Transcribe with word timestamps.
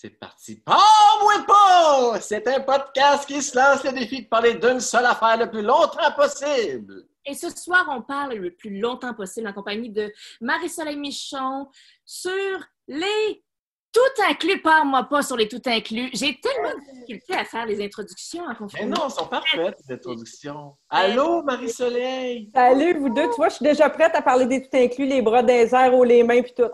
C'est 0.00 0.18
parti. 0.18 0.62
Oh, 0.66 1.18
moi 1.20 1.44
pas! 1.46 2.20
C'est 2.22 2.48
un 2.48 2.60
podcast 2.60 3.26
qui 3.26 3.42
se 3.42 3.54
lance 3.54 3.84
le 3.84 3.92
défi 3.92 4.22
de 4.22 4.28
parler 4.28 4.54
d'une 4.54 4.80
seule 4.80 5.04
affaire 5.04 5.36
le 5.36 5.50
plus 5.50 5.60
longtemps 5.60 6.10
possible. 6.16 7.04
Et 7.26 7.34
ce 7.34 7.50
soir, 7.50 7.84
on 7.90 8.00
parle 8.00 8.32
le 8.32 8.50
plus 8.50 8.80
longtemps 8.80 9.12
possible 9.12 9.46
en 9.48 9.52
compagnie 9.52 9.90
de 9.90 10.10
Marie-Soleil 10.40 10.96
Michon 10.96 11.68
sur 12.06 12.64
les 12.88 13.44
tout 13.92 14.22
inclus. 14.26 14.62
Parle-moi 14.62 15.04
pas 15.04 15.20
sur 15.20 15.36
les 15.36 15.48
tout 15.48 15.60
inclus. 15.66 16.08
J'ai 16.14 16.40
tellement 16.40 16.70
de 16.70 16.92
difficultés 16.92 17.34
à 17.34 17.44
faire 17.44 17.66
les 17.66 17.84
introductions 17.84 18.44
en 18.44 18.54
Mais 18.72 18.86
non, 18.86 19.02
elles 19.04 19.10
sont 19.10 19.26
parfaites, 19.26 19.76
les 19.86 19.94
introductions. 19.96 20.78
Allô, 20.88 21.42
Marie-Soleil? 21.42 22.50
Salut, 22.54 22.98
vous 22.98 23.10
deux. 23.10 23.28
Tu 23.28 23.36
vois, 23.36 23.50
je 23.50 23.56
suis 23.56 23.64
déjà 23.64 23.90
prête 23.90 24.14
à 24.14 24.22
parler 24.22 24.46
des 24.46 24.62
tout 24.62 24.74
inclus, 24.74 25.04
les 25.04 25.20
bras 25.20 25.42
des 25.42 25.74
airs, 25.74 25.94
ou 25.94 26.04
les 26.04 26.22
mains, 26.22 26.40
puis 26.40 26.54
tout. 26.54 26.70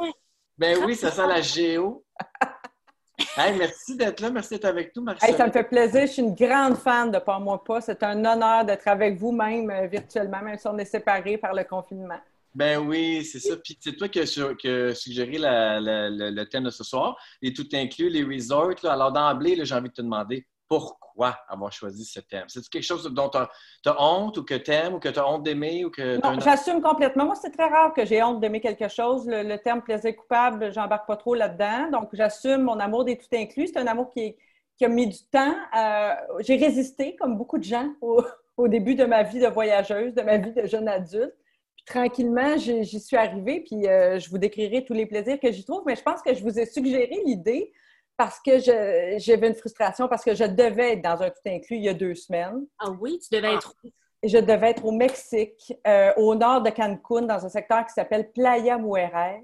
Ben 0.56 0.78
oui, 0.84 0.94
ça 0.94 1.10
sent 1.10 1.26
la 1.26 1.42
géo. 1.42 2.04
Hey, 3.36 3.56
merci 3.56 3.96
d'être 3.96 4.20
là, 4.20 4.30
merci 4.30 4.50
d'être 4.50 4.66
avec 4.66 4.94
nous, 4.94 5.02
marie 5.02 5.18
Hey, 5.22 5.34
ça 5.34 5.46
me 5.46 5.52
fait 5.52 5.64
plaisir. 5.64 6.02
Je 6.02 6.06
suis 6.12 6.22
une 6.22 6.34
grande 6.34 6.76
fan 6.76 7.10
de 7.10 7.18
Pas 7.18 7.38
moi 7.38 7.62
pas. 7.64 7.80
C'est 7.80 8.02
un 8.02 8.18
honneur 8.24 8.64
d'être 8.64 8.86
avec 8.88 9.16
vous 9.18 9.32
même 9.32 9.70
euh, 9.70 9.86
virtuellement, 9.86 10.42
même 10.42 10.58
si 10.58 10.66
on 10.66 10.76
est 10.78 10.84
séparés 10.84 11.38
par 11.38 11.54
le 11.54 11.64
confinement. 11.64 12.18
Ben 12.54 12.78
oui, 12.78 13.24
c'est 13.24 13.38
ça. 13.38 13.56
Puis 13.56 13.76
c'est 13.80 13.94
toi 13.96 14.08
qui 14.08 14.18
as 14.20 14.94
suggéré 14.94 15.38
la- 15.38 15.78
la- 15.80 16.08
la- 16.10 16.30
le 16.30 16.44
thème 16.48 16.64
de 16.64 16.70
ce 16.70 16.84
soir, 16.84 17.16
les 17.42 17.52
tout 17.52 17.68
inclus, 17.74 18.08
les 18.08 18.24
resorts. 18.24 18.70
là. 18.82 18.92
Alors 18.92 19.12
d'emblée, 19.12 19.58
j'ai 19.64 19.74
envie 19.74 19.88
de 19.88 19.94
te 19.94 20.02
demander 20.02 20.46
pourquoi 20.68 21.38
avoir 21.48 21.72
choisi 21.72 22.04
ce 22.04 22.20
thème? 22.20 22.44
C'est-tu 22.48 22.68
quelque 22.68 22.82
chose 22.82 23.04
dont 23.12 23.28
tu 23.28 23.38
as, 23.38 24.02
honte 24.02 24.36
ou 24.38 24.44
que 24.44 24.54
tu 24.54 24.70
aimes 24.70 24.94
ou 24.94 24.98
que 24.98 25.08
tu 25.08 25.18
as 25.18 25.28
honte 25.28 25.42
d'aimer 25.42 25.84
ou 25.84 25.90
que 25.90 26.20
Non, 26.22 26.38
j'assume 26.40 26.80
complètement. 26.80 27.26
Moi, 27.26 27.34
c'est 27.36 27.50
très 27.50 27.68
rare 27.68 27.92
que 27.92 28.04
j'ai 28.04 28.22
honte 28.22 28.40
d'aimer 28.40 28.60
quelque 28.60 28.88
chose. 28.88 29.26
Le, 29.26 29.42
le 29.42 29.58
terme 29.58 29.82
plaisir 29.82 30.14
coupable, 30.16 30.72
j'embarque 30.72 31.06
pas 31.06 31.16
trop 31.16 31.34
là-dedans. 31.34 31.90
Donc, 31.90 32.10
j'assume 32.12 32.62
mon 32.62 32.78
amour 32.78 33.04
des 33.04 33.16
tout 33.16 33.26
inclus. 33.32 33.68
C'est 33.68 33.78
un 33.78 33.86
amour 33.86 34.10
qui, 34.10 34.36
a 34.80 34.88
mis 34.88 35.06
du 35.06 35.24
temps. 35.30 35.54
Euh, 35.76 36.14
j'ai 36.40 36.56
résisté, 36.56 37.16
comme 37.16 37.36
beaucoup 37.36 37.58
de 37.58 37.64
gens, 37.64 37.92
au, 38.00 38.22
au 38.56 38.68
début 38.68 38.94
de 38.94 39.04
ma 39.04 39.22
vie 39.22 39.40
de 39.40 39.48
voyageuse, 39.48 40.14
de 40.14 40.22
ma 40.22 40.38
vie 40.38 40.52
de 40.52 40.66
jeune 40.66 40.88
adulte. 40.88 41.34
Puis 41.76 41.84
tranquillement, 41.86 42.56
j'y 42.56 42.84
j'y 42.84 43.00
suis 43.00 43.16
arrivée, 43.16 43.60
puis 43.60 43.86
euh, 43.86 44.18
je 44.18 44.28
vous 44.30 44.38
décrirai 44.38 44.84
tous 44.84 44.94
les 44.94 45.06
plaisirs 45.06 45.38
que 45.38 45.52
j'y 45.52 45.64
trouve. 45.64 45.82
Mais 45.86 45.94
je 45.94 46.02
pense 46.02 46.22
que 46.22 46.34
je 46.34 46.42
vous 46.42 46.58
ai 46.58 46.66
suggéré 46.66 47.22
l'idée 47.24 47.72
parce 48.16 48.40
que 48.40 48.58
j'avais 48.58 49.48
une 49.48 49.54
frustration, 49.54 50.08
parce 50.08 50.24
que 50.24 50.34
je 50.34 50.44
devais 50.44 50.94
être 50.94 51.02
dans 51.02 51.22
un 51.22 51.30
tout 51.30 51.40
inclus 51.46 51.76
il 51.76 51.84
y 51.84 51.88
a 51.88 51.94
deux 51.94 52.14
semaines. 52.14 52.66
Ah 52.78 52.90
oui, 52.90 53.18
tu 53.18 53.34
devais 53.34 53.54
être. 53.54 53.74
Et 54.22 54.28
je 54.28 54.38
devais 54.38 54.70
être 54.70 54.84
au 54.84 54.92
Mexique, 54.92 55.74
euh, 55.86 56.12
au 56.16 56.34
nord 56.34 56.62
de 56.62 56.70
Cancun, 56.70 57.22
dans 57.22 57.44
un 57.44 57.48
secteur 57.48 57.84
qui 57.86 57.92
s'appelle 57.92 58.30
Playa 58.32 58.78
Mujeres. 58.78 59.42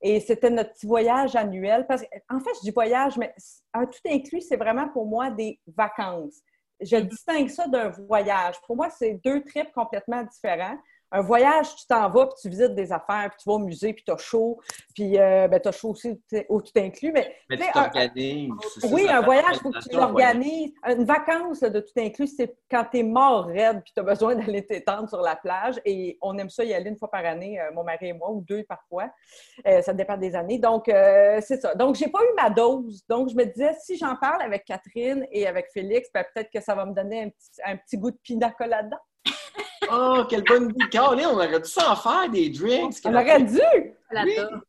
Et 0.00 0.20
c'était 0.20 0.50
notre 0.50 0.72
petit 0.72 0.86
voyage 0.86 1.34
annuel. 1.34 1.86
Parce 1.88 2.02
en 2.30 2.38
fait, 2.38 2.50
je 2.56 2.60
dis 2.62 2.70
voyage, 2.70 3.16
mais 3.16 3.34
un 3.72 3.86
tout 3.86 3.98
inclus, 4.06 4.42
c'est 4.42 4.56
vraiment 4.56 4.88
pour 4.88 5.06
moi 5.06 5.30
des 5.30 5.58
vacances. 5.66 6.40
Je 6.80 6.96
distingue 6.96 7.48
ça 7.48 7.66
d'un 7.66 7.88
voyage. 7.88 8.60
Pour 8.66 8.76
moi, 8.76 8.90
c'est 8.90 9.20
deux 9.24 9.42
trips 9.42 9.72
complètement 9.72 10.22
différents. 10.22 10.76
Un 11.12 11.22
voyage, 11.22 11.74
tu 11.76 11.86
t'en 11.86 12.08
vas, 12.10 12.26
puis 12.26 12.36
tu 12.40 12.48
visites 12.48 12.74
des 12.74 12.92
affaires, 12.92 13.28
puis 13.30 13.38
tu 13.42 13.48
vas 13.48 13.54
au 13.54 13.58
musée, 13.58 13.92
puis 13.92 14.04
tu 14.04 14.12
as 14.12 14.16
chaud, 14.16 14.60
puis 14.94 15.18
euh, 15.18 15.48
ben, 15.48 15.60
tu 15.60 15.68
as 15.68 15.72
chaud 15.72 15.90
aussi 15.90 16.20
au 16.48 16.60
tout 16.60 16.72
inclus. 16.76 17.12
Mais, 17.12 17.36
Mais 17.48 17.56
tu 17.56 17.72
t'organises. 17.72 18.50
oui, 18.90 19.04
ça 19.06 19.18
un 19.18 19.20
voyage, 19.22 19.56
il 19.56 19.60
faut 19.60 19.70
que 19.70 19.88
tu 19.88 19.96
l'organises. 19.96 20.72
Une 20.86 21.04
vacance 21.04 21.60
là, 21.60 21.70
de 21.70 21.80
tout 21.80 21.92
inclus, 21.98 22.28
c'est 22.28 22.56
quand 22.70 22.84
tu 22.90 22.98
es 22.98 23.02
mort 23.02 23.46
raide 23.46 23.82
puis 23.82 23.92
tu 23.94 24.00
as 24.00 24.02
besoin 24.02 24.34
d'aller 24.34 24.64
t'étendre 24.64 25.08
sur 25.08 25.20
la 25.20 25.36
plage. 25.36 25.80
Et 25.84 26.18
on 26.20 26.36
aime 26.38 26.50
ça 26.50 26.64
y 26.64 26.74
aller 26.74 26.90
une 26.90 26.98
fois 26.98 27.10
par 27.10 27.24
année, 27.24 27.60
euh, 27.60 27.72
mon 27.72 27.84
mari 27.84 28.08
et 28.08 28.12
moi, 28.12 28.30
ou 28.30 28.42
deux 28.42 28.64
parfois. 28.64 29.10
Euh, 29.66 29.82
ça 29.82 29.92
dépend 29.92 30.16
des 30.16 30.34
années. 30.34 30.58
Donc, 30.58 30.88
euh, 30.88 31.40
c'est 31.40 31.60
ça. 31.60 31.74
Donc, 31.74 31.96
j'ai 31.96 32.08
pas 32.08 32.20
eu 32.22 32.34
ma 32.36 32.50
dose. 32.50 33.04
Donc, 33.08 33.28
je 33.30 33.34
me 33.34 33.44
disais, 33.44 33.74
si 33.80 33.96
j'en 33.96 34.16
parle 34.16 34.42
avec 34.42 34.64
Catherine 34.64 35.26
et 35.30 35.46
avec 35.46 35.66
Félix, 35.72 36.08
ben, 36.12 36.24
peut-être 36.34 36.50
que 36.52 36.60
ça 36.60 36.74
va 36.74 36.84
me 36.86 36.94
donner 36.94 37.22
un 37.22 37.28
petit, 37.28 37.60
un 37.64 37.76
petit 37.76 37.96
goût 37.96 38.10
de 38.10 38.18
pina 38.22 38.50
colada. 38.50 38.98
Oh, 39.90 40.24
quelle 40.28 40.44
bonne 40.44 40.70
idée. 40.70 40.98
On 40.98 41.34
aurait 41.34 41.60
dû 41.60 41.68
s'en 41.68 41.94
faire 41.96 42.28
des 42.30 42.50
drinks. 42.50 42.96
On 43.04 43.14
aurait 43.14 43.42
dû! 43.42 43.60
là-bas. 44.10 44.60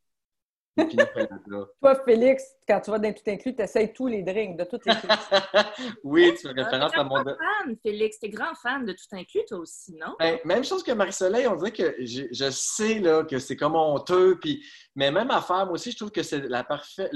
Toi, 1.80 1.94
Félix, 2.04 2.44
quand 2.68 2.80
tu 2.80 2.90
vas 2.90 2.98
dans 2.98 3.12
tout 3.12 3.22
inclus, 3.30 3.56
tu 3.56 3.62
essayes 3.62 3.92
tous 3.92 4.06
les 4.08 4.22
drinks 4.22 4.58
de 4.58 4.64
tout 4.64 4.78
inclus. 4.86 5.08
oui, 6.04 6.34
tu 6.34 6.48
fais 6.48 6.54
Ah, 6.56 6.64
référence 6.64 6.92
à 6.94 7.04
mon... 7.04 7.22
grand 7.22 7.36
fan, 7.36 7.76
Félix. 7.82 8.18
T'es 8.18 8.28
grand 8.28 8.54
fan 8.54 8.84
de 8.84 8.92
tout 8.92 9.16
inclus, 9.16 9.40
toi 9.48 9.58
aussi, 9.58 9.94
non? 9.94 10.14
Ben, 10.18 10.38
même 10.44 10.64
chose 10.64 10.82
que 10.82 10.92
Marie-Soleil, 10.92 11.46
on 11.46 11.56
dirait 11.56 11.72
que 11.72 11.96
je 12.00 12.50
sais 12.50 12.98
là, 12.98 13.24
que 13.24 13.38
c'est 13.38 13.56
comme 13.56 13.74
honteux, 13.74 14.38
puis, 14.38 14.62
mais 14.94 15.10
même 15.10 15.30
affaire, 15.30 15.64
moi 15.64 15.72
aussi, 15.72 15.92
je 15.92 15.96
trouve 15.96 16.10
que 16.10 16.22
c'est 16.22 16.46
la 16.48 16.64
parfaite 16.64 17.10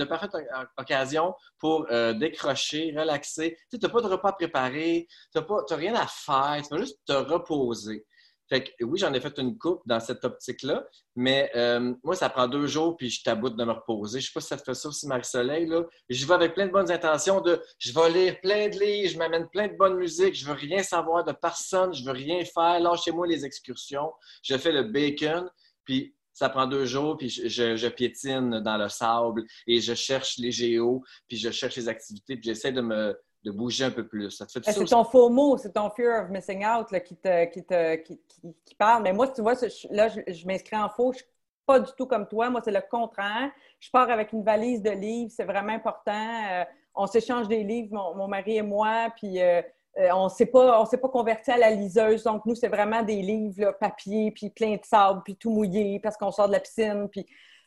occasion 0.78 1.34
pour 1.59 1.87
euh, 1.91 2.15
décrocher, 2.15 2.94
relaxer. 2.97 3.59
Tu 3.71 3.78
n'as 3.81 3.88
pas 3.91 4.00
de 4.00 4.06
repas 4.06 4.32
préparé, 4.32 5.06
tu 5.34 5.38
n'as 5.38 5.77
rien 5.77 5.94
à 5.94 6.06
faire, 6.06 6.60
tu 6.62 6.75
vas 6.75 6.81
juste 6.81 6.98
te 7.06 7.12
reposer. 7.12 8.06
Fait 8.50 8.64
que 8.64 8.84
oui, 8.84 8.98
j'en 8.98 9.14
ai 9.14 9.20
fait 9.20 9.38
une 9.38 9.56
coupe 9.56 9.80
dans 9.86 10.00
cette 10.00 10.24
optique-là, 10.24 10.84
mais 11.14 11.50
euh, 11.54 11.94
moi, 12.02 12.16
ça 12.16 12.28
prend 12.28 12.48
deux 12.48 12.66
jours, 12.66 12.96
puis 12.96 13.08
je 13.08 13.22
taboute 13.22 13.56
de 13.56 13.64
me 13.64 13.70
reposer. 13.70 14.20
Je 14.20 14.26
sais 14.26 14.32
pas 14.34 14.40
si 14.40 14.48
ça 14.48 14.56
te 14.56 14.64
fait 14.64 14.74
ça 14.74 14.88
aussi, 14.88 15.06
Marie-Soleil. 15.06 15.66
Là. 15.66 15.84
Je 16.08 16.26
vais 16.26 16.34
avec 16.34 16.54
plein 16.54 16.66
de 16.66 16.72
bonnes 16.72 16.90
intentions 16.90 17.40
de 17.40 17.62
je 17.78 17.92
vais 17.92 18.10
lire 18.10 18.40
plein 18.40 18.68
de 18.68 18.76
livres, 18.76 19.08
je 19.12 19.18
m'amène 19.18 19.48
plein 19.50 19.68
de 19.68 19.76
bonne 19.76 19.94
musique, 19.96 20.34
je 20.34 20.44
veux 20.44 20.54
rien 20.54 20.82
savoir 20.82 21.24
de 21.24 21.30
personne, 21.32 21.94
je 21.94 22.04
veux 22.04 22.10
rien 22.10 22.44
faire. 22.44 22.80
Lâchez-moi 22.80 23.28
les 23.28 23.44
excursions. 23.44 24.12
Je 24.42 24.58
fais 24.58 24.72
le 24.72 24.82
bacon, 24.82 25.48
puis 25.84 26.12
ça 26.32 26.48
prend 26.48 26.66
deux 26.66 26.86
jours, 26.86 27.16
puis 27.18 27.28
je- 27.28 27.76
je 27.76 27.86
piétine 27.88 28.60
dans 28.60 28.78
le 28.78 28.88
sable 28.88 29.44
et 29.68 29.80
je 29.80 29.94
cherche 29.94 30.38
les 30.38 30.50
géos, 30.50 31.04
puis 31.28 31.36
je 31.36 31.50
cherche 31.50 31.76
les 31.76 31.88
activités, 31.88 32.34
puis 32.36 32.44
j'essaie 32.46 32.72
de 32.72 32.80
me 32.80 33.16
de 33.44 33.50
bouger 33.50 33.84
un 33.84 33.90
peu 33.90 34.06
plus. 34.06 34.30
Ça 34.30 34.46
te 34.46 34.52
fait 34.52 34.60
Ben, 34.64 34.72
C'est 34.72 34.84
ton 34.84 35.04
faux 35.04 35.28
mot, 35.30 35.56
c'est 35.56 35.72
ton 35.72 35.90
fear 35.90 36.24
of 36.24 36.30
missing 36.30 36.64
out 36.66 36.90
là, 36.90 37.00
qui, 37.00 37.16
te, 37.16 37.44
qui, 37.46 37.64
te, 37.64 37.96
qui, 37.96 38.20
qui- 38.28 38.54
qui 38.64 38.74
parle. 38.74 39.02
Mais 39.02 39.12
moi, 39.12 39.28
tu 39.28 39.40
vois, 39.40 39.54
là, 39.90 40.08
je, 40.08 40.20
je 40.32 40.46
m'inscris 40.46 40.76
en 40.76 40.88
faux. 40.88 41.12
Je 41.12 41.18
suis 41.18 41.26
pas 41.66 41.80
du 41.80 41.90
tout 41.96 42.06
comme 42.06 42.26
toi. 42.28 42.50
Moi, 42.50 42.60
c'est 42.64 42.70
le 42.72 42.82
contraire. 42.90 43.50
Je 43.78 43.90
pars 43.90 44.10
avec 44.10 44.32
une 44.32 44.42
valise 44.42 44.82
de 44.82 44.90
livres. 44.90 45.32
C'est 45.34 45.44
vraiment 45.44 45.72
important. 45.72 46.12
Euh, 46.50 46.64
on 46.94 47.06
s'échange 47.06 47.48
des 47.48 47.62
livres, 47.64 47.88
mon, 47.92 48.14
mon 48.16 48.28
mari 48.28 48.56
et 48.56 48.62
moi. 48.62 49.08
Puis 49.16 49.40
euh, 49.40 49.62
euh, 49.98 50.08
on 50.14 50.28
s'est 50.28 50.46
pas, 50.46 50.84
pas 50.84 51.08
converti 51.08 51.50
à 51.50 51.56
la 51.56 51.70
liseuse. 51.70 52.24
Donc, 52.24 52.44
nous, 52.46 52.54
c'est 52.54 52.68
vraiment 52.68 53.02
des 53.02 53.22
livres, 53.22 53.60
là, 53.60 53.72
papier, 53.72 54.30
puis 54.32 54.50
plein 54.50 54.74
de 54.76 54.84
sable, 54.84 55.22
puis 55.24 55.36
tout 55.36 55.50
mouillé 55.50 55.98
parce 56.00 56.16
qu'on 56.16 56.30
sort 56.30 56.46
de 56.48 56.52
la 56.52 56.60
piscine. 56.60 57.08
Puis 57.10 57.26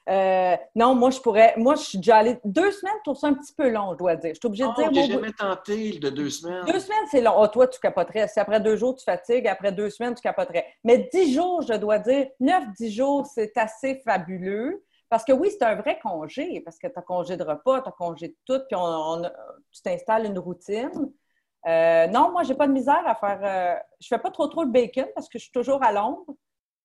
euh, 0.09 0.55
non, 0.75 0.95
moi, 0.95 1.09
je 1.11 1.19
pourrais. 1.19 1.53
Moi, 1.57 1.75
je 1.75 1.81
suis 1.83 1.97
déjà 1.97 2.17
allée. 2.17 2.37
Deux 2.43 2.71
semaines, 2.71 2.93
je 2.99 3.03
trouve 3.11 3.17
ça 3.17 3.27
un 3.27 3.33
petit 3.33 3.53
peu 3.53 3.69
long, 3.69 3.93
je 3.93 3.97
dois 3.97 4.15
dire. 4.17 4.31
Je 4.33 4.39
suis 4.39 4.45
obligée 4.47 4.63
de 4.65 4.69
Oh, 4.75 4.81
dire. 4.81 4.89
j'ai 4.93 5.11
jamais 5.13 5.31
tenté 5.31 5.97
de 5.99 6.09
deux 6.09 6.29
semaines. 6.29 6.65
deux 6.65 6.79
semaines, 6.79 7.05
c'est 7.09 7.21
long. 7.21 7.41
Ah, 7.41 7.47
toi, 7.47 7.67
tu 7.67 7.79
capoterais. 7.79 8.27
Si 8.27 8.39
après 8.39 8.59
deux 8.59 8.75
jours, 8.75 8.95
tu 8.95 9.03
fatigues, 9.05 9.47
après 9.47 9.71
deux 9.71 9.89
semaines, 9.89 10.13
tu 10.15 10.21
capoterais. 10.21 10.65
Mais 10.83 11.09
dix 11.13 11.33
jours, 11.33 11.61
je 11.61 11.73
dois 11.73 11.99
dire, 11.99 12.27
neuf, 12.39 12.63
dix 12.77 12.91
jours, 12.91 13.25
c'est 13.25 13.55
assez 13.57 14.01
fabuleux. 14.05 14.83
Parce 15.09 15.23
que 15.23 15.31
oui, 15.31 15.49
c'est 15.51 15.63
un 15.63 15.75
vrai 15.75 15.99
congé, 16.01 16.59
parce 16.61 16.79
que 16.79 16.87
tu 16.87 16.93
as 16.97 17.01
congé 17.03 17.37
de 17.37 17.43
repas, 17.43 17.81
tu 17.81 17.89
as 17.89 17.91
congé 17.91 18.29
de 18.29 18.35
tout, 18.45 18.59
puis 18.67 18.75
on, 18.75 18.81
on- 18.83 19.21
tu 19.71 19.81
t'installes 19.83 20.25
une 20.25 20.39
routine. 20.39 20.89
Euh, 21.67 22.07
non, 22.07 22.31
moi, 22.31 22.43
j'ai 22.43 22.55
pas 22.55 22.67
de 22.67 22.73
misère 22.73 23.03
à 23.05 23.15
faire. 23.15 23.39
euh, 23.43 23.79
je 24.01 24.07
fais 24.07 24.17
pas 24.17 24.31
trop 24.31 24.47
trop 24.47 24.63
le 24.63 24.69
bacon 24.71 25.05
parce 25.15 25.29
que 25.29 25.37
je 25.39 25.43
suis 25.43 25.51
toujours 25.51 25.81
à 25.83 25.91
l'ombre. 25.93 26.25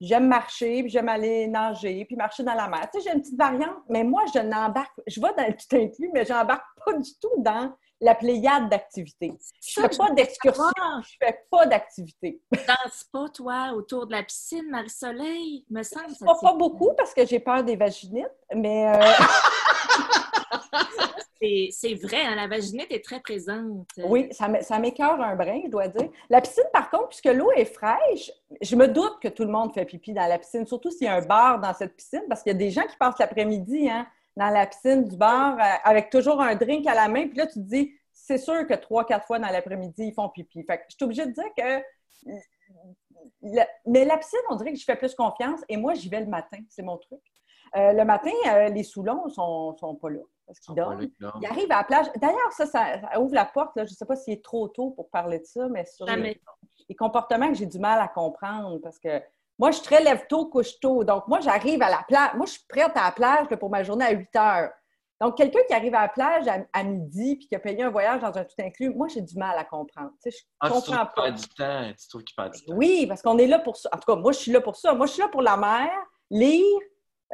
J'aime 0.00 0.28
marcher, 0.28 0.82
puis 0.82 0.90
j'aime 0.90 1.08
aller 1.08 1.46
nager, 1.48 2.04
puis 2.04 2.16
marcher 2.16 2.44
dans 2.44 2.54
la 2.54 2.68
mer. 2.68 2.88
Tu 2.92 3.00
sais, 3.00 3.08
j'ai 3.08 3.14
une 3.14 3.22
petite 3.22 3.38
variante, 3.38 3.82
mais 3.88 4.04
moi, 4.04 4.22
je 4.32 4.38
n'embarque. 4.38 5.00
Je 5.06 5.20
vais 5.20 5.34
dans 5.36 5.46
le 5.46 5.54
tout 5.54 5.76
inclus, 5.76 6.10
mais 6.14 6.24
j'embarque 6.24 6.66
pas 6.84 6.92
du 6.92 7.10
tout 7.20 7.34
dans 7.38 7.72
la 8.00 8.14
pléiade 8.14 8.68
d'activités. 8.68 9.32
Je 9.60 9.80
fais 9.80 9.88
pas 9.96 10.10
d'excursion, 10.12 10.64
je 11.02 11.16
fais 11.20 11.40
pas 11.50 11.66
d'activité. 11.66 12.40
danses 12.52 13.04
pas, 13.12 13.28
toi, 13.28 13.72
autour 13.74 14.06
de 14.06 14.12
la 14.12 14.22
piscine, 14.22 14.70
Marie-Soleil? 14.70 15.64
Me 15.68 15.82
semble 15.82 16.10
ça 16.10 16.24
Pas, 16.24 16.36
pas 16.40 16.54
beaucoup 16.54 16.92
parce 16.96 17.12
que 17.12 17.26
j'ai 17.26 17.40
peur 17.40 17.64
des 17.64 17.76
vaginites, 17.76 18.26
mais 18.54 18.86
euh, 18.86 19.00
C'est 21.40 21.94
vrai, 21.94 22.22
hein, 22.24 22.34
la 22.34 22.46
vaginite 22.48 22.90
est 22.90 23.04
très 23.04 23.20
présente. 23.20 23.86
oui, 24.04 24.28
ça 24.32 24.48
m'é- 24.48 24.62
ça 24.62 24.78
m'écœure 24.78 25.20
un 25.20 25.36
brin, 25.36 25.60
je 25.64 25.70
dois 25.70 25.88
dire. 25.88 26.08
La 26.30 26.40
piscine, 26.40 26.64
par 26.72 26.90
contre, 26.90 27.08
puisque 27.08 27.26
l'eau 27.26 27.50
est 27.52 27.64
fraîche, 27.64 28.30
je 28.60 28.74
me 28.76 28.88
doute 28.88 29.18
que 29.22 29.28
tout 29.28 29.44
le 29.44 29.50
monde 29.50 29.72
fait 29.72 29.84
pipi 29.84 30.12
dans 30.12 30.26
la 30.26 30.38
piscine, 30.38 30.66
surtout 30.66 30.90
s'il 30.90 31.04
y 31.06 31.08
a 31.08 31.14
un 31.14 31.22
bar 31.24 31.60
dans 31.60 31.72
cette 31.74 31.94
piscine, 31.96 32.22
parce 32.28 32.42
qu'il 32.42 32.52
y 32.52 32.56
a 32.56 32.58
des 32.58 32.70
gens 32.70 32.82
qui 32.86 32.96
passent 32.96 33.18
l'après-midi 33.18 33.88
hein, 33.88 34.06
dans 34.36 34.48
la 34.50 34.66
piscine 34.66 35.04
du 35.06 35.16
bar 35.16 35.56
euh, 35.58 35.62
avec 35.84 36.10
toujours 36.10 36.40
un 36.40 36.54
drink 36.56 36.86
à 36.86 36.94
la 36.94 37.08
main, 37.08 37.28
puis 37.28 37.38
là, 37.38 37.46
tu 37.46 37.54
te 37.54 37.58
dis, 37.60 37.92
c'est 38.12 38.38
sûr 38.38 38.66
que 38.66 38.74
trois, 38.74 39.06
quatre 39.06 39.26
fois 39.26 39.38
dans 39.38 39.48
l'après-midi, 39.48 40.08
ils 40.08 40.14
font 40.14 40.28
pipi. 40.28 40.64
Fait 40.64 40.78
que 40.78 40.84
je 40.90 40.96
suis 40.96 41.04
obligée 41.04 41.26
de 41.26 41.32
dire 41.32 41.44
que. 41.56 41.82
la- 43.42 43.68
mais 43.86 44.04
la 44.04 44.16
piscine, 44.18 44.38
on 44.50 44.56
dirait 44.56 44.72
que 44.72 44.78
je 44.78 44.84
fais 44.84 44.96
plus 44.96 45.14
confiance 45.14 45.60
et 45.68 45.76
moi, 45.76 45.94
j'y 45.94 46.08
vais 46.08 46.20
le 46.20 46.26
matin, 46.26 46.58
c'est 46.68 46.82
mon 46.82 46.96
truc. 46.96 47.20
Euh, 47.76 47.92
le 47.92 48.04
matin, 48.04 48.30
euh, 48.48 48.68
les 48.70 48.82
Soulons 48.82 49.28
sont, 49.28 49.76
sont 49.76 49.94
pas 49.94 50.10
là 50.10 50.20
parce 50.48 50.58
qu'ils 50.58 50.74
dorment. 50.74 51.06
Ils 51.40 51.46
arrivent 51.46 51.70
à 51.70 51.76
la 51.76 51.84
plage. 51.84 52.06
D'ailleurs, 52.16 52.52
ça, 52.52 52.66
ça, 52.66 53.00
ça 53.00 53.20
ouvre 53.20 53.34
la 53.34 53.44
porte. 53.44 53.76
Là. 53.76 53.84
Je 53.84 53.92
ne 53.92 53.94
sais 53.94 54.06
pas 54.06 54.16
s'il 54.16 54.32
est 54.32 54.42
trop 54.42 54.66
tôt 54.68 54.90
pour 54.90 55.08
parler 55.10 55.38
de 55.38 55.44
ça, 55.44 55.68
mais 55.68 55.84
sur 55.84 56.06
les, 56.06 56.40
les 56.88 56.96
comportements 56.96 57.48
que 57.48 57.54
j'ai 57.54 57.66
du 57.66 57.78
mal 57.78 58.00
à 58.00 58.08
comprendre 58.08 58.78
parce 58.78 58.98
que 58.98 59.22
moi, 59.58 59.70
je 59.72 59.76
suis 59.76 59.84
très 59.84 60.02
lève-tôt, 60.02 60.46
couche-tôt. 60.46 61.04
Donc, 61.04 61.26
moi, 61.26 61.40
j'arrive 61.40 61.82
à 61.82 61.90
la 61.90 62.04
plage. 62.06 62.34
Moi, 62.34 62.46
je 62.46 62.52
suis 62.52 62.64
prête 62.68 62.92
à 62.96 63.04
la 63.04 63.12
plage 63.12 63.50
là, 63.50 63.56
pour 63.56 63.70
ma 63.70 63.82
journée 63.82 64.04
à 64.04 64.12
8 64.12 64.36
heures. 64.36 64.70
Donc, 65.20 65.36
quelqu'un 65.36 65.58
qui 65.66 65.74
arrive 65.74 65.94
à 65.96 66.02
la 66.02 66.08
plage 66.08 66.46
à, 66.72 66.84
midi 66.84 67.34
puis 67.34 67.48
qui 67.48 67.56
a 67.56 67.58
payé 67.58 67.82
un 67.82 67.90
voyage 67.90 68.20
dans 68.20 68.38
un 68.38 68.44
tout 68.44 68.54
inclus, 68.60 68.90
moi, 68.90 69.08
j'ai 69.08 69.20
du 69.20 69.36
mal 69.36 69.58
à 69.58 69.64
comprendre. 69.64 70.12
Tu 70.22 70.30
sais, 70.30 70.38
je 70.38 70.44
ah, 70.60 70.68
comprends 70.68 70.80
tu 70.80 70.92
trouves 70.92 71.14
pas. 71.16 71.30
du 71.32 71.48
temps. 71.48 71.92
Tu 71.98 72.08
trouves 72.08 72.22
qu'il 72.22 72.36
perd 72.36 72.54
du 72.54 72.64
temps. 72.64 72.74
Oui, 72.76 73.06
parce 73.08 73.20
qu'on 73.20 73.36
est 73.38 73.48
là 73.48 73.58
pour 73.58 73.76
ça. 73.76 73.88
En 73.92 73.98
tout 73.98 74.14
cas, 74.14 74.20
moi, 74.20 74.30
je 74.30 74.38
suis 74.38 74.52
là 74.52 74.60
pour 74.60 74.76
ça. 74.76 74.94
Moi, 74.94 75.06
je 75.06 75.12
suis 75.12 75.22
là 75.22 75.28
pour 75.28 75.42
la 75.42 75.56
mer, 75.56 75.90
lire, 76.30 76.78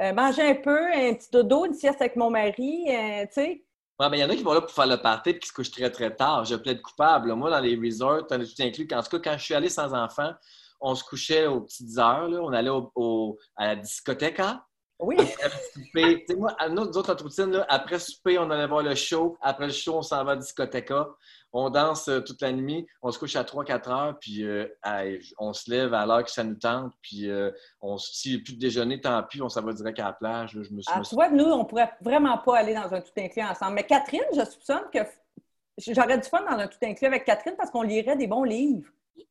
euh, 0.01 0.13
manger 0.13 0.43
un 0.43 0.55
peu, 0.55 0.93
un 0.93 1.15
petit 1.15 1.31
dodo, 1.31 1.67
une 1.67 1.75
sieste 1.75 2.01
avec 2.01 2.17
mon 2.17 2.31
mari, 2.31 2.85
euh, 2.89 3.25
tu 3.27 3.33
sais. 3.33 3.65
Ouais, 4.01 4.11
mais 4.11 4.19
il 4.19 4.21
y 4.23 4.25
en 4.25 4.31
a 4.31 4.35
qui 4.35 4.43
vont 4.43 4.55
là 4.55 4.61
pour 4.61 4.73
faire 4.73 4.89
le 4.89 4.97
party 4.97 5.31
et 5.31 5.39
qui 5.39 5.47
se 5.47 5.53
couchent 5.53 5.71
très, 5.71 5.89
très 5.89 6.15
tard. 6.15 6.45
Je 6.45 6.57
plaide 6.57 6.83
coupable. 6.83 7.33
Moi, 7.35 7.49
dans 7.49 7.61
les 7.61 7.77
resorts, 7.77 8.27
tout 8.27 8.35
inclus? 8.35 8.89
En 8.93 9.03
tout 9.03 9.21
cas, 9.21 9.31
quand 9.31 9.39
je 9.39 9.45
suis 9.45 9.55
allé 9.55 9.69
sans 9.69 9.95
enfant, 9.95 10.33
on 10.81 10.97
se 10.97 11.05
couchait 11.05 11.47
aux 11.47 11.61
petites 11.61 11.97
heures. 11.99 12.29
Là. 12.29 12.41
On 12.43 12.53
allait 12.53 12.71
au, 12.71 13.39
à 13.57 13.69
la 13.69 13.77
discothèque. 13.77 14.41
Hein? 14.41 14.65
Oui. 15.01 15.17
Après 15.19 15.61
souper, 15.73 16.25
moi, 16.37 16.57
nous 16.71 16.83
autres, 16.83 17.09
notre 17.09 17.25
routine, 17.25 17.51
là, 17.51 17.67
après 17.69 17.99
souper, 17.99 18.39
on 18.39 18.49
allait 18.51 18.67
voir 18.67 18.83
le 18.83 18.95
show. 18.95 19.37
Après 19.41 19.67
le 19.67 19.73
show, 19.73 19.97
on 19.97 20.03
s'en 20.03 20.25
va 20.25 20.33
à 20.33 20.35
la 20.35 20.41
discothèque. 20.41 20.93
On 21.53 21.71
danse 21.71 22.09
euh, 22.09 22.21
toute 22.21 22.41
la 22.43 22.53
nuit. 22.53 22.87
On 23.03 23.11
se 23.11 23.19
couche 23.19 23.37
à 23.37 23.43
3-4 23.43 23.91
heures. 23.91 24.19
Puis 24.21 24.45
euh, 24.45 24.67
on 25.39 25.53
se 25.53 25.71
lève 25.71 25.95
à 25.95 26.07
l'heure 26.07 26.25
que 26.25 26.31
ça 26.31 26.45
nous 26.45 26.55
tente. 26.55 26.93
Puis 27.03 27.29
euh, 27.29 27.51
s'il 27.99 28.37
n'y 28.37 28.41
a 28.41 28.45
plus 28.45 28.55
de 28.55 28.61
déjeuner, 28.61 29.01
tant 29.01 29.21
pis, 29.25 29.43
on 29.43 29.49
s'en 29.49 29.63
va 29.63 29.73
direct 29.73 29.99
à 29.99 30.05
la 30.05 30.13
plage. 30.13 30.53
Je 30.53 30.73
me 30.73 30.81
suis, 30.81 30.93
ah, 30.95 31.01
tu 31.01 31.15
vois, 31.15 31.29
nous, 31.29 31.45
on 31.45 31.65
pourrait 31.65 31.93
vraiment 32.01 32.39
pas 32.39 32.59
aller 32.59 32.75
dans 32.75 32.93
un 32.93 33.01
tout 33.01 33.13
inclus 33.19 33.43
ensemble. 33.43 33.75
Mais 33.75 33.85
Catherine, 33.85 34.23
je 34.35 34.45
soupçonne 34.45 34.85
que 34.93 35.01
j'aurais 35.79 36.19
du 36.19 36.29
fun 36.29 36.43
dans 36.43 36.59
un 36.59 36.69
tout 36.69 36.79
inclus 36.83 37.07
avec 37.07 37.25
Catherine 37.25 37.55
parce 37.57 37.71
qu'on 37.71 37.83
lirait 37.83 38.17
des 38.17 38.29
bons 38.29 38.45
livres. 38.45 38.89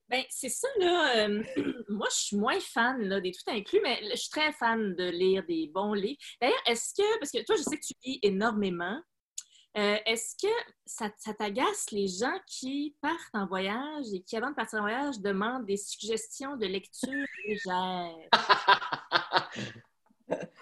Ben, 0.09 0.23
c'est 0.29 0.49
ça, 0.49 0.67
là. 0.79 1.25
Euh, 1.25 1.43
moi, 1.89 2.07
je 2.11 2.15
suis 2.15 2.37
moins 2.37 2.59
fan 2.59 3.01
là, 3.01 3.19
des 3.19 3.31
tout 3.31 3.49
inclus, 3.49 3.79
mais 3.81 3.99
je 4.11 4.15
suis 4.15 4.29
très 4.29 4.51
fan 4.53 4.95
de 4.95 5.09
lire 5.09 5.43
des 5.47 5.69
bons 5.73 5.93
livres. 5.93 6.19
D'ailleurs, 6.41 6.61
est-ce 6.67 6.93
que, 6.93 7.19
parce 7.19 7.31
que 7.31 7.43
toi, 7.43 7.55
je 7.55 7.63
sais 7.63 7.77
que 7.77 7.85
tu 7.85 7.93
lis 8.05 8.19
énormément, 8.21 9.01
euh, 9.75 9.97
est-ce 10.05 10.35
que 10.35 10.53
ça, 10.85 11.09
t'agace 11.33 11.89
les 11.91 12.07
gens 12.07 12.37
qui 12.45 12.95
partent 13.01 13.33
en 13.33 13.47
voyage 13.47 14.05
et 14.13 14.21
qui, 14.21 14.37
avant 14.37 14.51
de 14.51 14.55
partir 14.55 14.77
en 14.79 14.83
voyage, 14.83 15.19
demandent 15.19 15.65
des 15.65 15.77
suggestions 15.77 16.57
de 16.57 16.67
lecture 16.67 17.25
légère? 17.47 18.13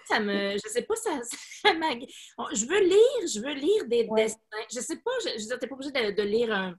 ça 0.08 0.18
me. 0.18 0.52
Je 0.52 0.68
sais 0.68 0.82
pas, 0.82 0.96
ça, 0.96 1.20
Je 1.64 2.66
veux 2.66 2.80
lire, 2.80 3.28
je 3.28 3.40
veux 3.40 3.52
lire 3.52 3.84
des 3.86 4.08
destins. 4.16 4.66
Je 4.72 4.80
sais 4.80 4.96
pas, 4.96 5.10
je, 5.24 5.42
je 5.42 5.54
t'es 5.56 5.66
pas 5.66 5.74
obligé 5.74 5.90
de 5.90 6.22
lire 6.22 6.54
un 6.54 6.74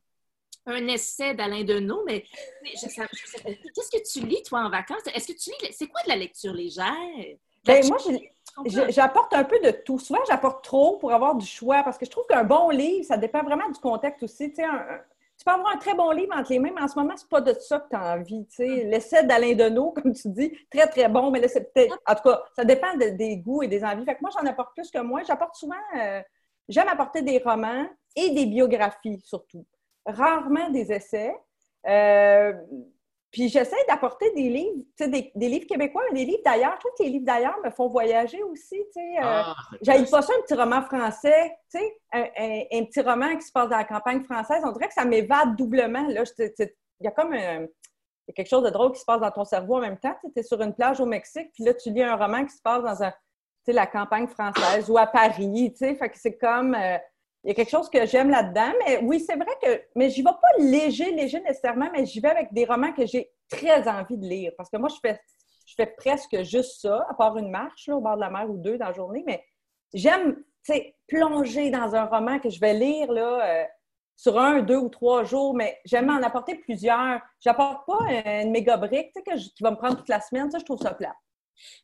un 0.66 0.88
essai 0.88 1.34
d'Alain 1.34 1.64
Deneau, 1.64 2.04
mais, 2.06 2.24
qu'est-ce 2.64 3.92
que 3.92 4.12
tu 4.12 4.26
lis, 4.26 4.44
toi, 4.44 4.62
en 4.62 4.70
vacances? 4.70 5.02
Est-ce 5.14 5.28
que 5.28 5.38
tu 5.38 5.50
lis... 5.50 5.74
C'est 5.74 5.88
quoi 5.88 6.02
de 6.04 6.10
la 6.10 6.16
lecture 6.16 6.54
légère? 6.54 6.86
Ben, 7.66 7.86
moi, 7.88 7.98
j'apporte 8.90 9.34
un 9.34 9.44
peu 9.44 9.60
de 9.60 9.72
tout. 9.72 10.00
Souvent, 10.00 10.20
j'apporte 10.28 10.64
trop 10.64 10.98
pour 10.98 11.12
avoir 11.14 11.36
du 11.36 11.46
choix, 11.46 11.84
parce 11.84 11.98
que 11.98 12.06
je 12.06 12.12
trouve 12.12 12.26
qu'un 12.28 12.44
bon 12.44 12.70
livre, 12.70 13.06
ça 13.06 13.18
dépend 13.18 13.44
vraiment 13.44 13.70
du 13.70 13.80
contexte 13.80 14.24
aussi. 14.24 14.54
Tu, 14.54 14.62
peux 15.46 15.52
avoir 15.52 15.74
un 15.74 15.78
très 15.78 15.96
bon 15.96 16.12
livre 16.12 16.34
entre 16.38 16.52
les 16.52 16.60
mains, 16.60 16.72
mais 16.74 16.82
en 16.82 16.88
ce 16.88 16.98
moment, 16.98 17.16
c'est 17.18 17.28
pas 17.28 17.42
de 17.42 17.54
ça 17.60 17.80
que 17.80 17.90
tu 17.90 17.96
as 17.96 18.16
envie. 18.16 18.48
Mm. 18.60 18.90
L'essai 18.90 19.24
d'Alain 19.24 19.56
Deneau, 19.56 19.92
comme 19.96 20.14
tu 20.14 20.30
dis, 20.30 20.54
très, 20.70 20.88
très 20.88 21.10
bon, 21.10 21.32
mais 21.32 21.40
là, 21.40 21.48
c'est 21.50 21.74
peut-être... 21.74 21.98
En 22.08 22.16
tout 22.16 22.24
cas, 22.24 22.42
ça 22.56 22.64
dépend 22.64 22.96
des 22.96 23.38
goûts 23.38 23.64
et 23.64 23.68
des 23.68 23.84
envies. 23.84 24.06
Fait 24.06 24.16
que 24.16 24.22
moi, 24.22 24.32
j'en 24.34 24.46
apporte 24.48 24.74
plus 24.76 24.90
que 24.90 25.00
moi. 25.00 25.24
J'apporte 25.24 25.56
souvent... 25.56 25.76
Euh, 26.00 26.22
j'aime 26.70 26.88
apporter 26.88 27.22
des 27.22 27.40
romans 27.40 27.86
et 28.16 28.30
des 28.30 28.46
biographies, 28.46 29.20
surtout 29.26 29.66
rarement 30.06 30.70
des 30.70 30.92
essais. 30.92 31.36
Euh, 31.88 32.54
puis 33.32 33.50
j'essaie 33.50 33.84
d'apporter 33.88 34.32
des 34.34 34.48
livres, 34.48 34.84
des, 35.00 35.32
des, 35.34 35.48
livres 35.50 35.66
québécois, 35.66 36.04
des 36.14 36.24
livres 36.24 36.44
d'ailleurs. 36.46 36.76
Je 36.76 36.80
trouve 36.82 36.92
que 37.00 37.04
les 37.04 37.10
livres 37.10 37.26
d'ailleurs 37.26 37.58
me 37.64 37.72
font 37.72 37.88
voyager 37.88 38.44
aussi. 38.44 38.78
Tu 38.78 38.92
sais, 38.94 39.18
euh, 39.18 39.24
ah, 39.24 39.56
pas 39.82 40.22
ça, 40.22 40.34
un 40.38 40.42
petit 40.44 40.54
roman 40.54 40.84
français, 40.84 41.58
tu 41.72 41.80
sais, 41.80 41.98
un, 42.14 42.86
petit 42.86 43.02
roman 43.02 43.36
qui 43.36 43.42
se 43.42 43.52
passe 43.52 43.70
dans 43.70 43.78
la 43.78 43.86
campagne 43.86 44.24
française. 44.24 44.62
On 44.64 44.72
dirait 44.72 44.88
que 44.88 44.94
ça 44.94 45.04
m'évade 45.04 45.56
doublement. 45.56 46.06
Là, 46.10 46.24
il 46.38 46.70
y 47.00 47.08
a 47.08 47.12
comme 47.12 47.36
quelque 48.36 48.50
chose 48.50 48.64
de 48.64 48.70
drôle 48.70 48.92
qui 48.92 49.00
se 49.00 49.06
passe 49.06 49.20
dans 49.20 49.32
ton 49.32 49.46
cerveau 49.46 49.78
en 49.78 49.82
même 49.82 49.98
temps. 49.98 50.16
Tu 50.24 50.40
es 50.40 50.44
sur 50.44 50.62
une 50.62 50.76
plage 50.76 51.02
au 51.02 51.08
Mexique, 51.08 51.50
puis 51.56 51.64
là, 51.64 51.74
tu 51.74 51.90
lis 51.90 52.04
un 52.04 52.16
roman 52.16 52.46
qui 52.46 52.56
se 52.56 52.62
passe 52.62 52.84
dans 52.84 53.04
un, 53.04 53.14
la 53.66 53.88
campagne 53.88 54.28
française 54.28 54.88
ou 54.92 54.98
à 55.00 55.08
Paris. 55.08 55.72
Tu 55.72 55.78
sais, 55.78 55.96
fait 55.96 56.10
que 56.10 56.20
c'est 56.20 56.38
comme... 56.38 56.76
Euh, 56.76 56.98
il 57.44 57.50
y 57.50 57.52
a 57.52 57.54
quelque 57.54 57.70
chose 57.70 57.90
que 57.90 58.06
j'aime 58.06 58.30
là-dedans. 58.30 58.72
Mais 58.86 59.00
oui, 59.04 59.20
c'est 59.20 59.36
vrai 59.36 59.52
que. 59.62 59.82
Mais 59.96 60.10
j'y 60.10 60.22
vais 60.22 60.30
pas 60.30 60.64
léger, 60.64 61.12
léger 61.12 61.42
nécessairement, 61.42 61.90
mais 61.92 62.06
j'y 62.06 62.20
vais 62.20 62.30
avec 62.30 62.54
des 62.54 62.66
romans 62.66 62.94
que 62.94 63.06
j'ai 63.06 63.32
très 63.50 63.88
envie 63.88 64.18
de 64.18 64.26
lire. 64.26 64.52
Parce 64.58 64.70
que 64.70 64.78
moi, 64.78 64.90
je 64.90 64.96
fais, 65.02 65.20
je 65.66 65.74
fais 65.76 65.88
presque 65.88 66.42
juste 66.44 66.82
ça, 66.82 67.06
à 67.10 67.14
part 67.14 67.38
une 67.38 67.50
marche 67.50 67.90
au 67.90 68.00
bord 68.00 68.16
de 68.16 68.22
la 68.22 68.30
mer 68.30 68.50
ou 68.50 68.58
deux 68.58 68.78
dans 68.78 68.88
la 68.88 68.94
journée. 68.94 69.24
Mais 69.26 69.44
j'aime, 69.94 70.36
tu 70.36 70.74
sais, 70.74 70.96
plonger 71.08 71.70
dans 71.70 71.96
un 71.96 72.06
roman 72.06 72.40
que 72.40 72.50
je 72.50 72.60
vais 72.60 72.74
lire 72.74 73.12
là, 73.12 73.46
euh, 73.46 73.66
sur 74.16 74.40
un, 74.40 74.62
deux 74.62 74.78
ou 74.78 74.90
trois 74.90 75.24
jours, 75.26 75.54
mais 75.54 75.80
j'aime 75.84 76.10
en 76.10 76.22
apporter 76.24 76.56
plusieurs. 76.56 77.20
J'apporte 77.42 77.86
pas 77.86 78.00
une 78.42 78.52
méga 78.52 78.78
brique 78.78 79.12
qui 79.12 79.64
va 79.64 79.72
me 79.72 79.76
prendre 79.76 79.98
toute 79.98 80.10
la 80.10 80.22
semaine. 80.22 80.50
Ça, 80.50 80.60
je 80.60 80.66
trouve 80.66 80.80
ça 80.80 80.94
plat. 80.94 81.16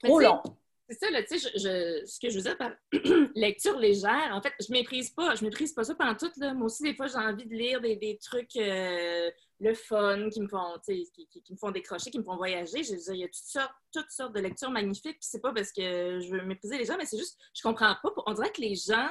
Trop 0.03 0.19
long. 0.19 0.41
C'est 0.89 0.97
ça, 0.97 1.11
là, 1.11 1.21
tu 1.21 1.37
sais, 1.37 1.51
je, 1.53 2.05
ce 2.07 2.19
que 2.19 2.29
je 2.29 2.37
veux 2.37 2.41
dire 2.41 2.57
par 2.57 2.71
lecture 3.35 3.77
légère, 3.77 4.31
en 4.33 4.41
fait, 4.41 4.53
je 4.59 4.71
méprise 4.71 5.11
pas, 5.11 5.35
je 5.35 5.43
méprise 5.43 5.71
pas 5.71 5.83
ça 5.83 5.93
pendant 5.93 6.15
tout, 6.15 6.31
là. 6.37 6.55
Moi 6.55 6.65
aussi, 6.65 6.81
des 6.81 6.95
fois, 6.95 7.05
j'ai 7.05 7.17
envie 7.17 7.45
de 7.45 7.53
lire 7.53 7.79
des, 7.79 7.95
des 7.95 8.17
trucs, 8.17 8.55
euh, 8.55 9.29
le 9.59 9.73
fun, 9.75 10.29
qui 10.31 10.41
me 10.41 10.47
font, 10.47 10.79
qui, 10.83 11.07
qui, 11.13 11.53
me 11.53 11.57
font 11.57 11.69
décrocher, 11.69 12.09
qui 12.09 12.17
me 12.17 12.23
font 12.23 12.37
voyager. 12.37 12.83
Je 12.83 12.93
veux 12.93 13.15
il 13.15 13.19
y 13.19 13.23
a 13.23 13.27
toutes 13.27 13.35
sortes, 13.35 13.73
toutes 13.91 14.09
sortes 14.09 14.33
de 14.33 14.39
lectures 14.39 14.71
magnifiques, 14.71 15.19
puis 15.19 15.29
c'est 15.29 15.41
pas 15.41 15.53
parce 15.53 15.71
que 15.71 16.19
je 16.21 16.29
veux 16.31 16.41
mépriser 16.43 16.79
les 16.79 16.85
gens, 16.85 16.97
mais 16.97 17.05
c'est 17.05 17.19
juste, 17.19 17.37
je 17.53 17.61
comprends 17.61 17.95
pas. 18.01 18.09
On 18.25 18.33
dirait 18.33 18.51
que 18.51 18.61
les 18.61 18.75
gens 18.75 19.09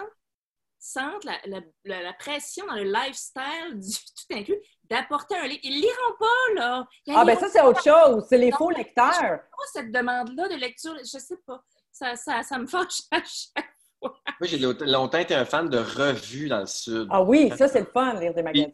sentent 0.80 1.24
la, 1.24 1.38
la, 1.46 2.02
la, 2.02 2.12
pression 2.12 2.66
dans 2.66 2.76
le 2.76 2.84
lifestyle 2.84 3.74
du 3.74 3.90
tout 4.16 4.34
inclus 4.34 4.60
d'apporter 4.90 5.36
un 5.36 5.46
livre. 5.46 5.60
Ils 5.62 5.80
liront 5.80 6.16
pas, 6.18 6.54
là. 6.54 6.88
ah, 7.14 7.24
ben 7.24 7.38
ça, 7.38 7.48
c'est 7.48 7.62
autre 7.62 7.82
chose. 7.82 8.26
C'est 8.28 8.38
les 8.38 8.52
faux 8.52 8.70
lecteurs. 8.70 9.12
Je 9.14 9.26
pas 9.26 9.66
cette 9.72 9.92
demande-là 9.92 10.48
de 10.48 10.54
lecture. 10.54 10.96
Je 10.98 11.18
sais 11.18 11.36
pas. 11.46 11.62
Ça, 11.92 12.16
ça, 12.16 12.42
ça 12.42 12.58
me 12.58 12.66
fâche 12.68 13.02
à 13.10 13.18
chaque 13.18 13.74
fois. 14.00 14.14
Moi, 14.40 14.44
j'ai 14.44 14.58
longtemps 14.58 15.18
été 15.18 15.34
un 15.34 15.44
fan 15.44 15.68
de 15.68 15.78
revues 15.78 16.48
dans 16.48 16.60
le 16.60 16.66
Sud. 16.66 17.08
Ah 17.10 17.22
oui, 17.22 17.50
ça, 17.56 17.66
c'est 17.66 17.80
le 17.80 17.86
fun, 17.86 18.14
lire 18.14 18.32
des 18.32 18.42
magazines. 18.42 18.72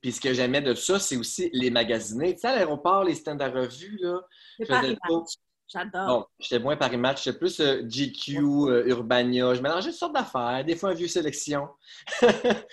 Puis, 0.00 0.12
ce 0.12 0.20
que 0.20 0.32
j'aimais 0.32 0.62
de 0.62 0.74
ça, 0.74 0.98
c'est 0.98 1.16
aussi 1.16 1.50
les 1.52 1.70
magasiner. 1.70 2.34
Tu 2.34 2.40
sais, 2.40 2.48
à 2.48 2.54
l'aéroport, 2.54 3.04
les 3.04 3.14
stands 3.14 3.38
à 3.38 3.50
revues, 3.50 3.98
là. 4.00 4.20
Je 4.58 4.64
faisais 4.64 4.96
J'adore. 5.72 6.06
Bon, 6.06 6.24
j'étais 6.38 6.62
moins 6.62 6.76
Paris 6.76 6.98
Match, 6.98 7.24
j'étais 7.24 7.38
plus 7.38 7.58
euh, 7.60 7.82
GQ, 7.88 8.38
euh, 8.38 8.88
Urbania. 8.88 9.54
Je 9.54 9.62
mélangeais 9.62 9.90
toutes 9.90 9.98
sortes 9.98 10.14
d'affaires, 10.14 10.62
des 10.66 10.76
fois 10.76 10.90
un 10.90 10.94
vieux 10.94 11.08
sélection. 11.08 11.66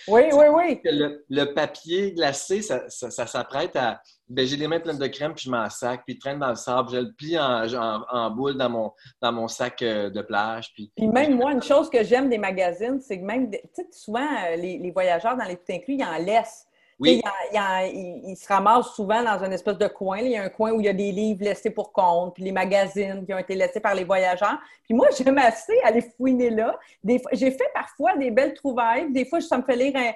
oui, 0.07 0.23
oui, 0.33 0.45
oui. 0.53 0.81
Le, 0.83 1.53
papier 1.53 2.11
glacé, 2.11 2.61
ça, 2.61 2.89
s'apprête 2.89 3.75
à. 3.77 4.01
Ben, 4.27 4.45
j'ai 4.45 4.57
les 4.57 4.67
mains 4.67 4.79
pleines 4.79 4.97
de 4.97 5.07
crème, 5.07 5.33
puis 5.33 5.45
je 5.45 5.49
m'en 5.49 5.69
sac, 5.69 6.01
puis 6.05 6.15
il 6.15 6.19
traîne 6.19 6.39
dans 6.39 6.49
le 6.49 6.55
sable. 6.55 6.89
Je 6.91 6.97
le 6.97 7.13
plie 7.13 7.39
en, 7.39 7.65
en, 8.11 8.29
boule 8.31 8.57
dans 8.57 8.69
mon, 8.69 8.91
dans 9.21 9.31
mon 9.31 9.47
sac 9.47 9.81
euh, 9.81 10.09
de 10.09 10.21
plage. 10.21 10.71
Puis, 10.73 10.91
puis 10.95 11.07
même 11.07 11.35
moi, 11.35 11.51
une 11.53 11.63
chose 11.63 11.89
que 11.89 12.03
j'aime 12.03 12.29
des 12.29 12.37
magazines, 12.37 12.99
c'est 12.99 13.19
que 13.19 13.25
même, 13.25 13.49
tu 13.49 13.57
sais, 13.73 13.87
souvent, 13.91 14.27
les, 14.57 14.77
les, 14.77 14.91
voyageurs 14.91 15.37
dans 15.37 15.45
les 15.45 15.55
tout 15.55 15.71
inclus, 15.71 15.95
ils 15.95 16.03
en 16.03 16.17
laissent. 16.17 16.67
Oui. 16.99 17.21
Il, 17.53 18.35
se 18.35 18.47
ramasse 18.47 18.93
souvent 18.93 19.23
dans 19.23 19.43
un 19.43 19.51
espèce 19.51 19.77
de 19.77 19.87
coin. 19.87 20.19
Il 20.19 20.31
y 20.31 20.37
a 20.37 20.43
un 20.43 20.49
coin 20.49 20.71
où 20.71 20.81
il 20.81 20.85
y 20.85 20.89
a 20.89 20.93
des 20.93 21.11
livres 21.11 21.43
laissés 21.43 21.69
pour 21.69 21.93
compte, 21.93 22.35
puis 22.35 22.43
les 22.43 22.51
magazines 22.51 23.25
qui 23.25 23.33
ont 23.33 23.37
été 23.37 23.55
laissés 23.55 23.79
par 23.79 23.95
les 23.95 24.03
voyageurs. 24.03 24.59
Puis 24.83 24.93
moi, 24.93 25.07
j'aime 25.17 25.37
assez 25.37 25.79
aller 25.83 26.01
fouiner 26.01 26.49
là. 26.49 26.77
J'ai 27.03 27.51
fait 27.51 27.69
parfois 27.73 28.17
des 28.17 28.31
belles 28.31 28.53
trouvailles. 28.53 29.11
Des 29.11 29.25
fois, 29.25 29.39
ça 29.39 29.57
me 29.57 29.63
fait 29.63 29.75
lire 29.75 29.95
un. 29.95 30.11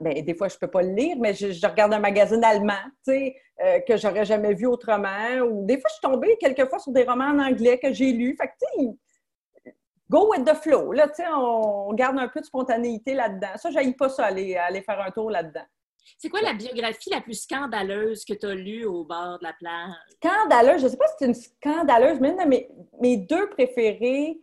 Ben, 0.00 0.24
des 0.24 0.34
fois, 0.34 0.48
je 0.48 0.54
ne 0.54 0.60
peux 0.60 0.68
pas 0.68 0.82
le 0.82 0.92
lire, 0.94 1.16
mais 1.20 1.34
je, 1.34 1.66
regarde 1.66 1.92
un 1.92 1.98
magazine 1.98 2.42
allemand, 2.42 2.72
tu 3.04 3.12
sais, 3.12 3.36
euh, 3.62 3.80
que 3.80 3.98
j'aurais 3.98 4.24
jamais 4.24 4.54
vu 4.54 4.66
autrement. 4.66 5.38
Ou 5.42 5.66
des 5.66 5.78
fois, 5.78 5.90
je 5.90 5.94
suis 5.94 6.02
tombée 6.02 6.36
quelquefois 6.40 6.78
sur 6.78 6.92
des 6.92 7.02
romans 7.02 7.26
en 7.26 7.38
anglais 7.40 7.78
que 7.78 7.92
j'ai 7.92 8.12
lus. 8.12 8.36
Fait 8.40 8.46
que, 8.46 8.52
tu 8.52 8.84
sais, 8.84 9.74
go 10.08 10.30
with 10.30 10.46
the 10.46 10.54
flow. 10.54 10.92
Là, 10.92 11.08
tu 11.08 11.16
sais, 11.16 11.24
on, 11.30 11.92
garde 11.92 12.18
un 12.18 12.28
peu 12.28 12.40
de 12.40 12.46
spontanéité 12.46 13.12
là-dedans. 13.12 13.56
Ça, 13.56 13.70
je 13.70 13.92
pas 13.92 14.08
ça, 14.08 14.24
aller, 14.24 14.56
aller 14.56 14.80
faire 14.80 15.00
un 15.00 15.10
tour 15.10 15.30
là-dedans. 15.30 15.64
C'est 16.18 16.28
quoi 16.28 16.40
la 16.40 16.54
biographie 16.54 17.10
la 17.10 17.20
plus 17.20 17.42
scandaleuse 17.42 18.24
que 18.24 18.34
tu 18.34 18.46
as 18.46 18.54
lue 18.54 18.84
au 18.84 19.04
bord 19.04 19.38
de 19.38 19.44
la 19.44 19.52
plage? 19.52 19.94
Scandaleuse, 20.22 20.80
je 20.80 20.86
ne 20.86 20.90
sais 20.90 20.96
pas 20.96 21.08
si 21.08 21.14
c'est 21.18 21.26
une 21.26 21.34
scandaleuse, 21.34 22.20
mais 22.20 22.30
une 22.30 22.36
de 22.36 22.66
mes, 23.00 23.16
deux 23.16 23.48
préférées, 23.50 24.40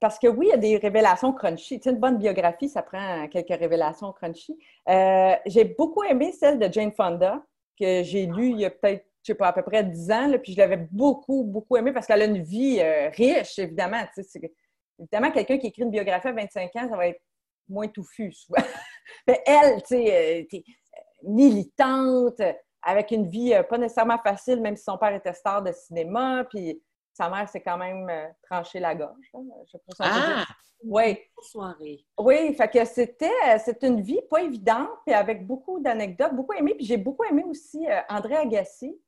parce 0.00 0.18
que 0.18 0.28
oui, 0.28 0.46
il 0.46 0.50
y 0.50 0.52
a 0.52 0.58
des 0.58 0.76
révélations 0.76 1.32
crunchy. 1.32 1.80
Tu 1.80 1.84
sais, 1.84 1.90
une 1.90 2.00
bonne 2.00 2.18
biographie, 2.18 2.68
ça 2.68 2.82
prend 2.82 3.26
quelques 3.28 3.58
révélations 3.58 4.12
crunchy. 4.12 4.56
Euh, 4.88 5.34
j'ai 5.46 5.64
beaucoup 5.64 6.04
aimé 6.04 6.32
celle 6.32 6.58
de 6.58 6.72
Jane 6.72 6.92
Fonda, 6.92 7.42
que 7.78 8.02
j'ai 8.02 8.26
lue 8.26 8.50
il 8.50 8.60
y 8.60 8.64
a 8.64 8.70
peut-être, 8.70 9.04
je 9.22 9.32
sais 9.32 9.34
pas, 9.34 9.48
à 9.48 9.52
peu 9.52 9.62
près 9.62 9.82
10 9.82 10.10
ans, 10.12 10.32
puis 10.42 10.52
je 10.52 10.58
l'avais 10.58 10.88
beaucoup, 10.90 11.44
beaucoup 11.44 11.76
aimée 11.76 11.92
parce 11.92 12.06
qu'elle 12.06 12.22
a 12.22 12.26
une 12.26 12.42
vie 12.42 12.78
euh, 12.80 13.08
riche, 13.10 13.58
évidemment. 13.58 14.02
évidemment, 14.98 15.30
quelqu'un 15.30 15.58
qui 15.58 15.68
écrit 15.68 15.82
une 15.82 15.90
biographie 15.90 16.28
à 16.28 16.32
25 16.32 16.76
ans, 16.76 16.88
ça 16.88 16.96
va 16.96 17.08
être 17.08 17.20
moins 17.68 17.88
touffu, 17.88 18.32
souvent. 18.32 18.62
Mais 19.26 19.42
elle, 19.46 19.82
tu 19.82 19.96
sais, 19.96 20.44
euh, 20.52 20.60
militante, 21.24 22.40
avec 22.82 23.10
une 23.10 23.28
vie 23.28 23.54
euh, 23.54 23.62
pas 23.62 23.78
nécessairement 23.78 24.18
facile, 24.18 24.60
même 24.60 24.76
si 24.76 24.84
son 24.84 24.98
père 24.98 25.14
était 25.14 25.32
star 25.32 25.62
de 25.62 25.72
cinéma. 25.72 26.44
Puis 26.48 26.82
sa 27.12 27.28
mère 27.28 27.48
s'est 27.48 27.62
quand 27.62 27.78
même 27.78 28.08
euh, 28.08 28.26
tranché 28.42 28.80
la 28.80 28.94
gorge. 28.94 29.30
Je 29.32 29.76
peut 29.78 29.94
Ah! 30.00 30.44
Oui, 30.84 31.16
Soirée. 31.40 32.04
oui, 32.18 32.54
fait 32.54 32.68
que 32.68 32.84
c'était 32.84 33.30
c'est 33.64 33.84
une 33.84 34.00
vie 34.00 34.20
pas 34.28 34.42
évidente, 34.42 34.90
puis 35.06 35.14
avec 35.14 35.46
beaucoup 35.46 35.78
d'anecdotes, 35.78 36.34
beaucoup 36.34 36.54
aimé. 36.54 36.74
Puis 36.74 36.86
j'ai 36.86 36.96
beaucoup 36.96 37.22
aimé 37.22 37.44
aussi 37.46 37.86
euh, 37.88 38.00
André 38.08 38.34
Agassi, 38.34 39.00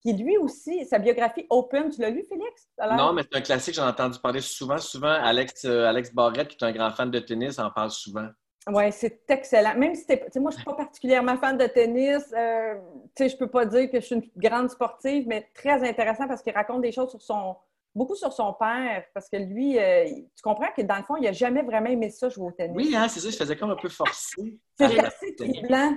qui 0.00 0.14
lui 0.14 0.38
aussi, 0.38 0.86
sa 0.86 0.98
biographie 0.98 1.46
Open, 1.50 1.90
tu 1.90 2.00
l'as 2.00 2.10
lu, 2.10 2.24
Félix? 2.26 2.68
Non, 2.96 3.12
mais 3.12 3.22
c'est 3.22 3.36
un 3.36 3.42
classique, 3.42 3.74
j'en 3.74 3.86
ai 3.86 3.90
entendu 3.90 4.18
parler 4.20 4.40
souvent. 4.40 4.78
Souvent, 4.78 5.08
Alex, 5.08 5.64
euh, 5.64 5.84
Alex 5.86 6.14
Barrette, 6.14 6.48
qui 6.48 6.56
est 6.56 6.66
un 6.66 6.72
grand 6.72 6.90
fan 6.92 7.10
de 7.10 7.18
tennis, 7.18 7.58
en 7.58 7.70
parle 7.70 7.90
souvent. 7.90 8.28
Oui, 8.68 8.92
c'est 8.92 9.22
excellent. 9.30 9.74
Même 9.76 9.94
si 9.94 10.06
t'es- 10.06 10.18
tu 10.18 10.32
sais, 10.32 10.40
moi, 10.40 10.50
je 10.50 10.56
ne 10.56 10.60
suis 10.60 10.64
pas 10.64 10.74
particulièrement 10.74 11.36
fan 11.38 11.56
de 11.56 11.66
tennis, 11.66 12.22
euh, 12.36 12.74
tu 13.14 13.24
sais, 13.24 13.28
je 13.30 13.36
peux 13.36 13.48
pas 13.48 13.64
dire 13.64 13.90
que 13.90 14.00
je 14.00 14.04
suis 14.06 14.14
une 14.16 14.30
grande 14.36 14.68
sportive, 14.70 15.26
mais 15.26 15.48
très 15.54 15.88
intéressant 15.88 16.28
parce 16.28 16.42
qu'il 16.42 16.52
raconte 16.52 16.82
des 16.82 16.92
choses 16.92 17.10
sur 17.10 17.22
son 17.22 17.56
beaucoup 17.94 18.14
sur 18.14 18.32
son 18.32 18.52
père, 18.52 19.04
parce 19.12 19.28
que 19.28 19.36
lui, 19.38 19.76
euh, 19.78 20.04
tu 20.04 20.42
comprends 20.42 20.70
que 20.76 20.82
dans 20.82 20.96
le 20.98 21.02
fond, 21.02 21.16
il 21.16 21.24
n'a 21.24 21.32
jamais 21.32 21.62
vraiment 21.62 21.88
aimé 21.88 22.10
ça 22.10 22.28
jouer 22.28 22.46
au 22.46 22.50
tennis. 22.52 22.76
Oui, 22.76 22.94
hein, 22.94 23.08
c'est 23.08 23.18
ça, 23.18 23.30
je 23.30 23.36
faisais 23.36 23.56
comme 23.56 23.70
un 23.70 23.76
peu 23.76 23.88
forcé. 23.88 24.58
C'est 24.78 24.98
assez 25.00 25.34
troublant. 25.34 25.96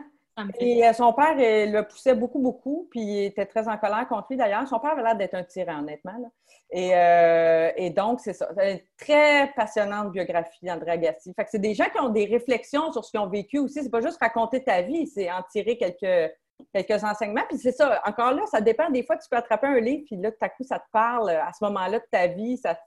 Et 0.59 0.87
euh, 0.87 0.93
son 0.93 1.13
père 1.13 1.35
euh, 1.37 1.65
le 1.65 1.87
poussait 1.87 2.15
beaucoup, 2.15 2.39
beaucoup, 2.39 2.87
puis 2.89 3.01
il 3.01 3.25
était 3.25 3.45
très 3.45 3.67
en 3.67 3.77
colère 3.77 4.07
contre 4.07 4.27
lui 4.29 4.37
d'ailleurs. 4.37 4.67
Son 4.67 4.79
père 4.79 4.91
avait 4.91 5.03
l'air 5.03 5.15
d'être 5.15 5.33
un 5.33 5.43
tyran, 5.43 5.79
honnêtement. 5.79 6.17
là. 6.17 6.27
Et, 6.71 6.95
euh, 6.95 7.71
et 7.75 7.89
donc, 7.89 8.21
c'est 8.21 8.33
ça. 8.33 8.49
C'est 8.57 8.71
une 8.71 8.79
très 8.97 9.51
passionnante 9.55 10.11
biographie 10.11 10.65
d'André 10.65 10.91
Agassi. 10.91 11.33
Fait 11.35 11.43
que 11.43 11.49
c'est 11.51 11.59
des 11.59 11.73
gens 11.73 11.89
qui 11.93 11.99
ont 11.99 12.09
des 12.09 12.25
réflexions 12.25 12.91
sur 12.91 13.03
ce 13.03 13.11
qu'ils 13.11 13.19
ont 13.19 13.27
vécu 13.29 13.59
aussi. 13.59 13.83
C'est 13.83 13.89
pas 13.91 14.01
juste 14.01 14.19
raconter 14.21 14.63
ta 14.63 14.81
vie, 14.81 15.05
c'est 15.07 15.29
en 15.29 15.43
tirer 15.51 15.77
quelques, 15.77 16.33
quelques 16.73 17.03
enseignements. 17.03 17.43
Puis 17.49 17.57
c'est 17.57 17.73
ça, 17.73 18.01
encore 18.05 18.31
là, 18.31 18.43
ça 18.47 18.61
dépend. 18.61 18.89
Des 18.89 19.03
fois, 19.03 19.17
tu 19.17 19.27
peux 19.29 19.37
attraper 19.37 19.67
un 19.67 19.79
livre, 19.79 20.03
puis 20.05 20.15
là, 20.15 20.31
tout 20.31 20.37
à 20.41 20.49
coup, 20.49 20.63
ça 20.63 20.79
te 20.79 20.85
parle 20.93 21.29
à 21.29 21.51
ce 21.51 21.63
moment-là 21.65 21.99
de 21.99 22.05
ta 22.09 22.27
vie, 22.27 22.57
ça, 22.57 22.77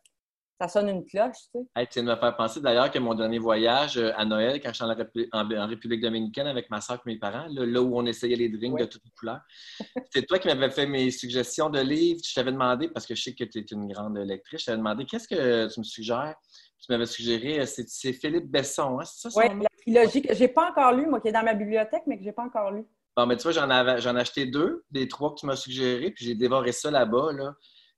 ça 0.61 0.69
sonne 0.69 0.89
une 0.89 1.05
cloche, 1.05 1.37
tu 1.53 1.59
sais. 1.61 1.67
Hey, 1.75 1.87
tu 1.89 1.95
viens 2.01 2.05
de 2.05 2.11
me 2.11 2.17
faire 2.21 2.37
penser 2.37 2.61
d'ailleurs 2.61 2.91
que 2.91 2.99
mon 2.99 3.15
dernier 3.15 3.39
voyage 3.39 3.99
euh, 3.99 4.13
à 4.17 4.25
Noël, 4.25 4.61
quand 4.61 4.73
j'étais 4.73 4.85
en, 4.85 4.89
la 4.89 4.95
Répu- 4.95 5.29
en- 5.33 5.51
en 5.51 5.67
République 5.67 6.01
dominicaine 6.01 6.47
avec 6.47 6.71
ma 6.71 6.81
soeur 6.81 6.97
et 7.05 7.11
mes 7.11 7.19
parents, 7.19 7.47
là, 7.51 7.67
là 7.67 7.83
où 7.83 7.99
on 7.99 8.07
essayait 8.07 8.37
les 8.37 8.49
drinks 8.49 8.75
Ouais. 8.75 8.83
de 8.83 8.87
toutes 8.87 9.05
les 9.05 9.11
couleurs, 9.19 9.41
c'est 10.13 10.25
toi 10.27 10.39
qui 10.39 10.47
m'avais 10.49 10.71
fait 10.71 10.87
mes 10.87 11.11
suggestions 11.11 11.71
de 11.71 11.81
livres. 11.81 12.21
Je 12.25 12.35
t'avais 12.35 12.53
demandé, 12.53 12.89
parce 12.89 13.07
que 13.07 13.15
je 13.15 13.23
sais 13.23 13.35
que 13.35 13.45
tu 13.45 13.59
es 13.59 13.63
une 13.73 13.89
grande 13.93 14.17
lectrice, 14.19 14.61
je 14.61 14.67
t'avais 14.67 14.79
demandé 14.79 15.05
qu'est-ce 15.07 15.27
que 15.29 15.73
tu 15.73 15.81
me 15.81 15.85
suggères? 15.85 16.35
Tu 16.81 16.93
m'avais 16.93 17.07
suggéré, 17.07 17.61
euh, 17.61 17.67
c'est 17.67 18.13
Philippe 18.13 18.51
Besson, 18.51 19.01
hein, 19.01 19.05
c'est 19.05 19.31
ça 19.31 19.41
Oui, 19.41 19.47
la 19.59 19.69
trilogie 19.81 20.23
que 20.23 20.35
j'ai 20.35 20.49
pas 20.49 20.71
encore 20.71 20.93
lu, 20.93 21.07
moi, 21.07 21.21
qui 21.21 21.29
est 21.29 21.33
dans 21.33 21.43
ma 21.43 21.55
bibliothèque, 21.55 22.03
mais 22.07 22.19
que 22.19 22.25
j'ai 22.25 22.33
pas 22.33 22.43
encore 22.45 22.71
lu. 22.71 22.85
Bon, 23.17 23.27
mais 23.27 23.37
tu 23.37 23.45
vois, 23.45 23.53
j'en 23.53 23.71
ai 23.71 24.21
acheté 24.21 24.45
deux, 24.47 24.85
des 24.91 25.09
trois 25.09 25.31
que 25.35 25.41
tu 25.41 25.47
m'as 25.47 25.57
suggérés, 25.57 26.11
puis 26.11 26.25
j'ai 26.27 26.35
dévoré 26.35 26.73
ça 26.73 26.91
là-bas. 26.91 27.33
Là. 27.33 27.55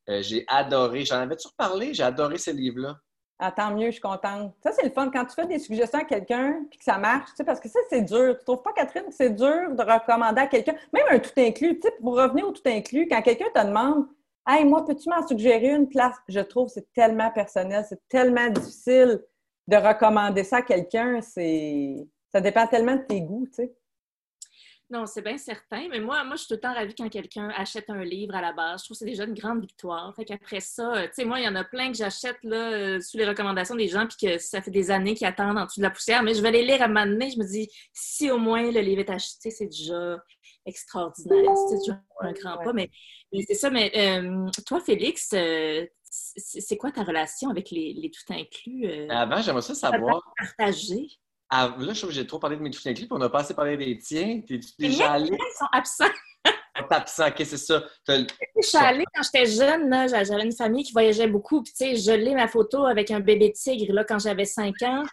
Euh, 0.08 0.22
j'ai 0.22 0.44
adoré. 0.48 1.04
J'en 1.04 1.16
avais-tu 1.16 1.48
reparlé? 1.48 1.94
J'ai 1.94 2.02
adoré 2.02 2.38
ces 2.38 2.52
livres-là. 2.52 2.98
Ah, 3.38 3.52
tant 3.52 3.70
mieux, 3.74 3.86
je 3.86 3.92
suis 3.92 4.00
contente. 4.00 4.54
Ça, 4.62 4.72
c'est 4.72 4.84
le 4.84 4.90
fun 4.90 5.10
quand 5.10 5.26
tu 5.26 5.34
fais 5.34 5.46
des 5.46 5.58
suggestions 5.58 5.98
à 5.98 6.04
quelqu'un 6.04 6.64
puis 6.70 6.78
que 6.78 6.84
ça 6.84 6.96
marche, 6.96 7.30
tu 7.30 7.36
sais, 7.36 7.44
parce 7.44 7.60
que 7.60 7.68
ça, 7.68 7.78
c'est 7.90 8.00
dur. 8.00 8.38
Tu 8.38 8.44
trouves 8.44 8.62
pas, 8.62 8.72
Catherine, 8.72 9.04
que 9.04 9.14
c'est 9.14 9.34
dur 9.34 9.74
de 9.74 9.82
recommander 9.82 10.40
à 10.40 10.46
quelqu'un, 10.46 10.74
même 10.92 11.04
un 11.10 11.18
tout 11.18 11.32
inclus, 11.36 11.78
tu 11.78 11.82
sais, 11.82 11.94
pour 12.00 12.16
revenir 12.16 12.48
au 12.48 12.52
tout 12.52 12.62
inclus, 12.64 13.06
quand 13.08 13.20
quelqu'un 13.20 13.50
te 13.54 13.66
demande 13.66 14.06
Hey, 14.48 14.64
moi, 14.64 14.84
peux-tu 14.84 15.10
m'en 15.10 15.26
suggérer 15.26 15.70
une 15.70 15.88
place? 15.88 16.14
Je 16.28 16.38
trouve 16.40 16.68
que 16.68 16.74
c'est 16.74 16.92
tellement 16.92 17.30
personnel, 17.32 17.84
c'est 17.88 18.00
tellement 18.08 18.48
difficile 18.48 19.20
de 19.66 19.76
recommander 19.76 20.44
ça 20.44 20.58
à 20.58 20.62
quelqu'un. 20.62 21.20
C'est... 21.20 22.06
Ça 22.32 22.40
dépend 22.40 22.66
tellement 22.68 22.94
de 22.94 23.02
tes 23.02 23.20
goûts, 23.20 23.46
tu 23.48 23.54
sais. 23.54 23.74
Non, 24.88 25.04
c'est 25.06 25.22
bien 25.22 25.36
certain, 25.36 25.88
mais 25.90 25.98
moi, 25.98 26.22
moi, 26.22 26.36
je 26.36 26.42
suis 26.42 26.48
tout 26.48 26.54
le 26.54 26.60
temps 26.60 26.72
ravie 26.72 26.94
quand 26.94 27.08
quelqu'un 27.08 27.48
achète 27.56 27.90
un 27.90 28.04
livre 28.04 28.36
à 28.36 28.40
la 28.40 28.52
base. 28.52 28.82
Je 28.82 28.84
trouve 28.84 28.94
que 28.94 28.98
c'est 29.00 29.04
déjà 29.04 29.24
une 29.24 29.34
grande 29.34 29.60
victoire. 29.60 30.14
Fait 30.14 30.24
qu'après 30.24 30.60
ça, 30.60 30.94
euh, 30.94 31.06
tu 31.06 31.14
sais, 31.14 31.24
moi, 31.24 31.40
il 31.40 31.44
y 31.44 31.48
en 31.48 31.56
a 31.56 31.64
plein 31.64 31.90
que 31.90 31.96
j'achète 31.96 32.38
là, 32.44 32.70
euh, 32.70 33.00
sous 33.00 33.16
les 33.16 33.26
recommandations 33.26 33.74
des 33.74 33.88
gens, 33.88 34.06
puis 34.06 34.28
que 34.28 34.38
ça 34.38 34.62
fait 34.62 34.70
des 34.70 34.92
années 34.92 35.14
qu'ils 35.14 35.26
attendent 35.26 35.58
en 35.58 35.64
dessous 35.64 35.80
de 35.80 35.84
la 35.84 35.90
poussière, 35.90 36.22
mais 36.22 36.34
je 36.34 36.42
vais 36.42 36.52
les 36.52 36.64
lire 36.64 36.82
à 36.82 36.84
un 36.84 36.88
moment 36.88 37.06
donné. 37.06 37.30
Je 37.30 37.38
me 37.38 37.44
dis, 37.44 37.68
si 37.92 38.30
au 38.30 38.38
moins 38.38 38.70
le 38.70 38.80
livre 38.80 39.00
est 39.00 39.10
acheté, 39.10 39.50
c'est 39.50 39.66
déjà 39.66 40.18
extraordinaire. 40.64 41.56
C'est 41.68 41.78
déjà 41.78 42.00
un 42.20 42.32
grand 42.32 42.58
pas, 42.58 42.72
mais, 42.72 42.90
mais 43.32 43.44
c'est 43.46 43.54
ça. 43.54 43.70
Mais 43.70 43.90
euh, 43.96 44.48
toi, 44.66 44.80
Félix, 44.80 45.30
euh, 45.32 45.86
c'est 46.08 46.76
quoi 46.76 46.92
ta 46.92 47.02
relation 47.02 47.50
avec 47.50 47.70
les, 47.70 47.92
les 47.94 48.10
tout 48.10 48.32
inclus 48.32 48.86
euh, 48.86 49.08
Avant, 49.10 49.40
j'aimerais 49.42 49.62
ça 49.62 49.74
savoir. 49.74 50.22
partagés? 50.38 51.08
Ah, 51.48 51.74
là, 51.78 51.92
je 51.92 51.98
trouve 51.98 52.10
que 52.10 52.16
j'ai 52.16 52.26
trop 52.26 52.38
parlé 52.38 52.56
de 52.56 52.62
mes 52.62 52.70
tout 52.70 52.80
inclus, 52.86 53.06
puis 53.06 53.12
on 53.12 53.18
n'a 53.18 53.28
pas 53.28 53.40
assez 53.40 53.54
parlé 53.54 53.76
des 53.76 53.98
tiens. 53.98 54.40
T'es-tu 54.46 54.68
déjà 54.78 55.12
allé? 55.12 55.30
Ils 55.30 55.58
sont 55.58 55.66
absents. 55.72 56.04
T'es 56.44 56.94
absent, 56.94 57.28
ok, 57.28 57.36
c'est 57.38 57.56
ça. 57.56 57.82
Je 58.08 58.26
suis 58.60 58.78
allée 58.78 59.04
quand 59.14 59.22
j'étais 59.22 59.46
jeune, 59.46 60.08
j'avais 60.08 60.44
une 60.44 60.52
famille 60.52 60.84
qui 60.84 60.92
voyageait 60.92 61.28
beaucoup. 61.28 61.62
Puis, 61.62 61.72
tu 61.72 61.84
sais, 61.84 61.96
je 61.96 62.12
l'ai 62.12 62.34
ma 62.34 62.48
photo 62.48 62.84
avec 62.84 63.10
un 63.10 63.20
bébé 63.20 63.52
tigre 63.52 63.92
là, 63.94 64.04
quand 64.04 64.18
j'avais 64.18 64.44
5 64.44 64.74
ans. 64.82 65.04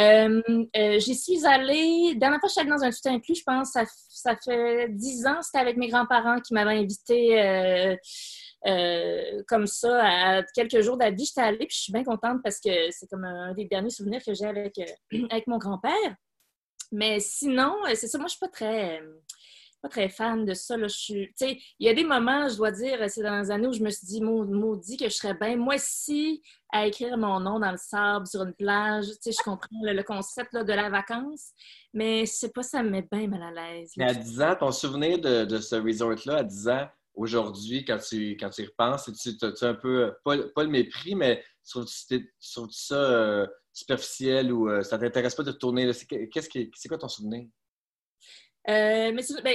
Euh, 0.00 0.42
euh, 0.76 0.98
J'y 1.00 1.14
suis 1.14 1.44
allée. 1.44 2.10
La 2.12 2.18
dernière 2.18 2.40
fois 2.40 2.48
que 2.48 2.48
je 2.48 2.52
suis 2.52 2.60
allée 2.60 2.70
dans 2.70 2.84
un 2.84 2.90
tout 2.90 2.98
inclus, 3.06 3.34
je 3.36 3.42
pense, 3.44 3.72
ça, 3.72 3.84
ça 4.08 4.36
fait 4.36 4.88
10 4.90 5.26
ans. 5.26 5.42
C'était 5.42 5.58
avec 5.58 5.76
mes 5.76 5.88
grands-parents 5.88 6.40
qui 6.40 6.54
m'avaient 6.54 6.78
invité 6.78 7.42
euh, 7.42 7.96
euh, 8.66 9.42
comme 9.46 9.66
ça 9.66 10.00
à 10.02 10.42
quelques 10.42 10.80
jours 10.80 10.96
d'avis. 10.96 11.26
J'étais 11.26 11.42
allée, 11.42 11.58
puis 11.58 11.76
je 11.76 11.82
suis 11.82 11.92
bien 11.92 12.04
contente 12.04 12.40
parce 12.42 12.58
que 12.58 12.90
c'est 12.90 13.08
comme 13.08 13.24
un 13.24 13.54
des 13.54 13.66
derniers 13.66 13.90
souvenirs 13.90 14.22
que 14.24 14.34
j'ai 14.34 14.46
avec, 14.46 14.78
euh, 14.78 15.18
avec 15.30 15.46
mon 15.46 15.58
grand-père. 15.58 16.16
Mais 16.90 17.20
sinon, 17.20 17.76
euh, 17.86 17.92
c'est 17.94 18.08
ça, 18.08 18.18
moi, 18.18 18.26
je 18.26 18.32
suis 18.32 18.40
pas 18.40 18.48
très. 18.48 19.00
pas 19.80 19.88
très 19.88 20.08
fan 20.08 20.44
de 20.44 20.54
ça. 20.54 20.76
Là. 20.76 20.88
Je 20.88 20.96
suis, 20.96 21.34
il 21.40 21.86
y 21.86 21.88
a 21.88 21.94
des 21.94 22.02
moments, 22.02 22.48
je 22.48 22.56
dois 22.56 22.72
dire, 22.72 23.08
ces 23.08 23.22
dernières 23.22 23.50
années 23.50 23.68
où 23.68 23.72
je 23.72 23.82
me 23.82 23.90
suis 23.90 24.06
dit, 24.06 24.20
Mau- 24.20 24.44
maudit, 24.44 24.96
que 24.96 25.08
je 25.08 25.14
serais 25.14 25.34
bien, 25.34 25.56
moi 25.56 25.76
aussi, 25.76 26.42
à 26.72 26.86
écrire 26.86 27.16
mon 27.16 27.38
nom 27.38 27.60
dans 27.60 27.70
le 27.70 27.78
sable 27.78 28.26
sur 28.26 28.42
une 28.42 28.54
plage. 28.54 29.06
Tu 29.22 29.30
je 29.30 29.42
comprends 29.44 29.68
le, 29.82 30.02
concept 30.02 30.52
là, 30.52 30.64
de 30.64 30.72
la 30.72 30.90
vacance, 30.90 31.52
mais 31.94 32.26
je 32.26 32.32
sais 32.32 32.50
pas, 32.50 32.64
ça 32.64 32.82
me 32.82 32.90
met 32.90 33.06
bien 33.08 33.28
mal 33.28 33.42
à 33.42 33.52
l'aise. 33.52 33.92
Mais 33.96 34.10
à 34.10 34.14
10 34.14 34.42
ans, 34.42 34.56
ton 34.58 34.72
souvenir 34.72 35.20
de, 35.20 35.44
de 35.44 35.58
ce 35.58 35.76
resort-là, 35.76 36.38
à 36.38 36.42
10 36.42 36.68
ans, 36.68 36.88
aujourd'hui, 37.18 37.84
quand 37.84 37.98
tu, 37.98 38.36
quand 38.36 38.50
tu 38.50 38.62
y 38.62 38.66
repenses, 38.66 39.10
tu 39.12 39.30
as 39.44 39.68
un 39.68 39.74
peu, 39.74 40.12
pas, 40.24 40.36
pas 40.54 40.62
le 40.62 40.70
mépris, 40.70 41.14
mais 41.14 41.42
trouves 41.68 41.86
ça 42.70 42.94
euh, 42.94 43.46
superficiel 43.72 44.52
ou 44.52 44.68
euh, 44.68 44.82
ça 44.82 44.98
t'intéresse 44.98 45.34
pas 45.34 45.42
de 45.42 45.52
tourner? 45.52 45.86
là? 45.86 45.92
C'est 45.92 46.88
quoi 46.88 46.98
ton 46.98 47.08
souvenir? 47.08 47.46
Euh, 48.68 49.12
mais 49.14 49.22
ben, 49.42 49.54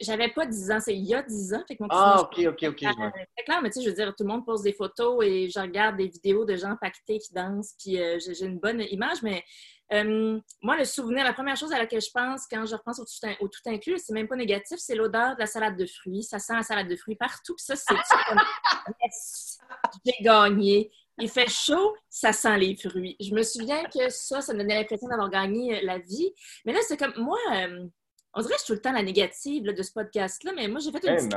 j'avais 0.00 0.28
pas 0.30 0.46
10 0.46 0.70
ans, 0.72 0.80
c'est 0.80 0.96
il 0.96 1.04
y 1.04 1.14
a 1.14 1.22
10 1.22 1.54
ans. 1.54 1.62
Fait 1.68 1.76
que 1.76 1.82
mon 1.82 1.88
Ah, 1.90 2.22
ok, 2.22 2.44
ok, 2.48 2.70
ok. 2.70 2.80
C'est 2.80 3.44
clair, 3.44 3.62
mais 3.62 3.70
tu 3.70 3.74
sais, 3.74 3.84
je 3.84 3.90
veux 3.90 3.94
dire, 3.94 4.12
tout 4.16 4.24
le 4.24 4.30
monde 4.30 4.44
pose 4.44 4.62
des 4.62 4.72
photos 4.72 5.24
et 5.24 5.48
je 5.48 5.60
regarde 5.60 5.96
des 5.96 6.08
vidéos 6.08 6.44
de 6.44 6.56
gens 6.56 6.76
pactés 6.80 7.18
qui 7.18 7.32
dansent, 7.32 7.74
puis 7.78 8.00
euh, 8.00 8.18
j'ai 8.18 8.44
une 8.44 8.58
bonne 8.58 8.80
image, 8.90 9.22
mais 9.22 9.44
euh, 9.92 10.38
moi, 10.62 10.76
le 10.76 10.84
souvenir, 10.84 11.24
la 11.24 11.32
première 11.32 11.56
chose 11.56 11.72
à 11.72 11.78
laquelle 11.78 12.00
je 12.00 12.10
pense 12.12 12.46
quand 12.50 12.64
je 12.66 12.74
repense 12.74 12.98
au 13.00 13.04
tout, 13.04 13.12
in- 13.26 13.36
au 13.40 13.48
tout 13.48 13.60
inclus, 13.66 13.98
c'est 13.98 14.12
même 14.12 14.28
pas 14.28 14.36
négatif, 14.36 14.78
c'est 14.78 14.94
l'odeur 14.94 15.34
de 15.34 15.40
la 15.40 15.46
salade 15.46 15.76
de 15.76 15.86
fruits. 15.86 16.22
Ça 16.22 16.38
sent 16.38 16.54
la 16.54 16.62
salade 16.62 16.88
de 16.88 16.96
fruits 16.96 17.16
partout, 17.16 17.54
puis 17.54 17.64
ça, 17.64 17.76
c'est 17.76 17.94
comme, 18.28 18.38
yes, 19.02 19.58
j'ai 20.04 20.22
gagné. 20.24 20.90
Il 21.18 21.28
fait 21.28 21.48
chaud, 21.50 21.94
ça 22.08 22.32
sent 22.32 22.56
les 22.58 22.74
fruits. 22.76 23.16
Je 23.20 23.34
me 23.34 23.42
souviens 23.42 23.84
que 23.84 24.08
ça, 24.08 24.40
ça 24.40 24.54
me 24.54 24.58
donnait 24.60 24.78
l'impression 24.78 25.08
d'avoir 25.08 25.28
gagné 25.28 25.76
euh, 25.78 25.80
la 25.84 25.98
vie. 25.98 26.32
Mais 26.64 26.72
là, 26.72 26.78
c'est 26.88 26.96
comme, 26.96 27.12
moi, 27.18 27.38
euh, 27.54 27.86
on 28.34 28.40
dirait 28.40 28.54
que 28.54 28.60
je 28.60 28.64
suis 28.64 28.72
tout 28.72 28.76
le 28.76 28.80
temps 28.80 28.92
la 28.92 29.02
négative 29.02 29.66
là, 29.66 29.74
de 29.74 29.82
ce 29.82 29.92
podcast-là, 29.92 30.52
mais 30.56 30.68
moi, 30.68 30.80
j'ai 30.80 30.90
fait 30.90 31.04
une 31.06 31.12
Eh 31.12 31.16
petite 31.16 31.32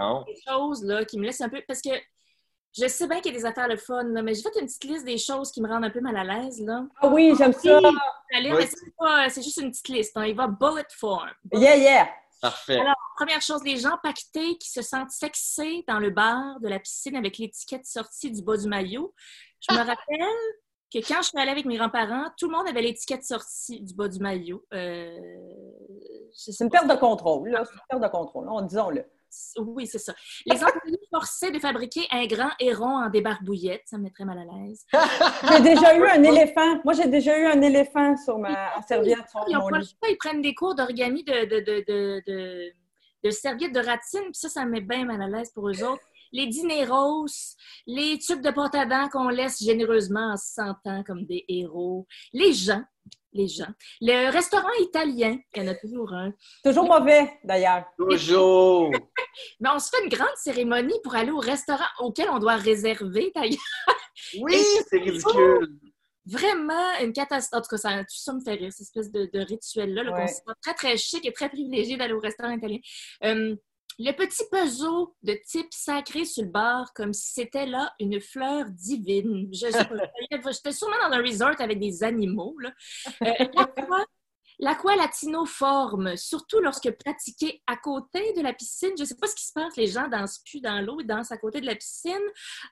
choses 0.48 0.84
là, 0.86 1.04
qui 1.04 1.20
me 1.20 1.26
laissent 1.26 1.42
un 1.42 1.50
peu. 1.50 1.62
Parce 1.68 1.82
que 1.82 1.90
je 2.78 2.88
sais 2.88 3.08
bien 3.08 3.22
qu'il 3.22 3.34
y 3.34 3.36
a 3.36 3.40
des 3.40 3.46
affaires 3.46 3.68
le 3.68 3.78
fun, 3.78 4.04
là, 4.04 4.22
mais 4.22 4.34
j'ai 4.34 4.42
fait 4.44 4.60
une 4.60 4.66
petite 4.68 4.84
liste 4.84 5.06
des 5.06 5.18
choses 5.18 5.52
qui 5.52 5.62
me 5.62 5.68
rendent 5.68 5.86
un 5.86 5.90
peu 5.90 6.02
mal 6.02 6.18
à 6.18 6.24
l'aise. 6.24 6.62
Là. 6.62 6.84
Ah 7.02 7.08
oui, 7.08 7.34
j'aime 7.38 7.54
ça. 7.54 7.80
Oui. 7.80 7.92
mais 8.32 8.66
c'est 8.68 8.96
pas- 8.98 9.30
c'est 9.30 9.42
juste 9.42 9.58
une 9.58 9.72
petite 9.72 9.88
liste. 9.90 10.18
hein. 10.18 10.26
Il 10.26 10.36
va 10.36 10.48
bullet 10.48 10.84
form. 10.92 11.30
Yeah, 11.54 11.78
yeah. 11.78 12.10
Parfait. 12.42 12.80
Alors, 12.80 12.96
Première 13.16 13.42
chose, 13.42 13.64
les 13.64 13.78
gens 13.78 13.98
pactés 14.04 14.58
qui 14.58 14.70
se 14.70 14.82
sentent 14.82 15.10
sexés 15.12 15.86
dans 15.88 16.00
le 16.00 16.10
bar 16.10 16.60
de 16.60 16.68
la 16.68 16.80
piscine 16.80 17.16
avec 17.16 17.38
l'étiquette 17.38 17.86
sortie 17.86 18.30
du 18.30 18.42
bas 18.44 18.58
du 18.58 18.68
maillot. 18.68 19.14
Je 19.62 19.74
me 19.74 19.80
rappelle 19.80 20.28
que 20.94 21.00
quand 21.00 21.22
je 21.22 21.30
suis 21.30 21.40
allée 21.40 21.52
avec 21.52 21.64
mes 21.66 21.78
grands-parents, 21.78 22.26
tout 22.38 22.50
le 22.50 22.58
monde 22.58 22.68
avait 22.68 22.82
l'étiquette 22.82 23.24
sortie 23.24 23.80
du 23.82 23.94
bas 23.94 24.10
du 24.10 24.20
maillot. 24.20 24.66
Euh, 24.74 25.18
C'est 26.34 26.60
une 26.60 26.70
perte 26.70 26.88
de 26.88 26.96
contrôle, 26.96 27.50
là. 27.50 27.64
C'est 27.64 27.72
une 27.74 27.80
perte 27.90 28.04
de 28.04 28.08
contrôle, 28.10 28.46
là. 28.48 28.62
disons-le. 28.64 29.06
Oui, 29.58 29.88
c'est 29.88 30.00
ça. 30.00 30.14
Les 30.46 30.64
employés 30.64 31.00
forcés 31.12 31.52
de 31.52 31.60
fabriquer 31.60 32.06
un 32.12 32.26
grand 32.26 32.52
héron 32.60 32.98
en 32.98 33.10
débarbouillette, 33.10 33.84
ça 33.86 33.98
me 33.98 34.04
mettrait 34.04 34.26
mal 34.26 34.40
à 34.40 34.44
l'aise. 34.44 34.86
J'ai 35.52 35.62
déjà 35.62 35.96
eu 35.98 36.06
un 36.08 36.24
éléphant. 36.24 36.82
Moi, 36.84 36.94
j'ai 36.94 37.08
déjà 37.08 37.38
eu 37.38 37.46
un 37.46 37.62
éléphant 37.62 38.16
sur 38.18 38.38
ma 38.38 38.82
serviette 38.88 39.30
sur 39.30 39.44
Ils 39.48 39.58
ont 39.58 39.70
pas 39.70 39.80
lit. 39.80 39.98
ils 40.10 40.18
prennent 40.18 40.42
des 40.42 40.54
cours 40.54 40.76
d'origami 40.76 41.24
de, 41.24 41.46
de, 41.46 41.60
de, 41.60 42.74
de, 43.24 43.30
serviettes 43.30 43.74
de 43.74 43.80
ratine, 43.80 44.24
puis 44.24 44.36
ça, 44.36 44.50
ça 44.50 44.66
me 44.66 44.72
met 44.72 44.82
bien 44.82 45.06
mal 45.06 45.22
à 45.22 45.28
l'aise 45.28 45.52
pour 45.52 45.70
eux 45.70 45.84
autres. 45.84 46.04
les 46.32 46.48
dineros, 46.48 47.26
les 47.88 48.20
tubes 48.20 48.42
de 48.42 48.52
porte 48.52 48.76
à 48.76 48.86
dents 48.86 49.10
qu'on 49.10 49.30
laisse 49.30 49.64
généreusement 49.64 50.34
en 50.34 50.38
se 50.38 50.54
sentant 50.54 51.04
comme 51.04 51.26
des 51.26 51.46
héros, 51.48 52.06
les 52.34 52.54
gens, 52.54 52.84
les 53.36 53.48
gens. 53.48 53.68
Le 54.02 54.32
restaurant 54.32 54.72
italien, 54.80 55.38
il 55.54 55.64
y 55.64 55.66
en 55.66 55.72
a 55.72 55.76
toujours 55.76 56.14
un. 56.14 56.34
Toujours 56.64 56.86
mauvais, 56.86 57.32
d'ailleurs. 57.44 57.84
Toujours! 57.98 58.92
Mais 59.60 59.70
on 59.74 59.80
se 59.80 59.90
fait 59.90 60.04
une 60.04 60.10
grande 60.10 60.36
cérémonie 60.36 61.00
pour 61.04 61.16
aller 61.16 61.32
au 61.32 61.40
restaurant 61.40 61.86
auquel 62.00 62.30
on 62.30 62.40
doit 62.40 62.56
réserver, 62.56 63.32
d'ailleurs. 63.36 63.60
Oui, 64.40 64.56
c'est 64.90 64.98
ridicule! 64.98 65.80
Vraiment 66.26 67.00
une 67.02 67.14
catastrophe. 67.14 67.60
En 67.60 67.62
tout 67.62 67.70
cas, 67.70 67.78
ça, 67.78 68.00
tout 68.00 68.18
ça 68.18 68.34
me 68.34 68.42
fait 68.42 68.54
rire, 68.54 68.72
cette 68.72 68.88
espèce 68.88 69.12
de, 69.12 69.30
de 69.32 69.40
rituel-là, 69.46 70.04
là, 70.04 70.12
qu'on 70.12 70.28
se 70.28 70.34
sent 70.34 70.42
très, 70.62 70.74
très 70.74 70.98
chic 70.98 71.24
et 71.26 71.32
très 71.32 71.50
privilégié 71.50 71.98
d'aller 71.98 72.14
au 72.14 72.20
restaurant 72.20 72.52
italien. 72.52 72.80
Euh, 73.24 73.56
le 74.00 74.12
petit 74.12 74.44
puzzle 74.52 75.08
de 75.24 75.38
type 75.48 75.72
sacré 75.72 76.26
sur 76.26 76.44
le 76.44 76.50
bar, 76.50 76.94
comme 76.94 77.14
si 77.14 77.32
c'était 77.34 77.66
là 77.66 77.94
une 78.00 78.20
fleur 78.20 78.66
divine. 78.70 79.50
Je 79.54 79.68
j'étais 80.52 80.72
sûrement 80.72 80.98
dans 81.10 81.16
un 81.16 81.22
resort 81.22 81.60
avec 81.60 81.80
des 81.80 82.04
animaux. 82.04 82.56
Là. 82.60 82.72
Euh, 83.24 83.32
l'aqua- 83.54 84.06
L'aqua 84.60 84.96
latino 84.96 85.46
forme, 85.46 86.16
surtout 86.16 86.60
lorsque 86.62 86.90
pratiqué 87.04 87.62
à 87.68 87.76
côté 87.76 88.32
de 88.38 88.42
la 88.42 88.54
piscine. 88.54 88.92
Je 88.98 89.02
ne 89.04 89.06
sais 89.06 89.16
pas 89.18 89.28
ce 89.28 89.36
qui 89.36 89.46
se 89.46 89.52
passe, 89.52 89.76
les 89.76 89.88
gens 89.88 90.08
dansent 90.08 90.40
plus 90.50 90.62
dans 90.62 90.80
l'eau, 90.80 91.02
ils 91.02 91.06
dansent 91.06 91.34
à 91.34 91.38
côté 91.38 91.60
de 91.60 91.66
la 91.66 91.76
piscine. 91.76 92.22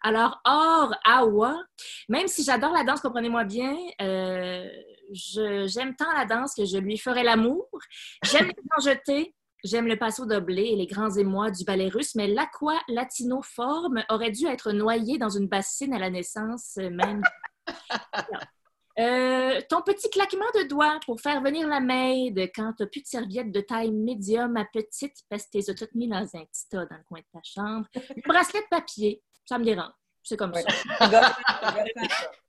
Alors, 0.01 0.39
hors 0.46 0.96
awa, 1.03 1.62
même 2.08 2.30
si 2.30 2.42
j'adore 2.46 2.72
la 2.72 2.86
danse, 2.86 3.01
comprenez-moi 3.01 3.44
bien, 3.44 3.75
euh, 4.01 4.65
je- 5.12 5.68
j'aime 5.68 5.94
tant 5.98 6.10
la 6.13 6.24
danse 6.24 6.53
que 6.56 6.63
je 6.63 6.77
lui 6.77 6.98
ferai 6.98 7.22
l'amour. 7.22 7.68
J'aime 8.24 8.48
les 8.48 8.63
gens 8.72 8.89
jetés, 8.89 9.36
j'aime 9.63 9.88
le 9.88 9.98
passo 9.98 10.25
doblé 10.25 10.63
et 10.63 10.75
les 10.75 10.88
grands 10.88 11.12
émois 11.15 11.51
du 11.51 11.63
ballet 11.63 11.89
russe, 11.89 12.15
mais 12.15 12.27
l'aqua 12.27 12.79
latino 12.88 13.41
forme 13.41 14.03
aurait 14.10 14.32
dû 14.32 14.48
être 14.48 14.72
noyé 14.72 15.17
dans 15.17 15.29
une 15.29 15.48
bassine 15.48 15.93
à 15.93 16.00
la 16.00 16.10
naissance 16.10 16.77
euh, 16.77 16.89
même. 16.89 17.22
Euh, 19.00 19.60
ton 19.70 19.82
petit 19.82 20.08
claquement 20.12 20.46
de 20.53 20.67
doigts 20.67 21.00
pour 21.08 21.20
faire 21.20 21.41
venir 21.41 21.67
la 21.67 21.79
maid 21.79 22.38
quand 22.53 22.74
tu 22.74 22.84
n'as 22.84 22.89
plus 22.89 23.01
de 23.01 23.08
serviette 23.08 23.51
de 23.51 23.60
taille 23.60 23.91
médium 23.91 24.55
à 24.55 24.65
petite 24.65 25.15
parce 25.29 25.46
que 25.46 25.50
tu 25.53 25.58
les 25.58 25.70
as 25.72 25.74
toutes 25.74 25.96
mis 25.96 26.08
dans 26.08 26.17
un 26.17 26.46
petit 26.46 26.70
tas 26.70 26.86
dans 26.86 26.98
le 26.98 27.03
coin 27.08 27.20
de 27.20 27.25
ta 27.34 27.39
chambre. 27.41 27.88
Le 27.96 28.22
bracelet 28.27 28.62
de 28.62 28.67
papier, 28.70 29.24
ça 29.50 29.58
me 29.58 29.63
dérange. 29.63 29.93
C'est 30.22 30.38
comme 30.38 30.53
ça. 30.53 30.62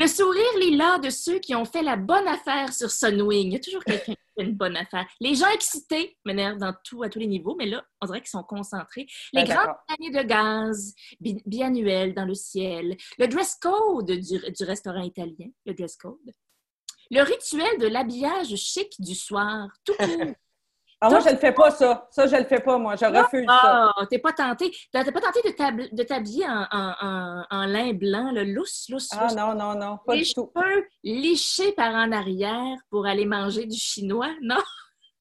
Le 0.00 0.06
sourire 0.06 0.56
lila 0.58 0.98
de 0.98 1.10
ceux 1.10 1.38
qui 1.40 1.54
ont 1.54 1.66
fait 1.66 1.82
la 1.82 1.94
bonne 1.96 2.26
affaire 2.26 2.72
sur 2.72 2.90
Sunwing. 2.90 3.48
Il 3.48 3.52
y 3.52 3.56
a 3.56 3.60
toujours 3.60 3.84
quelqu'un 3.84 4.14
qui 4.14 4.18
fait 4.34 4.44
une 4.44 4.54
bonne 4.54 4.74
affaire. 4.76 5.06
Les 5.20 5.34
gens 5.34 5.50
excités 5.50 6.16
m'énervent 6.24 6.56
dans 6.58 6.74
tout, 6.84 7.02
à 7.02 7.10
tous 7.10 7.18
les 7.18 7.26
niveaux, 7.26 7.54
mais 7.54 7.66
là, 7.66 7.84
on 8.00 8.06
dirait 8.06 8.20
qu'ils 8.22 8.30
sont 8.30 8.42
concentrés. 8.42 9.06
Les 9.34 9.44
grandes 9.44 9.76
années 9.88 10.10
de 10.10 10.22
gaz 10.26 10.94
bi- 11.20 11.42
biannuelles 11.44 12.14
dans 12.14 12.24
le 12.24 12.32
ciel. 12.34 12.96
Le 13.18 13.28
dress 13.28 13.56
code 13.60 14.10
du, 14.10 14.38
du 14.38 14.64
restaurant 14.64 15.02
italien. 15.02 15.48
Le 15.66 15.74
dress 15.74 15.96
code. 15.96 16.32
Le 17.10 17.20
rituel 17.22 17.78
de 17.78 17.86
l'habillage 17.88 18.54
chic 18.56 18.94
du 19.00 19.14
soir. 19.14 19.68
Tout 19.84 19.92
court. 19.98 20.06
Ah, 21.02 21.08
moi, 21.08 21.20
je 21.20 21.30
le 21.30 21.36
fais 21.38 21.52
pas, 21.52 21.70
ça. 21.70 22.06
Ça, 22.10 22.26
je 22.26 22.36
le 22.36 22.44
fais 22.44 22.60
pas, 22.60 22.76
moi. 22.76 22.94
Je 22.94 23.06
refuse 23.06 23.46
ça. 23.46 23.90
Ah, 23.96 24.06
t'es 24.10 24.18
pas 24.18 24.32
tenté. 24.34 24.70
T'as 24.92 25.02
pas 25.10 25.20
tenté 25.20 25.40
de 25.42 25.54
t'hab- 25.54 25.94
de 25.94 26.02
t'habiller 26.02 26.46
en, 26.46 26.66
en, 26.70 26.94
en- 27.00 27.44
en 27.50 27.64
lin 27.66 27.94
blanc, 27.94 28.30
le 28.32 28.44
lousse, 28.44 28.86
lousse, 28.90 29.08
Ah, 29.12 29.24
lousse? 29.24 29.34
non, 29.36 29.54
non, 29.54 29.74
non. 29.74 29.98
Pas 30.06 30.14
les 30.14 30.24
du 30.24 30.34
tout. 30.34 30.52
lichés 31.02 31.72
par 31.72 31.94
en 31.94 32.12
arrière 32.12 32.76
pour 32.90 33.06
aller 33.06 33.24
manger 33.24 33.64
du 33.66 33.78
chinois, 33.78 34.28
non? 34.42 34.58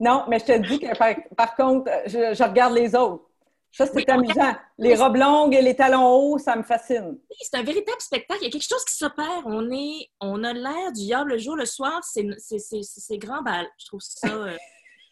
Non, 0.01 0.25
mais 0.27 0.39
je 0.39 0.45
te 0.45 0.57
dis 0.67 0.79
que 0.79 0.97
par, 0.97 1.13
par 1.37 1.55
contre, 1.55 1.89
je, 2.07 2.33
je 2.33 2.43
regarde 2.43 2.73
les 2.73 2.93
autres. 2.95 3.25
Ça, 3.71 3.85
c'est 3.85 3.93
Oui, 3.95 4.05
amusant. 4.07 4.55
Les 4.79 4.95
robes 4.95 5.15
longues 5.17 5.53
et 5.53 5.61
les 5.61 5.75
talons 5.75 6.07
hauts, 6.13 6.39
ça 6.39 6.55
me 6.55 6.63
fascine. 6.63 7.17
Oui, 7.29 7.35
c'est 7.39 7.55
un 7.55 7.63
véritable 7.63 8.01
spectacle. 8.01 8.39
Il 8.41 8.45
y 8.45 8.47
a 8.47 8.51
quelque 8.51 8.67
chose 8.67 8.83
qui 8.83 8.95
s'opère. 8.95 9.43
On 9.45 9.69
est, 9.71 10.09
on 10.19 10.43
a 10.43 10.53
l'air 10.53 10.91
du 10.91 11.03
diable 11.03 11.31
le 11.33 11.37
jour, 11.37 11.55
le 11.55 11.65
soir. 11.65 11.99
C'est 12.03 13.17
grand 13.17 13.41
bal. 13.43 13.67
Je 13.77 13.85
trouve 13.85 13.99
ça. 14.01 14.27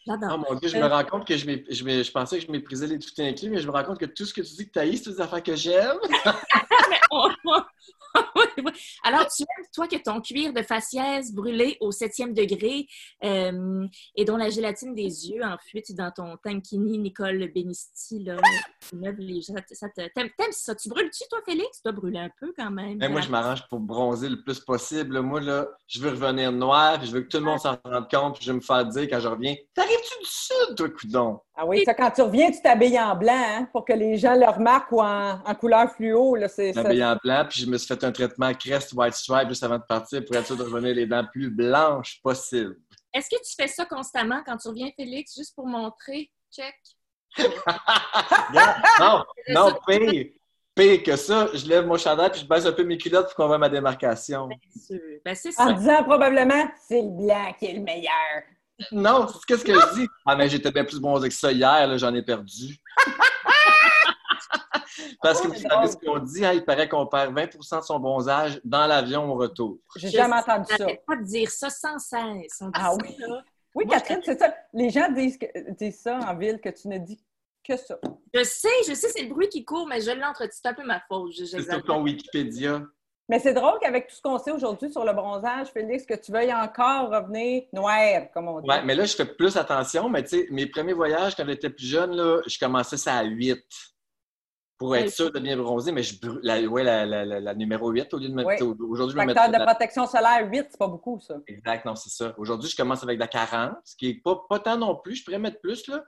Euh, 0.08 0.16
J'adore. 0.20 0.38
Oh 0.38 0.52
mon 0.52 0.58
Dieu, 0.58 0.68
je 0.68 0.76
me 0.76 0.86
rends 0.86 1.04
compte 1.04 1.26
que 1.26 1.36
je, 1.36 1.46
je, 1.68 2.02
je 2.02 2.10
pensais 2.10 2.38
que 2.38 2.46
je 2.46 2.50
méprisais 2.50 2.86
les 2.86 2.98
tout 2.98 3.10
inclus, 3.18 3.50
mais 3.50 3.60
je 3.60 3.66
me 3.66 3.72
rends 3.72 3.84
compte 3.84 3.98
que 3.98 4.06
tout 4.06 4.24
ce 4.24 4.34
que 4.34 4.40
tu 4.40 4.54
dis 4.54 4.66
que 4.66 4.72
tu 4.72 4.78
haïs, 4.78 5.02
c'est 5.02 5.10
des 5.10 5.20
affaires 5.20 5.42
que 5.42 5.56
j'aime. 5.56 5.98
Alors, 9.04 9.26
tu 9.28 9.42
aimes, 9.42 9.66
toi, 9.74 9.88
que 9.88 9.96
ton 9.96 10.20
cuir 10.20 10.52
de 10.52 10.62
faciès 10.62 11.32
brûlé 11.32 11.76
au 11.80 11.90
septième 11.90 12.34
degré 12.34 12.86
euh, 13.24 13.86
et 14.16 14.24
dont 14.24 14.36
la 14.36 14.50
gélatine 14.50 14.94
des 14.94 15.28
yeux 15.30 15.44
en 15.44 15.56
fuite 15.58 15.94
dans 15.94 16.10
ton 16.10 16.36
tankini 16.36 16.98
Nicole 16.98 17.50
Benisti, 17.52 18.22
là, 18.24 18.36
les 18.92 19.42
ça 19.42 19.88
te- 19.88 20.08
t'aimes, 20.14 20.30
t'aimes 20.36 20.52
ça? 20.52 20.74
Tu 20.74 20.88
brûles-tu, 20.88 21.24
toi, 21.28 21.40
Félix? 21.44 21.78
Tu 21.78 21.80
dois 21.84 21.92
brûler 21.92 22.18
un 22.18 22.30
peu 22.40 22.52
quand 22.56 22.70
même. 22.70 22.98
Mais 22.98 23.08
moi, 23.08 23.20
je 23.20 23.28
m'arrange 23.28 23.66
pour 23.68 23.80
bronzer 23.80 24.28
le 24.28 24.42
plus 24.42 24.60
possible. 24.60 25.20
Moi, 25.20 25.40
là, 25.40 25.66
je 25.86 26.00
veux 26.00 26.10
revenir 26.10 26.52
noir, 26.52 27.04
je 27.04 27.10
veux 27.10 27.22
que 27.22 27.28
tout 27.28 27.38
le 27.38 27.44
monde 27.44 27.58
s'en 27.58 27.78
rende 27.84 28.10
compte, 28.10 28.36
puis 28.36 28.44
je 28.44 28.52
veux 28.52 28.56
me 28.56 28.62
faire 28.62 28.84
dire 28.86 29.08
quand 29.08 29.20
je 29.20 29.28
reviens 29.28 29.54
T'arrives-tu 29.74 30.18
du 30.24 30.30
sud, 30.30 30.76
toi, 30.76 30.88
coudon 30.90 31.40
Ah 31.60 31.66
oui, 31.66 31.82
ça, 31.84 31.92
quand 31.92 32.12
tu 32.12 32.22
reviens, 32.22 32.52
tu 32.52 32.62
t'habilles 32.62 33.00
en 33.00 33.16
blanc 33.16 33.32
hein, 33.34 33.68
pour 33.72 33.84
que 33.84 33.92
les 33.92 34.16
gens 34.16 34.36
le 34.36 34.46
remarquent 34.46 34.92
ou 34.92 35.00
en, 35.00 35.40
en 35.44 35.54
couleur 35.56 35.90
fluo. 35.90 36.36
Là, 36.36 36.46
c'est, 36.46 36.68
Je 36.68 36.74
ça. 36.74 36.84
m'habille 36.84 37.04
en 37.04 37.16
blanc, 37.16 37.44
puis 37.50 37.62
je 37.62 37.66
me 37.66 37.76
suis 37.76 37.88
fait 37.88 38.04
un 38.04 38.12
traitement 38.12 38.54
Crest 38.54 38.92
White 38.92 39.14
Stripe 39.14 39.48
juste 39.48 39.64
avant 39.64 39.78
de 39.78 39.82
partir 39.82 40.24
pour 40.24 40.36
être 40.36 40.46
sûr 40.46 40.56
de 40.56 40.62
revenir 40.62 40.94
les 40.94 41.06
dents 41.06 41.26
plus 41.32 41.50
blanches 41.50 42.20
possible. 42.22 42.76
Est-ce 43.12 43.28
que 43.28 43.42
tu 43.42 43.56
fais 43.60 43.66
ça 43.66 43.84
constamment 43.86 44.40
quand 44.46 44.56
tu 44.56 44.68
reviens, 44.68 44.88
Félix, 44.94 45.34
juste 45.36 45.52
pour 45.56 45.66
montrer? 45.66 46.30
Check. 46.52 46.76
non, 49.00 49.24
non, 49.48 49.78
pire. 49.84 50.26
Pire 50.76 51.02
que 51.02 51.16
ça, 51.16 51.48
je 51.54 51.66
lève 51.66 51.86
mon 51.86 51.96
chandail 51.96 52.30
puis 52.30 52.40
je 52.42 52.46
baisse 52.46 52.66
un 52.66 52.72
peu 52.72 52.84
mes 52.84 52.98
culottes 52.98 53.26
pour 53.26 53.34
qu'on 53.34 53.48
voit 53.48 53.58
ma 53.58 53.68
démarcation. 53.68 54.46
Bien 54.46 54.58
sûr. 54.80 55.00
Ben, 55.24 55.34
c'est 55.34 55.58
En 55.58 55.72
disant 55.72 56.04
probablement, 56.04 56.68
c'est 56.86 57.02
le 57.02 57.08
blanc 57.08 57.52
qui 57.58 57.66
est 57.66 57.72
le 57.72 57.80
meilleur. 57.80 58.44
Non, 58.92 59.26
c'est 59.28 59.44
qu'est-ce 59.46 59.64
que 59.64 59.74
je 59.74 59.94
dis? 59.94 60.08
Ah, 60.26 60.36
mais 60.36 60.48
j'étais 60.48 60.70
bien 60.70 60.84
plus 60.84 61.00
bronzé 61.00 61.28
que 61.28 61.34
ça 61.34 61.50
hier, 61.52 61.98
j'en 61.98 62.14
ai 62.14 62.22
perdu. 62.22 62.76
Parce 65.22 65.40
que 65.40 65.48
Oh, 65.48 65.52
vous 65.52 65.60
savez 65.60 65.88
ce 65.88 65.96
qu'on 65.96 66.18
dit, 66.18 66.44
hein, 66.44 66.52
il 66.52 66.64
paraît 66.64 66.88
qu'on 66.88 67.06
perd 67.06 67.34
20% 67.36 67.80
de 67.80 67.84
son 67.84 67.98
bronzage 67.98 68.60
dans 68.64 68.86
l'avion 68.86 69.30
au 69.32 69.34
retour. 69.34 69.78
J'ai 69.96 70.08
Je 70.08 70.16
jamais 70.16 70.36
entendu 70.36 70.66
ça. 70.68 70.76
J'arrête 70.78 71.04
pas 71.06 71.16
de 71.16 71.24
dire 71.24 71.50
ça 71.50 71.70
sans 71.70 71.98
cesse. 71.98 72.62
Ah 72.74 72.90
ça, 72.90 72.94
oui. 73.02 73.16
là. 73.18 73.42
Oui, 73.74 73.84
Moi, 73.86 73.96
Catherine, 73.96 74.20
c'est 74.24 74.38
ça. 74.38 74.54
Les 74.72 74.90
gens 74.90 75.10
disent, 75.10 75.38
que- 75.38 75.70
disent 75.72 76.00
ça 76.00 76.18
en 76.18 76.36
ville, 76.36 76.60
que 76.60 76.68
tu 76.68 76.88
ne 76.88 76.98
dis 76.98 77.20
que 77.64 77.76
ça. 77.76 77.98
Je 78.32 78.42
sais, 78.44 78.68
je 78.88 78.94
sais, 78.94 79.08
c'est 79.08 79.22
le 79.22 79.28
bruit 79.28 79.48
qui 79.48 79.64
court, 79.64 79.86
mais 79.88 80.00
je 80.00 80.10
l'entretire. 80.12 80.52
C'est 80.54 80.68
un 80.68 80.74
peu 80.74 80.84
ma 80.84 81.00
faute. 81.08 81.32
je- 81.32 81.44
C'est 81.44 81.62
sur 81.62 81.82
ton 81.84 82.02
Wikipédia. 82.02 82.82
Mais 83.28 83.38
c'est 83.38 83.52
drôle 83.52 83.78
qu'avec 83.80 84.06
tout 84.08 84.14
ce 84.14 84.22
qu'on 84.22 84.38
sait 84.38 84.52
aujourd'hui 84.52 84.90
sur 84.90 85.04
le 85.04 85.12
bronzage, 85.12 85.68
Félix, 85.68 86.06
que 86.06 86.14
tu 86.14 86.32
veuilles 86.32 86.52
encore 86.54 87.10
revenir 87.10 87.64
noir, 87.74 88.22
comme 88.32 88.48
on 88.48 88.60
dit. 88.60 88.68
Ouais, 88.68 88.82
mais 88.82 88.94
là, 88.94 89.04
je 89.04 89.14
fais 89.14 89.26
plus 89.26 89.56
attention, 89.58 90.08
mais 90.08 90.22
tu 90.22 90.30
sais, 90.30 90.46
mes 90.50 90.66
premiers 90.66 90.94
voyages, 90.94 91.36
quand 91.36 91.44
j'étais 91.46 91.68
plus 91.68 91.86
jeune, 91.86 92.12
là, 92.16 92.40
je 92.46 92.58
commençais 92.58 92.96
ça 92.96 93.16
à 93.16 93.24
8 93.24 93.58
pour 94.78 94.96
être 94.96 95.04
Ouais. 95.06 95.10
sûr 95.10 95.30
de 95.30 95.40
bien 95.40 95.56
bronzer, 95.58 95.92
mais 95.92 96.02
je 96.04 96.14
la, 96.42 96.60
ouais, 96.62 96.84
la, 96.84 97.04
la, 97.04 97.54
numéro 97.54 97.90
8 97.90 98.14
au 98.14 98.18
lieu 98.18 98.28
de 98.28 98.34
mettre. 98.34 98.48
Ouais. 98.48 98.62
Aujourd'hui, 98.62 99.14
je 99.14 99.18
vais 99.18 99.26
mettre. 99.26 99.50
De 99.50 99.64
protection 99.64 100.06
solaire 100.06 100.48
8, 100.50 100.68
c'est 100.70 100.78
pas 100.78 100.88
beaucoup, 100.88 101.20
ça. 101.20 101.34
Exact, 101.48 101.84
non, 101.84 101.96
c'est 101.96 102.10
ça. 102.10 102.32
Aujourd'hui, 102.38 102.70
je 102.70 102.76
commence 102.76 103.02
avec 103.02 103.18
la 103.18 103.26
40, 103.26 103.72
ce 103.84 103.94
qui 103.96 104.06
n'est 104.08 104.20
pas, 104.20 104.40
pas 104.48 104.60
tant 104.60 104.76
non 104.78 104.96
plus. 104.96 105.16
Je 105.16 105.24
pourrais 105.24 105.38
mettre 105.38 105.60
plus, 105.60 105.86
là. 105.88 106.02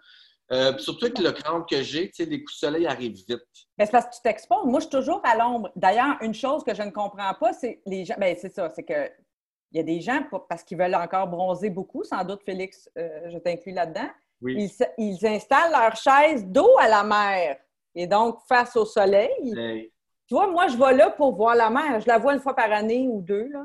Euh, 0.52 0.76
surtout 0.78 1.04
avec 1.04 1.18
le 1.20 1.30
crâne 1.30 1.64
que 1.68 1.80
j'ai, 1.82 2.10
tu 2.10 2.24
sais, 2.24 2.28
les 2.28 2.38
coups 2.42 2.54
de 2.54 2.58
soleil 2.58 2.86
arrivent 2.86 3.12
vite. 3.28 3.38
Mais 3.78 3.86
c'est 3.86 3.92
parce 3.92 4.06
que 4.06 4.14
tu 4.16 4.22
t'exposes. 4.22 4.64
Moi, 4.64 4.80
je 4.80 4.86
suis 4.86 4.90
toujours 4.90 5.20
à 5.24 5.36
l'ombre. 5.36 5.70
D'ailleurs, 5.76 6.16
une 6.22 6.34
chose 6.34 6.64
que 6.64 6.74
je 6.74 6.82
ne 6.82 6.90
comprends 6.90 7.32
pas, 7.34 7.52
c'est 7.52 7.80
les 7.86 8.04
gens. 8.04 8.16
Bien, 8.18 8.34
c'est 8.36 8.52
ça, 8.52 8.68
c'est 8.70 8.82
que 8.82 9.08
il 9.72 9.76
y 9.76 9.80
a 9.80 9.84
des 9.84 10.00
gens, 10.00 10.24
pour- 10.28 10.48
parce 10.48 10.64
qu'ils 10.64 10.76
veulent 10.76 10.96
encore 10.96 11.28
bronzer 11.28 11.70
beaucoup, 11.70 12.02
sans 12.02 12.24
doute, 12.24 12.42
Félix, 12.44 12.90
euh, 12.98 13.30
je 13.30 13.38
t'inclus 13.38 13.70
là-dedans, 13.70 14.08
Oui. 14.42 14.68
ils, 14.98 15.26
installent 15.26 15.70
leur 15.70 15.94
chaise 15.94 16.44
dos 16.44 16.76
à 16.80 16.88
la 16.88 17.04
mer 17.04 17.56
et 17.94 18.08
donc 18.08 18.40
face 18.48 18.74
au 18.74 18.84
soleil. 18.84 19.30
Hey. 19.56 19.92
Tu 20.26 20.34
vois, 20.34 20.48
moi, 20.48 20.66
je 20.66 20.76
vais 20.76 20.94
là 20.96 21.10
pour 21.10 21.32
voir 21.36 21.54
la 21.54 21.70
mer. 21.70 22.00
Je 22.00 22.08
la 22.08 22.18
vois 22.18 22.34
une 22.34 22.40
fois 22.40 22.56
par 22.56 22.72
année 22.72 23.06
ou 23.08 23.20
deux. 23.22 23.48
Là. 23.52 23.62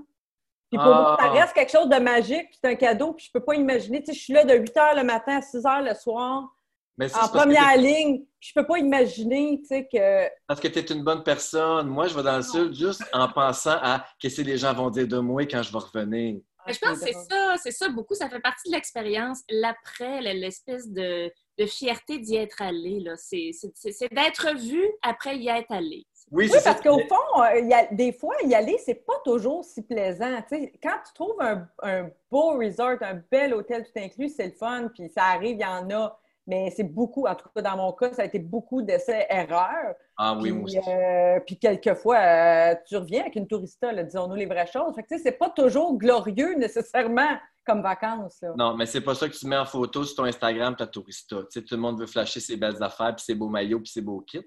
Puis 0.70 0.78
pour 0.78 0.88
Ah. 0.94 1.02
moi, 1.02 1.18
ça 1.20 1.30
reste 1.32 1.54
quelque 1.54 1.72
chose 1.72 1.90
de 1.90 1.98
magique, 1.98 2.50
puis 2.50 2.60
c'est 2.64 2.70
un 2.70 2.76
cadeau, 2.76 3.14
puis 3.14 3.26
je 3.26 3.32
peux 3.32 3.44
pas 3.44 3.56
imaginer. 3.56 4.02
Tu 4.04 4.08
sais, 4.08 4.14
je 4.14 4.24
suis 4.24 4.34
là 4.34 4.44
de 4.44 4.54
8 4.54 4.76
h 4.76 4.96
le 4.98 5.04
matin 5.04 5.38
à 5.38 5.42
6 5.42 5.64
h 5.64 5.84
le 5.84 5.94
soir, 5.96 6.55
Mais 6.98 7.14
en 7.16 7.28
première 7.28 7.76
ligne. 7.78 8.26
Je 8.40 8.52
peux 8.54 8.66
pas 8.66 8.78
imaginer, 8.78 9.60
tu 9.62 9.66
sais, 9.68 9.88
que. 9.92 10.30
Parce 10.48 10.60
que 10.60 10.68
tu 10.68 10.80
es 10.80 10.84
une 10.84 11.04
bonne 11.04 11.24
personne. 11.24 11.88
Moi, 11.88 12.08
je 12.08 12.16
vais 12.16 12.24
dans 12.24 12.38
le 12.38 12.44
sud 12.44 12.74
juste 12.76 13.04
en 13.12 13.28
pensant 13.28 13.78
à 13.82 14.06
qu'est-ce 14.20 14.38
que 14.42 14.42
les 14.48 14.58
gens 14.58 14.74
vont 14.74 14.90
dire 14.92 15.08
de 15.08 15.18
moi 15.18 15.44
quand 15.46 15.64
je 15.64 15.72
vais 15.72 15.80
revenir. 15.80 16.40
Mais 16.68 16.74
je 16.74 16.80
pense 16.80 17.00
que 17.00 17.06
c'est 17.06 17.14
ça, 17.14 17.56
c'est 17.62 17.72
ça 17.72 17.90
beaucoup. 17.90 18.16
Ça 18.16 18.30
fait 18.30 18.40
partie 18.40 18.70
de 18.70 18.76
l'expérience. 18.76 19.42
L'après, 19.50 20.22
l'espèce 20.22 20.88
de, 20.90 21.32
de 21.60 21.66
fierté 21.66 22.20
d'y 22.20 22.36
être 22.38 22.62
allé. 22.62 23.00
là. 23.02 23.16
C'est 23.18 23.50
c'est- 23.54 23.72
c'est- 23.76 23.92
c'est 23.92 24.14
d'être 24.14 24.56
vu 24.58 24.84
après 25.02 25.38
y 25.38 25.48
être 25.50 25.72
allé. 25.72 26.06
Oui, 26.32 26.46
Oui, 26.46 26.50
c'est 26.52 26.60
ça. 26.60 26.74
parce 26.74 26.84
qu'au 26.84 27.00
fond, 27.08 27.42
euh, 27.44 27.60
il 27.60 27.68
y 27.70 27.74
a, 27.74 27.86
des 27.92 28.12
fois, 28.14 28.36
y 28.44 28.56
aller, 28.56 28.78
c'est 28.84 29.06
pas 29.06 29.20
toujours 29.24 29.64
si 29.64 29.84
plaisant. 29.84 30.42
Tu 30.50 30.56
sais, 30.58 30.74
quand 30.82 30.98
tu 31.06 31.14
trouves 31.14 31.40
un, 31.40 31.68
un 31.84 32.10
beau 32.32 32.58
resort, 32.58 32.98
un 33.02 33.22
bel 33.32 33.54
hôtel 33.54 33.84
tout 33.86 34.00
inclus, 34.00 34.30
c'est 34.30 34.48
le 34.48 34.54
fun, 34.54 34.90
puis 34.94 35.08
ça 35.10 35.24
arrive, 35.26 35.58
il 35.58 35.62
y 35.62 35.66
en 35.66 35.88
a 35.92 36.20
mais 36.48 36.72
c'est 36.76 36.84
beaucoup, 36.84 37.26
en 37.28 37.36
tout 37.36 37.48
cas 37.56 37.62
dans 37.62 37.78
mon 37.78 37.92
cas, 37.94 38.14
ça 38.14 38.22
a 38.22 38.26
été 38.26 38.40
beaucoup 38.40 38.82
d'essais-erreurs. 38.82 39.96
Ah 40.18 40.34
oui, 40.36 40.44
puis, 40.44 40.52
moi 40.54 40.64
aussi. 40.66 40.78
euh, 40.78 41.40
puis 41.46 41.58
quelquefois, 41.58 42.18
euh, 42.18 42.76
tu 42.88 42.98
reviens 42.98 43.22
avec 43.22 43.36
une 43.36 43.48
tourista, 43.48 43.92
disons-nous 44.04 44.36
les 44.36 44.46
vraies 44.46 44.68
choses. 44.68 44.94
Fait 44.96 45.04
que, 45.04 45.08
tu 45.08 45.18
sais, 45.18 45.24
c'est 45.24 45.38
pas 45.38 45.50
toujours 45.50 45.98
glorieux 45.98 46.56
nécessairement 46.56 47.38
comme 47.66 47.82
vacances. 47.82 48.38
là. 48.42 48.54
Non, 48.58 48.76
mais 48.76 48.86
c'est 48.86 49.02
pas 49.02 49.16
ça 49.16 49.28
que 49.28 49.34
tu 49.34 49.48
mets 49.48 49.58
en 49.58 49.66
photo 49.66 50.04
sur 50.04 50.18
ton 50.18 50.26
Instagram, 50.26 50.76
ta 50.76 50.86
tourista. 50.86 51.38
Tu 51.38 51.46
sais, 51.50 51.62
tout 51.64 51.76
le 51.76 51.82
monde 51.82 52.00
veut 52.00 52.06
flasher 52.06 52.40
ses 52.40 52.58
belles 52.58 52.82
affaires, 52.82 53.16
puis 53.16 53.26
ses 53.26 53.34
beaux 53.36 53.50
maillots, 53.50 53.80
puis 53.80 53.92
ses 53.92 54.02
beaux 54.02 54.22
kits. 54.22 54.40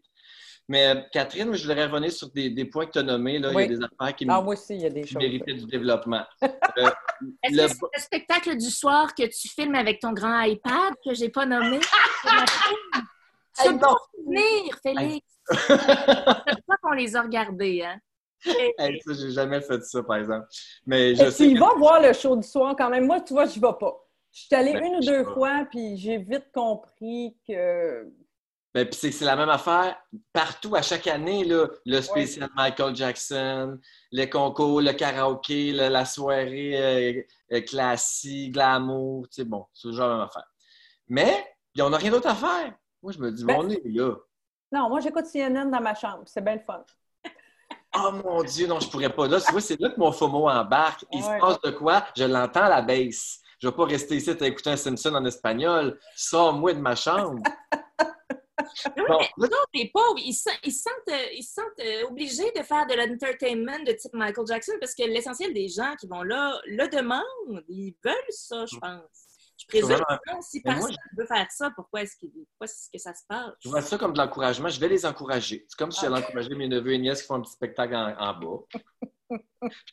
Mais 0.71 0.89
euh, 0.89 1.01
Catherine, 1.13 1.55
je 1.55 1.67
voudrais 1.67 1.87
revenir 1.87 2.13
sur 2.13 2.29
des, 2.31 2.51
des 2.51 2.67
points 2.67 2.85
que 2.87 2.91
tu 2.93 2.99
as 2.99 3.03
nommés. 3.03 3.39
Là. 3.39 3.53
Il 3.53 3.61
y 3.61 3.63
a 3.63 3.67
des 3.67 3.83
affaires 3.83 4.15
qui, 4.15 4.27
Ah, 4.29 4.43
moi 4.43 4.53
aussi, 4.53 4.75
il 4.75 4.83
y 4.83 4.87
a 4.87 4.91
des 4.91 5.01
qui 5.03 5.15
choses. 5.15 5.23
méritaient 5.23 5.55
du 5.55 5.67
développement. 5.67 6.25
Euh, 6.79 6.91
Est-ce 7.43 7.57
le- 7.57 7.63
que 7.67 7.69
c'est 7.75 7.97
le 7.97 8.01
spectacle 8.03 8.57
du 8.57 8.71
soir 8.71 9.13
que 9.13 9.25
tu 9.25 9.49
filmes 9.49 9.75
avec 9.75 9.99
ton 9.99 10.13
grand 10.13 10.41
iPad 10.43 10.95
que 11.05 11.13
j'ai 11.15 11.29
pas 11.31 11.45
nommé? 11.47 11.81
C'est 13.55 13.73
bon 13.73 13.97
souvenir, 14.15 14.79
Félix. 14.83 15.27
C'est 15.67 16.65
pas 16.67 16.77
qu'on 16.81 16.93
les 16.93 17.17
a 17.17 17.23
regardés, 17.23 17.83
hein? 17.83 17.99
Hey, 18.79 19.01
ça, 19.05 19.13
j'ai 19.15 19.33
jamais 19.33 19.61
fait 19.61 19.83
ça, 19.83 20.01
par 20.05 20.17
exemple. 20.19 20.47
Mais 20.87 21.17
je 21.17 21.25
Et 21.25 21.31
sais 21.33 21.49
tu 21.49 21.55
que- 21.55 21.59
vas 21.59 21.75
voir 21.77 22.01
le 22.01 22.13
show 22.13 22.37
du 22.37 22.47
soir 22.47 22.77
quand 22.79 22.89
même. 22.91 23.07
Moi, 23.07 23.21
tu 23.23 23.33
vois, 23.33 23.47
j'y 23.47 23.59
vais 23.59 23.67
pas. 23.81 23.97
Je 24.31 24.43
suis 24.43 24.55
allée 24.55 24.75
Ben, 24.75 24.85
une 24.85 24.97
ou 24.97 25.01
deux 25.01 25.25
pas. 25.25 25.33
fois, 25.35 25.67
puis 25.69 25.97
j'ai 25.97 26.19
vite 26.19 26.53
compris 26.55 27.37
que. 27.49 28.07
Ben, 28.79 28.88
puis 28.88 29.12
c'est 29.12 29.25
la 29.25 29.35
même 29.35 29.49
affaire 29.49 29.97
partout, 30.33 30.77
à 30.77 30.83
chaque 30.83 31.09
année, 31.09 31.43
là, 31.45 31.67
le 31.85 32.01
spécial 32.01 32.49
Michael 32.55 32.95
Jackson, 32.95 33.79
les 34.12 34.31
concours, 34.31 34.81
le 34.81 34.93
karaoké, 34.93 35.73
le- 35.73 35.88
la 35.88 36.05
soirée 36.05 36.73
euh, 36.77 37.23
euh, 37.57 37.61
classique, 37.62 38.53
glamour, 38.53 39.29
tu 39.29 39.43
sais, 39.43 39.45
bon, 39.45 39.67
c'est 39.73 39.88
toujours 39.88 40.07
la 40.07 40.14
même 40.14 40.21
affaire. 40.27 40.47
Mais, 41.09 41.45
on 41.81 41.91
n'a 41.91 41.97
rien 41.97 42.11
d'autre 42.12 42.29
à 42.29 42.35
faire. 42.37 42.73
Moi, 43.03 43.12
je 43.12 43.19
me 43.19 43.33
dis, 43.33 43.45
Ben- 43.45 43.57
bon, 43.57 43.64
on 43.67 43.71
est 43.71 43.83
là. 43.85 44.14
Non, 44.71 44.88
moi, 44.88 45.01
j'écoute 45.01 45.25
CNN 45.27 45.71
dans 45.71 45.81
ma 45.81 45.95
chambre. 45.97 46.23
C'est 46.27 46.45
bien 46.45 46.55
le 46.55 46.61
fun. 46.61 46.85
Oh 47.97 48.12
mon 48.12 48.45
Dieu, 48.45 48.69
non, 48.69 48.79
je 48.79 48.88
pourrais 48.88 49.09
pas. 49.12 49.27
Là, 49.27 49.41
tu 49.41 49.51
vois, 49.51 49.61
c'est 49.61 49.81
là 49.81 49.88
que 49.88 49.99
mon 49.99 50.12
FOMO 50.12 50.49
embarque. 50.49 51.05
Il 51.11 51.21
Ouais. 51.25 51.37
se 51.37 51.41
passe 51.41 51.61
de 51.62 51.71
quoi? 51.71 52.05
Je 52.17 52.25
l'entends 52.25 52.62
à 52.64 52.69
la 52.69 52.83
baisse. 52.83 53.41
Je 53.61 53.67
vais 53.67 53.75
pas 53.75 53.87
rester 53.87 54.14
ici 54.17 54.31
à 54.31 54.47
écouter 54.47 54.71
un 54.71 54.77
Simpson 54.77 55.14
en 55.17 55.25
espagnol. 55.25 55.99
Sors-moi 56.14 56.75
de 56.75 56.81
ma 56.81 56.95
chambre. 56.95 57.43
Bon, 58.97 59.18
Non, 59.38 59.49
les 59.75 59.90
pauvres, 59.92 60.18
ils 60.18 60.35
se, 60.35 60.51
ils 60.64 60.73
se 60.73 60.83
sentent, 60.83 61.14
euh, 61.14 61.27
ils 61.33 61.42
se 61.42 61.55
sentent 61.55 61.81
euh, 61.81 62.07
obligés 62.09 62.51
de 62.53 62.62
faire 62.62 62.87
de 62.87 62.94
l'entertainment 62.94 63.79
de 63.85 63.92
type 63.92 64.12
Michael 64.14 64.47
Jackson 64.47 64.73
parce 64.81 64.94
que 64.94 65.05
l'essentiel 65.05 65.53
des 65.55 65.68
gens 65.68 65.94
qui 65.99 66.07
vont 66.07 66.23
là 66.23 66.59
le 66.66 66.88
demandent. 66.88 67.64
Ils 67.68 67.94
veulent 68.05 68.14
ça, 68.31 68.64
je 68.66 68.77
pense. 68.79 69.01
Je 69.61 69.66
présume 69.66 69.88
Vraiment. 69.88 70.05
que 70.25 70.33
si 70.42 70.62
Mais 70.64 70.71
moi, 70.77 70.87
personne 70.88 70.97
veut 71.16 71.27
faire 71.27 71.47
ça, 71.51 71.71
pourquoi 71.75 72.03
est-ce, 72.03 72.16
qu'il- 72.16 72.31
pourquoi 72.31 72.64
est-ce 72.66 72.88
que 72.92 72.99
ça 72.99 73.12
se 73.12 73.23
passe? 73.29 73.51
Je 73.61 73.68
vois 73.68 73.83
ça 73.83 73.99
comme 73.99 74.12
de 74.12 74.18
l'encouragement. 74.18 74.68
Je 74.68 74.79
vais 74.79 74.88
les 74.88 75.05
encourager. 75.05 75.64
C'est 75.68 75.77
comme 75.79 75.90
si 75.90 76.01
j'allais 76.01 76.18
encourager 76.18 76.55
mes 76.55 76.68
neveux 76.68 76.92
et 76.92 76.99
nièces 76.99 77.23
qui 77.23 77.27
font 77.27 77.35
un 77.35 77.40
petit 77.40 77.53
spectacle 77.53 77.94
en, 77.94 78.16
en 78.18 78.35
bas. 78.35 79.38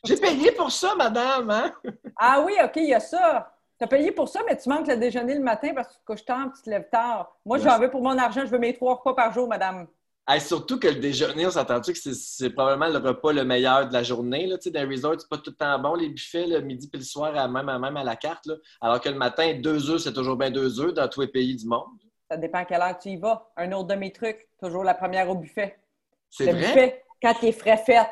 J'ai 0.04 0.16
payé 0.16 0.52
pour 0.52 0.70
ça, 0.70 0.94
madame, 0.94 1.50
hein? 1.50 1.74
Ah 2.16 2.40
oui, 2.46 2.54
OK, 2.62 2.72
il 2.76 2.88
y 2.88 2.94
a 2.94 3.00
ça. 3.00 3.55
Tu 3.78 3.84
as 3.84 3.86
payé 3.88 4.10
pour 4.12 4.28
ça, 4.28 4.40
mais 4.48 4.56
tu 4.56 4.68
manques 4.68 4.86
le 4.88 4.96
déjeuner 4.96 5.34
le 5.34 5.42
matin 5.42 5.72
parce 5.74 5.88
que 5.88 5.92
tu 5.94 6.00
te 6.00 6.04
couches 6.06 6.24
tard 6.24 6.48
tu 6.56 6.62
te 6.62 6.70
lèves 6.70 6.88
tard. 6.90 7.36
Moi, 7.44 7.58
Ouais. 7.58 7.64
j'en 7.64 7.78
veux 7.78 7.90
pour 7.90 8.02
mon 8.02 8.16
argent. 8.16 8.40
Je 8.42 8.50
veux 8.50 8.58
mes 8.58 8.72
trois 8.74 8.94
repas 8.94 9.14
par 9.14 9.32
jour, 9.32 9.46
madame. 9.48 9.86
Hey, 10.28 10.40
surtout 10.40 10.80
que 10.80 10.88
le 10.88 10.96
déjeuner, 10.96 11.46
on 11.46 11.50
s'entend-tu 11.50 11.92
que 11.92 11.98
c'est- 11.98 12.50
probablement 12.50 12.88
le 12.88 12.98
repas 13.06 13.32
le 13.32 13.44
meilleur 13.44 13.86
de 13.86 13.92
la 13.92 14.02
journée. 14.02 14.46
Là. 14.46 14.56
Tu 14.56 14.64
sais, 14.64 14.70
Dans 14.70 14.80
les 14.88 14.96
resorts, 14.96 15.14
c'est 15.20 15.28
pas 15.28 15.36
tout 15.38 15.50
le 15.50 15.56
temps 15.56 15.78
bon, 15.78 15.94
les 15.94 16.08
buffets, 16.08 16.46
le 16.46 16.60
midi 16.62 16.88
puis 16.88 16.98
le 16.98 17.04
soir, 17.04 17.36
à 17.36 17.46
même, 17.46 17.68
à 17.68 17.78
même 17.78 17.96
à 17.96 18.02
la 18.02 18.16
carte. 18.16 18.46
Là. 18.46 18.54
Alors 18.80 19.00
que 19.00 19.08
le 19.08 19.14
matin, 19.14 19.54
deux 19.60 19.88
œufs, 19.90 20.00
c'est 20.02 20.12
toujours 20.12 20.36
bien 20.36 20.50
deux 20.50 20.80
œufs 20.80 20.92
dans 20.94 21.06
tous 21.08 21.20
les 21.20 21.28
pays 21.28 21.54
du 21.54 21.66
monde. 21.66 21.86
Ça 22.28 22.36
dépend 22.36 22.58
à 22.58 22.64
quelle 22.64 22.80
heure 22.82 22.98
tu 22.98 23.10
y 23.10 23.16
vas. 23.16 23.52
Un 23.56 23.70
autre 23.72 23.86
de 23.88 23.94
mes 23.94 24.10
trucs, 24.12 24.48
toujours 24.58 24.82
la 24.82 24.94
première 24.94 25.28
au 25.30 25.36
buffet. 25.36 25.78
C'est 26.28 26.46
le 26.46 26.52
vrai? 26.58 26.60
buffet, 26.74 27.04
quand 27.22 27.34
t'es 27.40 27.52
frais 27.52 27.76
fait. 27.76 28.08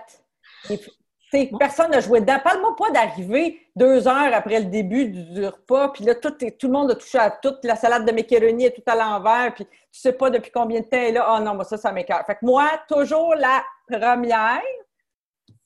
Personne 1.59 1.91
n'a 1.91 2.01
joué 2.01 2.21
dedans. 2.21 2.39
Parle-moi 2.43 2.77
pas 2.77 2.91
d'arriver 2.91 3.61
deux 3.75 4.07
heures 4.07 4.33
après 4.33 4.61
le 4.61 4.67
début 4.67 5.07
du, 5.07 5.23
du 5.25 5.47
repas, 5.47 5.89
puis 5.89 6.05
là, 6.05 6.15
tout, 6.15 6.33
le 6.41 6.69
monde 6.69 6.91
a 6.93 6.95
touché 6.95 7.19
à 7.19 7.31
tout. 7.31 7.55
La 7.63 7.77
salade 7.77 8.07
de 8.07 8.13
macaroni 8.13 8.67
est 8.67 8.73
tout 8.73 8.83
à 8.87 8.95
l'envers, 8.95 9.55
puis 9.55 9.65
tu 9.65 10.01
sais 10.01 10.13
pas 10.13 10.31
depuis 10.31 10.51
combien 10.51 10.81
de 10.81 10.85
temps 10.85 10.97
elle 10.97 11.09
est 11.09 11.13
là. 11.13 11.27
Ah 11.29 11.41
non, 11.41 11.55
moi, 11.55 11.65
ça, 11.65 11.77
ça 11.77 11.93
m'écœure. 11.93 12.25
Fait 12.27 12.37
que 12.37 12.45
moi, 12.45 12.71
toujours 12.89 13.35
la 13.35 13.65
première 13.89 14.63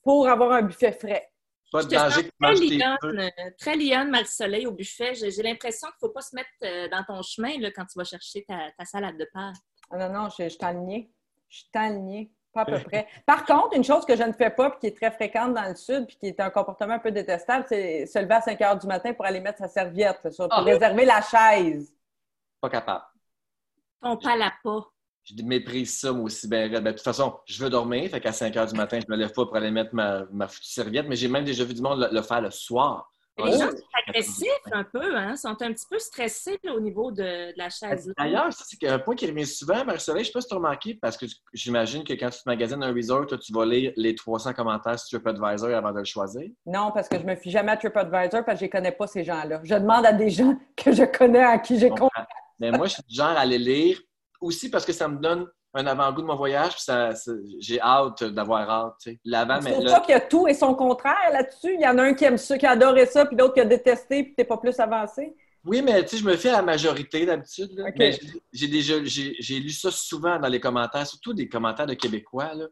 pour 0.03 0.29
avoir 0.29 0.53
un 0.53 0.63
buffet 0.63 0.93
frais. 0.93 1.31
Pas 1.71 1.83
de 1.83 1.91
danger 1.91 2.31
très 2.41 2.55
lionne, 2.55 3.21
euh, 3.21 3.51
très 3.59 3.77
lionne, 3.77 4.11
Marie-Soleil, 4.11 4.67
au 4.67 4.73
buffet. 4.73 5.15
J'ai, 5.15 5.43
l'impression 5.43 5.89
qu'il 5.89 5.97
ne 6.03 6.09
faut 6.09 6.15
pas 6.15 6.23
se 6.23 6.35
mettre 6.35 6.49
euh, 6.63 6.89
dans 6.89 7.05
ton 7.05 7.21
chemin 7.23 7.59
là, 7.61 7.71
quand 7.71 7.85
tu 7.85 7.99
vas 7.99 8.05
chercher 8.05 8.43
ta, 8.49 8.71
ta 8.79 8.87
salade 8.87 9.19
de 9.19 9.29
pâtes. 9.33 9.57
Ah 9.91 9.99
non, 9.99 10.13
non, 10.13 10.29
je, 10.31 10.45
je 10.45 10.49
suis 10.49 10.59
alignée. 10.63 11.13
Je 11.51 11.59
suis 11.59 11.69
alignée. 11.75 12.33
Pas 12.53 12.63
à 12.63 12.65
peu 12.65 12.79
près. 12.81 13.07
Par 13.27 13.45
contre, 13.45 13.77
une 13.77 13.85
chose 13.85 14.05
que 14.07 14.17
je 14.17 14.23
ne 14.23 14.33
fais 14.33 14.51
pas, 14.51 14.71
puis 14.71 14.81
qui 14.81 14.87
est 14.89 14.97
très 14.97 15.11
fréquente 15.11 15.55
dans 15.55 15.69
le 15.69 15.75
Sud, 15.77 16.07
puis 16.07 16.17
qui 16.17 16.27
est 16.29 16.41
un 16.41 16.51
comportement 16.51 16.95
un 16.95 16.99
peu 16.99 17.11
détestable, 17.11 17.67
c'est 17.69 18.07
se 18.07 18.19
lever 18.19 18.35
à 18.35 18.41
5 18.41 18.61
heures 18.63 18.79
du 18.79 18.87
matin 18.87 19.13
pour 19.13 19.25
aller 19.27 19.41
mettre 19.41 19.59
sa 19.59 19.69
serviette, 19.69 20.21
ça, 20.33 20.49
pour 20.49 20.59
Ah. 20.59 20.63
réserver 20.63 21.05
la 21.05 21.21
chaise. 21.21 21.93
Pas 22.61 22.71
capable. 22.71 23.05
Ton 24.01 24.17
palapa. 24.17 24.87
Je 25.25 25.43
méprise 25.45 25.99
ça, 26.01 26.11
moi 26.13 26.25
aussi. 26.25 26.49
Ben, 26.49 26.73
ben, 26.73 26.83
de 26.83 26.91
toute 26.93 27.01
façon, 27.03 27.39
je 27.45 27.63
veux 27.63 27.69
dormir. 27.69 28.11
Fait 28.11 28.21
qu'à 28.21 28.33
5 28.33 28.55
h 28.55 28.71
du 28.71 28.75
matin, 28.77 28.99
je 28.99 29.13
me 29.13 29.17
lève 29.17 29.33
pas 29.33 29.45
pour 29.45 29.55
aller 29.57 29.71
mettre 29.71 29.95
ma, 29.95 30.25
ma 30.33 30.49
foutue 30.49 30.71
serviette. 30.71 31.07
Mais 31.07 31.17
j'ai 31.17 31.29
même 31.29 31.45
déjà 31.45 31.65
vu 31.65 31.75
du 31.75 31.83
monde 31.83 32.01
le, 32.01 32.09
le 32.11 32.23
faire 32.23 32.41
le 32.41 32.51
soir. 32.51 33.11
Les 33.39 33.53
Oh! 33.55 33.59
gens 33.59 33.71
sont 33.71 33.77
agressifs 34.09 34.49
un 34.73 34.85
peu, 34.85 35.17
hein? 35.17 35.37
sont 35.37 35.51
un 35.63 35.73
petit 35.73 35.87
peu 35.89 35.99
stressés 35.99 36.59
là, 36.65 36.73
au 36.75 36.81
niveau 36.81 37.11
de, 37.13 37.53
de 37.53 37.59
la 37.59 37.71
chaise. 37.71 38.13
D'ailleurs, 38.19 38.53
ça, 38.53 38.65
c'est 38.67 38.89
un 38.89 38.99
point 38.99 39.15
qui 39.15 39.27
revient 39.27 39.47
souvent, 39.47 39.85
Marie-Soleil. 39.85 40.25
Je 40.25 40.29
ne 40.31 40.33
sais 40.33 40.33
pas 40.33 40.41
si 40.41 40.49
tu 40.49 40.55
as 40.55 40.57
remarqué, 40.57 40.95
parce 41.01 41.17
que 41.17 41.27
j'imagine 41.53 42.03
que 42.05 42.13
quand 42.15 42.31
tu 42.31 42.39
te 42.39 42.49
magasines 42.49 42.83
un 42.83 42.93
resort, 42.93 43.27
toi, 43.27 43.39
tu 43.39 43.53
vas 43.53 43.65
lire 43.65 43.93
les 43.97 44.15
300 44.15 44.53
commentaires 44.55 44.99
sur 44.99 45.23
TripAdvisor 45.23 45.71
avant 45.71 45.93
de 45.93 45.99
le 45.99 46.05
choisir? 46.05 46.49
Non, 46.67 46.91
parce 46.93 47.09
que 47.09 47.19
je 47.19 47.25
me 47.25 47.37
fie 47.37 47.51
jamais 47.51 47.73
à 47.73 47.77
TripAdvisor 47.77 48.45
parce 48.45 48.59
que 48.59 48.65
je 48.65 48.65
ne 48.65 48.71
connais 48.73 48.93
pas 48.93 49.07
ces 49.07 49.25
gens-là. 49.25 49.61
Je 49.63 49.75
demande 49.75 50.05
à 50.07 50.13
des 50.13 50.31
gens 50.31 50.55
que 50.77 50.93
je 50.93 51.05
connais, 51.05 51.43
à 51.45 51.59
qui 51.59 51.79
j'ai 51.79 51.91
confiance. 51.91 52.11
Mais 52.59 52.71
moi, 52.73 52.87
je 52.87 52.95
suis 52.95 53.03
du 53.09 53.15
genre 53.15 53.37
à 53.37 53.45
les 53.47 53.59
lire 53.59 54.01
aussi 54.41 54.69
parce 54.71 54.85
que 54.85 54.93
ça 54.93 55.07
me 55.09 55.19
donne 55.19 55.47
un 55.75 55.87
avant-goût 55.87 56.23
de 56.23 56.27
mon 56.27 56.37
voyage, 56.37 56.73
puis 56.75 56.83
ça, 56.83 57.15
ça- 57.15 57.33
j'ai 57.61 57.81
hâte 57.81 58.25
d'avoir 58.25 58.69
hâte. 58.71 58.95
tu 59.03 59.11
sais. 59.13 59.21
L'avant, 59.25 59.61
mais 59.63 59.73
trouve 59.73 59.85
là, 59.85 59.93
pas 59.93 60.01
qu'il 60.01 60.13
y 60.13 60.15
a 60.15 60.21
tout 60.21 60.49
et 60.49 60.55
son 60.55 60.75
contraire 60.75 61.31
là-dessus. 61.33 61.75
Il 61.75 61.81
y 61.81 61.87
en 61.87 61.99
a 61.99 62.03
un 62.05 62.15
qui 62.15 62.25
aime 62.25 62.39
ça, 62.39 62.57
qui 62.57 62.67
a 62.67 62.71
adoré 62.71 63.07
ça, 63.07 63.27
puis 63.27 63.37
l'autre 63.37 63.55
qui 63.55 63.61
a 63.61 63.65
détesté, 63.65 64.23
puis 64.25 64.35
tu 64.35 64.41
n'es 64.41 64.45
pas 64.47 64.57
plus 64.57 64.79
avancé. 64.81 65.35
Oui, 65.65 65.83
mais 65.83 66.03
tu 66.05 66.11
sais, 66.11 66.17
je 66.19 66.25
me 66.25 66.37
fie 66.37 66.49
à 66.49 66.53
la 66.53 66.63
majorité 66.63 67.27
d'habitude. 67.27 67.71
Mais 67.97 68.19
j'ai- 68.53 68.69
déjà 68.69 68.95
j'ai 69.05 69.37
j'ai 69.39 69.59
lu 69.61 69.71
ça 69.71 69.91
souvent 69.91 70.39
dans 70.39 70.49
les 70.49 70.61
commentaires, 70.61 71.07
surtout 71.07 71.35
des 71.35 71.49
commentaires 71.49 71.87
de 71.87 71.95
Québécois. 71.95 72.55
là. 72.55 72.67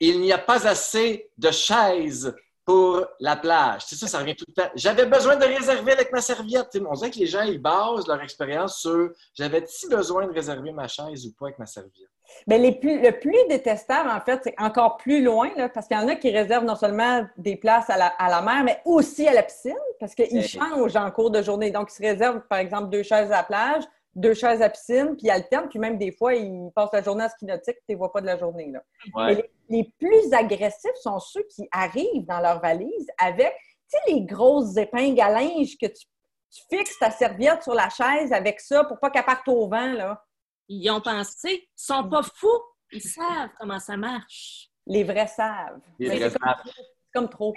Il 0.00 0.20
n'y 0.20 0.32
a 0.32 0.38
pas 0.38 0.66
assez 0.66 1.30
de 1.38 1.50
chaises 1.50 2.34
pour 2.70 3.04
la 3.18 3.34
plage. 3.34 3.82
C'est 3.84 3.96
ça, 3.96 4.06
ça 4.06 4.18
revient 4.18 4.36
tout 4.36 4.44
le 4.46 4.54
temps. 4.54 4.70
J'avais 4.76 5.04
besoin 5.04 5.34
de 5.34 5.44
réserver 5.44 5.90
avec 5.90 6.12
ma 6.12 6.20
serviette. 6.20 6.68
On 6.88 6.92
dirait 6.94 7.10
que 7.10 7.18
les 7.18 7.26
gens, 7.26 7.42
ils 7.42 7.60
basent 7.60 8.06
leur 8.06 8.22
expérience 8.22 8.78
sur 8.78 9.10
j'avais-tu 9.34 9.88
besoin 9.88 10.28
de 10.28 10.32
réserver 10.32 10.70
ma 10.70 10.86
chaise 10.86 11.26
ou 11.26 11.32
pas 11.36 11.46
avec 11.46 11.58
ma 11.58 11.66
serviette? 11.66 12.08
Mais 12.46 12.58
les 12.58 12.70
plus, 12.70 13.02
le 13.02 13.10
plus 13.18 13.36
détestable, 13.48 14.08
en 14.08 14.20
fait, 14.20 14.40
c'est 14.44 14.54
encore 14.56 14.98
plus 14.98 15.20
loin, 15.20 15.50
là, 15.56 15.68
parce 15.68 15.88
qu'il 15.88 15.96
y 15.96 16.00
en 16.00 16.06
a 16.06 16.14
qui 16.14 16.30
réservent 16.30 16.64
non 16.64 16.76
seulement 16.76 17.26
des 17.36 17.56
places 17.56 17.90
à 17.90 17.96
la, 17.96 18.06
à 18.06 18.30
la 18.30 18.40
mer, 18.40 18.62
mais 18.62 18.80
aussi 18.84 19.26
à 19.26 19.32
la 19.32 19.42
piscine, 19.42 19.74
parce 19.98 20.14
qu'ils 20.14 20.46
changent 20.46 20.94
en 20.94 21.10
cours 21.10 21.32
de 21.32 21.42
journée. 21.42 21.72
Donc, 21.72 21.90
ils 21.90 21.96
se 21.96 22.02
réservent, 22.02 22.42
par 22.48 22.58
exemple, 22.58 22.88
deux 22.88 23.02
chaises 23.02 23.32
à 23.32 23.38
la 23.38 23.42
plage, 23.42 23.82
deux 24.14 24.34
chaises 24.34 24.60
à 24.62 24.68
piscine, 24.68 25.16
puis 25.16 25.26
ils 25.26 25.30
alternent, 25.30 25.68
puis 25.68 25.78
même 25.78 25.98
des 25.98 26.12
fois, 26.12 26.34
ils 26.34 26.70
passent 26.74 26.92
la 26.92 27.02
journée 27.02 27.24
à 27.24 27.28
ski 27.28 27.46
nautique, 27.46 27.76
tu 27.76 27.84
ne 27.88 27.94
les 27.94 27.94
vois 27.96 28.12
pas 28.12 28.20
de 28.20 28.26
la 28.26 28.36
journée. 28.36 28.70
Là. 28.72 28.82
Ouais. 29.14 29.26
Mais 29.26 29.34
les, 29.34 29.50
les 29.68 29.94
plus 29.98 30.32
agressifs 30.32 30.96
sont 31.02 31.18
ceux 31.20 31.44
qui 31.54 31.68
arrivent 31.70 32.26
dans 32.26 32.40
leur 32.40 32.60
valise 32.60 33.06
avec, 33.18 33.54
tu 33.90 33.98
sais, 33.98 34.12
les 34.12 34.22
grosses 34.22 34.76
épingles 34.76 35.20
à 35.20 35.30
linge 35.30 35.76
que 35.80 35.86
tu, 35.86 36.04
tu 36.50 36.62
fixes 36.68 36.98
ta 36.98 37.10
serviette 37.10 37.62
sur 37.62 37.74
la 37.74 37.88
chaise 37.88 38.32
avec 38.32 38.60
ça 38.60 38.84
pour 38.84 38.98
pas 38.98 39.10
qu'elle 39.10 39.24
parte 39.24 39.46
au 39.48 39.68
vent, 39.68 39.92
là. 39.92 40.24
Ils 40.68 40.84
y 40.84 40.90
ont 40.90 41.00
pensé. 41.00 41.48
Ils 41.48 41.68
sont 41.74 42.08
pas 42.08 42.22
fous. 42.22 42.48
Ils 42.92 43.02
savent 43.02 43.50
comment 43.58 43.78
ça 43.78 43.96
marche. 43.96 44.68
Les 44.86 45.04
vrais 45.04 45.26
savent. 45.26 45.80
Les 45.98 46.08
vrais 46.08 46.30
comme, 46.30 46.54
c'est 46.64 47.12
comme 47.12 47.28
trop. 47.28 47.54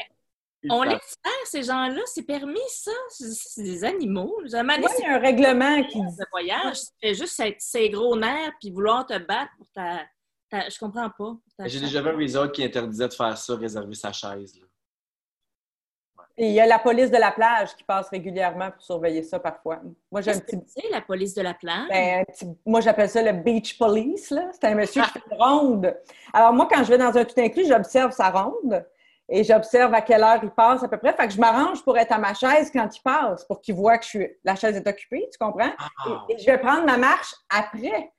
On 0.70 0.84
laisse 0.84 1.16
faire 1.24 1.46
ces 1.46 1.64
gens-là. 1.64 2.02
C'est 2.06 2.24
permis, 2.24 2.60
ça. 2.70 2.92
C'est 3.10 3.32
c'est 3.32 3.64
des 3.64 3.84
animaux. 3.84 4.36
Oui, 4.42 4.48
il 4.50 5.04
y 5.04 5.06
a 5.06 5.16
un 5.16 5.20
règlement 5.20 5.84
qui 5.84 6.00
dit. 6.02 6.24
voyage. 6.32 6.78
Fais 7.02 7.14
juste 7.14 7.40
être 7.40 7.60
ses 7.62 7.90
gros 7.90 8.16
nerfs 8.16 8.54
puis 8.60 8.72
vouloir 8.72 9.06
te 9.06 9.18
battre 9.18 9.52
pour 9.58 9.68
ta. 9.74 10.02
ta- 10.50 10.70
je 10.70 10.78
comprends 10.80 11.10
pas. 11.18 11.34
J'ai 11.66 11.80
déjà 11.80 12.02
vu 12.02 12.10
un 12.10 12.18
resort 12.18 12.52
qui 12.52 12.64
interdisait 12.64 13.08
de 13.08 13.14
faire 13.14 13.38
ça, 13.38 13.56
réserver 13.56 13.96
sa 13.96 14.12
chaise. 14.12 14.56
là. 14.60 14.66
Et 16.36 16.48
il 16.48 16.54
y 16.54 16.60
a 16.60 16.66
la 16.66 16.80
police 16.80 17.12
de 17.12 17.18
la 17.18 17.32
plage 17.32 17.76
qui 17.76 17.84
passe 17.84 18.10
régulièrement 18.10 18.72
pour 18.72 18.82
surveiller 18.82 19.22
ça 19.22 19.40
parfois. 19.40 19.80
Moi, 20.12 20.22
j'ai 20.22 20.32
un 20.32 20.34
Qu'est-ce 20.34 20.46
petit. 20.46 20.58
que 20.58 20.66
c'est, 20.82 20.90
la 20.90 21.02
police 21.02 21.36
de 21.36 21.44
la 21.44 21.54
plage? 21.54 21.88
ben, 21.90 22.26
petit- 22.26 22.48
moi, 22.66 22.82
j'appelle 22.82 23.08
ça 23.10 23.22
le 23.22 23.34
beach 23.34 23.78
police. 23.78 24.32
là. 24.32 24.50
C'est 24.52 24.64
un 24.66 24.74
monsieur 24.74 25.04
qui 25.04 25.10
fait 25.12 25.22
une 25.32 25.38
ronde. 25.38 25.96
Alors, 26.34 26.52
moi, 26.54 26.68
quand 26.72 26.84
je 26.84 26.90
vais 26.90 26.98
dans 26.98 27.16
un 27.16 27.24
tout 27.24 27.40
inclus, 27.40 27.68
j'observe 27.68 28.12
sa 28.14 28.32
ronde. 28.32 28.84
Et 29.30 29.44
j'observe 29.44 29.94
à 29.94 30.02
quelle 30.02 30.24
heure 30.24 30.40
il 30.44 30.52
passe 30.52 30.84
à 30.84 30.88
peu 30.88 30.98
près. 30.98 31.14
Fait 31.14 31.28
que 31.28 31.34
je 31.34 31.40
m'arrange 31.40 31.84
pour 31.84 31.98
être 31.98 32.12
à 32.12 32.18
ma 32.18 32.34
chaise 32.34 32.70
quand 32.72 32.90
il 32.96 33.02
passe, 33.02 33.46
pour 33.46 33.62
qu'il 33.62 33.76
voit 33.76 33.98
que 33.98 34.04
je 34.04 34.10
suis, 34.10 34.28
la 34.44 34.56
chaise 34.56 34.76
est 34.76 34.88
occupée, 34.88 35.28
tu 35.32 35.38
comprends? 35.40 35.72
Ah. 35.78 36.26
Et, 36.30 36.34
et 36.34 36.40
je 36.40 36.46
vais 36.46 36.58
prendre 36.58 36.86
ma 36.86 36.98
marche 36.98 37.34
après. 37.50 38.12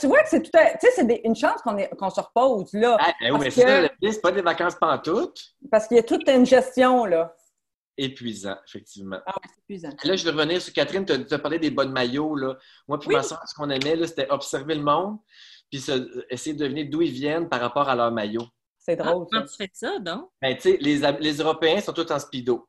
Tu, 0.00 0.06
vois 0.06 0.22
que 0.22 0.28
c'est 0.30 0.40
tout 0.40 0.50
un... 0.58 0.64
Tu 0.78 0.86
sais, 0.86 0.90
c'est 0.94 1.20
une 1.24 1.36
chance 1.36 1.60
qu'on 1.60 1.76
est- 1.76 1.94
qu'on 1.96 2.08
se 2.08 2.18
repose 2.20 2.72
là. 2.72 2.96
Ah, 2.98 3.12
ben 3.20 3.32
oui, 3.32 3.40
mais 3.40 3.48
que- 3.50 4.10
c'est 4.10 4.22
pas 4.22 4.32
des 4.32 4.40
vacances 4.40 4.74
pantoutes. 4.76 5.38
Parce 5.70 5.86
qu'il 5.86 5.98
y 5.98 6.00
a 6.00 6.02
toute 6.02 6.26
une 6.30 6.46
gestion, 6.46 7.04
là. 7.04 7.34
Épuisant, 7.98 8.56
effectivement. 8.66 9.18
Ah 9.26 9.32
ouais, 9.36 9.48
c'est 9.48 9.60
épuisant. 9.62 9.90
Là, 10.04 10.16
je 10.16 10.24
vais 10.24 10.30
revenir 10.30 10.62
sur 10.62 10.72
Catherine, 10.72 11.04
tu 11.04 11.12
as, 11.12 11.38
parlé 11.38 11.58
des 11.58 11.70
bonnes 11.70 11.92
maillots. 11.92 12.34
Là. 12.36 12.56
Moi 12.88 12.98
puis 12.98 13.08
Oui. 13.10 13.16
ma 13.16 13.22
soeur, 13.22 13.42
ce 13.46 13.54
qu'on 13.54 13.68
aimait, 13.68 13.96
là, 13.96 14.06
c'était 14.06 14.30
observer 14.30 14.74
le 14.74 14.82
monde 14.82 15.18
puis 15.70 15.80
se- 15.80 16.24
essayer 16.30 16.54
de 16.54 16.60
deviner 16.62 16.84
d'où 16.84 17.02
ils 17.02 17.10
viennent 17.12 17.48
par 17.48 17.60
rapport 17.60 17.88
à 17.88 17.94
leur 17.94 18.10
maillot. 18.12 18.46
C'est 18.88 19.00
Ah, 19.00 19.10
drôle, 19.12 19.26
tu 19.28 19.56
fais 19.56 19.70
ça, 19.72 19.98
donc? 19.98 20.30
Ben, 20.40 20.54
tu 20.54 20.62
sais, 20.62 20.78
les, 20.80 21.00
les 21.18 21.36
Européens 21.38 21.80
sont 21.80 21.92
tous 21.92 22.08
en 22.12 22.20
speedo. 22.20 22.68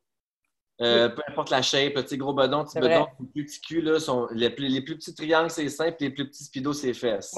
Euh, 0.82 1.10
Peu 1.10 1.22
importe 1.28 1.50
la 1.52 1.62
shape, 1.62 1.96
sais, 2.08 2.18
gros 2.18 2.34
bedon, 2.34 2.64
petit 2.64 2.80
bedon, 2.80 2.88
vrai. 3.04 3.14
les 3.20 3.28
plus 3.28 3.46
petits 3.46 3.62
culs, 3.62 3.82
là, 3.84 4.00
sont, 4.00 4.28
les, 4.32 4.50
plus, 4.50 4.68
les 4.68 4.82
plus 4.82 4.96
petits 4.96 5.14
triangles, 5.14 5.50
c'est 5.52 5.70
simple, 5.70 5.98
les 6.00 6.10
plus 6.10 6.28
petits 6.28 6.44
speedos, 6.44 6.74
c'est 6.74 6.94
fesses. 6.94 7.34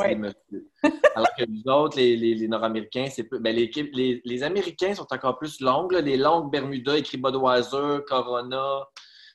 Alors 1.16 1.28
que 1.38 1.46
nous 1.46 1.64
autres, 1.72 1.98
les, 1.98 2.16
les, 2.16 2.36
les 2.36 2.48
Nord-Américains, 2.48 3.08
c'est 3.10 3.24
peu- 3.24 3.40
ben, 3.40 3.54
les, 3.56 3.70
les, 3.94 4.22
les 4.24 4.44
Américains 4.44 4.94
sont 4.96 5.08
encore 5.12 5.38
plus 5.38 5.60
longues, 5.62 5.92
là, 5.94 6.02
les 6.02 6.16
longues 6.18 6.50
Bermuda, 6.52 6.98
écrit 6.98 7.18
Budweiser, 7.18 8.00
Corona, 8.08 8.86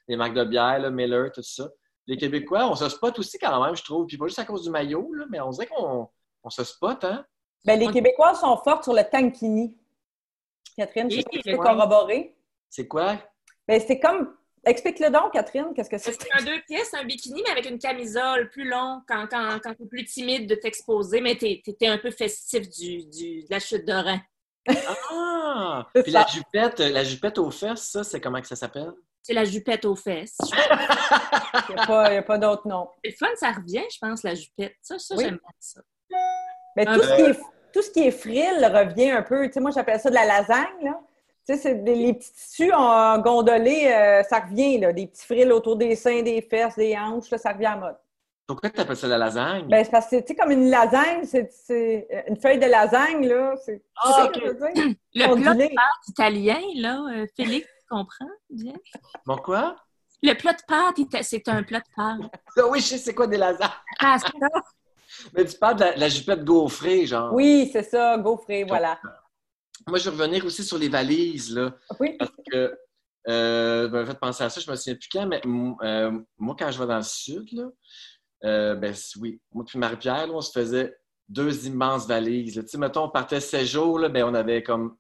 les 0.09 0.16
marques 0.16 0.35
de 0.35 0.44
bière, 0.44 0.78
là, 0.78 0.90
Miller, 0.90 1.30
tout 1.33 1.42
ça. 1.42 1.68
Les 2.07 2.16
Québécois, 2.18 2.66
on 2.68 2.74
se 2.76 2.88
spot 2.90 3.18
aussi 3.18 3.38
quand 3.38 3.62
même, 3.64 3.74
je 3.76 3.83
trouve. 3.85 4.07
Puis 4.07 4.18
pas 4.18 4.26
juste 4.26 4.38
à 4.38 4.44
cause 4.44 4.64
du 4.64 4.70
maillot, 4.70 5.12
là, 5.14 5.24
mais 5.30 5.40
on 5.40 5.50
dirait 5.50 5.66
qu'on 5.66 6.09
on 6.42 6.50
se 6.50 6.62
spot, 6.64 7.04
hein? 7.04 7.24
Ben, 7.64 7.79
les 7.79 7.90
Québécois 7.90 8.35
sont 8.35 8.57
forts 8.59 8.85
sur 8.85 8.92
le 8.92 9.03
tankini. 9.03 9.77
Catherine, 10.77 11.11
je 11.11 11.16
sais 11.16 11.22
pas 11.22 11.31
si 11.33 11.42
tu 11.42 11.50
peux 11.53 11.62
corroborer. 11.62 12.37
C'est 12.68 12.87
quoi? 12.88 13.18
Ben, 13.66 13.81
c'est 13.81 13.98
comme. 13.98 14.37
Explique-le 14.66 15.11
donc, 15.11 15.33
Catherine, 15.33 15.72
qu'est-ce 15.74 15.90
que 15.90 15.98
c'est? 15.98 16.12
C'est 16.12 16.40
un 16.40 16.42
deux 16.42 16.61
pièces, 16.66 16.94
un 16.94 17.05
bikini, 17.05 17.42
mais 17.44 17.50
avec 17.50 17.68
une 17.68 17.79
camisole 17.79 18.48
plus 18.48 18.64
long 18.66 19.03
quand, 19.07 19.27
quand, 19.31 19.59
quand 19.62 19.74
t'es 19.74 19.85
plus 19.85 20.05
timide 20.05 20.48
de 20.48 20.55
t'exposer, 20.55 21.20
mais 21.20 21.37
t'es 21.37 21.62
t'es 21.79 21.87
un 21.87 21.98
peu 21.98 22.11
festif 22.11 22.68
du, 22.70 23.05
du, 23.05 23.42
de 23.42 23.50
la 23.50 23.61
chute 23.61 23.87
de 23.87 23.92
rein. 23.92 24.20
Ah! 25.11 25.87
Puis 26.03 26.12
ça. 26.12 26.20
la 26.20 26.27
jupette, 26.27 26.79
la 26.79 27.05
jupette 27.05 27.37
aux 27.38 27.50
fesses, 27.50 27.90
ça, 27.90 28.05
c'est 28.05 28.20
comment 28.22 28.40
que 28.40 28.46
ça 28.46 28.57
s'appelle? 28.57 28.92
C'est 29.22 29.35
la 29.35 29.44
jupette 29.44 29.85
aux 29.85 29.96
fesses. 29.96 30.38
Il 31.68 31.74
n'y 31.74 31.81
a 31.81 31.87
pas, 31.87 32.11
il 32.11 32.14
y 32.14 32.18
a 32.18 32.22
pas 32.22 32.37
d'autre 32.37 32.66
nom. 32.66 32.88
C'est 33.03 33.11
le 33.11 33.16
fun, 33.16 33.35
ça 33.37 33.53
revient, 33.53 33.85
je 33.90 33.98
pense, 33.98 34.22
la 34.22 34.35
jupette. 34.35 34.74
Ça, 34.83 34.98
ça 34.98 35.14
Oui. 35.16 35.24
j'aime 35.24 35.38
bien 35.38 35.50
ça. 35.61 35.81
Mais 36.77 36.87
Un 36.87 36.95
tout, 36.95 37.03
ce 37.03 37.11
peu. 37.11 37.17
qui 37.17 37.23
est, 37.31 37.41
tout 37.73 37.83
ce 37.83 37.91
qui 37.91 38.01
est 38.07 38.11
fril 38.11 38.65
revient 38.65 39.11
un 39.11 39.23
peu. 39.23 39.47
Tu 39.47 39.53
sais, 39.55 39.61
moi, 39.61 39.71
j'appelle 39.71 40.01
ça 40.01 40.11
de 40.11 40.15
la 40.15 40.25
lasagne, 40.25 40.83
là. 40.83 41.01
Tu 41.47 41.55
sais, 41.55 41.61
c'est 41.61 41.75
des- 41.85 41.95
les 41.95 42.15
petits 42.15 42.33
tissus 42.33 42.73
en 42.73 43.19
gondolé, 43.19 43.87
euh, 43.93 44.23
ça 44.23 44.41
revient, 44.41 44.79
là. 44.79 44.93
Des 44.93 45.07
petits 45.07 45.27
frils 45.27 45.53
autour 45.53 45.77
des 45.77 45.95
seins, 45.95 46.23
des 46.23 46.41
fesses, 46.41 46.77
des 46.77 46.97
hanches, 46.97 47.31
là, 47.31 47.39
ça 47.39 47.53
revient 47.53 47.67
à 47.67 47.77
mode. 47.77 47.97
Pourquoi 48.47 48.71
tu 48.71 48.81
appelles 48.81 48.97
ça 48.97 49.09
la 49.09 49.19
lasagne? 49.19 49.67
Ben, 49.69 49.85
c'est 49.85 49.91
parce 49.91 50.09
que, 50.09 50.17
tu 50.21 50.29
sais, 50.29 50.35
comme 50.37 50.51
une 50.51 50.69
lasagne, 50.71 51.25
c'est 51.25 51.51
c'est, 51.53 52.07
euh, 52.13 52.23
une 52.29 52.37
feuille 52.37 52.59
de 52.59 52.67
lasagne, 52.67 53.27
là. 53.27 53.55
C'est 53.65 53.83
Ah, 53.97 54.13
c'est 54.15 54.23
ça 54.23 54.29
que 54.29 54.41
je 54.41 54.47
veux 54.47 54.55
dire? 54.55 54.95
Le 55.15 55.35
plat 55.43 55.55
de 55.55 55.59
pâte 55.75 56.09
italien, 56.09 56.61
là, 56.77 57.05
euh, 57.15 57.27
Félix, 57.37 57.67
tu 57.67 57.87
comprends 57.89 58.29
bien? 58.51 58.75
Bon, 59.27 59.37
quoi? 59.37 59.77
Le 60.23 60.33
plat 60.35 60.53
de 60.55 60.63
pâte, 60.67 61.23
c'est 61.23 61.47
un 61.49 61.63
plat 61.63 61.81
de 61.81 61.85
pâte. 61.97 62.21
Ah 62.57 62.67
oui, 62.71 62.81
je 62.81 62.87
sais 62.87 62.99
c'est 62.99 63.15
quoi 63.15 63.27
des 63.27 63.37
lasagnes. 63.37 63.69
Ah, 64.01 64.19
ça, 64.19 64.29
Mais 65.33 65.44
tu 65.44 65.57
parles 65.59 65.77
de 65.77 65.81
la, 65.81 65.96
la 65.96 66.09
jupette 66.09 66.44
gaufrée, 66.44 67.07
genre. 67.07 67.33
Oui, 67.33 67.70
c'est 67.72 67.83
ça, 67.83 68.18
gaufré, 68.18 68.64
voilà. 68.64 68.98
Moi, 69.87 69.98
je 69.98 70.09
vais 70.09 70.16
revenir 70.16 70.44
aussi 70.44 70.64
sur 70.64 70.79
les 70.79 70.88
valises, 70.88 71.55
là. 71.55 71.74
Oui. 72.00 72.16
Parce 72.18 72.31
que, 72.50 72.79
euh, 73.29 73.87
ça 73.87 73.92
m'a 73.92 74.07
fait 74.07 74.18
penser 74.18 74.44
à 74.44 74.50
ça, 74.50 74.61
je 74.61 74.70
me 74.70 74.77
souviens 74.77 74.94
plus 74.94 75.09
quand, 75.11 75.27
mais 75.27 75.40
euh, 75.83 76.18
moi, 76.38 76.55
quand 76.59 76.70
je 76.70 76.79
vais 76.79 76.87
dans 76.87 76.96
le 76.96 77.03
sud, 77.03 77.50
là, 77.53 77.64
euh, 78.44 78.74
ben 78.74 78.94
oui, 79.20 79.40
moi 79.53 79.64
puis 79.64 79.79
Marie-Pierre, 79.79 80.27
là, 80.27 80.33
on 80.35 80.40
se 80.40 80.53
faisait 80.53 80.94
deux 81.29 81.66
immenses 81.66 82.07
valises. 82.07 82.61
Tu 82.62 82.68
sais, 82.68 82.79
mettons, 82.79 83.05
on 83.05 83.09
partait 83.09 83.40
16 83.40 83.66
jours, 83.66 83.98
là, 83.98 84.09
ben, 84.09 84.24
on 84.24 84.35
avait 84.35 84.62
comme 84.62 84.96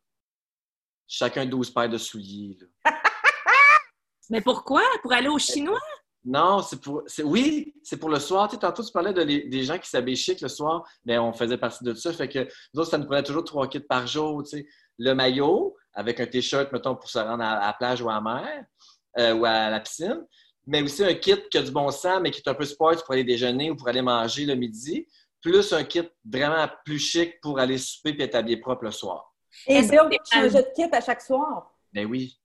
chacun 1.06 1.44
12 1.44 1.70
paires 1.70 1.88
de 1.88 1.98
souliers. 1.98 2.58
là. 2.60 2.92
Mais 4.30 4.40
pourquoi? 4.40 4.82
Pour 5.02 5.12
aller 5.12 5.28
au 5.28 5.38
chinois? 5.38 5.80
Non, 6.24 6.62
c'est 6.62 6.80
pour. 6.80 7.02
c'est- 7.06 7.22
Oui, 7.22 7.74
c'est 7.82 7.98
pour 7.98 8.08
le 8.08 8.18
soir. 8.18 8.48
Tu 8.48 8.54
sais, 8.54 8.60
tantôt, 8.60 8.82
tu 8.82 8.90
parlais 8.92 9.12
de 9.12 9.20
les- 9.22 9.46
des 9.48 9.62
gens 9.64 9.78
qui 9.78 9.88
s'habillent 9.88 10.16
chic 10.16 10.40
le 10.40 10.48
soir. 10.48 10.82
mais 11.04 11.18
on 11.18 11.32
faisait 11.32 11.58
partie 11.58 11.84
de 11.84 11.92
ça. 11.94 12.12
Fait 12.12 12.28
que 12.28 12.48
nous 12.72 12.80
autres, 12.80 12.90
ça 12.90 12.98
nous 12.98 13.04
prenait 13.06 13.22
toujours 13.22 13.44
trois 13.44 13.68
kits 13.68 13.80
par 13.80 14.06
jour. 14.06 14.42
Tu 14.42 14.50
sais. 14.58 14.66
Le 14.98 15.12
maillot, 15.12 15.76
avec 15.92 16.20
un 16.20 16.26
T-shirt, 16.26 16.72
mettons, 16.72 16.94
pour 16.96 17.08
se 17.10 17.18
rendre 17.18 17.42
à, 17.42 17.52
à 17.58 17.66
la 17.66 17.72
plage 17.74 18.00
ou 18.00 18.08
à 18.08 18.14
la 18.14 18.20
mer 18.20 18.64
euh, 19.18 19.34
ou 19.34 19.44
à 19.44 19.68
la 19.70 19.80
piscine. 19.80 20.24
Mais 20.66 20.82
aussi 20.82 21.04
un 21.04 21.14
kit 21.14 21.36
qui 21.50 21.58
a 21.58 21.62
du 21.62 21.70
bon 21.70 21.90
sens, 21.90 22.20
mais 22.22 22.30
qui 22.30 22.38
est 22.40 22.48
un 22.48 22.54
peu 22.54 22.64
sport 22.64 22.94
pour 23.04 23.12
aller 23.12 23.24
déjeuner 23.24 23.70
ou 23.70 23.76
pour 23.76 23.88
aller 23.88 24.00
manger 24.02 24.46
le 24.46 24.54
midi. 24.54 25.06
Plus 25.42 25.72
un 25.74 25.84
kit 25.84 26.08
vraiment 26.24 26.66
plus 26.86 26.98
chic 26.98 27.38
pour 27.42 27.58
aller 27.58 27.76
souper 27.76 28.16
et 28.18 28.22
être 28.22 28.34
habillé 28.36 28.56
propre 28.56 28.84
le 28.84 28.90
soir. 28.92 29.34
Et 29.66 29.82
donc, 29.82 30.10
tu 30.10 30.18
changeais 30.32 30.62
de 30.62 30.68
kit 30.74 30.88
à 30.90 31.00
chaque 31.02 31.20
soir? 31.20 31.70
Ben 31.92 32.06
oui. 32.06 32.38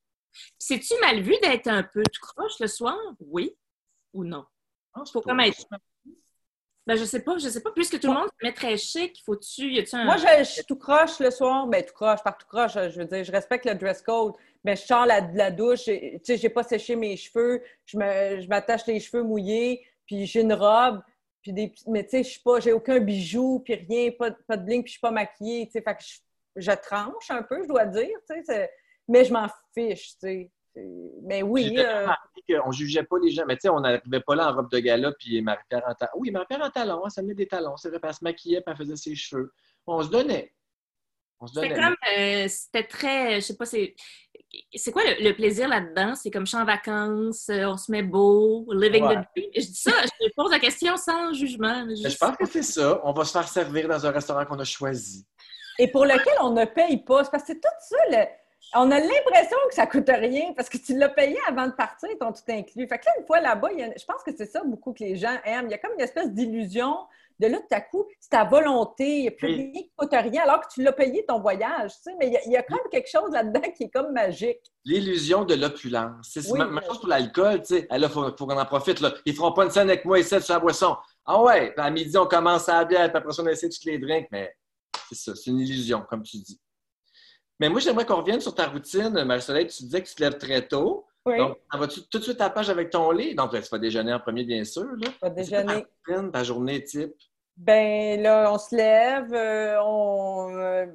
C'est-tu 0.57 0.93
mal 1.01 1.21
vu 1.21 1.35
d'être 1.41 1.67
un 1.67 1.83
peu 1.83 2.03
tout 2.03 2.21
croche 2.21 2.59
le 2.59 2.67
soir? 2.67 2.97
Oui 3.19 3.55
ou 4.13 4.23
non? 4.23 4.45
C'est 5.05 5.11
Faut 5.13 5.21
pas- 5.21 5.29
comme 5.31 5.39
être. 5.41 5.65
Ben, 6.87 6.95
je 6.95 7.05
sais 7.05 7.23
pas, 7.23 7.37
je 7.37 7.47
sais 7.49 7.61
pas. 7.61 7.71
Puisque 7.71 7.99
tout 7.99 8.07
le 8.07 8.13
monde 8.13 8.29
se 8.39 8.45
met 8.45 8.51
très 8.53 8.75
chic, 8.75 9.21
faut-tu. 9.23 9.71
Y 9.73 9.85
un. 9.93 10.05
Moi, 10.05 10.17
je, 10.17 10.25
je 10.39 10.43
suis 10.43 10.63
tout 10.63 10.75
croche 10.77 11.19
le 11.19 11.29
soir. 11.29 11.67
Ben, 11.67 11.83
tout 11.85 11.93
croche, 11.93 12.23
par 12.23 12.35
tout 12.37 12.47
croche, 12.47 12.73
je 12.73 12.99
veux 12.99 13.05
dire, 13.05 13.23
je 13.23 13.31
respecte 13.31 13.65
le 13.65 13.75
dress 13.75 14.01
code. 14.01 14.33
Mais 14.63 14.75
je 14.75 14.81
sors 14.81 15.05
la, 15.05 15.21
de 15.21 15.37
la 15.37 15.51
douche, 15.51 15.83
tu 15.85 16.19
sais, 16.23 16.37
j'ai 16.37 16.49
pas 16.49 16.63
séché 16.63 16.95
mes 16.95 17.15
cheveux, 17.15 17.63
je 17.85 17.97
me- 17.97 18.41
je 18.41 18.47
m'attache 18.49 18.85
les 18.87 18.99
cheveux 18.99 19.23
mouillés, 19.23 19.85
puis 20.05 20.25
j'ai 20.25 20.41
une 20.41 20.51
robe, 20.53 21.01
puis 21.41 21.53
des 21.53 21.73
mais 21.87 22.03
tu 22.03 22.09
sais, 22.09 22.23
je 22.23 22.29
suis 22.31 22.41
pas, 22.41 22.59
j'ai 22.59 22.73
aucun 22.73 22.99
bijou, 22.99 23.61
puis 23.63 23.75
rien, 23.75 24.11
pas, 24.11 24.31
de- 24.31 24.35
pas 24.47 24.57
de 24.57 24.65
bling, 24.65 24.81
puis 24.83 24.89
je 24.89 24.93
suis 24.93 24.99
pas 24.99 25.11
maquillée, 25.11 25.65
tu 25.67 25.71
sais, 25.73 25.81
fait 25.81 25.95
que 25.95 26.03
je, 26.03 26.17
je 26.57 26.71
tranche 26.73 27.29
un 27.29 27.41
peu, 27.43 27.61
je 27.63 27.67
dois 27.69 27.85
dire, 27.85 28.09
tu 28.29 28.43
sais, 28.43 28.69
mais 29.07 29.23
je 29.23 29.31
m'en 29.31 29.47
fiche, 29.73 30.09
tu 30.13 30.17
sais. 30.19 30.51
Mais 31.23 31.41
oui, 31.43 31.73
J'ai 31.75 31.85
euh, 31.85 32.07
qu'on 32.61 32.71
jugeait 32.71 33.03
pas 33.03 33.17
les 33.21 33.31
gens. 33.31 33.43
Mais 33.47 33.55
tu 33.55 33.61
sais, 33.61 33.69
on 33.69 33.79
n'arrivait 33.81 34.21
pas 34.25 34.35
là 34.35 34.51
en 34.51 34.55
robe 34.55 34.71
de 34.71 34.79
gala, 34.79 35.11
puis 35.19 35.41
Marie-Pierre 35.41 35.83
en 35.87 35.93
talons. 35.93 36.11
Oui, 36.15 36.31
Marie-Pierre 36.31 36.61
en 36.63 36.69
talons, 36.69 37.01
elle 37.05 37.11
se 37.11 37.21
met 37.21 37.33
des 37.35 37.47
talons. 37.47 37.77
C'est 37.77 37.89
vrai, 37.89 37.99
elle 38.03 38.13
se 38.13 38.23
maquillait, 38.23 38.61
puis 38.61 38.71
elle 38.71 38.77
faisait 38.77 38.95
ses 38.95 39.15
cheveux. 39.15 39.53
On 39.85 40.01
se 40.01 40.09
donnait. 40.09 40.53
On 41.39 41.47
se 41.47 41.53
C'était 41.53 41.69
donnait. 41.69 41.81
comme. 41.81 41.95
euh, 42.17 42.45
C'était 42.49 42.83
très. 42.87 43.35
Je 43.35 43.45
sais 43.45 43.55
pas, 43.57 43.65
c'est. 43.65 43.95
C'est 44.73 44.91
quoi 44.91 45.03
le, 45.03 45.23
le 45.23 45.33
plaisir 45.35 45.67
là-dedans? 45.69 46.15
C'est 46.15 46.31
comme 46.31 46.47
champ 46.47 46.61
en 46.61 46.65
vacances, 46.65 47.49
euh, 47.49 47.65
on 47.67 47.77
se 47.77 47.91
met 47.91 48.01
beau, 48.01 48.65
living 48.73 49.03
Ouais. 49.03 49.15
the 49.17 49.27
dream. 49.35 49.49
Je 49.55 49.61
dis 49.61 49.75
ça, 49.75 49.91
je 50.19 50.27
pose 50.35 50.49
la 50.51 50.59
question 50.59 50.97
sans 50.97 51.33
jugement. 51.33 51.85
Mais 51.85 51.95
je 52.09 52.17
pense 52.17 52.35
que 52.35 52.47
c'est 52.47 52.63
ça. 52.63 52.99
On 53.03 53.13
va 53.13 53.23
se 53.25 53.31
faire 53.31 53.47
servir 53.47 53.87
dans 53.87 54.03
un 54.05 54.11
restaurant 54.11 54.43
qu'on 54.45 54.57
a 54.59 54.63
choisi. 54.63 55.27
et 55.77 55.87
pour 55.87 56.05
lequel 56.05 56.33
on 56.41 56.49
ne 56.51 56.65
paye 56.65 56.97
pas. 57.03 57.23
C'est 57.23 57.31
parce 57.31 57.43
que 57.43 57.53
c'est 57.53 57.61
tout 57.61 57.69
ça, 57.87 57.97
le- 58.09 58.25
on 58.75 58.91
a 58.91 58.99
l'impression 58.99 59.57
que 59.69 59.75
ça 59.75 59.87
coûte 59.87 60.07
rien 60.09 60.53
parce 60.55 60.69
que 60.69 60.77
tu 60.77 60.95
l'as 60.97 61.09
payé 61.09 61.37
avant 61.47 61.67
de 61.67 61.73
partir, 61.73 62.09
ton 62.19 62.31
tout 62.31 62.41
inclus. 62.49 62.87
Fait 62.87 62.99
que 62.99 63.05
là, 63.05 63.11
une 63.19 63.25
fois 63.25 63.39
là-bas, 63.41 63.69
il 63.73 63.79
y 63.79 63.83
a- 63.83 63.93
je 63.97 64.05
pense 64.05 64.21
que 64.23 64.31
c'est 64.35 64.45
ça 64.45 64.61
beaucoup 64.63 64.93
que 64.93 65.03
les 65.03 65.15
gens 65.15 65.35
aiment. 65.45 65.65
Il 65.67 65.71
y 65.71 65.73
a 65.73 65.77
comme 65.77 65.93
une 65.93 66.01
espèce 66.01 66.31
d'illusion 66.31 66.95
de 67.39 67.47
là, 67.47 67.57
tout 67.57 67.63
à 67.75 67.79
coup, 67.79 68.05
c'est 68.19 68.31
ta 68.31 68.43
volonté, 68.43 69.07
il 69.19 69.21
n'y 69.21 69.27
a 69.29 69.31
plus 69.31 69.47
rien 69.47 69.71
qui 69.71 69.91
coûte 69.95 70.11
rien 70.11 70.43
alors 70.43 70.59
que 70.59 70.67
tu 70.73 70.83
l'as 70.83 70.91
payé 70.91 71.23
ton 71.25 71.39
voyage. 71.39 71.91
Tu 71.95 72.01
sais, 72.03 72.15
mais 72.19 72.27
il 72.27 72.33
y, 72.33 72.37
a, 72.37 72.41
il 72.45 72.51
y 72.51 72.57
a 72.57 72.63
comme 72.63 72.79
quelque 72.91 73.09
chose 73.09 73.31
là-dedans 73.31 73.61
qui 73.75 73.83
est 73.85 73.89
comme 73.89 74.11
magique. 74.11 74.59
L'illusion 74.83 75.45
de 75.45 75.55
l'opulence. 75.55 76.27
C'est 76.33 76.45
Oui. 76.51 76.59
même 76.59 76.81
chose 76.85 76.99
pour 76.99 77.07
l'alcool. 77.07 77.61
tu 77.61 77.75
sais. 77.77 77.87
Là, 77.89 77.97
il 77.97 78.09
faut, 78.09 78.25
faut 78.37 78.45
qu'on 78.45 78.59
en 78.59 78.65
profite. 78.65 78.99
Là. 78.99 79.13
Ils 79.25 79.33
feront 79.33 79.53
pas 79.53 79.63
une 79.63 79.71
scène 79.71 79.89
avec 79.89 80.03
moi 80.03 80.19
ici 80.19 80.39
sur 80.41 80.53
la 80.53 80.59
boisson. 80.59 80.97
Ah 81.25 81.41
ouais, 81.41 81.71
puis 81.71 81.81
à 81.85 81.89
midi, 81.89 82.17
on 82.17 82.25
commence 82.25 82.67
à 82.67 82.79
la 82.79 82.85
bière, 82.85 83.07
puis 83.09 83.17
après 83.17 83.31
ça, 83.31 83.41
on 83.41 83.47
essaie 83.47 83.69
tous 83.69 83.85
les 83.85 83.99
drinks. 83.99 84.27
Mais 84.31 84.53
c'est 85.07 85.15
ça, 85.15 85.33
c'est 85.35 85.49
une 85.49 85.59
illusion, 85.59 86.03
comme 86.09 86.23
tu 86.23 86.37
dis. 86.37 86.59
Mais 87.59 87.69
moi, 87.69 87.79
j'aimerais 87.79 88.05
qu'on 88.05 88.15
revienne 88.17 88.39
sur 88.39 88.55
ta 88.55 88.67
routine. 88.67 89.23
Marie-Soleil, 89.23 89.67
tu 89.67 89.83
disais 89.83 90.01
que 90.01 90.07
tu 90.07 90.15
te 90.15 90.23
lèves 90.23 90.37
très 90.37 90.67
tôt. 90.67 91.05
Oui, 91.25 91.37
Donc, 91.37 91.57
en 91.71 91.77
vas-tu 91.77 92.01
tout 92.07 92.17
de 92.19 92.23
suite 92.23 92.39
à 92.39 92.45
la 92.45 92.49
page 92.49 92.69
avec 92.69 92.89
ton 92.89 93.11
lit? 93.11 93.35
Donc, 93.35 93.51
tu 93.51 93.59
vas 93.69 93.77
déjeuner 93.77 94.13
en 94.13 94.19
premier, 94.19 94.43
bien 94.45 94.63
sûr. 94.63 94.85
Là. 94.97 95.09
va 95.21 95.29
déjeuner. 95.29 95.83
Ta 96.07 96.13
routine, 96.15 96.31
ta 96.31 96.43
journée 96.43 96.83
type? 96.83 97.13
Ben 97.57 98.21
là, 98.21 98.49
on 98.53 98.57
se 98.57 98.73
lève, 98.73 99.33
euh, 99.33 99.77
on. 99.83 100.55
euh, 100.55 100.85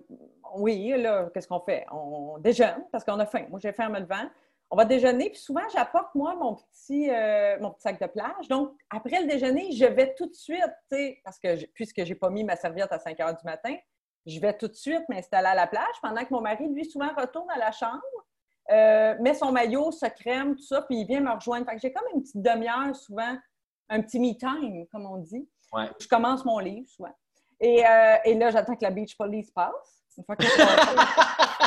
oui, 0.57 0.95
là, 0.97 1.29
qu'est-ce 1.35 1.47
qu'on 1.49 1.61
fait? 1.61 1.85
On 1.93 2.39
déjeune 2.39 2.85
parce 2.91 3.05
qu'on 3.05 3.19
a 3.21 3.27
faim. 3.27 3.45
Moi, 3.51 3.59
j'ai 3.63 3.73
faim 3.73 3.89
en 3.89 3.91
me 3.91 4.01
levant. 4.01 4.25
On 4.71 4.77
va 4.77 4.87
déjeuner, 4.87 5.29
puis 5.29 5.39
souvent, 5.39 5.61
j'apporte, 5.75 6.15
moi, 6.15 6.35
mon 6.37 6.55
petit, 6.55 7.11
euh, 7.11 7.59
mon 7.61 7.71
petit 7.71 7.83
sac 7.83 8.01
de 8.01 8.07
plage. 8.07 8.49
Donc, 8.49 8.73
après 8.89 9.21
le 9.21 9.27
déjeuner, 9.29 9.73
je 9.73 9.85
vais 9.85 10.15
tout 10.15 10.27
de 10.27 10.33
suite, 10.35 10.59
tu 10.91 10.97
sais, 10.97 11.21
parce 11.23 11.39
que 11.39 11.55
je- 11.57 11.67
puisque 11.75 12.03
j'ai 12.03 12.15
pas 12.15 12.31
mis 12.31 12.45
ma 12.45 12.57
serviette 12.57 12.91
à 12.91 12.99
5 12.99 13.21
heures 13.21 13.37
du 13.37 13.45
matin, 13.45 13.75
je 14.27 14.41
vais 14.41 14.57
tout 14.57 14.69
de 14.69 14.75
suite 14.75 15.03
m'installer 15.09 15.49
à 15.49 15.55
la 15.55 15.67
plage 15.67 15.97
pendant 16.03 16.25
que 16.25 16.33
mon 16.33 16.41
mari, 16.41 16.69
lui, 16.69 16.85
souvent 16.85 17.11
retourne 17.17 17.51
à 17.51 17.59
la 17.59 17.73
chambre, 17.73 18.03
euh, 18.71 19.15
met 19.21 19.35
son 19.35 19.53
maillot, 19.53 19.93
se 19.93 20.07
crème, 20.07 20.57
tout 20.57 20.63
ça, 20.63 20.83
puis 20.83 21.01
il 21.01 21.07
vient 21.07 21.21
me 21.21 21.33
rejoindre. 21.33 21.67
Fait 21.67 21.77
que 21.77 21.83
j'ai 21.83 21.93
comme 21.93 22.07
une 22.15 22.23
petite 22.23 22.41
demi-heure 22.41 22.97
souvent, 22.97 23.37
un 23.91 24.01
petit 24.01 24.19
me 24.19 24.33
time, 24.33 24.87
comme 24.91 25.07
on 25.07 25.19
dit. 25.19 25.47
Ouais. 25.73 25.91
Je 26.01 26.09
commence 26.09 26.45
mon 26.45 26.59
livre 26.59 26.89
souvent. 26.89 27.15
Et, 27.61 27.87
euh, 27.87 28.17
et 28.25 28.35
là, 28.35 28.51
j'attends 28.51 28.75
que 28.75 28.83
la 28.83 28.91
beach 28.91 29.17
police 29.17 29.51
passe. 29.51 30.05
Une 30.17 30.25
fois 30.25 30.37
que 30.37 30.45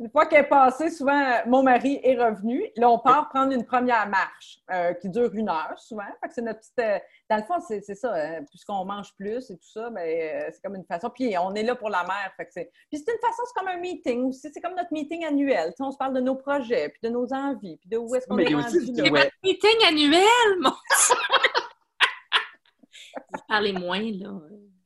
Une 0.00 0.10
fois 0.10 0.26
qu'elle 0.26 0.44
est 0.44 0.48
passée, 0.48 0.90
souvent, 0.90 1.22
mon 1.46 1.62
mari 1.62 2.00
est 2.02 2.16
revenu. 2.20 2.68
Là, 2.76 2.90
on 2.90 2.98
part 2.98 3.28
prendre 3.28 3.52
une 3.52 3.64
première 3.64 4.08
marche 4.08 4.58
euh, 4.72 4.92
qui 4.94 5.08
dure 5.08 5.32
une 5.34 5.48
heure, 5.48 5.74
souvent. 5.78 6.02
Fait 6.20 6.28
que 6.28 6.34
c'est 6.34 6.42
notre 6.42 6.58
petite. 6.58 6.78
euh, 6.80 6.98
dans 7.30 7.36
le 7.36 7.44
fond, 7.44 7.60
c'est 7.60 7.80
c'est 7.80 7.94
ça. 7.94 8.12
hein, 8.12 8.42
puisqu'on 8.50 8.84
mange 8.84 9.14
plus 9.16 9.48
et 9.50 9.56
tout 9.56 9.68
ça, 9.72 9.90
ben, 9.90 10.00
euh, 10.00 10.50
c'est 10.52 10.60
comme 10.62 10.74
une 10.74 10.84
façon. 10.84 11.10
Puis 11.10 11.38
on 11.38 11.54
est 11.54 11.62
là 11.62 11.76
pour 11.76 11.90
la 11.90 12.02
mère. 12.02 12.32
Fait 12.36 12.44
que 12.44 12.50
c'est... 12.52 12.72
Puis 12.90 12.98
c'est 13.06 13.12
une 13.12 13.20
façon, 13.20 13.42
c'est 13.46 13.54
comme 13.60 13.68
un 13.68 13.78
meeting 13.78 14.24
aussi. 14.30 14.50
C'est 14.52 14.60
comme 14.60 14.74
notre 14.74 14.92
meeting 14.92 15.24
annuel. 15.24 15.72
On 15.78 15.92
se 15.92 15.96
parle 15.96 16.14
de 16.14 16.20
nos 16.20 16.34
projets, 16.34 16.88
puis 16.88 16.98
de 17.04 17.08
nos 17.10 17.32
envies, 17.32 17.76
puis 17.76 17.88
de 17.88 17.96
où 17.96 18.12
est-ce 18.16 18.26
qu'on 18.26 18.34
Mais 18.34 18.50
est 18.50 18.54
rendu. 18.54 18.90
du- 18.92 19.00
là. 19.00 19.10
ouais. 19.12 19.30
Meeting 19.44 19.84
annuel, 19.88 20.58
mon 20.60 20.72
parlez 23.48 23.72
moins, 23.72 24.00
là. 24.00 24.30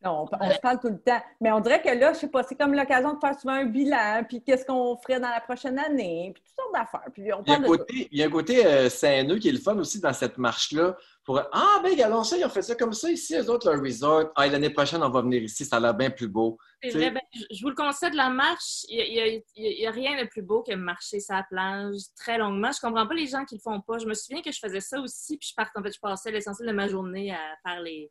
Non, 0.04 0.28
on, 0.30 0.36
on 0.40 0.50
se 0.50 0.60
parle 0.60 0.78
tout 0.78 0.88
le 0.88 1.00
temps. 1.00 1.20
Mais 1.40 1.50
on 1.50 1.60
dirait 1.60 1.82
que 1.82 1.88
là, 1.88 2.12
je 2.12 2.20
sais 2.20 2.28
pas, 2.28 2.44
c'est 2.44 2.54
comme 2.54 2.72
l'occasion 2.72 3.14
de 3.14 3.18
faire 3.18 3.38
souvent 3.38 3.54
un 3.54 3.64
bilan, 3.64 4.22
puis 4.28 4.42
qu'est-ce 4.42 4.64
qu'on 4.64 4.96
ferait 4.96 5.18
dans 5.18 5.30
la 5.30 5.40
prochaine 5.40 5.76
année, 5.78 6.30
puis 6.32 6.42
toutes 6.46 6.56
sortes 6.56 6.74
d'affaires. 6.74 7.10
Puis 7.12 7.32
on 7.32 7.42
Il 7.44 7.50
y 7.50 7.52
a 7.52 7.56
un 7.56 7.60
parle 7.60 7.62
de 7.62 7.66
côté, 7.66 8.08
il 8.12 8.18
y 8.18 8.22
a 8.22 8.26
un 8.26 8.30
côté 8.30 8.66
euh, 8.66 8.88
saineux 8.88 9.38
qui 9.38 9.48
est 9.48 9.52
le 9.52 9.58
fun 9.58 9.76
aussi 9.76 10.00
dans 10.00 10.12
cette 10.12 10.38
marche-là. 10.38 10.96
Pour 11.24 11.40
Ah, 11.52 11.80
ben, 11.82 11.90
regardons 11.90 12.22
ça, 12.22 12.36
ils 12.36 12.44
ont 12.44 12.48
fait 12.48 12.62
ça 12.62 12.76
comme 12.76 12.92
ça 12.92 13.10
ici, 13.10 13.34
eux 13.34 13.50
autres, 13.50 13.70
leur 13.70 13.82
resort. 13.82 14.30
Ah, 14.36 14.46
et 14.46 14.50
l'année 14.50 14.70
prochaine, 14.70 15.02
on 15.02 15.10
va 15.10 15.20
venir 15.20 15.42
ici, 15.42 15.64
ça 15.64 15.76
a 15.76 15.80
l'air 15.80 15.94
bien 15.94 16.10
plus 16.10 16.28
beau. 16.28 16.58
C'est 16.80 16.90
vrai, 16.90 17.10
ben, 17.10 17.20
je 17.50 17.60
vous 17.60 17.70
le 17.70 17.74
conseille 17.74 18.12
de 18.12 18.16
la 18.16 18.30
marche. 18.30 18.84
Il 18.88 19.42
n'y 19.56 19.86
a, 19.86 19.90
rien 19.90 20.22
de 20.22 20.28
plus 20.28 20.42
beau 20.42 20.62
que 20.62 20.74
marcher 20.74 21.18
sur 21.18 21.34
la 21.34 21.42
plage 21.42 21.96
très 22.16 22.38
longuement. 22.38 22.70
Je 22.70 22.80
comprends 22.80 23.06
pas 23.06 23.14
les 23.14 23.26
gens 23.26 23.44
qui 23.44 23.56
le 23.56 23.60
font 23.60 23.80
pas. 23.80 23.98
Je 23.98 24.06
me 24.06 24.14
souviens 24.14 24.42
que 24.42 24.52
je 24.52 24.60
faisais 24.60 24.80
ça 24.80 25.00
aussi, 25.00 25.36
puis 25.36 25.48
je, 25.50 25.54
partais, 25.56 25.78
en 25.78 25.82
fait, 25.82 25.92
je 25.92 26.00
passais 26.00 26.30
l'essentiel 26.30 26.68
de 26.68 26.72
ma 26.72 26.86
journée 26.86 27.32
à 27.32 27.56
faire 27.66 27.82
les, 27.82 28.10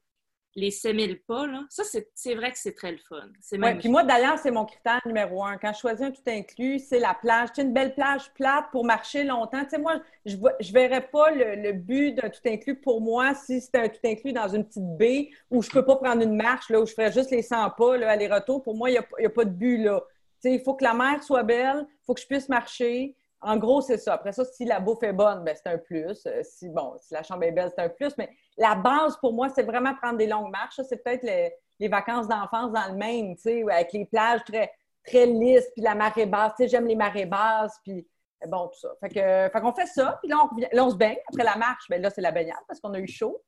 les 0.58 0.72
7000 0.72 1.22
pas. 1.22 1.46
Là. 1.46 1.64
Ça, 1.70 1.84
c'est 1.84 2.34
vrai 2.34 2.52
que 2.52 2.58
c'est 2.58 2.74
très 2.74 2.92
le 2.92 2.98
fun. 2.98 3.22
Magnifique. 3.54 3.82
puis 3.82 3.90
moi, 3.90 4.04
d'ailleurs, 4.04 4.40
c'est 4.40 4.50
mon 4.50 4.66
critère 4.66 5.02
numéro 5.06 5.44
un. 5.44 5.58
Quand 5.58 5.72
je 5.72 5.80
choisis 5.80 6.02
un 6.02 6.10
tout 6.10 6.22
inclus, 6.26 6.80
c'est 6.80 6.98
la 6.98 7.14
plage. 7.14 7.54
Tu 7.54 7.62
une 7.62 7.74
belle 7.74 7.94
plage 7.94 8.34
plate 8.34 8.66
pour 8.72 8.84
marcher 8.84 9.24
longtemps. 9.24 9.64
Tu 9.64 9.70
sais, 9.70 9.78
moi, 9.78 10.02
je 10.26 10.36
ne 10.36 10.74
verrais 10.74 11.08
pas 11.08 11.30
le, 11.30 11.62
le 11.62 11.74
but 11.74 12.14
d'un 12.14 12.30
tout 12.30 12.42
inclus 12.48 12.76
pour 12.76 13.02
moi 13.02 13.36
si 13.36 13.62
c'était 13.62 13.78
un 13.78 13.88
tout 13.88 14.00
inclus 14.04 14.34
dans 14.34 14.48
une 14.48 14.66
petite 14.66 14.98
baie 14.98 15.30
où 15.52 15.62
je 15.62 15.70
ne 15.70 15.74
peux 15.74 15.86
pas 15.86 15.98
prendre 15.98 16.24
une 16.24 16.36
marche, 16.36 16.72
là, 16.72 16.82
où 16.82 16.88
je 16.88 16.94
ferais 16.94 17.12
juste 17.12 17.30
les 17.30 17.44
100 17.44 17.70
pas, 17.78 17.94
aller-retour. 18.08 18.64
Pour 18.64 18.76
moi, 18.76 18.90
il 18.90 19.00
n'y 19.20 19.26
a, 19.26 19.30
pas 19.30 19.46
de 19.46 19.52
but, 19.52 19.78
là. 19.78 20.02
Tu 20.42 20.50
sais, 20.50 20.56
il 20.56 20.62
faut 20.62 20.74
que 20.74 20.84
la 20.84 20.96
mer 20.96 21.22
soit 21.22 21.44
belle, 21.44 21.86
il 21.88 22.06
faut 22.06 22.16
que 22.16 22.22
je 22.22 22.28
puisse 22.28 22.50
marcher. 22.50 23.16
En 23.48 23.58
gros, 23.58 23.82
c'est 23.82 23.98
ça. 23.98 24.14
Après 24.16 24.32
ça, 24.34 24.44
si 24.46 24.66
la 24.66 24.80
bouffe 24.80 25.04
est 25.04 25.14
bonne, 25.14 25.44
ben, 25.44 25.56
c'est 25.56 25.70
un 25.70 25.78
plus. 25.78 26.26
Euh, 26.26 26.42
Si, 26.44 26.70
bon, 26.70 26.96
si 27.00 27.14
la 27.14 27.24
chambre 27.24 27.44
est 27.44 27.52
belle, 27.52 27.72
c'est 27.76 27.82
un 27.84 27.90
plus. 27.90 28.14
Mais 28.18 28.30
la 28.58 28.76
base, 28.76 29.16
pour 29.18 29.32
moi, 29.34 29.48
c'est 29.50 29.64
vraiment 29.64 29.96
prendre 29.96 30.18
des 30.18 30.28
longues 30.28 30.52
marches. 30.52 30.82
C'est 30.88 31.04
peut-être 31.04 31.24
les, 31.24 31.54
les 31.80 31.88
vacances 31.88 32.28
d'enfance 32.28 32.72
dans 32.72 32.88
le 32.92 32.96
Maine, 32.98 33.36
tu 33.36 33.44
sais, 33.44 33.64
avec 33.72 33.94
les 33.94 34.06
plages 34.06 34.44
très, 34.44 34.72
très 35.06 35.26
lisses, 35.26 35.70
puis 35.74 35.82
la 35.82 35.96
marée 35.96 36.26
basse. 36.26 36.54
Tu 36.58 36.64
sais, 36.64 36.70
j'aime 36.70 36.88
les 36.88 36.96
marées 36.96 37.26
basses, 37.26 37.78
puis 37.84 38.06
euh, 38.44 38.48
bon, 38.50 38.68
tout 38.68 38.80
ça. 38.80 38.90
Fait 39.00 39.10
que, 39.10 39.50
fait 39.54 39.62
qu'on 39.62 39.74
fait 39.74 39.86
ça, 39.88 40.18
puis 40.22 40.30
là, 40.30 40.38
on, 40.44 40.48
revient- 40.54 40.68
là, 40.74 40.84
on 40.86 40.90
se 40.90 40.96
baigne. 40.98 41.18
Après 41.30 41.44
la 41.46 41.56
marche, 41.56 41.86
ben 41.90 42.02
là, 42.02 42.10
c'est 42.10 42.22
la 42.22 42.32
baignade 42.32 42.60
parce 42.68 42.80
qu'on 42.82 42.94
a 42.94 43.00
eu 43.00 43.08
chaud. 43.08 43.42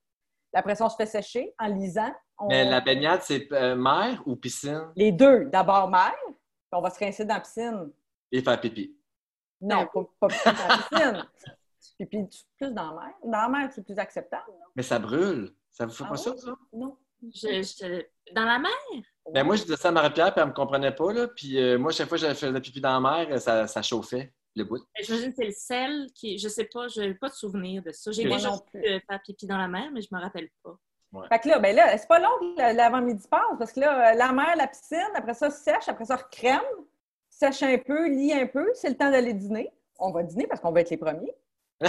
Après 0.53 0.75
ça, 0.75 0.85
on 0.85 0.89
se 0.89 0.95
fait 0.95 1.05
sécher 1.05 1.53
en 1.59 1.67
lisant. 1.67 2.11
On- 2.39 2.47
Mais 2.47 2.63
la 2.63 2.79
baignade, 2.81 3.21
c'est 3.21 3.51
euh, 3.51 3.75
mer 3.75 4.23
ou 4.25 4.35
piscine? 4.37 4.91
Les 4.95 5.11
deux. 5.11 5.45
D'abord 5.45 5.89
mer, 5.89 6.15
puis 6.25 6.35
on 6.71 6.81
va 6.81 6.89
se 6.89 6.99
rincer 7.03 7.25
dans 7.25 7.35
la 7.35 7.41
piscine. 7.41 7.91
et 8.31 8.41
faire 8.41 8.59
pipi. 8.61 8.95
Non, 9.61 9.87
pas, 9.93 10.03
pas 10.19 10.27
plus 10.27 10.39
dans 10.45 10.67
la 10.67 10.77
piscine. 10.77 11.29
Puis, 11.97 12.05
puis 12.07 12.27
plus 12.59 12.73
dans 12.73 12.91
la 12.91 13.01
mer. 13.01 13.13
Dans 13.23 13.31
la 13.41 13.49
mer, 13.49 13.69
c'est 13.73 13.83
plus 13.85 13.97
acceptable. 13.97 14.43
non? 14.47 14.65
Mais 14.75 14.83
ça 14.83 14.99
brûle. 14.99 15.53
Ça 15.71 15.85
vous 15.85 15.91
fait 15.93 16.03
Ah 16.05 16.09
pas 16.09 16.17
ça, 16.17 16.31
ouais? 16.31 16.37
ça? 16.37 16.55
Non. 16.73 16.97
Je- 17.23 17.61
je- 17.61 18.33
dans 18.33 18.43
la 18.45 18.59
mer? 18.59 18.71
Ben 19.33 19.43
moi, 19.45 19.55
je 19.57 19.63
disais 19.63 19.75
ça 19.77 19.89
à 19.89 19.91
Marie-Pierre, 19.91 20.33
puis 20.33 20.41
elle 20.41 20.49
me 20.49 20.53
comprenait 20.53 20.93
pas. 20.93 21.11
Là. 21.13 21.27
Puis 21.27 21.57
euh, 21.57 21.77
moi, 21.77 21.91
chaque 21.91 22.07
fois 22.09 22.17
que 22.17 22.21
j'avais 22.21 22.35
fait 22.35 22.51
le 22.51 22.59
pipi 22.61 22.79
dans 22.81 22.99
la 22.99 22.99
mer, 22.99 23.27
euh, 23.31 23.37
ça, 23.39 23.67
ça 23.67 23.81
chauffait 23.81 24.33
le 24.55 24.63
bout. 24.65 24.79
J'imagine 25.01 25.29
que 25.31 25.35
c'est 25.37 25.45
le 25.45 25.51
sel 25.51 26.07
qui. 26.13 26.37
Je 26.37 26.47
sais 26.47 26.65
pas, 26.65 26.87
je 26.89 27.01
n'ai 27.01 27.13
pas 27.15 27.29
de 27.29 27.33
souvenir 27.33 27.81
de 27.83 27.91
ça. 27.91 28.11
J'ai 28.11 28.23
déjà 28.25 28.49
euh, 28.75 28.99
faire 29.09 29.21
pipi 29.23 29.45
dans 29.47 29.57
la 29.57 29.67
mer, 29.67 29.89
mais 29.93 30.01
je 30.01 30.07
me 30.11 30.19
rappelle 30.21 30.49
pas. 30.63 30.77
Fait 31.29 31.39
que 31.39 31.49
là, 31.49 31.59
ben 31.59 31.75
là, 31.75 31.97
c'est 31.97 32.07
pas 32.07 32.19
long 32.19 32.55
que 32.55 32.75
l'avant-midi 32.75 33.25
passe 33.29 33.41
parce 33.57 33.71
que 33.73 33.79
là, 33.79 34.13
la 34.15 34.31
mer, 34.31 34.55
la 34.55 34.67
piscine, 34.67 34.99
après 35.15 35.33
ça, 35.33 35.49
sèche, 35.49 35.87
après 35.87 36.05
ça, 36.05 36.17
crème, 36.31 36.61
sèche 37.39 37.63
un 37.63 37.77
peu, 37.77 38.07
lit 38.09 38.33
un 38.33 38.47
peu, 38.47 38.69
c'est 38.73 38.89
le 38.89 38.97
temps 38.97 39.09
d'aller 39.09 39.33
dîner. 39.33 39.71
On 39.97 40.11
va 40.11 40.23
dîner 40.23 40.45
parce 40.47 40.59
qu'on 40.59 40.71
va 40.71 40.81
être 40.81 40.89
les 40.89 40.97
premiers. 40.97 41.33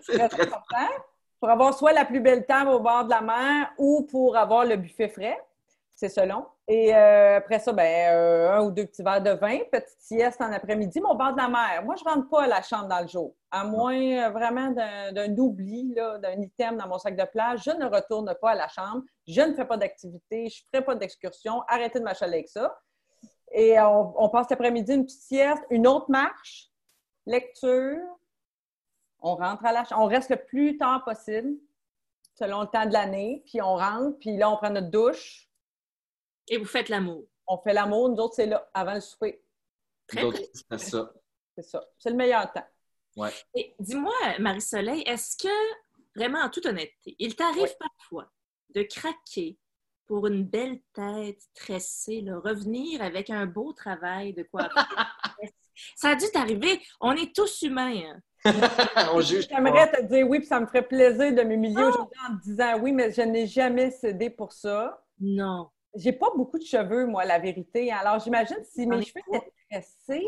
C'est 0.00 0.20
important. 0.20 0.76
Pour 1.40 1.48
avoir 1.48 1.72
soit 1.72 1.92
la 1.92 2.04
plus 2.04 2.20
belle 2.20 2.44
table 2.44 2.70
au 2.70 2.80
bord 2.80 3.04
de 3.04 3.10
la 3.10 3.22
mer 3.22 3.72
ou 3.78 4.02
pour 4.10 4.36
avoir 4.36 4.66
le 4.66 4.76
buffet 4.76 5.08
frais. 5.08 5.40
C'est 6.00 6.08
selon. 6.08 6.46
Et 6.68 6.94
euh, 6.94 7.38
après 7.38 7.58
ça, 7.58 7.72
ben, 7.72 8.14
euh, 8.14 8.52
un 8.52 8.60
ou 8.60 8.70
deux 8.70 8.86
petits 8.86 9.02
verres 9.02 9.20
de 9.20 9.30
vin, 9.30 9.58
petite 9.72 9.98
sieste 9.98 10.40
en 10.40 10.52
après-midi, 10.52 11.00
au 11.00 11.16
bord 11.16 11.32
de 11.32 11.38
la 11.38 11.48
mer. 11.48 11.82
Moi, 11.84 11.96
je 11.96 12.04
ne 12.04 12.14
rentre 12.14 12.28
pas 12.28 12.44
à 12.44 12.46
la 12.46 12.62
chambre 12.62 12.86
dans 12.86 13.00
le 13.00 13.08
jour. 13.08 13.34
À 13.50 13.64
moins 13.64 14.00
euh, 14.00 14.30
vraiment 14.30 14.70
d'un 14.70 15.36
oubli, 15.38 15.92
d'un 15.96 16.40
item 16.40 16.76
dans 16.76 16.86
mon 16.86 16.98
sac 16.98 17.16
de 17.16 17.24
plage, 17.24 17.64
je 17.64 17.72
ne 17.72 17.86
retourne 17.86 18.32
pas 18.40 18.50
à 18.50 18.54
la 18.54 18.68
chambre. 18.68 19.02
Je 19.26 19.40
ne 19.40 19.52
fais 19.54 19.64
pas 19.64 19.76
d'activité, 19.76 20.48
je 20.48 20.62
ne 20.62 20.66
ferai 20.68 20.84
pas 20.84 20.94
d'excursion. 20.94 21.62
Arrêtez 21.66 21.98
de 21.98 22.04
m'achaler 22.04 22.34
avec 22.34 22.48
ça. 22.48 22.78
Et 23.50 23.80
on, 23.80 24.14
on 24.22 24.28
passe 24.28 24.48
l'après-midi 24.50 24.94
une 24.94 25.04
petite 25.04 25.22
sieste, 25.22 25.64
une 25.68 25.88
autre 25.88 26.08
marche, 26.12 26.68
lecture. 27.26 27.98
On 29.18 29.34
rentre 29.34 29.66
à 29.66 29.72
la 29.72 29.82
chambre. 29.84 30.02
On 30.02 30.06
reste 30.06 30.30
le 30.30 30.36
plus 30.36 30.78
tard 30.78 31.02
possible, 31.04 31.56
selon 32.34 32.60
le 32.60 32.68
temps 32.68 32.86
de 32.86 32.92
l'année. 32.92 33.42
Puis 33.46 33.60
on 33.60 33.74
rentre, 33.74 34.16
puis 34.20 34.36
là, 34.36 34.48
on 34.48 34.58
prend 34.58 34.70
notre 34.70 34.92
douche. 34.92 35.47
Et 36.50 36.56
vous 36.58 36.64
faites 36.64 36.88
l'amour. 36.88 37.24
On 37.46 37.58
fait 37.58 37.72
l'amour. 37.72 38.08
Nous 38.10 38.16
autres, 38.16 38.34
c'est 38.34 38.46
là, 38.46 38.68
avant 38.74 38.94
le 38.94 39.00
souper. 39.00 39.42
Très 40.06 40.22
bien. 40.22 40.40
c'est 40.70 40.78
ça. 40.78 41.12
C'est 41.54 41.62
ça. 41.62 41.84
C'est 41.98 42.10
le 42.10 42.16
meilleur 42.16 42.50
temps. 42.52 42.66
Ouais. 43.16 43.30
Et 43.54 43.74
dis-moi, 43.80 44.14
Marie-Soleil, 44.38 45.02
est-ce 45.06 45.36
que, 45.36 45.48
vraiment 46.16 46.40
en 46.40 46.50
toute 46.50 46.66
honnêteté, 46.66 47.16
il 47.18 47.34
t'arrive 47.36 47.74
parfois 47.78 48.30
de 48.74 48.82
craquer 48.82 49.58
pour 50.06 50.26
une 50.26 50.44
belle 50.44 50.80
tête 50.94 51.40
tressée, 51.54 52.20
là, 52.22 52.38
revenir 52.38 53.02
avec 53.02 53.28
un 53.30 53.44
beau 53.46 53.72
travail 53.72 54.32
de 54.34 54.42
quoi? 54.44 54.68
Ça 55.96 56.10
a 56.10 56.16
dû 56.16 56.26
t'arriver. 56.32 56.80
On 57.00 57.12
est 57.12 57.34
tous 57.34 57.62
humains. 57.62 58.02
hein. 58.04 58.20
On 59.12 59.20
juge. 59.20 59.48
pas. 59.48 59.56
J'aimerais 59.56 59.90
te 59.92 60.02
dire 60.06 60.26
oui, 60.28 60.38
puis 60.40 60.46
ça 60.48 60.58
me 60.60 60.66
ferait 60.66 60.86
plaisir 60.86 61.32
de 61.34 61.42
m'humilier 61.42 61.76
Ah! 61.78 61.88
aujourd'hui 61.88 62.18
en 62.28 62.36
te 62.36 62.42
disant 62.42 62.78
oui, 62.80 62.92
mais 62.92 63.12
je 63.12 63.22
n'ai 63.22 63.46
jamais 63.46 63.90
cédé 63.90 64.28
pour 64.30 64.52
ça. 64.52 65.04
Non. 65.20 65.70
J'ai 65.94 66.12
pas 66.12 66.30
beaucoup 66.36 66.58
de 66.58 66.64
cheveux, 66.64 67.06
moi, 67.06 67.24
la 67.24 67.38
vérité. 67.38 67.90
Alors, 67.92 68.20
j'imagine 68.20 68.58
si 68.64 68.86
mes 68.86 69.02
cheveux 69.02 69.20
étaient 69.32 69.52
tressés, 69.70 70.26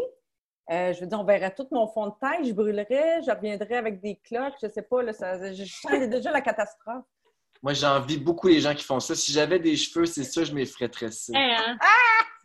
euh, 0.70 0.92
je 0.92 1.00
veux 1.00 1.06
dire, 1.06 1.20
on 1.20 1.24
verrait 1.24 1.54
tout 1.54 1.66
mon 1.72 1.88
fond 1.88 2.06
de 2.06 2.12
tête, 2.20 2.46
je 2.46 2.52
brûlerais, 2.52 3.22
je 3.22 3.30
reviendrais 3.30 3.76
avec 3.76 4.00
des 4.00 4.16
cloques, 4.16 4.54
je 4.62 4.68
sais 4.68 4.82
pas, 4.82 5.02
là, 5.02 5.12
ça, 5.12 5.52
je 5.52 5.64
sens 5.64 6.08
déjà 6.08 6.30
la 6.30 6.40
catastrophe. 6.40 7.04
Moi, 7.62 7.74
j'envie 7.74 8.16
beaucoup 8.16 8.48
les 8.48 8.60
gens 8.60 8.74
qui 8.74 8.84
font 8.84 9.00
ça. 9.00 9.14
Si 9.14 9.32
j'avais 9.32 9.58
des 9.58 9.76
cheveux, 9.76 10.06
c'est 10.06 10.24
sûr, 10.24 10.44
je 10.44 10.54
m'y 10.54 10.64
ferais 10.64 10.88
tresser. 10.88 11.32
Hein, 11.34 11.76
hein? 11.78 11.78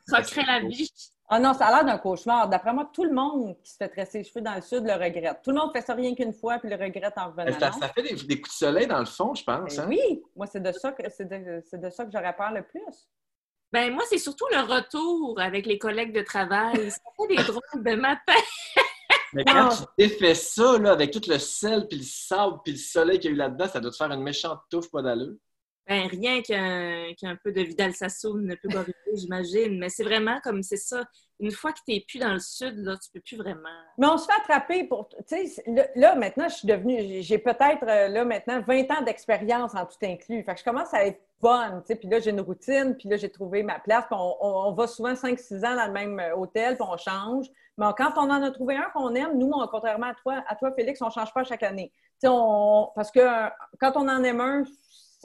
Croquerais 0.07 0.45
la 0.45 0.59
vie. 0.59 0.91
Ah 1.27 1.39
non, 1.39 1.53
ça 1.53 1.67
a 1.67 1.71
l'air 1.71 1.85
d'un 1.85 1.97
cauchemar. 1.97 2.47
D'après 2.49 2.71
moi, 2.71 2.89
tout 2.93 3.03
le 3.03 3.11
monde 3.11 3.55
qui 3.63 3.71
se 3.71 3.77
fait 3.77 3.89
tresser 3.89 4.19
les 4.19 4.23
cheveux 4.23 4.41
dans 4.41 4.53
le 4.53 4.61
sud 4.61 4.85
le 4.85 4.93
regrette. 4.93 5.39
Tout 5.43 5.51
le 5.51 5.57
monde 5.57 5.71
fait 5.73 5.81
ça 5.81 5.95
rien 5.95 6.13
qu'une 6.13 6.33
fois, 6.33 6.59
puis 6.59 6.69
le 6.69 6.75
regrette 6.75 7.17
en 7.17 7.31
revenant. 7.31 7.59
Ça, 7.59 7.71
ça 7.71 7.89
fait 7.89 8.03
des, 8.03 8.13
des 8.15 8.39
coups 8.39 8.53
de 8.53 8.65
soleil 8.65 8.85
dans 8.85 8.99
le 8.99 9.05
fond, 9.05 9.33
je 9.33 9.43
pense. 9.43 9.75
Ben 9.75 9.83
hein? 9.83 9.87
oui, 9.89 10.23
moi, 10.35 10.45
c'est 10.45 10.61
de 10.61 10.71
ça 10.71 10.91
que 10.91 11.09
c'est 11.09 11.25
de, 11.27 11.63
c'est 11.65 11.79
de 11.79 11.89
ça 11.89 12.05
que 12.05 12.11
j'aurais 12.11 12.35
peur 12.35 12.51
le 12.51 12.61
plus. 12.61 13.09
Ben 13.71 13.91
moi, 13.91 14.03
c'est 14.07 14.19
surtout 14.19 14.45
le 14.51 14.59
retour 14.61 15.39
avec 15.41 15.65
les 15.65 15.79
collègues 15.79 16.13
de 16.13 16.21
travail. 16.21 16.91
Ça 16.91 16.99
fait 17.19 17.35
des 17.35 17.43
drôles 17.43 17.83
de 17.83 17.95
matin. 17.95 18.33
Mais 19.33 19.43
quand 19.43 19.63
Non. 19.63 19.69
tu 19.69 19.83
défais 19.97 20.35
ça, 20.35 20.77
là, 20.77 20.91
avec 20.91 21.11
tout 21.11 21.21
le 21.27 21.39
sel, 21.39 21.87
puis 21.89 21.97
le 21.97 22.03
sable, 22.05 22.59
puis 22.63 22.73
le 22.73 22.77
soleil 22.77 23.19
qu'il 23.19 23.31
y 23.31 23.33
a 23.33 23.35
eu 23.35 23.37
là-dedans, 23.37 23.67
ça 23.67 23.81
doit 23.81 23.91
te 23.91 23.97
faire 23.97 24.11
une 24.11 24.23
méchante 24.23 24.59
touffe 24.69 24.89
pas 24.91 25.01
d'allure. 25.01 25.35
Ben, 25.87 26.07
rien 26.07 26.41
qu'un 26.41 27.13
qu'un 27.15 27.35
peu 27.35 27.51
de 27.51 27.61
Vidal 27.61 27.93
Sassoon 27.93 28.37
ne 28.39 28.55
peut 28.55 28.69
corriger, 28.69 28.93
j'imagine. 29.15 29.77
Mais 29.77 29.89
c'est 29.89 30.03
vraiment 30.03 30.39
comme 30.43 30.63
c'est 30.63 30.77
ça. 30.77 31.03
Une 31.39 31.51
fois 31.51 31.73
que 31.73 31.79
tu 31.85 31.91
n'es 31.93 32.03
plus 32.07 32.17
dans 32.17 32.33
le 32.33 32.39
sud, 32.39 32.77
là, 32.77 32.95
tu 32.97 33.11
peux 33.11 33.19
plus 33.19 33.37
vraiment. 33.37 33.69
Mais 33.97 34.07
on 34.07 34.17
se 34.17 34.25
fait 34.25 34.31
attraper 34.41 34.85
pour. 34.85 35.09
Tu 35.09 35.47
sais, 35.47 35.63
là, 35.95 36.15
maintenant, 36.15 36.47
je 36.49 36.55
suis 36.55 36.67
devenue. 36.67 37.21
j'ai- 37.21 37.37
peut-être, 37.37 37.83
euh, 37.87 38.07
là, 38.07 38.25
maintenant, 38.25 38.61
20 38.61 38.89
ans 38.91 39.01
d'expérience 39.03 39.75
en 39.75 39.85
tout 39.85 39.97
inclus. 40.03 40.43
Fait 40.43 40.53
que 40.53 40.59
je 40.59 40.63
commence 40.63 40.91
à 40.93 41.05
être 41.05 41.19
bonne, 41.41 41.81
tu 41.81 41.87
sais. 41.87 41.95
Puis 41.97 42.07
là, 42.07 42.19
j'ai 42.19 42.31
une 42.31 42.41
routine, 42.41 42.95
puis 42.97 43.07
là, 43.09 43.17
j'ai 43.17 43.29
trouvé 43.29 43.61
ma 43.63 43.77
place. 43.79 44.05
Puis 44.09 44.17
on, 44.19 44.71
va 44.71 44.87
souvent 44.87 45.13
5-6 45.13 45.63
ans 45.65 45.75
dans 45.75 45.85
le 45.87 45.91
même 45.93 46.19
euh, 46.19 46.35
hôtel, 46.35 46.77
puis 46.77 46.87
on 46.89 46.97
change. 46.97 47.47
Mais 47.77 47.85
quand 47.97 48.13
on 48.17 48.29
en 48.31 48.41
a 48.41 48.49
trouvé 48.51 48.77
un 48.77 48.89
qu'on 48.93 49.13
aime, 49.13 49.37
nous, 49.37 49.51
on- 49.53 49.67
contrairement 49.67 50.07
à 50.07 50.13
toi, 50.15 50.41
à 50.47 50.55
toi, 50.55 50.71
Félix, 50.71 51.01
on 51.01 51.07
ne 51.07 51.11
change 51.11 51.33
pas 51.33 51.43
chaque 51.43 51.63
année. 51.63 51.91
Tu 51.93 52.21
sais, 52.21 52.27
on, 52.31 52.89
parce 52.95 53.11
que 53.11 53.19
euh, 53.19 53.49
quand 53.79 53.91
on 53.97 54.07
en 54.07 54.23
aime 54.23 54.39
un, 54.39 54.63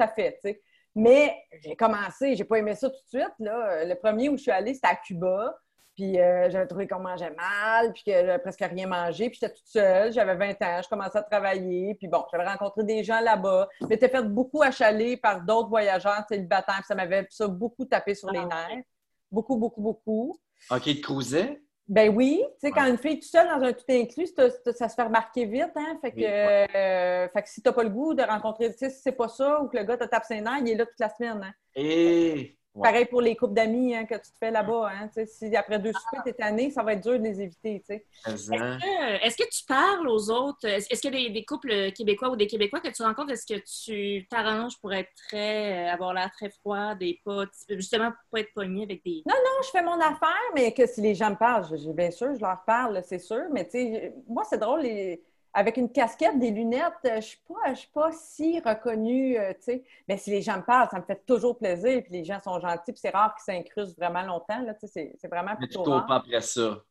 fait, 0.09 0.33
tu 0.35 0.51
sais. 0.51 0.63
Mais 0.95 1.37
j'ai 1.63 1.77
commencé, 1.77 2.35
j'ai 2.35 2.45
pas 2.45 2.59
aimé 2.59 2.75
ça 2.75 2.89
tout 2.91 2.97
de 2.97 3.09
suite. 3.21 3.35
Là. 3.39 3.85
Le 3.85 3.95
premier 3.95 4.29
où 4.29 4.37
je 4.37 4.43
suis 4.43 4.51
allée, 4.51 4.75
c'était 4.75 4.89
à 4.89 4.97
Cuba. 4.97 5.57
Puis 5.95 6.19
euh, 6.19 6.49
j'avais 6.51 6.67
trouvé 6.67 6.89
qu'on 6.89 7.01
mangeait 7.01 7.31
mal, 7.31 7.93
puis 7.93 8.05
que 8.05 8.13
j'avais 8.13 8.39
presque 8.39 8.61
rien 8.61 8.87
mangé. 8.87 9.29
Puis 9.29 9.39
j'étais 9.41 9.53
toute 9.53 9.67
seule, 9.67 10.13
j'avais 10.13 10.35
20 10.35 10.51
ans, 10.63 10.81
je 10.83 10.89
commençais 10.89 11.19
à 11.19 11.23
travailler. 11.23 11.95
Puis 11.97 12.09
bon, 12.09 12.25
j'avais 12.33 12.47
rencontré 12.47 12.85
des 12.85 13.05
gens 13.05 13.21
là-bas. 13.21 13.69
Je 13.81 13.87
m'étais 13.87 14.09
fait 14.09 14.23
beaucoup 14.23 14.63
achaler 14.63 15.17
par 15.17 15.43
d'autres 15.43 15.69
voyageurs 15.69 16.25
célibataires. 16.29 16.77
puis 16.77 16.87
Ça 16.87 16.95
m'avait 16.95 17.27
ça 17.31 17.47
beaucoup 17.49 17.85
tapé 17.85 18.15
sur 18.15 18.31
les 18.31 18.41
Ah, 18.51 18.69
nerfs. 18.69 18.83
Beaucoup, 19.31 19.57
beaucoup, 19.57 19.83
beaucoup. 19.83 20.39
OK, 20.71 20.87
il 20.87 21.01
te 21.01 21.03
cruisait? 21.03 21.61
Ben 21.91 22.15
oui, 22.15 22.41
tu 22.61 22.69
sais, 22.69 22.71
quand 22.71 22.87
une 22.87 22.97
fille 22.97 23.15
est 23.15 23.17
toute 23.17 23.25
seule 23.25 23.49
dans 23.49 23.67
un 23.67 23.73
tout 23.73 23.85
inclus, 23.89 24.29
ça, 24.29 24.89
se 24.89 24.95
fait 24.95 25.03
remarquer 25.03 25.45
vite, 25.45 25.73
hein? 25.75 25.99
Fait 26.01 26.13
que, 26.13 26.23
euh, 26.23 27.29
fait 27.29 27.43
que 27.43 27.49
si 27.49 27.61
t'as 27.63 27.73
pas 27.73 27.83
le 27.83 27.89
goût 27.89 28.15
de 28.15 28.23
rencontrer, 28.23 28.71
tu 28.71 28.79
sais, 28.79 28.91
si 28.91 29.03
c'est 29.03 29.11
pas 29.11 29.27
ça 29.27 29.61
ou 29.61 29.67
que 29.67 29.77
le 29.77 29.83
gars 29.83 29.97
te 29.97 30.05
tape 30.05 30.25
ses 30.25 30.41
nerfs, 30.41 30.59
il 30.61 30.69
est 30.69 30.75
là 30.77 30.87
toute 30.87 31.01
la 31.01 31.09
semaine, 31.09 31.41
hein? 31.43 31.53
Et... 31.75 32.60
Ouais. 32.73 32.89
Pareil 32.89 33.05
pour 33.07 33.21
les 33.21 33.35
couples 33.35 33.55
d'amis 33.55 33.97
hein, 33.97 34.05
que 34.05 34.15
tu 34.15 34.31
te 34.31 34.39
fais 34.39 34.53
là-bas, 34.53 34.93
hein? 34.95 35.11
Si 35.27 35.57
après 35.57 35.81
deux 35.81 35.93
soupers, 35.93 36.23
t'es 36.23 36.33
tanné, 36.35 36.71
ça 36.71 36.85
va 36.85 36.93
être 36.93 37.03
dur 37.03 37.19
de 37.19 37.25
les 37.25 37.41
éviter, 37.41 37.81
tu 37.81 37.87
sais. 37.97 38.07
Mais. 38.49 38.59
Euh, 38.61 39.19
Est-ce 39.23 39.37
que 39.37 39.49
tu 39.51 39.65
parles 39.67 40.09
aux 40.09 40.31
autres? 40.31 40.65
Est-ce 40.69 40.87
est-ce 40.89 41.01
qu'il 41.01 41.13
y 41.13 41.17
a 41.25 41.29
des, 41.29 41.31
des 41.35 41.45
couples 41.45 41.91
québécois 41.91 42.31
ou 42.31 42.37
des 42.37 42.47
Québécois 42.47 42.79
que 42.81 42.89
tu 42.89 43.03
rencontres? 43.03 43.33
Est-ce 43.33 43.45
que 43.45 43.59
tu 43.59 44.25
t'arranges 44.29 44.79
pour 44.81 44.93
être 44.95 45.11
très, 45.29 45.89
euh, 45.89 45.93
avoir 45.93 46.15
l'air 46.15 46.31
très 46.31 46.51
froid, 46.51 46.95
des 46.95 47.21
pas, 47.25 47.45
justement 47.71 48.11
pour 48.13 48.21
pas 48.31 48.41
être 48.41 48.55
pogné 48.55 48.85
avec 48.85 49.03
des. 49.05 49.23
Non, 49.27 49.35
je 49.65 49.71
fais 49.71 49.83
mon 49.83 49.99
affaire, 50.01 50.51
mais 50.55 50.73
que 50.73 50.87
si 50.87 51.01
les 51.01 51.17
gens 51.17 51.31
me 51.31 51.37
parlent, 51.37 51.67
je- 51.77 51.91
bien 51.91 52.13
sûr, 52.13 52.33
je 52.37 52.41
leur 52.41 52.63
parle, 52.65 53.03
c'est 53.05 53.19
sûr. 53.19 53.43
Mais 53.51 53.65
tu 53.65 53.73
sais, 53.73 54.15
moi, 54.29 54.45
c'est 54.49 54.59
drôle, 54.59 54.83
les- 54.83 55.21
avec 55.53 55.77
une 55.77 55.91
casquette, 55.91 56.39
des 56.39 56.51
lunettes, 56.51 56.93
euh, 57.07 57.17
je 57.17 57.27
suis 57.29 57.41
pas, 57.49 57.75
je 57.75 57.81
suis 57.81 57.91
pas 57.91 58.11
si 58.13 58.61
reconnue, 58.61 59.39
euh, 59.39 59.53
tu 59.55 59.63
sais. 59.63 59.85
Mais 60.09 60.17
si 60.17 60.31
les 60.31 60.43
gens 60.43 60.57
me 60.59 60.63
parlent, 60.63 60.89
ça 60.91 60.99
me 60.99 61.05
fait 61.05 61.25
toujours 61.27 61.59
plaisir, 61.59 62.03
puis 62.03 62.13
les 62.13 62.25
gens 62.25 62.41
sont 62.41 62.59
gentils, 62.61 62.93
puis 62.93 63.01
c'est 63.01 63.11
rare 63.11 63.35
qu'ils 63.35 63.55
s'incrustent 63.55 63.97
vraiment 63.99 64.23
longtemps, 64.23 64.61
là, 64.63 64.75
tu 64.75 64.87
sais, 64.87 65.13
c'est- 65.21 65.29
vraiment 65.29 65.53
Mais 65.59 65.67
tu 65.67 65.75
plutôt 65.75 65.85
rare. 65.85 66.07
pas 66.07 66.17
après 66.17 66.41
ça. 66.41 66.83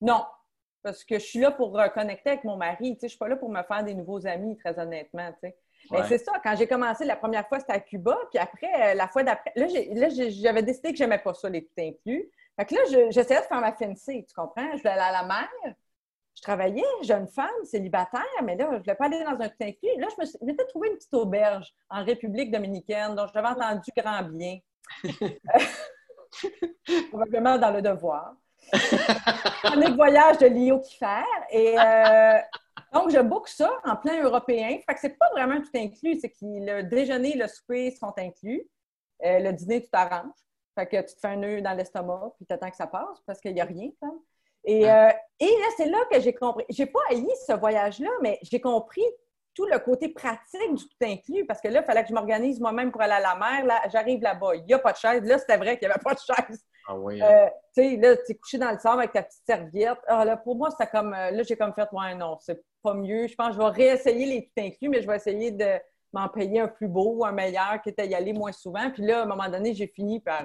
Non, 0.00 0.24
parce 0.82 1.04
que 1.04 1.18
je 1.18 1.24
suis 1.24 1.38
là 1.40 1.50
pour 1.50 1.72
reconnecter 1.72 2.30
avec 2.30 2.44
mon 2.44 2.56
mari, 2.56 2.94
tu 2.94 3.00
sais, 3.00 3.06
je 3.06 3.10
suis 3.10 3.18
pas 3.18 3.28
là 3.28 3.36
pour 3.36 3.50
me 3.50 3.62
faire 3.62 3.84
des 3.84 3.94
nouveaux 3.94 4.26
amis, 4.26 4.56
très 4.56 4.78
honnêtement, 4.78 5.30
tu 5.32 5.48
sais. 5.48 5.56
Mais 5.90 5.98
Ouais. 5.98 6.06
c'est 6.08 6.18
ça, 6.18 6.32
quand 6.42 6.54
j'ai 6.56 6.66
commencé 6.66 7.04
la 7.04 7.16
première 7.16 7.48
fois, 7.48 7.58
c'était 7.60 7.72
à 7.72 7.80
Cuba, 7.80 8.16
puis 8.30 8.38
après, 8.38 8.92
euh, 8.92 8.94
la 8.94 9.08
fois 9.08 9.22
d'après, 9.22 9.52
là, 9.56 9.66
j'avais 9.68 10.62
décidé 10.62 10.90
que 10.92 10.96
j'aimais 10.98 11.18
pas 11.18 11.34
ça, 11.34 11.48
les 11.48 11.64
tout 11.64 11.72
inclus. 11.78 12.30
Fait 12.56 12.66
que 12.66 12.74
là, 12.74 12.80
je- 12.90 13.10
j'essayais 13.10 13.40
de 13.40 13.46
faire 13.46 13.60
ma 13.60 13.72
fiancée, 13.72 14.24
tu 14.28 14.34
comprends? 14.34 14.70
Je 14.72 14.78
voulais 14.78 14.90
aller 14.90 15.00
à 15.16 15.22
la 15.22 15.24
mer, 15.26 15.74
je 16.34 16.42
travaillais, 16.42 16.84
jeune 17.02 17.28
femme, 17.28 17.64
célibataire, 17.64 18.24
mais 18.42 18.56
là, 18.56 18.68
je 18.72 18.78
voulais 18.78 18.94
pas 18.94 19.06
aller 19.06 19.22
dans 19.24 19.40
un 19.40 19.48
tout 19.48 19.62
inclus. 19.62 19.98
Là, 19.98 20.08
je 20.10 20.22
me 20.22 20.46
m'étais 20.46 20.66
trouvé 20.66 20.88
une 20.88 20.96
petite 20.96 21.14
auberge 21.14 21.72
en 21.88 22.04
République 22.04 22.50
dominicaine 22.50 23.14
dont 23.14 23.26
j'avais 23.32 23.48
entendu 23.48 23.90
grand 23.96 24.22
bien. 24.22 24.58
Probablement 27.10 27.58
dans 27.58 27.70
le 27.70 27.82
devoir. 27.82 28.34
Chronique 29.62 29.96
voyage 29.96 30.38
de 30.38 30.46
Lio 30.46 30.80
Kiffer. 30.80 31.24
Et 31.50 31.78
euh, 31.78 32.38
donc, 32.92 33.10
je 33.10 33.20
book 33.20 33.48
ça 33.48 33.70
en 33.84 33.96
plein 33.96 34.22
européen. 34.22 34.78
Fait 34.86 34.94
que 34.94 35.00
c'est 35.00 35.18
pas 35.18 35.30
vraiment 35.32 35.60
tout 35.60 35.70
inclus. 35.74 36.18
C'est 36.20 36.30
que 36.30 36.36
le 36.42 36.82
déjeuner, 36.82 37.36
le 37.36 37.48
souper 37.48 37.90
sont 37.90 38.12
inclus. 38.16 38.66
Euh, 39.24 39.40
le 39.40 39.52
dîner, 39.52 39.82
tu 39.82 39.90
t'arranges. 39.90 40.32
Fait 40.74 40.86
que 40.86 40.96
tu 41.02 41.14
te 41.14 41.20
fais 41.20 41.28
un 41.28 41.36
nœud 41.36 41.60
dans 41.60 41.72
l'estomac, 41.72 42.32
puis 42.36 42.46
tu 42.46 42.54
attends 42.54 42.70
que 42.70 42.76
ça 42.76 42.86
passe 42.86 43.20
parce 43.26 43.40
qu'il 43.40 43.52
n'y 43.52 43.60
a 43.60 43.64
rien. 43.64 43.90
comme. 44.00 44.20
Et, 44.64 44.90
euh, 44.90 45.10
et 45.38 45.46
là, 45.46 45.66
c'est 45.76 45.86
là 45.86 45.98
que 46.10 46.20
j'ai 46.20 46.34
compris. 46.34 46.64
J'ai 46.68 46.86
pas 46.86 47.00
haï 47.10 47.26
ce 47.46 47.52
voyage-là, 47.52 48.10
mais 48.22 48.38
j'ai 48.42 48.60
compris 48.60 49.04
tout 49.54 49.66
le 49.66 49.78
côté 49.78 50.08
pratique 50.08 50.74
du 50.74 50.84
tout 50.84 50.96
inclus 51.02 51.44
parce 51.46 51.60
que 51.60 51.68
là, 51.68 51.80
il 51.80 51.84
fallait 51.84 52.02
que 52.02 52.08
je 52.08 52.14
m'organise 52.14 52.60
moi-même 52.60 52.92
pour 52.92 53.00
aller 53.02 53.14
à 53.14 53.20
la 53.20 53.34
mer. 53.36 53.64
Là, 53.64 53.80
j'arrive 53.90 54.22
là-bas, 54.22 54.54
il 54.54 54.64
n'y 54.64 54.74
a 54.74 54.78
pas 54.78 54.92
de 54.92 54.98
chaise. 54.98 55.22
Là, 55.24 55.38
c'était 55.38 55.56
vrai 55.56 55.78
qu'il 55.78 55.88
n'y 55.88 55.92
avait 55.92 56.02
pas 56.02 56.14
de 56.14 56.20
chaise. 56.20 56.64
Ah 56.86 56.96
oui. 56.96 57.20
Euh, 57.22 57.46
tu 57.74 57.82
sais, 57.82 57.96
là, 57.96 58.16
tu 58.16 58.32
es 58.32 58.34
couché 58.34 58.58
dans 58.58 58.70
le 58.70 58.78
sable 58.78 59.00
avec 59.00 59.12
ta 59.12 59.22
petite 59.22 59.44
serviette. 59.46 59.98
Ah, 60.06 60.24
là, 60.24 60.36
pour 60.36 60.56
moi, 60.56 60.70
c'était 60.70 60.90
comme. 60.90 61.14
euh, 61.14 61.30
là, 61.30 61.42
j'ai 61.42 61.56
comme 61.56 61.74
fait, 61.74 61.88
ouais, 61.92 62.14
non, 62.14 62.36
c'est 62.40 62.62
pas 62.82 62.94
mieux. 62.94 63.26
Je 63.26 63.34
pense 63.34 63.48
que 63.48 63.54
je 63.54 63.58
vais 63.58 63.68
réessayer 63.68 64.26
les 64.26 64.44
tout 64.44 64.62
inclus, 64.62 64.88
mais 64.88 65.02
je 65.02 65.06
vais 65.06 65.16
essayer 65.16 65.50
de 65.50 65.78
m'en 66.12 66.28
payer 66.28 66.60
un 66.60 66.68
plus 66.68 66.88
beau, 66.88 67.24
un 67.24 67.32
meilleur, 67.32 67.80
qui 67.82 67.90
était 67.90 68.06
y 68.06 68.14
aller 68.14 68.32
moins 68.32 68.52
souvent. 68.52 68.90
Puis 68.90 69.04
là, 69.04 69.20
à 69.20 69.22
un 69.22 69.26
moment 69.26 69.48
donné, 69.48 69.74
j'ai 69.74 69.86
fini 69.86 70.20
par. 70.20 70.44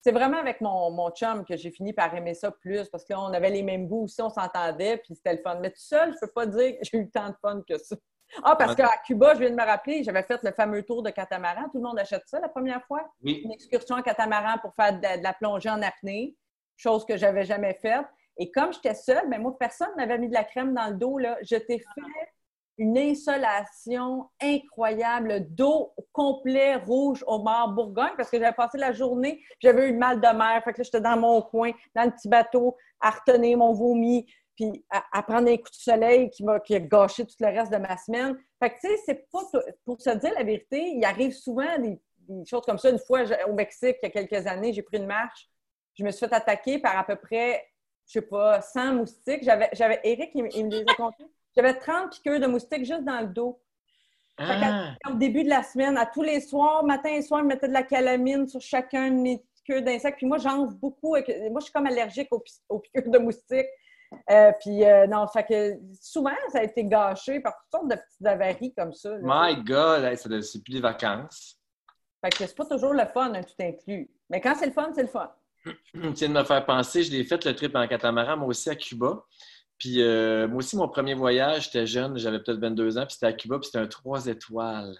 C'est 0.00 0.12
vraiment 0.12 0.38
avec 0.38 0.60
mon, 0.60 0.90
mon 0.90 1.10
chum 1.10 1.44
que 1.44 1.56
j'ai 1.56 1.70
fini 1.70 1.92
par 1.92 2.14
aimer 2.14 2.34
ça 2.34 2.50
plus 2.50 2.88
parce 2.88 3.04
que 3.04 3.12
là, 3.12 3.20
on 3.20 3.32
avait 3.32 3.50
les 3.50 3.62
mêmes 3.62 3.88
goûts 3.88 4.04
aussi, 4.04 4.22
on 4.22 4.30
s'entendait, 4.30 4.98
puis 4.98 5.14
c'était 5.16 5.32
le 5.34 5.42
fun. 5.42 5.58
Mais 5.60 5.70
tout 5.70 5.80
seul, 5.80 6.14
je 6.14 6.18
peux 6.20 6.32
pas 6.32 6.46
dire 6.46 6.72
que 6.72 6.78
j'ai 6.82 6.98
eu 6.98 7.10
tant 7.10 7.28
de 7.30 7.36
fun 7.42 7.62
que 7.68 7.76
ça. 7.78 7.96
Ah, 8.44 8.56
parce 8.56 8.74
qu'à 8.74 8.90
Cuba, 9.06 9.34
je 9.34 9.40
viens 9.40 9.50
de 9.50 9.54
me 9.56 9.64
rappeler, 9.64 10.04
j'avais 10.04 10.22
fait 10.22 10.42
le 10.42 10.52
fameux 10.52 10.82
tour 10.82 11.02
de 11.02 11.10
catamaran. 11.10 11.64
Tout 11.70 11.78
le 11.78 11.84
monde 11.84 11.98
achète 11.98 12.24
ça 12.26 12.38
la 12.40 12.48
première 12.48 12.84
fois 12.84 13.10
Oui. 13.22 13.40
une 13.44 13.52
excursion 13.52 13.96
en 13.96 14.02
catamaran 14.02 14.58
pour 14.60 14.74
faire 14.74 14.96
de 14.96 15.02
la, 15.02 15.16
de 15.18 15.22
la 15.22 15.32
plongée 15.32 15.70
en 15.70 15.80
apnée, 15.82 16.36
chose 16.76 17.04
que 17.06 17.16
j'avais 17.16 17.44
jamais 17.44 17.74
faite. 17.74 18.06
Et 18.36 18.50
comme 18.50 18.72
j'étais 18.72 18.94
seule, 18.94 19.28
ben 19.28 19.40
moi, 19.40 19.56
personne 19.58 19.88
m'avait 19.96 20.18
mis 20.18 20.28
de 20.28 20.34
la 20.34 20.44
crème 20.44 20.74
dans 20.74 20.88
le 20.88 20.94
dos. 20.94 21.18
Là. 21.18 21.38
Je 21.42 21.56
t'ai 21.56 21.78
fait 21.78 22.02
une 22.78 22.96
insolation 22.96 24.30
incroyable, 24.40 25.46
dos 25.50 25.92
complet 26.12 26.76
rouge 26.76 27.24
au 27.26 27.38
Mont 27.40 27.68
Bourgogne, 27.74 28.14
parce 28.16 28.30
que 28.30 28.38
j'avais 28.38 28.54
passé 28.54 28.78
la 28.78 28.92
journée, 28.92 29.42
j'avais 29.60 29.88
eu 29.88 29.92
le 29.92 29.98
mal 29.98 30.20
de 30.20 30.36
mer. 30.36 30.62
Fait 30.64 30.72
que 30.72 30.82
j'étais 30.82 31.00
dans 31.00 31.18
mon 31.18 31.42
coin, 31.42 31.72
dans 31.94 32.04
le 32.04 32.12
petit 32.12 32.28
bateau, 32.28 32.76
à 33.00 33.10
retenir 33.10 33.58
mon 33.58 33.72
vomi, 33.72 34.26
puis 34.54 34.84
à, 34.90 35.22
prendre 35.22 35.48
un 35.48 35.56
coup 35.56 35.70
de 35.70 35.74
soleil 35.74 36.30
qui, 36.30 36.44
m'a, 36.44 36.60
qui 36.60 36.74
a 36.74 36.80
gâché 36.80 37.24
tout 37.24 37.34
le 37.40 37.46
reste 37.46 37.72
de 37.72 37.78
ma 37.78 37.96
semaine. 37.96 38.36
Fait 38.60 38.70
que, 38.70 38.74
tu 38.80 38.88
sais, 38.88 38.96
c'est 39.06 39.30
pas... 39.30 39.40
Pour 39.84 40.00
se 40.00 40.10
dire 40.10 40.32
la 40.36 40.42
vérité, 40.42 40.94
il 40.96 41.04
arrive 41.04 41.32
souvent 41.32 41.78
des, 41.78 42.00
choses 42.44 42.64
comme 42.64 42.78
ça. 42.78 42.90
Une 42.90 42.98
fois, 42.98 43.22
au 43.48 43.52
Mexique, 43.54 43.96
il 44.02 44.06
y 44.06 44.06
a 44.06 44.10
quelques 44.10 44.46
années, 44.46 44.72
j'ai 44.72 44.82
pris 44.82 44.98
une 44.98 45.06
marche. 45.06 45.48
Je 45.94 46.04
me 46.04 46.10
suis 46.10 46.26
fait 46.26 46.34
attaquer 46.34 46.78
par 46.78 46.98
à 46.98 47.04
peu 47.04 47.16
près, 47.16 47.66
je 48.06 48.14
sais 48.14 48.22
pas, 48.22 48.60
100 48.60 48.94
moustiques. 48.94 49.44
J'avais, 49.44 49.68
j'avais 49.72 50.00
Eric, 50.04 50.30
il, 50.34 50.44
me- 50.44 50.70
les 50.70 50.84
a. 50.86 51.10
J'avais 51.56 51.74
30 51.74 52.10
piqûres 52.12 52.40
de 52.40 52.46
moustiques 52.46 52.84
juste 52.84 53.04
dans 53.04 53.20
le 53.20 53.26
dos. 53.28 53.60
Ah, 54.40 54.94
Au 55.10 55.14
début 55.14 55.42
de 55.42 55.48
la 55.48 55.62
semaine, 55.64 55.96
à 55.98 56.06
tous 56.06 56.22
les 56.22 56.40
soirs, 56.40 56.84
matin 56.84 57.08
et 57.10 57.22
soir, 57.22 57.40
je 57.40 57.46
mettais 57.46 57.66
de 57.66 57.72
la 57.72 57.82
calamine 57.82 58.46
sur 58.46 58.60
chacun 58.60 59.10
de 59.10 59.16
mes 59.16 59.44
piqûres 59.56 59.82
d'insectes. 59.82 60.18
Puis 60.18 60.26
moi, 60.26 60.38
j'enfle 60.38 60.74
beaucoup. 60.74 61.16
avec- 61.16 61.28
Moi, 61.50 61.58
je 61.58 61.64
suis 61.64 61.72
comme 61.72 61.86
allergique 61.86 62.28
aux, 62.30 62.44
aux 62.68 62.78
piqûres 62.78 63.10
de 63.10 63.18
moustiques. 63.18 63.66
Euh, 64.30 64.52
puis 64.60 64.84
euh, 64.84 65.06
non, 65.06 65.26
fait 65.26 65.44
que 65.44 65.78
souvent, 66.00 66.30
ça 66.52 66.60
a 66.60 66.62
été 66.62 66.84
gâché 66.84 67.40
par 67.40 67.54
toutes 67.58 67.70
sortes 67.80 67.88
de 67.90 67.96
petites 67.96 68.26
avaries 68.26 68.72
comme 68.74 68.92
ça. 68.94 69.10
là. 69.10 69.18
my 69.22 69.62
God, 69.64 70.04
hey, 70.04 70.16
c'est 70.16 70.62
plus 70.62 70.72
des 70.74 70.80
vacances. 70.80 71.58
Fait 72.24 72.30
que 72.30 72.38
c'est 72.46 72.56
pas 72.56 72.64
toujours 72.64 72.94
le 72.94 73.04
fun, 73.06 73.34
un 73.34 73.42
tout 73.42 73.52
inclus. 73.60 74.08
Mais 74.30 74.40
quand 74.40 74.54
c'est 74.56 74.66
le 74.66 74.72
fun, 74.72 74.90
c'est 74.94 75.02
le 75.02 75.08
fun. 75.08 75.30
Tu 75.64 75.72
viens 76.00 76.28
de 76.28 76.32
me 76.34 76.44
faire 76.44 76.64
penser, 76.64 77.02
je 77.02 77.10
l'ai 77.12 77.24
fait 77.24 77.44
le 77.44 77.54
trip 77.54 77.74
en 77.76 77.86
catamaran, 77.86 78.36
moi 78.38 78.48
aussi 78.48 78.70
à 78.70 78.76
Cuba. 78.76 79.24
Puis 79.78 80.02
euh, 80.02 80.48
moi 80.48 80.58
aussi, 80.58 80.76
mon 80.76 80.88
premier 80.88 81.14
voyage, 81.14 81.66
j'étais 81.66 81.86
jeune, 81.86 82.18
j'avais 82.18 82.40
peut-être 82.40 82.58
22 82.58 82.98
ans, 82.98 83.06
puis 83.06 83.14
c'était 83.14 83.26
à 83.26 83.32
Cuba, 83.32 83.58
puis 83.58 83.66
c'était 83.66 83.78
un 83.78 83.86
3 83.86 84.26
étoiles. 84.26 84.94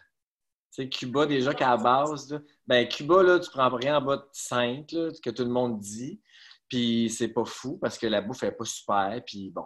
Tu 0.72 0.82
sais, 0.82 0.88
Cuba, 0.88 1.26
déjà 1.26 1.52
qu'à 1.52 1.70
la 1.70 1.76
base, 1.76 2.30
là, 2.30 2.38
ben 2.66 2.86
Cuba, 2.86 3.22
là, 3.22 3.40
tu 3.40 3.50
prends 3.50 3.68
rien 3.70 3.96
en 3.96 4.00
bas 4.00 4.18
de 4.18 4.28
5, 4.32 4.92
là, 4.92 5.08
que 5.22 5.30
tout 5.30 5.44
le 5.44 5.50
monde 5.50 5.80
dit. 5.80 6.20
Puis 6.68 7.10
c'est 7.10 7.28
pas 7.28 7.44
fou 7.44 7.78
parce 7.78 7.98
que 7.98 8.06
la 8.06 8.20
bouffe 8.20 8.42
est 8.42 8.52
pas 8.52 8.64
super, 8.64 9.20
puis 9.26 9.50
bon. 9.50 9.64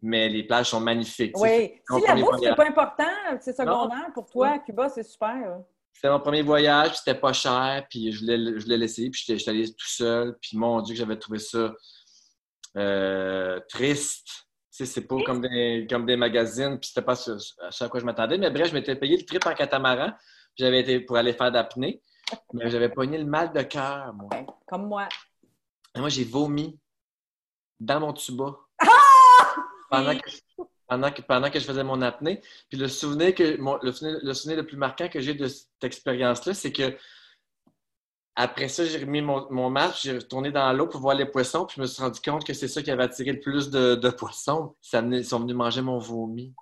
Mais 0.00 0.28
les 0.30 0.44
plages 0.44 0.70
sont 0.70 0.80
magnifiques. 0.80 1.36
Oui. 1.36 1.74
Si 1.86 2.06
la 2.06 2.14
bouffe, 2.14 2.40
c'est 2.40 2.54
pas 2.54 2.68
important, 2.68 3.38
c'est 3.40 3.54
secondaire 3.54 4.10
pour 4.14 4.26
toi, 4.30 4.58
Cuba, 4.60 4.88
c'est 4.88 5.02
super. 5.02 5.58
C'était 5.92 6.08
mon 6.08 6.20
premier 6.20 6.40
voyage, 6.40 6.90
puis 6.90 6.98
c'était 7.04 7.18
pas 7.18 7.34
cher, 7.34 7.84
puis 7.90 8.10
je 8.10 8.20
voulais, 8.20 8.58
je 8.58 8.66
l'essayer, 8.68 9.10
puis 9.10 9.22
j'étais 9.26 9.50
allé 9.50 9.68
tout 9.68 9.88
seul, 9.88 10.38
puis 10.40 10.56
mon 10.56 10.80
Dieu, 10.80 10.94
que 10.94 10.98
j'avais 10.98 11.18
trouvé 11.18 11.38
ça 11.38 11.74
euh, 12.76 13.60
triste. 13.68 14.46
C'est 14.70 15.06
pas 15.06 15.16
comme 15.26 15.42
des, 15.42 15.86
comme 15.90 16.06
des 16.06 16.16
magazines, 16.16 16.78
puis 16.78 16.88
c'était 16.88 17.04
pas 17.04 17.14
ce, 17.14 17.32
à 17.84 17.88
quoi 17.90 18.00
je 18.00 18.04
m'attendais. 18.06 18.38
Mais 18.38 18.50
bref, 18.50 18.68
je 18.68 18.74
m'étais 18.74 18.96
payé 18.96 19.18
le 19.18 19.26
trip 19.26 19.44
en 19.44 19.52
catamaran, 19.52 20.12
j'avais 20.56 20.80
été 20.80 21.00
pour 21.00 21.18
aller 21.18 21.34
faire 21.34 21.52
d'apnée, 21.52 22.00
mais 22.54 22.70
j'avais 22.70 22.88
pogné 22.88 23.18
le 23.18 23.26
mal 23.26 23.52
de 23.52 23.60
cœur, 23.60 24.14
moi. 24.14 24.30
Comme 24.66 24.86
moi. 24.86 25.06
Et 25.94 26.00
moi, 26.00 26.08
j'ai 26.08 26.24
vomi 26.24 26.78
dans 27.78 28.00
mon 28.00 28.12
tuba. 28.14 28.56
Pendant 29.90 30.16
que, 30.16 30.30
pendant, 30.88 31.10
que, 31.10 31.22
pendant 31.22 31.50
que 31.50 31.58
je 31.58 31.64
faisais 31.64 31.84
mon 31.84 32.00
apnée. 32.00 32.40
Puis 32.70 32.78
le 32.78 32.88
souvenir, 32.88 33.34
que, 33.34 33.56
mon- 33.58 33.78
le, 33.82 33.92
souvenir, 33.92 34.20
le 34.22 34.32
souvenir 34.32 34.56
le 34.56 34.66
plus 34.66 34.76
marquant 34.76 35.08
que 35.08 35.20
j'ai 35.20 35.34
de 35.34 35.48
cette 35.48 35.82
expérience-là, 35.82 36.54
c'est 36.54 36.72
que 36.72 36.96
après 38.42 38.68
ça, 38.68 38.84
j'ai 38.84 38.98
remis 38.98 39.20
mon, 39.22 39.46
mon 39.50 39.70
masque, 39.70 40.00
j'ai 40.02 40.12
retourné 40.18 40.50
dans 40.50 40.72
l'eau 40.72 40.86
pour 40.86 41.00
voir 41.00 41.14
les 41.14 41.26
poissons, 41.26 41.66
puis 41.66 41.76
je 41.76 41.82
me 41.82 41.86
suis 41.86 42.02
rendu 42.02 42.20
compte 42.20 42.44
que 42.44 42.52
c'est 42.54 42.68
ça 42.68 42.82
qui 42.82 42.90
avait 42.90 43.02
attiré 43.04 43.32
le 43.32 43.40
plus 43.40 43.70
de, 43.70 43.94
de 43.94 44.10
poissons. 44.10 44.74
Ça 44.80 45.00
venait- 45.00 45.18
ils 45.18 45.24
sont 45.24 45.40
venus 45.40 45.54
manger 45.56 45.82
mon 45.82 45.98
vomi. 45.98 46.52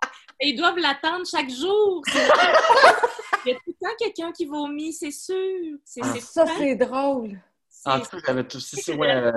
Ils 0.40 0.56
doivent 0.56 0.78
l'attendre 0.78 1.24
chaque 1.26 1.50
jour. 1.50 2.02
Il 3.46 3.52
y 3.52 3.54
a 3.54 3.54
tout 3.56 3.62
le 3.68 3.72
temps 3.74 3.94
quelqu'un 3.98 4.32
qui 4.32 4.46
vomit, 4.46 4.92
c'est 4.92 5.10
sûr. 5.10 5.76
C'est 5.84 6.00
Ah, 6.02 6.10
c'est 6.14 6.20
Ça, 6.20 6.46
c'est 6.58 6.74
drôle. 6.76 7.40
En 7.84 8.00
tout 8.00 8.08
cas, 8.10 8.18
j'avais 8.26 8.44
tout 8.46 8.60
ça, 8.60 8.92
ouais, 8.94 9.32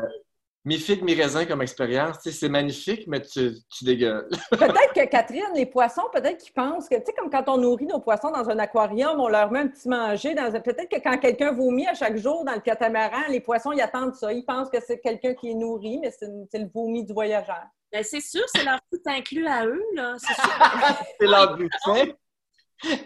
euh, 0.66 0.70
mi 0.70 0.78
figue, 0.78 1.04
mi 1.04 1.14
raisin 1.14 1.46
comme 1.46 1.62
expérience. 1.62 2.20
Tu 2.20 2.32
sais, 2.32 2.38
c'est 2.38 2.50
magnifique, 2.50 3.06
mais 3.08 3.22
tu, 3.22 3.54
tu 3.70 3.86
dégueules. 3.86 4.30
Peut-être 4.52 4.94
que 4.94 5.08
Catherine, 5.08 5.54
les 5.56 5.66
poissons, 5.66 6.04
peut-être 6.12 6.38
qu'ils 6.38 6.54
pensent 6.54 6.88
que, 6.88 6.96
tu 6.96 7.04
sais, 7.06 7.14
comme 7.14 7.30
quand 7.30 7.48
on 7.48 7.58
nourrit 7.58 7.88
nos 7.88 8.00
poissons 8.00 8.32
dans 8.32 8.50
un 8.50 8.60
aquarium, 8.60 9.20
on 9.20 9.28
leur 9.28 9.52
met 9.52 9.60
un 9.60 9.68
petit 9.68 9.90
manger 9.90 10.34
dans 10.34 10.54
un... 10.56 10.60
Peut-être 10.60 10.90
que 10.90 11.02
quand 11.02 11.18
quelqu'un 11.18 11.52
vomit 11.52 11.88
à 11.88 11.94
chaque 11.94 12.18
jour 12.18 12.46
dans 12.46 12.54
le 12.54 12.62
catamaran, 12.62 13.28
les 13.30 13.40
poissons, 13.40 13.72
ils 13.72 13.82
attendent 13.82 14.16
ça. 14.16 14.32
Ils 14.32 14.46
pensent 14.46 14.70
que 14.70 14.80
c'est 14.86 15.00
quelqu'un 15.00 15.34
qui 15.34 15.52
est 15.52 15.56
nourri, 15.56 16.00
mais 16.00 16.12
c'est 16.12 16.60
le 16.60 16.70
vomi 16.74 17.04
du 17.04 17.14
voyageur. 17.14 17.64
Ben, 17.92 18.04
c'est 18.04 18.22
sûr, 18.22 18.44
c'est 18.56 18.64
leur 18.64 18.80
tout 18.90 19.02
inclus 19.06 19.48
à 19.48 19.66
eux. 19.66 19.84
C'est 21.20 21.28
leur 21.28 21.58
buffet. 21.58 22.16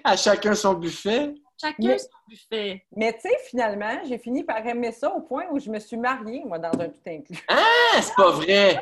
À 0.03 0.16
chacun 0.16 0.53
son 0.53 0.76
buffet. 0.76 1.34
Chacun 1.60 1.76
Mais- 1.80 1.97
son 1.97 2.10
buffet. 2.28 2.86
Mais 2.95 3.14
tu 3.14 3.22
sais, 3.22 3.36
finalement, 3.45 3.99
j'ai 4.06 4.18
fini 4.18 4.43
par 4.43 4.66
aimer 4.66 4.91
ça 4.91 5.14
au 5.14 5.22
point 5.22 5.45
où 5.51 5.60
je 5.60 5.70
me 5.70 5.80
suis 5.80 5.97
mariée, 5.97 6.43
moi, 6.45 6.60
dans 6.60 6.80
un 6.80 6.89
tout 6.89 6.99
inclus. 7.08 7.43
Ah, 7.47 8.01
c'est 8.01 8.16
pas 8.16 8.32
vrai! 8.32 8.80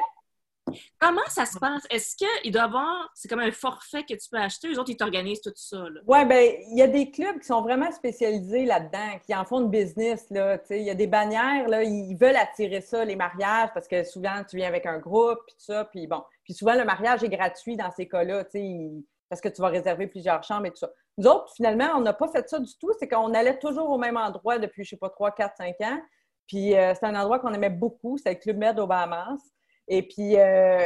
Comment 0.97 1.25
ça 1.27 1.45
se 1.45 1.59
passe? 1.59 1.83
Est-ce 1.89 2.15
qu'il 2.15 2.51
doit 2.51 2.61
y 2.61 2.65
avoir... 2.65 3.11
C'est 3.13 3.27
comme 3.27 3.41
un 3.41 3.51
forfait 3.51 4.03
que 4.03 4.13
tu 4.13 4.29
peux 4.31 4.37
acheter? 4.37 4.69
Eux 4.69 4.79
autres, 4.79 4.89
ils 4.89 4.97
t'organisent 4.97 5.41
tout 5.41 5.51
ça. 5.55 5.85
Oui, 6.07 6.25
ben 6.25 6.55
il 6.71 6.77
y 6.77 6.81
a 6.81 6.87
des 6.87 7.11
clubs 7.11 7.37
qui 7.39 7.45
sont 7.45 7.61
vraiment 7.61 7.91
spécialisés 7.91 8.65
là-dedans, 8.65 9.19
qui 9.25 9.35
en 9.35 9.43
font 9.43 9.59
de 9.59 9.67
business. 9.67 10.25
Là, 10.29 10.57
tu 10.57 10.67
sais. 10.67 10.79
il 10.79 10.85
y 10.85 10.89
a 10.89 10.95
des 10.95 11.05
bannières, 11.07 11.67
là, 11.67 11.83
ils 11.83 12.15
veulent 12.15 12.37
attirer 12.37 12.79
ça, 12.81 13.03
les 13.03 13.17
mariages, 13.17 13.69
parce 13.73 13.87
que 13.89 14.03
souvent, 14.05 14.41
tu 14.49 14.55
viens 14.55 14.69
avec 14.69 14.85
un 14.85 14.99
groupe, 14.99 15.39
puis 15.45 15.55
tout 15.57 15.65
ça, 15.65 15.83
puis 15.85 16.07
bon. 16.07 16.23
Puis 16.45 16.53
souvent, 16.53 16.75
le 16.75 16.85
mariage 16.85 17.23
est 17.23 17.29
gratuit 17.29 17.75
dans 17.75 17.91
ces 17.91 18.07
cas-là, 18.07 18.45
tu 18.45 18.51
sais, 18.51 18.89
parce 19.29 19.41
que 19.41 19.49
tu 19.49 19.61
vas 19.61 19.67
réserver 19.67 20.07
plusieurs 20.07 20.43
chambres 20.43 20.67
et 20.67 20.71
tout 20.71 20.77
ça. 20.77 20.89
Nous 21.17 21.27
autres, 21.27 21.53
finalement, 21.55 21.89
on 21.95 22.01
n'a 22.01 22.13
pas 22.13 22.27
fait 22.27 22.47
ça 22.49 22.59
du 22.59 22.77
tout. 22.77 22.91
C'est 22.99 23.07
qu'on 23.07 23.33
allait 23.33 23.59
toujours 23.59 23.89
au 23.89 23.97
même 23.97 24.17
endroit 24.17 24.57
depuis, 24.59 24.83
je 24.83 24.91
sais 24.91 24.97
pas, 24.97 25.09
3, 25.09 25.31
4, 25.31 25.57
5 25.57 25.75
ans. 25.81 26.01
Puis 26.47 26.75
euh, 26.75 26.93
c'est 26.93 27.05
un 27.05 27.15
endroit 27.15 27.39
qu'on 27.39 27.53
aimait 27.53 27.69
beaucoup, 27.69 28.17
c'est 28.17 28.33
le 28.33 28.39
Club 28.39 28.57
Med 28.57 28.79
au 28.79 28.87
Bahamas. 28.87 29.39
Et 29.87 30.07
puis, 30.07 30.37
euh, 30.37 30.85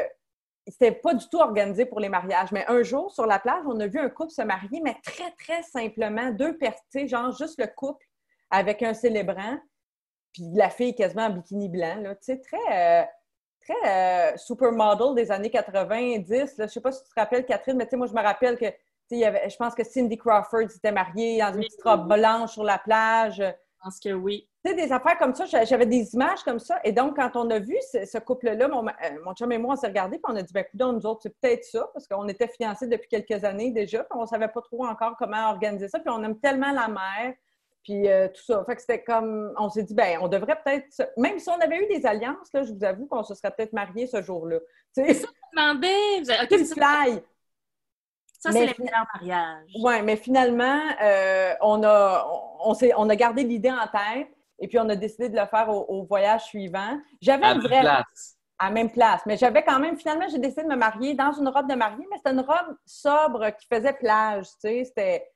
c'était 0.67 0.91
pas 0.91 1.13
du 1.13 1.27
tout 1.29 1.39
organisé 1.39 1.85
pour 1.85 1.99
les 1.99 2.09
mariages. 2.09 2.51
Mais 2.51 2.65
un 2.67 2.83
jour, 2.83 3.11
sur 3.11 3.25
la 3.25 3.39
plage, 3.39 3.63
on 3.65 3.79
a 3.79 3.87
vu 3.87 3.99
un 3.99 4.09
couple 4.09 4.31
se 4.31 4.41
marier, 4.41 4.81
mais 4.83 4.97
très, 5.03 5.31
très 5.39 5.63
simplement. 5.63 6.31
Deux 6.31 6.57
personnes, 6.57 7.07
genre 7.07 7.31
juste 7.31 7.59
le 7.59 7.67
couple 7.67 8.05
avec 8.49 8.83
un 8.83 8.93
célébrant, 8.93 9.57
puis 10.33 10.43
la 10.53 10.69
fille 10.69 10.95
quasiment 10.95 11.25
en 11.25 11.29
bikini 11.31 11.69
blanc. 11.69 11.95
Là, 12.01 12.15
tu 12.15 12.23
sais, 12.23 12.39
très, 12.39 13.03
euh, 13.03 13.05
très 13.61 14.33
euh, 14.33 14.37
supermodel 14.37 15.15
des 15.15 15.31
années 15.31 15.49
90. 15.49 16.57
Là. 16.57 16.67
Je 16.67 16.71
sais 16.71 16.81
pas 16.81 16.91
si 16.91 17.03
tu 17.03 17.09
te 17.09 17.19
rappelles, 17.19 17.45
Catherine, 17.45 17.77
mais 17.77 17.87
moi, 17.93 18.07
je 18.07 18.13
me 18.13 18.21
rappelle 18.21 18.57
que, 18.57 18.65
il 19.11 19.19
y 19.19 19.25
avait, 19.25 19.49
je 19.49 19.55
pense 19.57 19.73
que 19.75 19.83
Cindy 19.83 20.17
Crawford 20.17 20.69
s'était 20.69 20.91
mariée 20.91 21.39
dans 21.39 21.53
une 21.53 21.61
petite 21.61 21.81
robe 21.83 22.07
blanche 22.13 22.51
sur 22.53 22.63
la 22.63 22.77
plage. 22.77 23.37
Je 23.37 23.83
pense 23.83 23.99
que 23.99 24.11
oui. 24.11 24.49
Tu 24.65 24.71
sais, 24.71 24.75
des 24.75 24.91
affaires 24.91 25.17
comme 25.17 25.33
ça, 25.35 25.45
j'a- 25.45 25.63
j'avais 25.63 25.85
des 25.85 26.13
images 26.15 26.43
comme 26.43 26.59
ça. 26.59 26.79
Et 26.83 26.91
donc, 26.91 27.15
quand 27.15 27.35
on 27.35 27.49
a 27.51 27.59
vu 27.59 27.77
ce, 27.91 28.05
ce 28.05 28.17
couple-là, 28.17 28.67
mon, 28.67 28.85
euh, 28.87 28.91
mon 29.23 29.33
chum 29.33 29.51
et 29.51 29.57
moi, 29.57 29.73
on 29.73 29.77
s'est 29.77 29.87
regardés, 29.87 30.17
puis 30.17 30.33
on 30.33 30.35
a 30.35 30.41
dit, 30.41 30.51
ben, 30.51 30.65
coudonc, 30.69 30.93
nous 30.93 31.05
autres, 31.05 31.21
c'est 31.23 31.35
peut-être 31.39 31.63
ça, 31.63 31.87
parce 31.93 32.07
qu'on 32.07 32.27
était 32.27 32.47
fiancés 32.49 32.87
depuis 32.87 33.07
quelques 33.07 33.43
années 33.43 33.71
déjà, 33.71 33.99
puis 33.99 34.19
on 34.19 34.25
savait 34.25 34.47
pas 34.49 34.61
trop 34.61 34.85
encore 34.85 35.15
comment 35.17 35.51
organiser 35.51 35.87
ça, 35.87 35.99
puis 35.99 36.09
on 36.09 36.21
aime 36.23 36.39
tellement 36.39 36.71
la 36.71 36.87
mer, 36.87 37.33
puis 37.83 38.09
euh, 38.09 38.27
tout 38.27 38.41
ça. 38.43 38.65
Fait 38.65 38.75
que 38.75 38.81
c'était 38.81 39.03
comme, 39.03 39.53
on 39.57 39.69
s'est 39.69 39.83
dit, 39.83 39.93
ben, 39.93 40.17
on 40.21 40.27
devrait 40.27 40.59
peut-être, 40.65 40.87
même 41.15 41.37
si 41.39 41.47
on 41.49 41.59
avait 41.61 41.77
eu 41.77 41.87
des 41.87 42.05
alliances, 42.05 42.51
là, 42.53 42.63
je 42.63 42.73
vous 42.73 42.83
avoue 42.83 43.05
qu'on 43.05 43.23
se 43.23 43.35
serait 43.35 43.51
peut-être 43.51 43.73
mariés 43.73 44.07
ce 44.07 44.21
jour-là. 44.21 44.57
Tu 44.95 45.05
sais, 45.05 45.13
Je 45.13 45.21
me 45.21 45.27
demandais... 45.55 46.19
Vous 46.23 46.29
avez- 46.31 46.41
OK, 46.41 46.47
c'est 46.49 46.57
c'est 46.65 46.75
le 46.75 46.81
ça, 46.81 47.03
fly. 47.03 47.23
Ça, 48.37 48.51
mais 48.51 48.67
c'est 48.67 48.79
meilleurs 48.79 49.05
mariages. 49.13 49.69
Oui, 49.81 50.01
mais 50.03 50.15
finalement, 50.15 50.79
euh, 51.01 51.53
on, 51.61 51.83
a, 51.83 52.27
on, 52.63 52.73
s'est- 52.73 52.93
on 52.97 53.09
a 53.09 53.15
gardé 53.15 53.43
l'idée 53.43 53.71
en 53.71 53.87
tête 53.87 54.27
et 54.59 54.67
puis 54.67 54.79
on 54.79 54.87
a 54.89 54.95
décidé 54.95 55.29
de 55.29 55.35
le 55.39 55.45
faire 55.47 55.69
au, 55.69 55.85
au 55.87 56.03
voyage 56.05 56.45
suivant. 56.45 56.99
J'avais 57.21 57.45
À 57.45 57.53
une 57.53 57.61
la 57.61 57.67
vraie. 57.67 57.79
place. 57.81 58.35
À 58.59 58.65
la 58.65 58.71
même 58.71 58.89
place. 58.91 59.21
Mais 59.27 59.37
j'avais 59.37 59.63
quand 59.63 59.79
même, 59.79 59.97
finalement, 59.97 60.27
j'ai 60.29 60.39
décidé 60.39 60.63
de 60.63 60.67
me 60.69 60.75
marier 60.75 61.13
dans 61.13 61.31
une 61.31 61.47
robe 61.47 61.69
de 61.69 61.75
mariée, 61.75 62.05
mais 62.09 62.17
c'était 62.17 62.31
une 62.31 62.39
robe 62.41 62.75
sobre 62.85 63.49
qui 63.51 63.67
faisait 63.71 63.93
plage, 63.93 64.45
tu 64.47 64.55
sais. 64.61 64.83
C'était, 64.85 65.29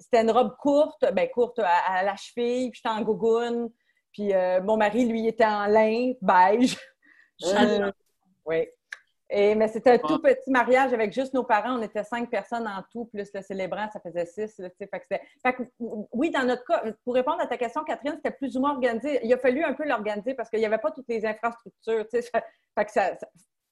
c'était 0.00 0.22
une 0.22 0.30
robe 0.32 0.56
courte, 0.56 1.04
ben 1.12 1.28
courte 1.30 1.60
à, 1.60 1.68
à 1.88 2.02
la 2.02 2.16
cheville, 2.16 2.70
puis 2.70 2.80
j'étais 2.82 2.94
en 2.94 3.02
gougoune. 3.02 3.70
Puis 4.12 4.34
euh, 4.34 4.60
mon 4.62 4.76
mari, 4.76 5.04
lui, 5.06 5.28
était 5.28 5.44
en 5.46 5.66
lin, 5.66 6.12
beige. 6.20 6.76
J'adore. 7.38 7.92
Oui. 8.44 8.66
Et, 9.32 9.54
mais 9.54 9.68
c'était 9.68 9.92
un 9.92 9.98
tout 9.98 10.18
petit 10.18 10.50
mariage 10.50 10.92
avec 10.92 11.12
juste 11.12 11.34
nos 11.34 11.44
parents. 11.44 11.78
On 11.78 11.82
était 11.82 12.02
cinq 12.02 12.28
personnes 12.28 12.66
en 12.66 12.82
tout, 12.90 13.04
plus 13.06 13.30
le 13.32 13.42
célébrant, 13.42 13.88
ça 13.92 14.00
faisait 14.00 14.26
six. 14.26 14.58
Là, 14.58 14.68
tu 14.70 14.76
sais. 14.80 14.88
fait 14.88 15.00
que 15.00 15.06
fait 15.06 15.52
que, 15.54 15.62
oui, 16.12 16.30
dans 16.30 16.44
notre 16.44 16.64
cas, 16.64 16.82
pour 17.04 17.14
répondre 17.14 17.40
à 17.40 17.46
ta 17.46 17.56
question, 17.56 17.84
Catherine, 17.84 18.14
c'était 18.16 18.36
plus 18.36 18.56
ou 18.56 18.60
moins 18.60 18.72
organisé. 18.72 19.20
Il 19.22 19.32
a 19.32 19.38
fallu 19.38 19.62
un 19.62 19.74
peu 19.74 19.86
l'organiser 19.86 20.34
parce 20.34 20.50
qu'il 20.50 20.58
n'y 20.58 20.66
avait 20.66 20.78
pas 20.78 20.90
toutes 20.90 21.08
les 21.08 21.24
infrastructures. 21.24 22.06
tu 22.08 22.20
sais. 22.20 22.30
Fait, 22.74 22.84
que 22.84 22.90
ça, 22.90 23.16
ça, 23.18 23.26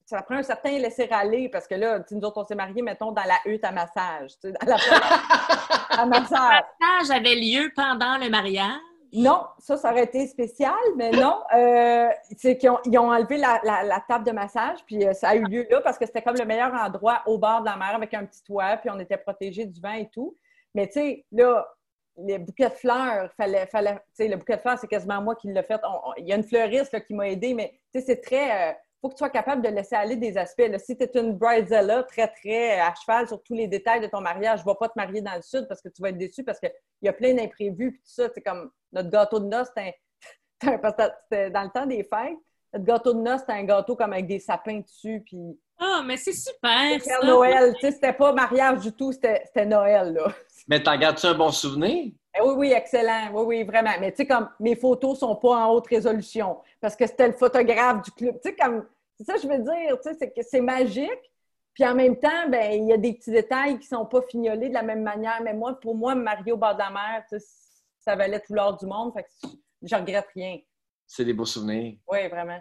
ça 0.06 0.22
prend 0.22 0.36
un 0.36 0.42
certain 0.42 0.70
laisser-aller 0.78 1.48
parce 1.48 1.66
que 1.66 1.74
là, 1.74 2.04
nous 2.10 2.20
autres, 2.20 2.40
on 2.40 2.44
s'est 2.44 2.54
mariés, 2.54 2.82
mettons, 2.82 3.10
dans 3.10 3.24
la 3.24 3.38
hutte 3.44 3.64
à 3.64 3.72
massage. 3.72 4.30
Dans 4.44 4.52
la 4.64 4.76
à 5.90 6.06
massage. 6.06 6.62
Le 6.80 6.86
mariage 6.86 7.10
avait 7.10 7.34
lieu 7.34 7.72
pendant 7.74 8.16
le 8.16 8.30
mariage? 8.30 8.80
Non, 9.12 9.46
ça, 9.58 9.76
ça 9.76 9.90
aurait 9.90 10.04
été 10.04 10.26
spécial, 10.26 10.74
mais 10.96 11.10
non. 11.10 11.40
Euh, 11.56 12.08
c'est 12.36 12.58
qu'ils 12.58 12.70
ont, 12.70 12.78
ils 12.84 12.98
ont 12.98 13.10
enlevé 13.10 13.38
la, 13.38 14.04
table 14.06 14.24
de 14.26 14.32
massage, 14.32 14.84
puis 14.84 15.06
euh, 15.06 15.12
ça 15.12 15.30
a 15.30 15.36
eu 15.36 15.44
lieu 15.44 15.66
là 15.70 15.80
parce 15.80 15.98
que 15.98 16.04
c'était 16.04 16.22
comme 16.22 16.36
le 16.36 16.44
meilleur 16.44 16.72
endroit 16.74 17.22
au 17.26 17.38
bord 17.38 17.60
de 17.60 17.66
la 17.66 17.76
mer 17.76 17.94
avec 17.94 18.12
un 18.14 18.24
petit 18.26 18.42
toit, 18.44 18.76
puis 18.76 18.90
on 18.90 18.98
était 18.98 19.16
protégés 19.16 19.64
du 19.64 19.80
vent 19.80 19.92
et 19.92 20.08
tout. 20.08 20.36
Mais 20.74 20.86
tu 20.86 20.94
sais, 20.94 21.24
là, 21.32 21.66
les 22.18 22.38
bouquets 22.38 22.68
de 22.68 22.74
fleurs, 22.74 23.32
fallait, 23.36 23.66
fallait, 23.66 23.94
tu 23.94 24.00
sais, 24.12 24.28
le 24.28 24.36
bouquet 24.36 24.56
de 24.56 24.60
fleurs, 24.60 24.78
c'est 24.78 24.88
quasiment 24.88 25.22
moi 25.22 25.36
qui 25.36 25.48
l'ai 25.48 25.62
fait. 25.62 25.80
Il 26.18 26.26
y 26.26 26.32
a 26.32 26.36
une 26.36 26.44
fleuriste 26.44 27.04
qui 27.06 27.14
m'a 27.14 27.28
aidé, 27.28 27.54
mais 27.54 27.80
tu 27.92 28.00
sais, 28.00 28.06
c'est 28.06 28.20
très. 28.20 28.70
euh, 28.70 28.74
faut 29.00 29.08
que 29.08 29.14
tu 29.14 29.18
sois 29.18 29.30
capable 29.30 29.62
de 29.62 29.68
laisser 29.68 29.94
aller 29.94 30.16
des 30.16 30.36
aspects. 30.36 30.66
là. 30.68 30.78
Si 30.78 30.96
tu 30.96 31.04
es 31.04 31.10
une 31.14 31.32
bridezilla 31.34 32.02
très, 32.02 32.28
très 32.28 32.80
à 32.80 32.92
cheval 32.94 33.28
sur 33.28 33.42
tous 33.42 33.54
les 33.54 33.68
détails 33.68 34.00
de 34.00 34.06
ton 34.06 34.20
mariage, 34.20 34.60
je 34.60 34.64
ne 34.64 34.70
vais 34.70 34.76
pas 34.78 34.88
te 34.88 34.94
marier 34.96 35.20
dans 35.20 35.34
le 35.34 35.42
sud 35.42 35.66
parce 35.68 35.80
que 35.80 35.88
tu 35.88 36.02
vas 36.02 36.10
être 36.10 36.18
déçu 36.18 36.42
parce 36.44 36.58
qu'il 36.58 36.72
y 37.02 37.08
a 37.08 37.12
plein 37.12 37.34
d'imprévus. 37.34 37.92
Puis 37.92 38.00
tout 38.00 38.10
ça, 38.10 38.28
c'est 38.34 38.42
comme 38.42 38.70
notre 38.92 39.10
gâteau 39.10 39.38
de 39.40 39.46
noces, 39.46 39.68
c'était 39.68 39.96
c'était 41.30 41.50
dans 41.50 41.62
le 41.62 41.70
temps 41.70 41.86
des 41.86 42.02
fêtes. 42.02 42.38
Notre 42.72 42.84
gâteau 42.84 43.14
de 43.14 43.20
noces, 43.20 43.40
c'était 43.40 43.52
un 43.52 43.64
gâteau 43.64 43.94
comme 43.96 44.12
avec 44.12 44.26
des 44.26 44.40
sapins 44.40 44.80
dessus. 44.80 45.22
Puis 45.24 45.58
Ah, 45.78 46.02
mais 46.04 46.16
c'est 46.16 46.32
super. 46.32 46.98
Père 47.04 47.24
Noël, 47.24 47.74
tu 47.74 47.80
sais, 47.80 47.92
c'était 47.92 48.12
pas 48.12 48.32
mariage 48.32 48.80
du 48.80 48.92
tout, 48.92 49.12
c'était 49.12 49.42
c'était 49.46 49.66
Noël, 49.66 50.12
là. 50.12 50.32
Mais 50.66 50.82
t'en 50.82 50.98
gardes-tu 50.98 51.26
un 51.26 51.34
bon 51.34 51.50
souvenir? 51.50 52.12
Eh 52.38 52.42
Oui, 52.42 52.54
oui, 52.56 52.72
excellent. 52.72 53.30
Oui, 53.32 53.42
oui, 53.46 53.64
vraiment. 53.64 53.92
Mais 54.00 54.10
tu 54.12 54.18
sais, 54.18 54.26
comme 54.26 54.48
mes 54.60 54.76
photos 54.76 55.18
sont 55.18 55.36
pas 55.36 55.66
en 55.66 55.72
haute 55.72 55.86
résolution 55.86 56.58
parce 56.80 56.94
que 56.94 57.06
c'était 57.06 57.28
le 57.28 57.34
photographe 57.34 58.02
du 58.02 58.10
club. 58.12 58.36
Tu 58.42 58.50
sais, 58.50 58.56
comme, 58.56 58.86
c'est 59.16 59.24
ça 59.24 59.34
que 59.34 59.40
je 59.40 59.48
veux 59.48 59.58
dire, 59.58 60.00
tu 60.00 60.08
sais, 60.08 60.16
c'est 60.18 60.30
que 60.30 60.42
c'est 60.42 60.60
magique. 60.60 61.32
Puis 61.74 61.86
en 61.86 61.94
même 61.94 62.18
temps, 62.18 62.48
ben 62.48 62.72
il 62.72 62.88
y 62.88 62.92
a 62.92 62.96
des 62.96 63.12
petits 63.12 63.30
détails 63.30 63.78
qui 63.78 63.86
sont 63.86 64.04
pas 64.04 64.20
fignolés 64.22 64.68
de 64.68 64.74
la 64.74 64.82
même 64.82 65.02
manière. 65.02 65.40
Mais 65.42 65.54
moi, 65.54 65.78
pour 65.78 65.94
moi, 65.94 66.14
me 66.14 66.22
marier 66.22 66.52
au 66.52 66.56
bord 66.56 66.74
de 66.74 66.80
la 66.80 66.90
mer, 66.90 67.24
tu 67.28 67.38
sais, 67.38 67.46
ça 68.00 68.16
valait 68.16 68.40
tout 68.40 68.54
l'or 68.54 68.76
du 68.76 68.86
monde. 68.86 69.12
Fait 69.12 69.22
que 69.22 69.48
je 69.82 69.94
regrette 69.94 70.26
rien. 70.34 70.58
C'est 71.06 71.24
des 71.24 71.32
beaux 71.32 71.44
souvenirs. 71.44 71.96
Oui, 72.10 72.28
vraiment. 72.28 72.60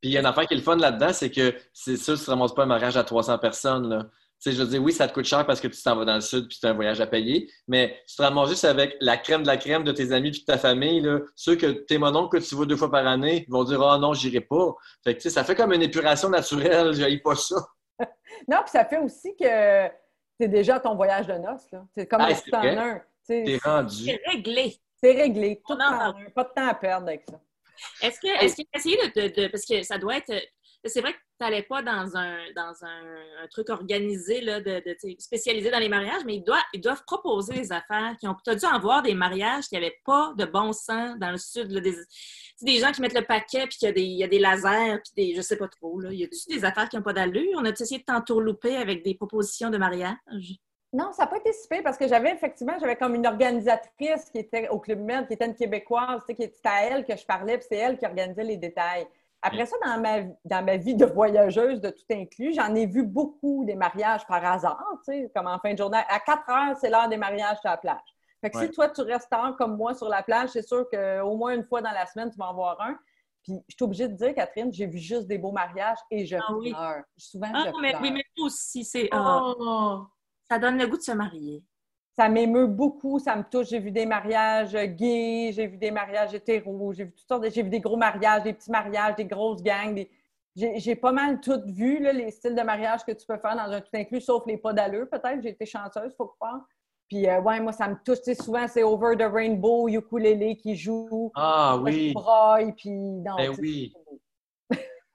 Puis 0.00 0.10
il 0.10 0.12
y 0.12 0.16
a 0.16 0.20
une 0.20 0.26
affaire 0.26 0.46
qui 0.46 0.54
est 0.54 0.56
le 0.56 0.62
fun 0.62 0.76
là-dedans, 0.76 1.12
c'est 1.12 1.30
que 1.30 1.54
c'est 1.72 1.96
sûr 1.96 2.14
que 2.14 2.20
tu 2.20 2.30
ne 2.30 2.34
ramasses 2.34 2.54
pas 2.54 2.62
un 2.62 2.66
mariage 2.66 2.96
à 2.96 3.04
300 3.04 3.38
personnes. 3.38 3.88
Là. 3.88 4.06
Tu 4.42 4.50
sais, 4.50 4.56
je 4.56 4.62
veux 4.62 4.68
dire, 4.68 4.82
oui, 4.82 4.92
ça 4.92 5.06
te 5.06 5.12
coûte 5.14 5.24
cher 5.24 5.46
parce 5.46 5.60
que 5.60 5.68
tu 5.68 5.80
t'en 5.80 5.94
vas 5.94 6.04
dans 6.04 6.16
le 6.16 6.20
sud 6.20 6.48
puis 6.48 6.58
c'est 6.60 6.66
un 6.66 6.72
voyage 6.72 7.00
à 7.00 7.06
payer, 7.06 7.48
mais 7.68 7.96
tu 8.08 8.16
te 8.16 8.22
ramasses 8.22 8.48
juste 8.50 8.64
avec 8.64 8.96
la 9.00 9.16
crème 9.16 9.42
de 9.42 9.46
la 9.46 9.56
crème 9.56 9.84
de 9.84 9.92
tes 9.92 10.10
amis 10.10 10.32
puis 10.32 10.40
de 10.40 10.44
ta 10.46 10.58
famille. 10.58 11.00
Là. 11.00 11.20
Ceux 11.36 11.54
que 11.54 11.66
tes 11.66 11.96
mononcles 11.98 12.40
que 12.40 12.44
tu 12.44 12.54
vois 12.56 12.66
deux 12.66 12.76
fois 12.76 12.90
par 12.90 13.06
année 13.06 13.44
ils 13.46 13.50
vont 13.52 13.62
dire 13.62 13.80
Ah 13.82 13.98
non, 13.98 14.14
j'irai 14.14 14.40
pas. 14.40 14.74
Fait 15.04 15.12
que 15.14 15.18
tu 15.20 15.28
sais, 15.28 15.30
ça 15.30 15.44
fait 15.44 15.54
comme 15.54 15.72
une 15.72 15.82
épuration 15.82 16.28
naturelle, 16.28 16.92
j'aille 16.94 17.20
pas 17.20 17.36
ça. 17.36 17.56
Non, 18.48 18.58
puis 18.62 18.70
ça 18.72 18.84
fait 18.84 18.98
aussi 18.98 19.36
que 19.36 19.44
c'est 20.40 20.48
déjà 20.48 20.80
ton 20.80 20.96
voyage 20.96 21.26
de 21.28 21.34
noces. 21.34 21.70
là. 21.70 21.84
C'est 21.96 22.06
comme 22.08 22.22
Ah, 22.22 22.30
le 22.30 22.34
c'est 22.34 22.50
tout 22.50 22.56
en 22.56 22.60
vrai. 22.60 22.76
un. 22.76 22.98
Tu 23.24 23.44
T'es 23.44 23.58
rendu. 23.62 24.04
C'est 24.06 24.20
réglé. 24.26 24.76
C'est 25.00 25.12
réglé. 25.12 25.62
Tout 25.64 25.74
en. 25.74 26.12
Pas 26.34 26.44
de 26.44 26.48
temps 26.56 26.66
à 26.68 26.74
perdre 26.74 27.06
avec 27.06 27.22
ça. 27.28 27.38
Est-ce 28.02 28.18
que, 28.20 28.44
est-ce 28.44 28.56
que 28.56 28.62
essayé 28.74 28.96
de, 28.96 29.20
de- 29.28 29.42
de- 29.42 29.48
Parce 29.48 29.64
que 29.64 29.82
ça 29.84 29.98
doit 29.98 30.16
être. 30.16 30.32
C'est 30.84 31.00
vrai 31.00 31.12
que 31.12 31.18
tu 31.18 31.44
n'allais 31.44 31.62
pas 31.62 31.82
dans 31.82 32.16
un, 32.16 32.38
dans 32.56 32.84
un, 32.84 33.46
truc 33.50 33.70
organisé, 33.70 34.40
là, 34.40 34.60
spécialisé 35.18 35.70
dans 35.70 35.78
les 35.78 35.88
mariages, 35.88 36.24
mais 36.24 36.36
ils 36.36 36.80
doivent, 36.80 37.04
proposer 37.06 37.54
des 37.54 37.72
affaires 37.72 38.16
qui 38.18 38.26
ont. 38.26 38.36
Tu 38.44 38.50
as 38.50 38.54
dû 38.56 38.66
en 38.66 38.80
voir 38.80 39.02
des 39.02 39.14
mariages 39.14 39.68
qui 39.68 39.74
n'avaient 39.74 40.00
pas 40.04 40.32
de 40.36 40.44
bon 40.44 40.72
sens 40.72 41.16
dans 41.18 41.30
le 41.30 41.38
sud. 41.38 41.68
Des, 41.68 41.94
des 42.62 42.78
gens 42.78 42.90
qui 42.90 43.00
mettent 43.00 43.14
le 43.14 43.24
paquet, 43.24 43.66
puis 43.66 43.78
qu'il 43.78 43.86
y 43.86 43.90
a 43.90 43.92
des, 43.92 44.02
il 44.02 44.18
y 44.18 44.24
a 44.24 44.28
des 44.28 44.38
lasers, 44.38 45.00
puis 45.04 45.12
des. 45.16 45.34
Je 45.36 45.40
sais 45.40 45.56
pas 45.56 45.68
trop. 45.68 46.00
Là. 46.00 46.12
Y 46.12 46.24
a-tu 46.24 46.48
des 46.48 46.64
affaires 46.64 46.88
qui 46.88 46.96
n'ont 46.96 47.02
pas 47.02 47.12
d'allure? 47.12 47.58
On 47.58 47.64
a 47.64 47.70
essayé 47.70 48.00
de 48.00 48.04
t'entourlouper 48.04 48.76
avec 48.76 49.04
des 49.04 49.14
propositions 49.14 49.70
de 49.70 49.78
mariage? 49.78 50.16
Non, 50.92 51.10
ça 51.12 51.22
n'a 51.22 51.28
pas 51.28 51.38
été 51.38 51.52
si 51.54 51.66
pire 51.68 51.82
parce 51.82 51.96
que 51.96 52.06
j'avais 52.06 52.32
effectivement, 52.32 52.74
j'avais 52.78 52.96
comme 52.96 53.14
une 53.14 53.26
organisatrice 53.26 54.28
qui 54.30 54.38
était 54.38 54.68
au 54.68 54.78
Club 54.78 54.98
Med, 54.98 55.26
qui 55.26 55.32
était 55.32 55.46
une 55.46 55.54
Québécoise, 55.54 56.22
tu 56.28 56.34
qui 56.34 56.42
c'était 56.42 56.68
à 56.68 56.84
elle 56.84 57.06
que 57.06 57.16
je 57.16 57.24
parlais, 57.24 57.56
puis 57.56 57.66
c'est 57.70 57.78
elle 57.78 57.96
qui 57.96 58.04
organisait 58.04 58.44
les 58.44 58.58
détails. 58.58 59.06
Après 59.42 59.66
ça, 59.66 59.76
dans 59.84 60.00
ma, 60.00 60.20
dans 60.44 60.64
ma 60.64 60.76
vie 60.76 60.94
de 60.94 61.04
voyageuse, 61.04 61.80
de 61.80 61.90
tout 61.90 62.04
inclus, 62.10 62.54
j'en 62.54 62.74
ai 62.74 62.86
vu 62.86 63.02
beaucoup 63.02 63.64
des 63.64 63.74
mariages 63.74 64.24
par 64.26 64.44
hasard, 64.44 64.84
tu 65.04 65.12
sais, 65.12 65.32
comme 65.34 65.48
en 65.48 65.58
fin 65.58 65.72
de 65.72 65.78
journée. 65.78 65.98
À 66.08 66.20
4 66.20 66.48
heures, 66.48 66.76
c'est 66.80 66.90
l'heure 66.90 67.08
des 67.08 67.16
mariages 67.16 67.58
sur 67.60 67.68
la 67.70 67.76
plage. 67.76 68.00
Fait 68.40 68.50
que 68.50 68.56
Ouais. 68.58 68.66
si 68.66 68.70
toi, 68.72 68.88
tu 68.88 69.02
restes 69.02 69.28
tard 69.30 69.56
comme 69.56 69.76
moi 69.76 69.94
sur 69.94 70.08
la 70.08 70.22
plage, 70.22 70.50
c'est 70.50 70.62
sûr 70.66 70.88
qu'au 70.90 71.36
moins 71.36 71.54
une 71.54 71.64
fois 71.64 71.82
dans 71.82 71.90
la 71.92 72.06
semaine, 72.06 72.30
tu 72.30 72.38
vas 72.38 72.50
en 72.50 72.54
voir 72.54 72.80
un. 72.80 72.96
Puis 73.42 73.54
je 73.68 73.74
suis 73.74 73.84
obligée 73.84 74.08
de 74.08 74.14
dire, 74.14 74.34
Catherine, 74.34 74.72
j'ai 74.72 74.86
vu 74.86 74.98
juste 74.98 75.26
des 75.26 75.38
beaux 75.38 75.50
mariages 75.52 75.98
et 76.10 76.24
je 76.24 76.36
Ah 76.36 76.52
oui. 76.54 76.70
pleure. 76.70 77.02
Souvent, 77.16 77.50
Ah, 77.52 77.64
je 77.66 77.80
mais, 77.80 77.90
pleure. 77.90 78.02
oui, 78.02 78.12
mais 78.12 78.24
aussi, 78.38 78.84
c'est. 78.84 79.08
ah, 79.12 80.00
ça 80.50 80.58
donne 80.58 80.78
le 80.78 80.86
goût 80.86 80.96
de 80.96 81.02
se 81.02 81.12
marier. 81.12 81.64
Ça 82.14 82.28
m'émeut 82.28 82.66
beaucoup, 82.66 83.18
ça 83.18 83.36
me 83.36 83.42
touche. 83.42 83.68
J'ai 83.68 83.78
vu 83.78 83.90
des 83.90 84.06
mariages 84.06 84.74
gays, 84.74 85.52
j'ai 85.52 85.66
vu 85.66 85.76
des 85.78 85.90
mariages 85.90 86.34
hétéros, 86.34 86.92
j'ai 86.92 87.04
vu 87.04 87.12
toutes 87.12 87.26
sortes 87.28 87.44
de... 87.44 87.48
J'ai 87.50 87.62
vu 87.62 87.70
des 87.70 87.80
gros 87.80 87.96
mariages, 87.96 88.42
des 88.42 88.52
petits 88.52 88.70
mariages, 88.70 89.16
des 89.16 89.24
grosses 89.24 89.62
gangs. 89.62 89.94
des- 89.94 90.10
J'ai 90.54 90.94
pas 90.94 91.12
mal 91.12 91.40
tout 91.40 91.62
vu, 91.66 91.98
là, 92.00 92.12
les 92.12 92.30
styles 92.30 92.54
de 92.54 92.62
mariage 92.62 93.04
que 93.04 93.12
tu 93.12 93.24
peux 93.26 93.38
faire 93.38 93.56
dans 93.56 93.72
un 93.72 93.80
tout 93.80 93.88
inclus, 93.94 94.20
sauf 94.20 94.44
les 94.46 94.58
pas 94.58 94.72
d'allure, 94.74 95.08
peut-être. 95.10 95.40
J'ai 95.42 95.50
été 95.50 95.64
chanceuse, 95.64 96.14
faut 96.16 96.26
croire. 96.26 96.60
Puis, 97.08 97.26
euh, 97.28 97.40
ouais, 97.40 97.60
moi, 97.60 97.72
ça 97.72 97.88
me 97.88 97.96
touche. 98.04 98.18
Tu 98.18 98.34
sais, 98.34 98.42
souvent, 98.42 98.66
c'est 98.68 98.82
Over 98.82 99.16
the 99.18 99.30
Rainbow, 99.30 99.88
ukulele 99.88 100.56
qui 100.56 100.76
joue. 100.76 101.30
Ah 101.34 101.78
oui. 101.82 102.12
Braille, 102.12 102.72
puis 102.74 102.90
non. 102.90 103.36
Ben 103.36 103.52
oui. 103.58 103.92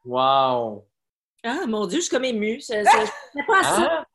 Wow. 0.06 0.86
Ah, 1.44 1.66
mon 1.68 1.86
Dieu, 1.86 2.00
je 2.00 2.06
suis 2.06 2.12
comme 2.12 2.26
émue. 2.26 2.60
Je 2.60 3.46
pas 3.48 3.64
ça. 3.64 4.06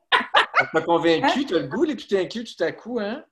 Hein? 0.63 0.69
Ça 0.73 0.81
convaincu? 0.83 1.47
Tu 1.47 1.55
as 1.55 1.61
le 1.61 1.69
goût, 1.69 1.85
les 1.85 1.97
tout 1.97 2.15
inclus, 2.15 2.45
tout 2.45 2.63
à 2.63 2.73
coup, 2.73 2.99
hein? 3.01 3.25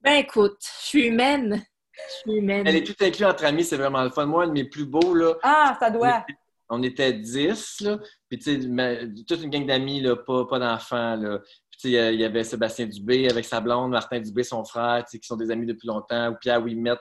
Ben 0.00 0.14
écoute, 0.14 0.58
je 0.60 0.86
suis 0.86 1.06
humaine. 1.06 1.62
Je 1.94 2.30
suis 2.30 2.38
humaine. 2.38 2.66
Les 2.66 2.82
tout 2.82 2.96
inclus 3.00 3.24
entre 3.24 3.44
amis, 3.44 3.64
c'est 3.64 3.76
vraiment 3.76 4.02
le 4.02 4.10
fun. 4.10 4.26
Moi, 4.26 4.44
un 4.44 4.48
de 4.48 4.52
mes 4.52 4.64
plus 4.64 4.86
beaux, 4.86 5.14
là. 5.14 5.34
Ah, 5.42 5.76
ça 5.78 5.90
doit. 5.90 6.24
On 6.68 6.82
était 6.82 7.12
10, 7.12 7.80
là. 7.82 7.98
Puis, 8.28 8.38
tu 8.38 8.62
sais, 8.62 9.08
toute 9.28 9.42
une 9.42 9.50
gang 9.50 9.66
d'amis, 9.66 10.00
là, 10.00 10.16
pas, 10.16 10.46
pas 10.46 10.58
d'enfants, 10.58 11.16
là. 11.16 11.38
Puis, 11.38 11.80
tu 11.80 11.92
sais, 11.92 12.14
il 12.14 12.20
y 12.20 12.24
avait 12.24 12.44
Sébastien 12.44 12.86
Dubé 12.86 13.28
avec 13.28 13.44
sa 13.44 13.60
blonde, 13.60 13.90
Martin 13.90 14.20
Dubé, 14.20 14.42
son 14.42 14.64
frère, 14.64 15.04
tu 15.04 15.12
sais, 15.12 15.18
qui 15.18 15.26
sont 15.26 15.36
des 15.36 15.50
amis 15.50 15.66
depuis 15.66 15.86
longtemps, 15.86 16.30
ou 16.30 16.36
Pierre 16.40 16.62
Ouimet. 16.62 16.96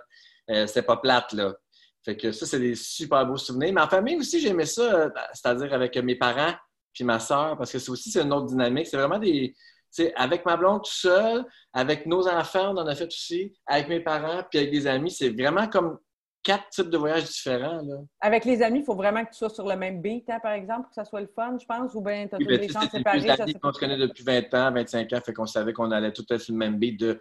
Euh, 0.49 0.67
c'est 0.67 0.83
pas 0.83 0.97
plate, 0.97 1.33
là. 1.33 1.55
Fait 2.03 2.17
que 2.17 2.31
ça, 2.31 2.45
c'est 2.45 2.59
des 2.59 2.75
super 2.75 3.25
beaux 3.25 3.37
souvenirs. 3.37 3.73
Mais 3.73 3.81
en 3.81 3.87
famille 3.87 4.17
aussi, 4.17 4.39
j'aimais 4.39 4.65
ça, 4.65 4.81
euh, 4.81 5.09
c'est-à-dire 5.33 5.73
avec 5.73 5.95
mes 5.97 6.15
parents 6.15 6.53
puis 6.93 7.03
ma 7.03 7.19
soeur, 7.19 7.57
parce 7.57 7.71
que 7.71 7.79
c'est 7.79 7.91
aussi 7.91 8.11
c'est 8.11 8.21
une 8.21 8.33
autre 8.33 8.47
dynamique. 8.47 8.87
C'est 8.87 8.97
vraiment 8.97 9.19
des. 9.19 9.55
Avec 10.15 10.45
ma 10.45 10.55
blonde 10.55 10.83
tout 10.83 10.91
seul, 10.91 11.43
avec 11.73 12.05
nos 12.05 12.25
enfants, 12.25 12.73
on 12.73 12.77
en 12.77 12.87
a 12.87 12.95
fait 12.95 13.07
aussi, 13.07 13.53
avec 13.67 13.89
mes 13.89 13.99
parents, 13.99 14.41
puis 14.49 14.59
avec 14.59 14.71
des 14.71 14.87
amis, 14.87 15.11
c'est 15.11 15.29
vraiment 15.29 15.67
comme 15.67 15.97
quatre 16.43 16.69
types 16.69 16.89
de 16.89 16.97
voyages 16.97 17.25
différents. 17.25 17.81
Là. 17.81 17.97
Avec 18.19 18.45
les 18.45 18.61
amis, 18.61 18.79
il 18.79 18.85
faut 18.85 18.95
vraiment 18.95 19.23
que 19.25 19.31
tu 19.31 19.37
sois 19.37 19.49
sur 19.49 19.67
le 19.67 19.75
même 19.75 20.01
beat, 20.01 20.29
hein, 20.29 20.39
par 20.41 20.53
exemple, 20.53 20.83
pour 20.83 20.89
que 20.89 20.95
ça 20.95 21.03
soit 21.03 21.21
le 21.21 21.27
fun, 21.35 21.57
je 21.59 21.65
pense, 21.65 21.93
ou 21.93 22.01
bien 22.01 22.27
tu 22.27 22.35
as 22.35 22.37
tous 22.37 22.47
les 22.47 22.69
gens 22.69 22.81
séparés. 22.89 23.21
C'est 23.21 23.59
qu'on 23.59 23.73
se 23.73 23.79
connaît 23.79 23.97
depuis 23.97 24.23
20 24.23 24.53
ans, 24.53 24.71
25 24.71 25.13
ans, 25.13 25.19
fait 25.25 25.33
qu'on 25.33 25.45
savait 25.45 25.73
qu'on 25.73 25.91
allait 25.91 26.13
tout 26.13 26.25
être 26.29 26.41
sur 26.41 26.53
le 26.53 26.59
même 26.59 26.77
beat 26.77 26.99
de 26.99 27.19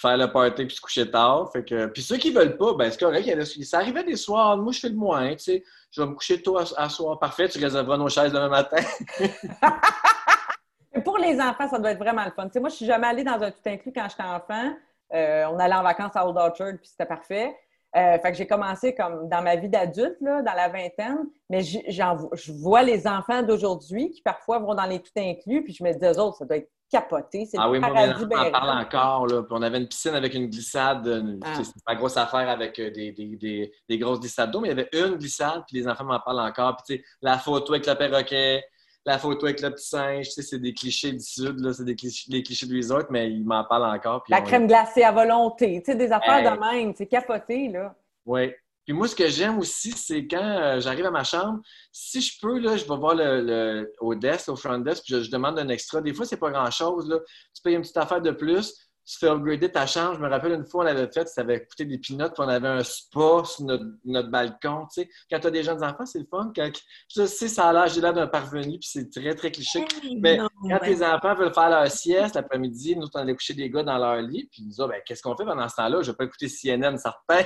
faire 0.00 0.16
le 0.16 0.32
party 0.32 0.64
puis 0.64 0.76
se 0.76 0.80
coucher 0.80 1.10
tard. 1.10 1.50
Fait 1.52 1.64
que... 1.64 1.86
Puis 1.86 2.02
ceux 2.02 2.16
qui 2.16 2.30
veulent 2.32 2.56
pas, 2.56 2.74
ben 2.74 2.90
c'est 2.90 2.98
correct. 2.98 3.44
Ça 3.64 3.78
arrivait 3.78 4.04
des 4.04 4.16
soirs, 4.16 4.56
moi 4.56 4.72
je 4.72 4.80
fais 4.80 4.88
le 4.88 4.96
moins, 4.96 5.30
tu 5.32 5.38
sais. 5.38 5.62
Je 5.90 6.00
vais 6.00 6.08
me 6.08 6.14
coucher 6.14 6.40
tôt 6.40 6.56
à, 6.56 6.88
soir. 6.88 7.18
Parfait, 7.18 7.48
tu 7.48 7.58
réserveras 7.58 7.96
nos 7.96 8.08
chaises 8.08 8.32
demain 8.32 8.48
matin. 8.48 8.76
Pour 11.04 11.18
les 11.18 11.40
enfants, 11.40 11.68
ça 11.68 11.78
doit 11.78 11.90
être 11.90 11.98
vraiment 11.98 12.24
le 12.24 12.30
fun. 12.30 12.48
sais, 12.52 12.60
moi, 12.60 12.68
je 12.68 12.76
suis 12.76 12.86
jamais 12.86 13.08
allée 13.08 13.24
dans 13.24 13.42
un 13.42 13.50
tout 13.50 13.58
inclus 13.66 13.92
quand 13.92 14.06
j'étais 14.08 14.22
enfant. 14.22 14.72
Euh, 15.12 15.44
on 15.50 15.58
allait 15.58 15.74
en 15.74 15.82
vacances 15.82 16.14
à 16.14 16.26
Old 16.26 16.36
Orchard, 16.36 16.74
puis 16.78 16.88
c'était 16.88 17.06
parfait. 17.06 17.56
Euh, 17.96 18.18
fait 18.20 18.30
que 18.30 18.34
j'ai 18.36 18.46
commencé 18.46 18.94
comme 18.94 19.28
dans 19.28 19.42
ma 19.42 19.56
vie 19.56 19.68
d'adulte, 19.68 20.16
dans 20.20 20.44
la 20.44 20.68
vingtaine, 20.68 21.26
mais 21.48 21.62
je 21.62 22.52
vois 22.52 22.84
les 22.84 23.08
enfants 23.08 23.42
d'aujourd'hui 23.42 24.12
qui 24.12 24.22
parfois 24.22 24.60
vont 24.60 24.76
dans 24.76 24.84
les 24.84 25.00
tout 25.00 25.10
inclus, 25.16 25.64
puis 25.64 25.72
je 25.72 25.82
me 25.82 25.92
dis, 25.92 26.06
eux 26.06 26.20
autres, 26.20 26.36
ça 26.36 26.44
doit 26.44 26.58
être 26.58 26.70
capoté. 26.90 27.46
C'est 27.46 27.56
ah 27.58 27.70
oui, 27.70 27.78
moi, 27.78 27.92
on 27.94 28.22
en 28.22 28.50
parle 28.50 28.78
encore. 28.78 29.26
Là. 29.26 29.42
Puis 29.42 29.52
on 29.52 29.62
avait 29.62 29.78
une 29.78 29.88
piscine 29.88 30.14
avec 30.14 30.34
une 30.34 30.48
glissade. 30.48 31.40
Ah. 31.42 31.54
C'est 31.62 31.84
pas 31.84 31.94
grosse 31.94 32.16
affaire 32.16 32.48
avec 32.48 32.78
euh, 32.78 32.90
des, 32.90 33.12
des, 33.12 33.72
des, 33.88 33.98
grosses 33.98 34.20
glissades 34.20 34.50
d'eau, 34.50 34.60
mais 34.60 34.68
il 34.68 34.76
y 34.76 34.80
avait 34.80 34.88
une 34.92 35.16
glissade, 35.16 35.62
puis 35.66 35.78
les 35.78 35.88
enfants 35.88 36.04
m'en 36.04 36.20
parlent 36.20 36.40
encore. 36.40 36.76
Puis 36.76 36.96
tu 36.96 37.02
sais, 37.02 37.08
la 37.22 37.38
photo 37.38 37.72
avec 37.72 37.86
le 37.86 37.94
perroquet, 37.94 38.64
la 39.06 39.18
photo 39.18 39.46
avec 39.46 39.60
le 39.60 39.70
petit 39.70 39.88
singe, 39.88 40.26
tu 40.26 40.32
sais, 40.32 40.42
c'est 40.42 40.58
des 40.58 40.74
clichés 40.74 41.12
du 41.12 41.20
Sud, 41.20 41.60
là, 41.60 41.72
c'est 41.72 41.84
des 41.84 41.96
clichés, 41.96 42.30
des 42.30 42.42
clichés 42.42 42.66
de 42.66 42.76
resort, 42.76 43.04
mais 43.10 43.30
ils 43.30 43.44
m'en 43.44 43.64
parlent 43.64 43.94
encore. 43.96 44.24
la 44.28 44.42
crème 44.42 44.66
glacée 44.66 45.02
à 45.02 45.12
volonté, 45.12 45.80
tu 45.84 45.92
sais, 45.92 45.96
des 45.96 46.12
affaires 46.12 46.52
de 46.52 46.58
même, 46.58 46.92
c'est 46.94 47.06
capoté, 47.06 47.68
là. 47.68 47.94
Oui. 48.26 48.52
Puis 48.84 48.94
moi, 48.94 49.06
ce 49.06 49.14
que 49.14 49.28
j'aime 49.28 49.58
aussi, 49.58 49.92
c'est 49.92 50.26
quand 50.26 50.38
euh, 50.38 50.80
j'arrive 50.80 51.06
à 51.06 51.10
ma 51.10 51.24
chambre, 51.24 51.60
si 51.92 52.20
je 52.20 52.38
peux, 52.40 52.58
là, 52.58 52.76
je 52.76 52.84
vais 52.84 52.96
voir 52.96 53.14
le, 53.14 53.92
au 54.00 54.14
desk, 54.14 54.48
au 54.48 54.56
front 54.56 54.78
desk, 54.78 55.04
puis 55.04 55.22
je, 55.22 55.30
demande 55.30 55.58
un 55.58 55.68
extra. 55.68 56.00
Des 56.00 56.14
fois, 56.14 56.24
c'est 56.24 56.38
pas 56.38 56.50
grand-chose. 56.50 57.08
Là. 57.08 57.18
Tu 57.54 57.62
payes 57.62 57.74
une 57.74 57.82
petite 57.82 57.96
affaire 57.96 58.20
de 58.20 58.30
plus, 58.30 58.74
tu 59.04 59.18
fais 59.18 59.28
upgrader 59.28 59.70
ta 59.70 59.86
chambre. 59.86 60.14
Je 60.14 60.20
me 60.20 60.28
rappelle 60.28 60.52
une 60.52 60.64
fois, 60.64 60.84
on 60.84 60.86
avait 60.86 61.10
fait, 61.10 61.28
ça 61.28 61.40
avait 61.40 61.64
coûté 61.64 61.84
des 61.84 61.98
pinottes, 61.98 62.34
puis 62.34 62.44
on 62.44 62.48
avait 62.48 62.68
un 62.68 62.84
spa 62.84 63.42
sur 63.44 63.64
notre, 63.64 64.30
balcon. 64.30 64.86
Tu 64.92 65.02
sais. 65.02 65.08
Quand 65.30 65.40
tu 65.40 65.46
as 65.48 65.50
des 65.50 65.62
jeunes 65.62 65.82
enfants, 65.82 66.06
c'est 66.06 66.20
le 66.20 66.26
fun. 66.30 66.52
Quand, 66.54 66.70
je 67.14 67.26
sais, 67.26 67.48
ça 67.48 67.68
a 67.68 67.72
l'air, 67.72 67.88
j'ai 67.88 68.00
l'air 68.00 68.12
d'un 68.12 68.28
parvenu, 68.28 68.78
puis 68.78 68.88
c'est 68.90 69.10
très, 69.10 69.34
très 69.34 69.50
cliché. 69.50 69.84
Mais 70.20 70.38
quand 70.38 70.78
tes 70.78 71.04
enfants 71.04 71.34
veulent 71.34 71.54
faire 71.54 71.70
leur 71.70 71.90
sieste 71.90 72.34
l'après-midi, 72.36 72.96
nous, 72.96 73.06
on 73.14 73.18
allait 73.18 73.34
coucher 73.34 73.54
des 73.54 73.68
gars 73.68 73.82
dans 73.82 73.98
leur 73.98 74.16
lit, 74.22 74.48
puis 74.50 74.62
nous 74.62 74.68
disons, 74.68 74.86
ben, 74.86 75.00
qu'est-ce 75.04 75.22
qu'on 75.22 75.36
fait 75.36 75.44
pendant 75.44 75.68
ce 75.68 75.76
temps-là? 75.76 76.02
Je 76.02 76.10
vais 76.10 76.16
pas 76.16 76.24
écouter 76.24 76.48
CNN, 76.48 76.96
certain. 76.96 77.44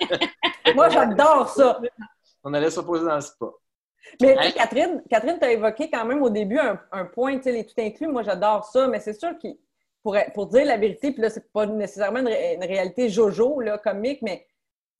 Moi, 0.74 0.88
j'adore 0.88 1.48
ça. 1.48 1.80
On 2.42 2.52
allait 2.54 2.70
se 2.70 2.80
poser 2.80 3.04
dans 3.04 3.16
le 3.16 3.20
spa. 3.20 3.46
Mais 4.20 4.52
Catherine, 4.52 5.02
Catherine, 5.08 5.38
tu 5.38 5.44
as 5.44 5.52
évoqué 5.52 5.90
quand 5.90 6.04
même 6.04 6.22
au 6.22 6.30
début 6.30 6.58
un, 6.58 6.78
un 6.92 7.04
point, 7.06 7.36
tu 7.38 7.44
sais, 7.44 7.52
les 7.52 7.66
tout 7.66 7.74
inclus, 7.78 8.06
moi 8.06 8.22
j'adore 8.22 8.64
ça, 8.66 8.86
mais 8.86 9.00
c'est 9.00 9.18
sûr 9.18 9.30
que 9.42 9.48
pour, 10.04 10.16
pour 10.34 10.46
dire 10.46 10.66
la 10.66 10.76
vérité, 10.76 11.10
puis 11.12 11.22
là, 11.22 11.30
c'est 11.30 11.50
pas 11.50 11.66
nécessairement 11.66 12.20
une, 12.20 12.28
réalité 12.28 13.08
jojo, 13.08 13.60
là, 13.60 13.78
comique, 13.78 14.20
mais 14.20 14.46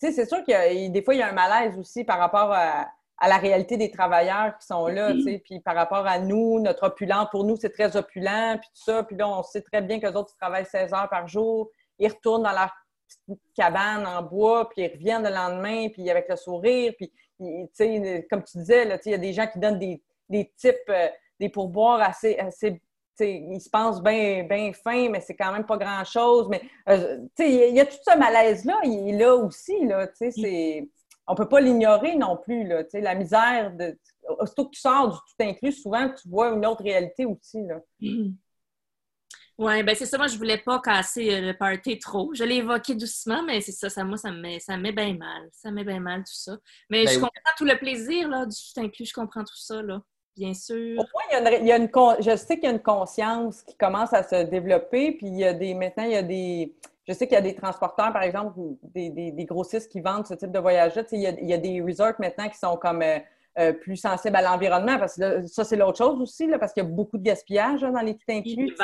tu 0.00 0.06
sais, 0.06 0.12
c'est 0.12 0.26
sûr 0.26 0.42
que 0.44 0.88
des 0.88 1.02
fois, 1.02 1.14
il 1.14 1.20
y 1.20 1.22
a 1.22 1.28
un 1.28 1.32
malaise 1.32 1.78
aussi 1.78 2.02
par 2.04 2.18
rapport 2.18 2.52
à, 2.52 2.88
la 3.26 3.36
réalité 3.38 3.76
des 3.78 3.90
travailleurs 3.90 4.58
qui 4.58 4.66
sont 4.66 4.86
là, 4.86 5.12
tu 5.12 5.22
sais, 5.22 5.42
puis 5.42 5.60
par 5.60 5.74
rapport 5.74 6.06
à 6.06 6.18
nous, 6.18 6.58
notre 6.60 6.88
opulent, 6.88 7.26
pour 7.30 7.44
nous, 7.44 7.56
c'est 7.56 7.70
très 7.70 7.96
opulent, 7.96 8.58
puis 8.58 8.68
tout 8.74 8.82
ça, 8.84 9.02
puis 9.02 9.16
là, 9.16 9.28
on 9.28 9.42
sait 9.42 9.62
très 9.62 9.82
bien 9.82 10.00
que 10.00 10.06
les 10.06 10.16
autres 10.16 10.34
travaillent 10.36 10.66
16 10.66 10.92
heures 10.92 11.08
par 11.08 11.28
jour, 11.28 11.70
ils 11.98 12.08
retournent 12.08 12.42
dans 12.42 12.52
leur 12.52 12.74
cabane 13.56 14.06
en 14.06 14.22
bois, 14.22 14.68
puis 14.68 14.82
ils 14.82 14.92
reviennent 14.92 15.24
le 15.24 15.30
lendemain, 15.30 15.88
puis 15.88 16.08
avec 16.10 16.28
le 16.28 16.36
sourire, 16.36 16.92
puis 16.96 17.12
comme 18.30 18.44
tu 18.44 18.58
disais, 18.58 19.00
il 19.04 19.10
y 19.10 19.14
a 19.14 19.18
des 19.18 19.32
gens 19.32 19.46
qui 19.46 19.58
donnent 19.58 19.78
des, 19.78 20.02
des 20.28 20.52
types, 20.56 20.76
euh, 20.88 21.08
des 21.40 21.48
pourboires 21.48 22.00
assez, 22.00 22.38
assez 22.38 22.80
ils 23.20 23.60
se 23.60 23.70
pensent 23.70 24.02
bien 24.02 24.44
ben 24.44 24.72
fins, 24.74 25.08
mais 25.08 25.20
c'est 25.20 25.36
quand 25.36 25.52
même 25.52 25.66
pas 25.66 25.76
grand-chose. 25.76 26.48
Mais 26.48 26.62
euh, 26.88 27.18
il 27.38 27.74
y 27.74 27.80
a 27.80 27.86
tout 27.86 27.96
ce 28.04 28.18
malaise-là, 28.18 28.80
il 28.84 29.10
est 29.10 29.18
là 29.18 29.36
aussi. 29.36 29.84
Là, 29.86 30.08
c'est, 30.14 30.88
on 31.26 31.34
peut 31.34 31.48
pas 31.48 31.60
l'ignorer 31.60 32.16
non 32.16 32.36
plus. 32.36 32.66
Là, 32.66 32.82
la 32.92 33.14
misère, 33.14 33.72
de, 33.76 33.96
aussitôt 34.40 34.66
que 34.66 34.70
tu 34.70 34.80
sors 34.80 35.08
du 35.08 35.16
tout 35.16 35.48
inclus, 35.48 35.72
souvent 35.72 36.08
tu 36.08 36.28
vois 36.28 36.50
une 36.50 36.66
autre 36.66 36.82
réalité 36.82 37.24
aussi. 37.24 37.62
Là. 37.62 37.80
Oui, 39.56 39.82
ben 39.84 39.94
c'est 39.94 40.06
ça. 40.06 40.18
Moi, 40.18 40.26
je 40.26 40.36
voulais 40.36 40.58
pas 40.58 40.80
casser 40.80 41.32
euh, 41.32 41.40
le 41.40 41.56
party 41.56 41.98
trop. 41.98 42.32
Je 42.34 42.42
l'ai 42.42 42.56
évoqué 42.56 42.94
doucement, 42.94 43.42
mais 43.44 43.60
c'est 43.60 43.72
ça, 43.72 43.88
ça. 43.88 44.02
Moi, 44.02 44.16
ça 44.16 44.32
me 44.32 44.40
met, 44.40 44.58
ça 44.58 44.76
met 44.76 44.90
bien 44.90 45.14
mal. 45.14 45.48
Ça 45.52 45.70
me 45.70 45.76
met 45.76 45.84
bien 45.84 46.00
mal, 46.00 46.20
tout 46.20 46.34
ça. 46.34 46.56
Mais 46.90 47.04
ben 47.04 47.12
je 47.12 47.14
comprends 47.14 47.30
tout 47.56 47.64
le 47.64 47.78
plaisir 47.78 48.28
là, 48.28 48.46
du 48.46 48.56
tout 48.56 48.80
inclus. 48.80 49.06
Je 49.06 49.12
comprends 49.12 49.44
tout 49.44 49.56
ça, 49.56 49.80
là. 49.80 50.02
Bien 50.36 50.54
sûr. 50.54 50.98
Au 50.98 51.04
moins, 51.04 51.40
il 51.60 51.66
y 51.66 51.72
a 51.72 51.76
une, 51.76 51.88
je 52.18 52.36
sais 52.36 52.56
qu'il 52.56 52.64
y 52.64 52.66
a 52.66 52.72
une 52.72 52.82
conscience 52.82 53.62
qui 53.62 53.76
commence 53.76 54.12
à 54.12 54.24
se 54.24 54.42
développer. 54.42 55.12
Puis 55.12 55.28
il 55.28 55.38
y 55.38 55.44
a 55.44 55.52
des. 55.52 55.74
Maintenant, 55.74 56.04
il 56.04 56.12
y 56.12 56.16
a 56.16 56.22
des. 56.22 56.74
Je 57.06 57.12
sais 57.12 57.28
qu'il 57.28 57.34
y 57.34 57.38
a 57.38 57.42
des 57.42 57.54
transporteurs, 57.54 58.12
par 58.12 58.22
exemple, 58.22 58.58
des, 58.82 59.10
des, 59.10 59.44
grossistes 59.44 59.92
qui 59.92 60.00
vendent 60.00 60.26
ce 60.26 60.34
type 60.34 60.50
de 60.50 60.58
voyage-là. 60.58 61.02
Il, 61.12 61.38
il, 61.42 61.48
y 61.48 61.52
a 61.52 61.58
des 61.58 61.80
resorts 61.80 62.14
maintenant 62.18 62.48
qui 62.48 62.58
sont 62.58 62.76
comme. 62.76 63.02
Euh, 63.02 63.18
euh, 63.56 63.72
plus 63.72 63.96
sensibles 63.96 64.34
à 64.34 64.42
l'environnement, 64.42 64.98
parce 64.98 65.14
que 65.14 65.46
ça, 65.46 65.62
c'est 65.62 65.76
l'autre 65.76 65.98
chose 65.98 66.20
aussi, 66.20 66.48
là, 66.48 66.58
parce 66.58 66.72
qu'il 66.72 66.82
y 66.82 66.86
a 66.86 66.88
beaucoup 66.88 67.18
de 67.18 67.22
gaspillage 67.22 67.82
dans 67.82 68.00
les 68.00 68.16
tout 68.16 68.24
inclus 68.28 68.74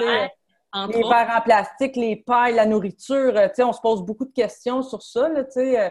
les 0.75 1.03
verres 1.03 1.35
en 1.37 1.41
plastique, 1.41 1.97
les 1.97 2.17
pailles, 2.17 2.55
la 2.55 2.67
nourriture, 2.67 3.37
euh, 3.37 3.49
on 3.59 3.73
se 3.73 3.81
pose 3.81 4.03
beaucoup 4.03 4.25
de 4.25 4.33
questions 4.33 4.83
sur 4.83 5.03
ça, 5.03 5.29
là, 5.29 5.45
euh. 5.57 5.91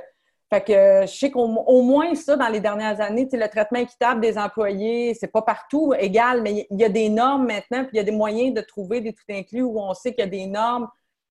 Fait 0.52 0.62
que 0.62 1.02
je 1.06 1.16
sais 1.16 1.30
qu'au 1.30 1.48
moins 1.84 2.16
ça, 2.16 2.36
dans 2.36 2.48
les 2.48 2.60
dernières 2.60 3.00
années, 3.02 3.28
le 3.32 3.48
traitement 3.48 3.82
équitable 3.82 4.20
des 4.20 4.36
employés, 4.36 5.14
c'est 5.14 5.28
pas 5.28 5.44
partout 5.44 5.94
égal, 5.96 6.42
mais 6.42 6.66
il 6.72 6.80
y 6.80 6.84
a 6.84 6.90
des 6.90 7.08
normes 7.08 7.46
maintenant, 7.46 7.84
puis 7.84 7.92
il 7.94 7.98
y 7.98 8.00
a 8.00 8.04
des 8.04 8.12
moyens 8.12 8.56
de 8.56 8.62
trouver 8.62 9.00
des 9.00 9.14
tout 9.14 9.22
inclus 9.30 9.62
où 9.62 9.80
on 9.80 9.94
sait 9.94 10.12
qu'il 10.12 10.24
y 10.24 10.28
a 10.28 10.32
des 10.32 10.48
normes 10.48 10.88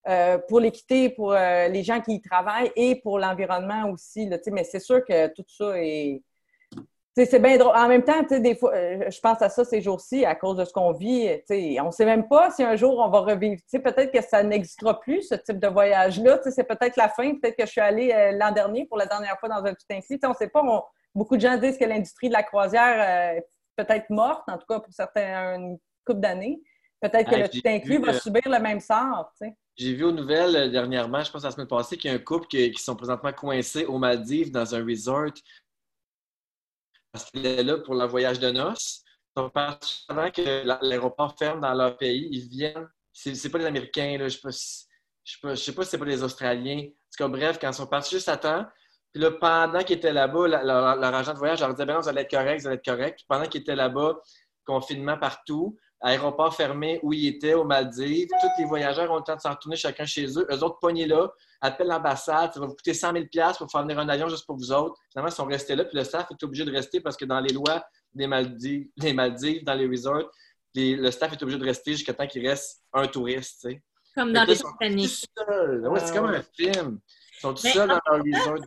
euh, 0.09 0.39
pour 0.49 0.61
l'équité, 0.61 1.09
pour 1.09 1.33
les 1.33 1.83
gens 1.83 2.01
qui 2.01 2.15
y 2.15 2.21
travaillent 2.21 2.71
et 2.77 2.95
pour 2.95 3.19
l'environnement 3.19 3.91
aussi. 3.91 4.29
Là, 4.29 4.37
mais 4.53 4.63
c'est 4.63 4.79
sûr 4.79 5.05
que 5.05 5.27
tout 5.35 5.43
ça 5.49 5.73
est, 5.83 6.23
c'est 7.27 7.39
bien 7.39 7.57
drôle. 7.57 7.77
En 7.77 7.89
même 7.89 8.03
temps, 8.03 8.23
des 8.31 8.55
fois, 8.55 8.75
euh, 8.75 9.11
je 9.11 9.21
pense 9.21 9.41
à 9.43 9.49
ça 9.49 9.65
ces 9.65 9.81
jours-ci 9.81 10.25
à 10.25 10.35
cause 10.35 10.57
de 10.57 10.65
ce 10.65 10.73
qu'on 10.73 10.93
vit. 10.93 11.29
On 11.81 11.87
ne 11.87 11.91
sait 11.91 12.05
même 12.05 12.29
pas 12.29 12.51
si 12.51 12.63
un 12.63 12.77
jour 12.77 12.99
on 12.99 13.09
va 13.09 13.21
revivre. 13.21 13.61
Peut-être 13.73 14.13
que 14.13 14.23
ça 14.23 14.43
n'existera 14.43 14.99
plus, 15.01 15.23
ce 15.23 15.35
type 15.35 15.59
de 15.59 15.69
voyage-là. 15.69 16.41
C'est 16.45 16.65
peut-être 16.65 16.97
la 16.97 17.09
fin. 17.09 17.35
Peut-être 17.35 17.57
que 17.57 17.67
je 17.67 17.71
suis 17.71 17.81
allée 17.81 18.13
euh, 18.13 18.33
l'an 18.33 18.53
dernier 18.53 18.87
pour 18.87 18.99
la 18.99 19.07
dernière 19.07 19.39
fois 19.39 19.49
dans 19.49 19.65
un 19.65 19.73
tout 19.73 19.87
inclus. 19.91 20.19
on 20.25 20.31
ne 20.31 20.35
sait 20.35 20.49
pas. 20.49 20.63
beaucoup 21.15 21.37
de 21.37 21.41
gens 21.41 21.57
disent 21.57 21.79
que 21.79 21.85
l'industrie 21.85 22.29
de 22.29 22.35
la 22.35 22.43
croisière 22.43 23.35
euh, 23.35 23.39
est 23.39 23.49
peut-être 23.77 24.11
morte, 24.11 24.49
en 24.49 24.59
tout 24.59 24.67
cas 24.69 24.81
pour 24.81 24.93
certains, 24.93 25.57
une 25.57 25.79
couple 26.05 26.21
d'années. 26.21 26.61
Peut-être 27.01 27.31
que 27.31 27.37
le 27.37 27.49
tout 27.49 27.61
inclus 27.65 27.99
va 27.99 28.13
subir 28.13 28.43
le 28.45 28.59
même 28.59 28.81
sort. 28.81 29.33
J'ai 29.77 29.95
vu 29.95 30.03
aux 30.03 30.13
nouvelles 30.13 30.73
dernièrement, 30.73 31.23
je 31.23 31.31
pense 31.31 31.45
la 31.45 31.53
semaine 31.53 31.69
passée, 31.69 31.97
qu'il 31.97 32.11
y 32.11 32.13
a 32.13 32.17
un 32.17 32.21
couple 32.21 32.49
qui, 32.49 32.73
qui 32.73 32.83
sont 32.83 32.97
présentement 32.97 33.33
coincés 33.33 33.85
aux 33.85 33.99
Maldives 33.99 34.51
dans 34.51 34.75
un 34.75 34.85
resort 34.85 35.31
parce 37.13 37.31
qu'il 37.31 37.45
est 37.47 37.63
là 37.63 37.79
pour 37.79 37.95
le 37.95 38.07
voyage 38.07 38.39
de 38.39 38.51
noces. 38.51 39.03
Donc, 39.37 39.53
avant 39.55 40.31
que 40.31 40.65
l'aéroport 40.65 41.37
ferme 41.39 41.61
dans 41.61 41.75
leur 41.75 41.97
pays, 41.97 42.29
ils 42.31 42.49
viennent. 42.49 42.89
C'est 43.13 43.51
pas 43.51 43.59
les 43.59 43.67
Américains, 43.67 44.17
là, 44.19 44.29
je 44.29 44.39
ne 44.45 44.51
sais, 44.51 45.73
pas 45.73 45.85
si 45.85 45.91
c'est 45.91 45.99
pas 45.99 46.05
les 46.05 46.23
Australiens. 46.23 46.79
En 46.79 46.87
tout 46.87 47.19
cas, 47.19 47.29
bref, 47.29 47.59
quand 47.61 47.71
ils 47.71 47.75
sont 47.75 47.87
partis 47.87 48.15
juste 48.15 48.29
à 48.29 48.37
temps, 48.37 48.67
puis 49.13 49.23
là, 49.23 49.31
pendant 49.33 49.83
qu'ils 49.83 49.97
étaient 49.97 50.13
là-bas, 50.13 50.49
leur, 50.49 51.15
agent 51.15 51.33
de 51.33 51.39
voyage 51.39 51.61
leur 51.61 51.73
disait 51.73 51.87
ben 51.87 51.95
non, 51.95 52.01
vous 52.01 52.09
allez 52.09 52.23
être 52.23 52.31
correct, 52.31 52.61
vous 52.61 52.67
allez 52.67 52.77
être 52.77 52.85
correct. 52.85 53.21
Pendant 53.29 53.47
qu'ils 53.47 53.63
étaient 53.63 53.75
là-bas, 53.75 54.21
confinement 54.65 55.19
partout, 55.19 55.79
aéroport 56.01 56.55
fermé 56.55 57.01
où 57.03 57.13
ils 57.13 57.29
étaient, 57.29 57.55
aux 57.55 57.65
Maldives. 57.65 58.29
Tous 58.41 58.49
les 58.59 58.65
voyageurs 58.65 59.11
ont 59.11 59.17
le 59.17 59.23
temps 59.23 59.37
de 59.37 59.41
s'en 59.41 59.51
retourner 59.51 59.77
chacun 59.77 60.05
chez 60.05 60.27
eux. 60.39 60.47
Eux 60.51 60.63
autres, 60.63 60.79
pognés 60.79 61.07
là, 61.07 61.31
appellent 61.61 61.89
l'ambassade. 61.89 62.53
Ça 62.53 62.61
va 62.61 62.67
vous 62.67 62.75
coûter 62.75 62.95
100 62.95 63.13
000 63.13 63.25
pour 63.59 63.71
faire 63.71 63.83
venir 63.83 63.99
un 63.99 64.09
avion 64.09 64.29
juste 64.29 64.47
pour 64.47 64.57
vous 64.57 64.73
autres. 64.73 64.97
Finalement, 65.11 65.31
ils 65.31 65.35
sont 65.35 65.47
restés 65.47 65.75
là. 65.75 65.85
Puis 65.85 65.97
le 65.97 66.05
staff 66.05 66.31
est 66.31 66.43
obligé 66.43 66.65
de 66.65 66.73
rester 66.73 67.01
parce 67.01 67.17
que 67.17 67.25
dans 67.25 67.41
les 67.41 67.53
lois 67.53 67.85
des 68.15 68.27
Maldives, 68.27 68.89
des 68.97 69.13
Maldives 69.13 69.65
dans 69.65 69.75
les 69.75 69.87
resorts, 69.87 70.31
le 70.75 71.11
staff 71.11 71.33
est 71.33 71.43
obligé 71.43 71.59
de 71.59 71.65
rester 71.65 71.93
jusqu'à 71.93 72.15
temps 72.15 72.27
qu'il 72.27 72.47
reste 72.47 72.83
un 72.93 73.07
touriste. 73.07 73.67
Comme 74.15 74.33
dans 74.33 74.45
les 74.45 74.57
Titanic. 74.57 75.11
C'est 75.11 76.15
comme 76.15 76.27
un 76.27 76.43
film. 76.43 77.01
Ils 77.39 77.41
sont 77.41 77.55
tous 77.55 77.69
seuls 77.69 77.89
dans 77.89 78.01
leur. 78.05 78.59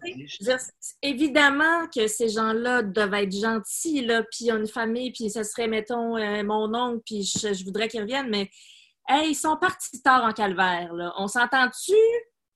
Évidemment 1.01 1.87
que 1.93 2.07
ces 2.07 2.29
gens-là 2.29 2.83
doivent 2.83 3.13
être 3.15 3.35
gentils, 3.35 4.05
là, 4.05 4.23
puis 4.23 4.45
ils 4.45 4.51
ont 4.53 4.57
une 4.57 4.67
famille, 4.67 5.11
puis 5.11 5.29
ça 5.29 5.43
serait, 5.43 5.67
mettons, 5.67 6.15
euh, 6.17 6.43
mon 6.43 6.73
oncle, 6.73 7.01
puis 7.05 7.23
je, 7.23 7.65
voudrais 7.65 7.89
qu'ils 7.89 8.01
reviennent, 8.01 8.29
mais 8.29 8.49
hey, 9.09 9.31
ils 9.31 9.35
sont 9.35 9.57
partis 9.57 10.01
tard 10.01 10.23
en 10.23 10.31
calvaire. 10.31 10.93
Là. 10.93 11.13
On 11.17 11.27
s'entend-tu 11.27 11.93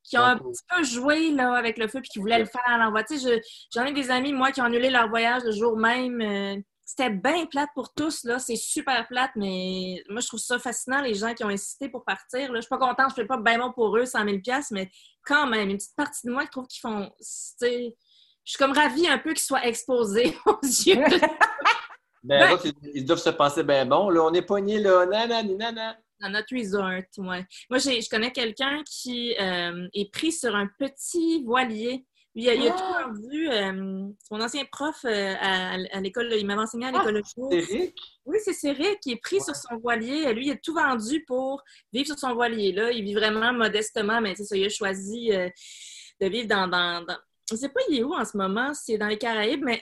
qu'ils 0.04 0.20
ont 0.20 0.24
un 0.24 0.38
petit 0.38 0.64
peu 0.70 0.84
joué 0.84 1.32
là, 1.32 1.54
avec 1.54 1.78
le 1.78 1.88
feu 1.88 2.00
puis 2.00 2.10
qu'ils 2.10 2.22
voulaient 2.22 2.40
le 2.40 2.46
faire 2.46 2.64
à 2.68 2.78
l'envoi? 2.78 3.04
Tu 3.04 3.20
sais, 3.20 3.42
j'en 3.74 3.86
ai 3.86 3.92
des 3.92 4.10
amis, 4.10 4.32
moi, 4.32 4.52
qui 4.52 4.62
ont 4.62 4.66
annulé 4.66 4.90
leur 4.90 5.10
voyage 5.10 5.44
le 5.44 5.52
jour 5.52 5.78
même. 5.78 6.22
Euh, 6.22 6.62
c'était 6.86 7.10
bien 7.10 7.48
plate 7.48 7.70
pour 7.74 7.92
tous, 7.94 8.24
là. 8.26 8.38
C'est 8.38 8.56
super 8.56 9.08
plate, 9.08 9.32
mais 9.36 10.04
moi, 10.08 10.22
je 10.22 10.28
trouve 10.28 10.40
ça 10.40 10.60
fascinant, 10.60 11.02
les 11.02 11.16
gens 11.16 11.34
qui 11.34 11.44
ont 11.44 11.50
insisté 11.50 11.90
pour 11.90 12.06
partir. 12.06 12.52
Là. 12.52 12.60
Je 12.60 12.62
suis 12.62 12.70
pas 12.70 12.78
contente, 12.78 13.10
je 13.10 13.16
fais 13.16 13.26
pas 13.26 13.38
bien 13.38 13.58
bon 13.58 13.72
pour 13.74 13.98
eux, 13.98 14.06
100 14.06 14.24
000 14.24 14.38
mais 14.72 14.92
quand 15.26 15.48
même, 15.48 15.72
une 15.72 15.78
petite 15.78 15.96
partie 15.96 16.28
de 16.28 16.32
moi, 16.32 16.44
je 16.46 16.52
trouve 16.52 16.68
qu'ils 16.68 16.82
font... 16.82 17.12
Je 17.20 18.52
suis 18.52 18.60
comme 18.60 18.74
ravie 18.74 19.08
un 19.08 19.18
peu 19.18 19.32
qu'ils 19.32 19.40
soient 19.40 19.66
exposés 19.66 20.38
aux 20.46 20.62
yeux. 20.64 21.04
ben, 22.24 22.56
ils 22.94 23.04
doivent 23.04 23.18
se 23.18 23.32
passer 23.32 23.64
bien 23.64 23.88
bon. 23.88 24.12
Là, 24.12 24.22
on 24.22 24.34
est 24.34 24.44
pognés, 24.44 24.80
là, 24.80 25.08
nanana, 25.08 25.42
nanana. 25.42 25.98
Dans 26.22 26.30
notre 26.30 26.56
resort, 26.56 27.02
ouais. 27.18 27.46
Moi, 27.72 27.80
je 27.80 28.10
connais 28.10 28.32
quelqu'un 28.32 28.84
qui 28.86 29.36
euh, 29.40 29.88
est 29.94 30.14
pris 30.14 30.32
sur 30.32 30.56
un 30.56 30.68
petit 30.78 31.44
voilier 31.44 32.06
il 32.36 32.50
a, 32.50 32.54
il 32.54 32.68
a 32.68 32.76
ah! 32.78 33.06
tout 33.06 33.22
vu. 33.30 33.50
Euh, 33.50 34.08
son 34.28 34.42
ancien 34.42 34.66
prof 34.66 34.98
euh, 35.06 35.34
à, 35.40 36.02
l'école, 36.02 36.34
il 36.34 36.46
m'avait 36.46 36.62
enseigné 36.62 36.86
à 36.86 36.90
ah, 36.94 37.00
l'école 37.00 37.22
de 37.22 37.62
C'est 37.62 37.94
Oui, 38.26 38.38
c'est 38.44 38.54
Céric 38.54 39.00
qui 39.00 39.14
est 39.14 39.22
pris 39.22 39.40
sur 39.42 39.56
son 39.56 39.78
voilier. 39.78 40.32
Lui, 40.34 40.48
il 40.48 40.52
a 40.52 40.58
tout 40.58 40.74
vendu 40.74 41.24
pour 41.26 41.64
vivre 41.94 42.08
sur 42.08 42.20
son 42.20 42.34
voilier. 42.34 42.74
Là, 42.74 42.92
il 42.92 43.04
vit 43.04 43.14
vraiment 43.14 43.54
modestement, 43.54 44.20
mais 44.20 44.36
ça, 44.36 44.56
il 44.56 44.66
a 44.66 44.70
choisi 44.70 45.32
euh, 45.32 45.50
de 46.20 46.28
vivre 46.28 46.48
dans, 46.48 46.68
dans, 46.68 47.06
Je 47.50 47.56
ne 47.56 47.60
sais 47.60 47.70
pas, 47.70 47.80
il 47.90 48.00
est 48.00 48.04
où 48.04 48.14
en 48.14 48.26
ce 48.26 48.36
moment, 48.36 48.74
c'est 48.74 48.98
dans 48.98 49.08
les 49.08 49.18
Caraïbes, 49.18 49.64
mais 49.64 49.82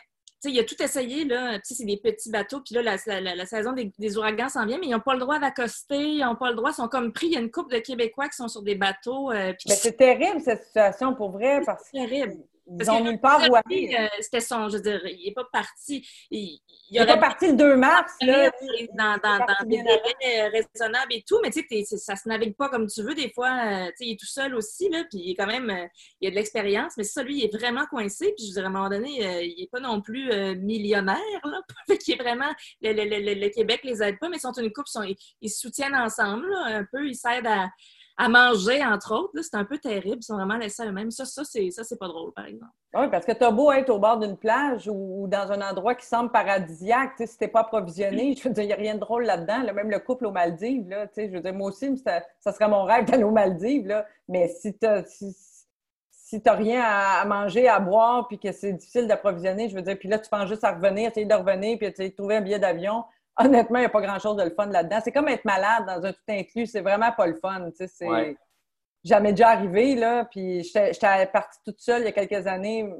il 0.50 0.60
a 0.60 0.64
tout 0.64 0.82
essayé, 0.82 1.26
là. 1.26 1.60
c'est 1.64 1.86
des 1.86 1.98
petits 1.98 2.30
bateaux. 2.30 2.62
Puis 2.62 2.76
là, 2.76 2.98
la, 3.06 3.46
saison 3.46 3.74
des, 3.74 4.18
ouragans 4.18 4.50
s'en 4.50 4.66
vient, 4.66 4.78
mais 4.80 4.88
ils 4.88 4.92
n'ont 4.92 5.00
pas 5.00 5.14
le 5.14 5.20
droit 5.20 5.40
d'accoster. 5.40 6.00
Ils 6.00 6.24
n'ont 6.24 6.36
pas 6.36 6.50
le 6.50 6.56
droit. 6.56 6.72
Ils 6.72 6.76
sont 6.76 6.88
comme 6.88 7.12
pris. 7.14 7.28
Il 7.28 7.34
y 7.34 7.38
a 7.38 7.40
une 7.40 7.52
couple 7.52 7.76
de 7.76 7.80
Québécois 7.80 8.30
qui 8.30 8.36
sont 8.36 8.48
sur 8.48 8.62
des 8.62 8.76
bateaux. 8.76 9.32
mais 9.32 9.56
c'est 9.68 9.98
terrible, 9.98 10.42
cette 10.42 10.64
situation, 10.64 11.14
pour 11.16 11.32
vrai. 11.32 11.62
C'est 11.92 12.08
terrible. 12.08 12.38
Ils 12.66 12.90
ont 12.90 13.04
nulle 13.04 13.20
part 13.20 13.42
où 13.50 13.56
aller. 13.56 13.96
Euh, 14.00 14.08
c'était 14.22 14.40
son, 14.40 14.70
je 14.70 14.78
veux 14.78 14.84
dire, 14.84 15.02
il 15.06 15.26
n'est 15.26 15.34
pas 15.34 15.46
parti. 15.52 16.08
Il, 16.32 16.60
il, 16.90 17.06
pas 17.06 17.18
parti 17.18 17.48
le 17.48 17.54
2 17.54 17.76
mars. 17.76 18.14
Là, 18.22 18.52
dans, 18.94 19.18
dans, 19.18 19.40
dans 19.40 19.68
des 19.68 19.78
délais 19.78 20.48
raisonnables 20.48 21.12
et 21.14 21.24
tout, 21.28 21.40
mais 21.44 21.50
tu 21.50 21.66
sais, 21.70 21.98
ça 21.98 22.16
se 22.16 22.28
navigue 22.28 22.56
pas 22.56 22.70
comme 22.70 22.88
tu 22.88 23.04
veux. 23.04 23.16
Des 23.16 23.32
fois, 23.34 23.50
euh, 23.50 23.86
tu 23.88 23.92
sais, 23.98 24.06
il 24.06 24.12
est 24.14 24.20
tout 24.20 24.26
seul 24.26 24.56
aussi, 24.56 24.90
là, 24.90 25.04
puis 25.10 25.20
il 25.20 25.32
est 25.32 25.36
quand 25.36 25.48
même, 25.48 25.70
euh, 25.70 25.88
il 26.22 26.28
a 26.28 26.32
de 26.32 26.36
l'expérience, 26.36 26.94
mais 26.98 27.04
ça, 27.04 27.22
lui, 27.22 27.40
il 27.40 27.46
est 27.46 27.58
vraiment 27.58 27.86
coincé. 27.86 28.34
Puis 28.38 28.46
je 28.46 28.52
veux 28.52 28.62
dire, 28.62 28.66
à 28.66 28.68
un 28.68 28.72
moment 28.72 28.90
donné, 28.90 29.44
il 29.44 29.60
n'est 29.60 29.70
pas 29.70 29.80
non 29.80 30.02
plus 30.02 30.30
millionnaire, 30.56 31.18
là. 31.44 31.62
qu'il 31.98 32.16
est 32.16 32.22
vraiment, 32.22 32.52
le, 32.82 32.94
le, 32.94 33.04
le, 33.04 33.34
le, 33.34 33.50
Québec 33.50 33.82
les 33.84 34.02
aide 34.02 34.20
pas, 34.20 34.30
mais 34.30 34.38
ils 34.38 34.42
sont 34.42 34.54
une 34.54 34.72
couple, 34.72 34.90
ils, 35.06 35.16
ils 35.42 35.50
se 35.50 35.60
soutiennent 35.60 35.96
ensemble, 35.96 36.50
là, 36.50 36.78
un 36.78 36.86
peu, 36.86 37.08
ils 37.08 37.16
s'aident 37.16 37.48
à 37.48 37.70
à 38.18 38.30
manger, 38.30 38.84
entre 38.84 39.16
autres. 39.16 39.42
C'est 39.42 39.56
un 39.56 39.66
peu 39.66 39.78
terrible. 39.78 40.18
Ils 40.20 40.24
sont 40.24 40.36
vraiment 40.36 40.58
laissés 40.58 40.84
à 40.84 40.86
eux-mêmes. 40.86 41.12
Ça, 41.12 41.26
ça 41.26 41.44
c'est 41.44 42.00
pas 42.00 42.08
drôle, 42.08 42.32
par 42.34 42.46
exemple. 42.46 42.72
Oui, 42.96 43.10
parce 43.10 43.26
que 43.26 43.32
tu 43.32 43.44
as 43.44 43.52
beau 43.52 43.72
être 43.72 43.90
au 43.90 43.98
bord 43.98 44.20
d'une 44.20 44.38
plage 44.38 44.88
ou 44.88 45.28
dans 45.28 45.52
un 45.52 45.62
endroit 45.68 45.96
qui 45.96 46.06
semble 46.06 46.32
paradisiaque, 46.32 47.14
si 47.26 47.38
tu 47.38 47.48
pas 47.48 47.62
approvisionné, 47.62 48.36
je 48.36 48.48
veux 48.48 48.54
dire, 48.54 48.64
il 48.64 48.68
n'y 48.68 48.74
a 48.74 48.78
rien 48.78 48.96
de 48.96 49.00
drôle 49.00 49.26
là-dedans. 49.26 49.74
Même 49.74 49.90
le 49.90 50.00
couple 50.00 50.28
aux 50.28 50.32
Maldives, 50.32 50.88
là, 50.90 51.08
je 51.18 51.24
veux 51.24 51.42
dire, 51.42 51.54
moi 51.54 51.70
aussi, 51.70 51.98
ça, 51.98 52.52
serait 52.52 52.68
mon 52.68 52.84
rêve 52.84 53.06
d'aller 53.06 53.24
aux 53.24 53.32
Maldives. 53.32 53.88
Là. 53.88 54.06
Mais 54.28 54.48
si 54.48 54.78
tu 54.78 54.88
si, 56.12 56.42
n'as 56.46 56.54
rien 56.54 56.82
à, 56.84 57.26
manger, 57.26 57.68
à 57.68 57.80
boire, 57.80 58.28
puis 58.28 58.40
que 58.40 58.52
c'est 58.52 58.74
difficile 58.74 59.08
d'approvisionner, 59.08 59.70
je 59.70 59.76
veux 59.76 59.82
dire, 59.82 59.98
puis 59.98 60.10
là, 60.10 60.20
tu 60.20 60.30
penses 60.30 60.48
juste 60.48 60.64
à 60.64 60.74
revenir, 60.74 61.10
essayer 61.10 61.26
de 61.26 61.34
revenir, 61.34 61.78
puis 61.78 61.88
essayer 61.88 62.10
de 62.10 62.16
trouver 62.16 62.38
un 62.38 62.42
billet 62.42 62.60
d'avion, 62.60 63.04
honnêtement, 63.38 63.80
il 63.80 63.82
n'y 63.82 63.88
a 63.88 63.90
pas 63.90 64.02
grand-chose 64.02 64.36
de 64.38 64.44
le 64.44 64.52
fun 64.52 64.68
là-dedans. 64.68 65.00
C'est 65.04 65.12
comme 65.12 65.28
être 65.28 65.46
malade 65.46 65.86
dans 65.88 66.06
un 66.06 66.14
tout 66.14 66.20
inclus. 66.30 66.68
C'est 66.68 66.82
vraiment 66.82 67.12
pas 67.12 67.28
le 67.28 67.36
fun. 67.36 67.70
C'est 67.76 68.36
jamais 69.04 69.32
déjà 69.32 69.50
arrivé, 69.50 69.96
là. 69.96 70.26
Puis 70.26 70.64
j'étais 70.64 71.26
partie 71.28 71.60
toute 71.66 71.80
seule 71.80 72.02
il 72.02 72.06
y 72.06 72.08
a 72.08 72.12
quelques 72.12 72.48
années. 72.48 72.92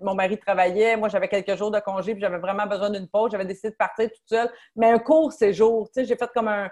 Mon 0.00 0.14
mari 0.14 0.38
travaillait. 0.38 0.96
Moi, 0.96 1.08
j'avais 1.08 1.28
quelques 1.28 1.56
jours 1.56 1.70
de 1.70 1.80
congé, 1.80 2.12
puis 2.14 2.22
j'avais 2.22 2.38
vraiment 2.38 2.66
besoin 2.66 2.90
d'une 2.90 3.08
pause. 3.08 3.32
J'avais 3.32 3.44
décidé 3.44 3.70
de 3.70 3.76
partir 3.76 4.08
toute 4.08 4.26
seule. 4.26 4.50
Mais 4.76 4.90
un 4.90 4.98
court 4.98 5.32
séjour, 5.32 5.88
j'ai 5.94 6.16
fait 6.16 6.30
comme 6.34 6.48
un... 6.48 6.70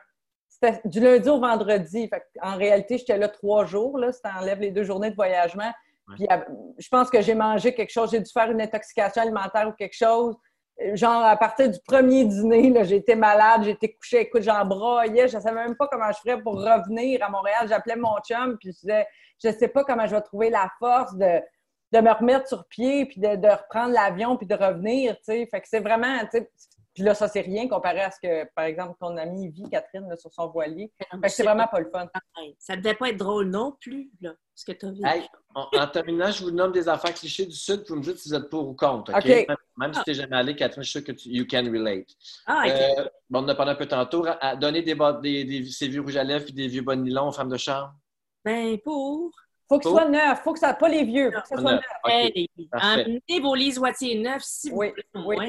C'était 0.49 0.80
du 0.86 0.99
lundi 0.99 1.28
au 1.28 1.39
vendredi. 1.39 2.11
en 2.43 2.57
réalité, 2.57 2.99
j'étais 2.99 3.18
là 3.18 3.28
trois 3.28 3.64
jours, 3.64 3.99
là, 3.99 4.12
si 4.12 4.20
enlèves 4.24 4.61
les 4.61 4.70
deux 4.70 4.82
journées 4.82 5.11
de 5.11 5.14
voyagement. 5.14 5.70
Puis, 6.16 6.26
je 6.78 6.89
pense 6.89 7.11
que 7.11 7.20
j'ai 7.20 7.34
mangé 7.34 7.74
quelque 7.74 7.91
chose. 7.91 8.11
J'ai 8.11 8.20
dû 8.20 8.32
faire 8.32 8.51
une 8.51 8.62
intoxication 8.62 9.20
alimentaire 9.20 9.68
ou 9.68 9.72
quelque 9.72 9.95
chose 9.95 10.34
genre, 10.95 11.24
à 11.24 11.37
partir 11.37 11.70
du 11.70 11.79
premier 11.87 12.24
dîner, 12.24 12.72
été 12.93 13.14
malade, 13.14 13.66
été 13.66 13.93
couchée, 13.93 14.20
écoute, 14.20 14.43
j'en 14.43 14.64
broyais, 14.64 15.29
je 15.29 15.37
ne 15.37 15.43
savais 15.43 15.62
même 15.64 15.76
pas 15.76 15.89
comment 15.89 16.11
je 16.12 16.18
ferais 16.18 16.41
pour 16.41 16.55
revenir 16.55 17.22
à 17.24 17.29
Montréal. 17.29 17.66
J'appelais 17.68 17.97
mon 17.97 18.16
chum, 18.26 18.57
puis 18.59 18.70
je 18.70 18.81
disais, 18.81 19.07
je 19.43 19.49
ne 19.49 19.53
sais 19.55 19.68
pas 19.68 19.85
comment 19.85 20.07
je 20.07 20.14
vais 20.14 20.22
trouver 20.22 20.51
la 20.51 20.70
force 20.79 21.14
de, 21.16 21.41
me 21.93 22.12
remettre 22.12 22.49
sur 22.49 22.66
pied, 22.68 23.07
puis 23.07 23.20
de, 23.20 23.29
reprendre 23.29 23.93
l'avion, 23.93 24.37
puis 24.37 24.47
de 24.47 24.55
revenir, 24.55 25.16
tu. 25.24 25.47
Fait 25.47 25.61
que 25.61 25.68
c'est 25.68 25.81
vraiment, 25.81 26.18
tu 26.31 26.47
puis 26.99 27.05
là, 27.05 27.14
ça, 27.14 27.28
c'est 27.28 27.42
rien 27.42 27.68
comparé 27.68 28.01
à 28.01 28.11
ce 28.11 28.18
que, 28.20 28.44
par 28.57 28.64
exemple, 28.64 28.96
ton 28.99 29.16
amie 29.18 29.51
vit, 29.51 29.70
Catherine, 29.70 30.12
sur 30.18 30.32
son 30.32 30.49
voilier. 30.49 30.90
Fait 30.99 31.20
que 31.20 31.28
c'est 31.28 31.44
vraiment 31.44 31.68
pas 31.68 31.78
le 31.78 31.88
fun. 31.88 32.09
Ça 32.59 32.74
devait 32.74 32.94
pas 32.94 33.11
être 33.11 33.18
drôle 33.18 33.51
non 33.51 33.76
plus, 33.80 34.11
là, 34.20 34.32
ce 34.53 34.64
que 34.64 34.72
tu 34.72 34.84
as 34.84 34.90
vu. 34.90 35.01
en, 35.55 35.86
terminant, 35.86 36.32
je 36.32 36.42
vous 36.42 36.51
nomme 36.51 36.72
des 36.72 36.88
affaires 36.88 37.14
clichés 37.14 37.46
du 37.46 37.55
Sud, 37.55 37.84
vous 37.86 37.94
me 37.94 38.03
dites 38.03 38.18
si 38.18 38.30
vous 38.30 38.34
êtes 38.34 38.51
pour 38.51 38.68
ou 38.68 38.74
contre. 38.74 39.16
OK? 39.16 39.46
Même, 39.76 39.94
si 39.94 40.03
tu 40.03 40.11
n'es 40.11 40.14
jamais 40.14 40.36
allé, 40.38 40.57
Catherine, 40.57 40.82
je 40.82 40.90
suis 40.90 40.99
sûr 40.99 41.07
que 41.07 41.12
tu 41.12 41.28
you 41.28 41.46
can 41.49 41.70
relate. 41.70 42.09
Ah. 42.46 42.64
Euh, 42.66 43.05
bon, 43.30 43.42
on 43.42 43.44
en 43.44 43.49
a 43.51 43.55
parlé 43.55 43.70
un 43.70 43.76
peu 43.76 43.86
tantôt. 43.86 44.26
À 44.40 44.57
donner 44.57 44.82
des, 44.82 44.96
des, 45.22 45.44
des, 45.44 45.64
ces 45.66 45.86
vieux 45.86 46.01
rouges 46.01 46.16
à 46.16 46.24
lèvres 46.24 46.46
et 46.49 46.53
des 46.53 46.66
vieux 46.66 46.82
bonnes 46.82 47.05
nylons 47.05 47.28
aux 47.28 47.32
femmes 47.32 47.51
de 47.51 47.59
chambre? 47.59 47.94
Ben, 48.44 48.76
pour. 48.78 49.30
Faut 49.68 49.78
que 49.78 49.84
ce 49.84 49.90
soit 49.90 50.09
neuf. 50.09 50.40
Faut 50.42 50.53
que 50.53 50.59
ça 50.59 50.74
pas 50.74 50.88
les 50.88 51.05
vieux. 51.05 51.30
Faut 51.30 51.40
que 51.42 51.49
ça 51.49 51.57
soit 51.59 51.74
neuf. 51.74 52.68
Amenez 52.72 53.40
vos 53.40 53.55
lisoitiers 53.55 54.18
neufs 54.18 54.42
si 54.42 54.70
vous 54.70 54.78
oui, 54.78 54.92
Oui. 55.14 55.49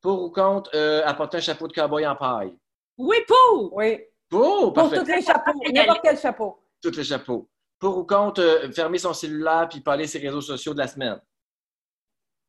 Pour 0.00 0.22
ou 0.22 0.30
contre 0.30 0.70
euh, 0.74 1.02
apporter 1.04 1.38
un 1.38 1.40
chapeau 1.40 1.68
de 1.68 1.72
cowboy 1.72 2.06
en 2.06 2.16
paille? 2.16 2.56
Oui, 2.96 3.16
pour! 3.26 3.74
Oui. 3.74 4.00
Pour, 4.28 4.72
Pour 4.72 4.90
tous 4.90 5.04
les 5.04 5.22
chapeaux. 5.22 5.60
N'importe 5.72 6.00
quel 6.02 6.18
chapeau. 6.18 6.64
Tous 6.82 6.96
les 6.96 7.04
chapeaux. 7.04 7.48
Pour 7.78 7.98
ou 7.98 8.04
contre 8.04 8.40
euh, 8.40 8.70
fermer 8.70 8.98
son 8.98 9.12
cellulaire 9.12 9.68
puis 9.68 9.80
parler 9.80 10.06
ses 10.06 10.18
réseaux 10.18 10.40
sociaux 10.40 10.72
de 10.72 10.78
la 10.78 10.86
semaine? 10.86 11.20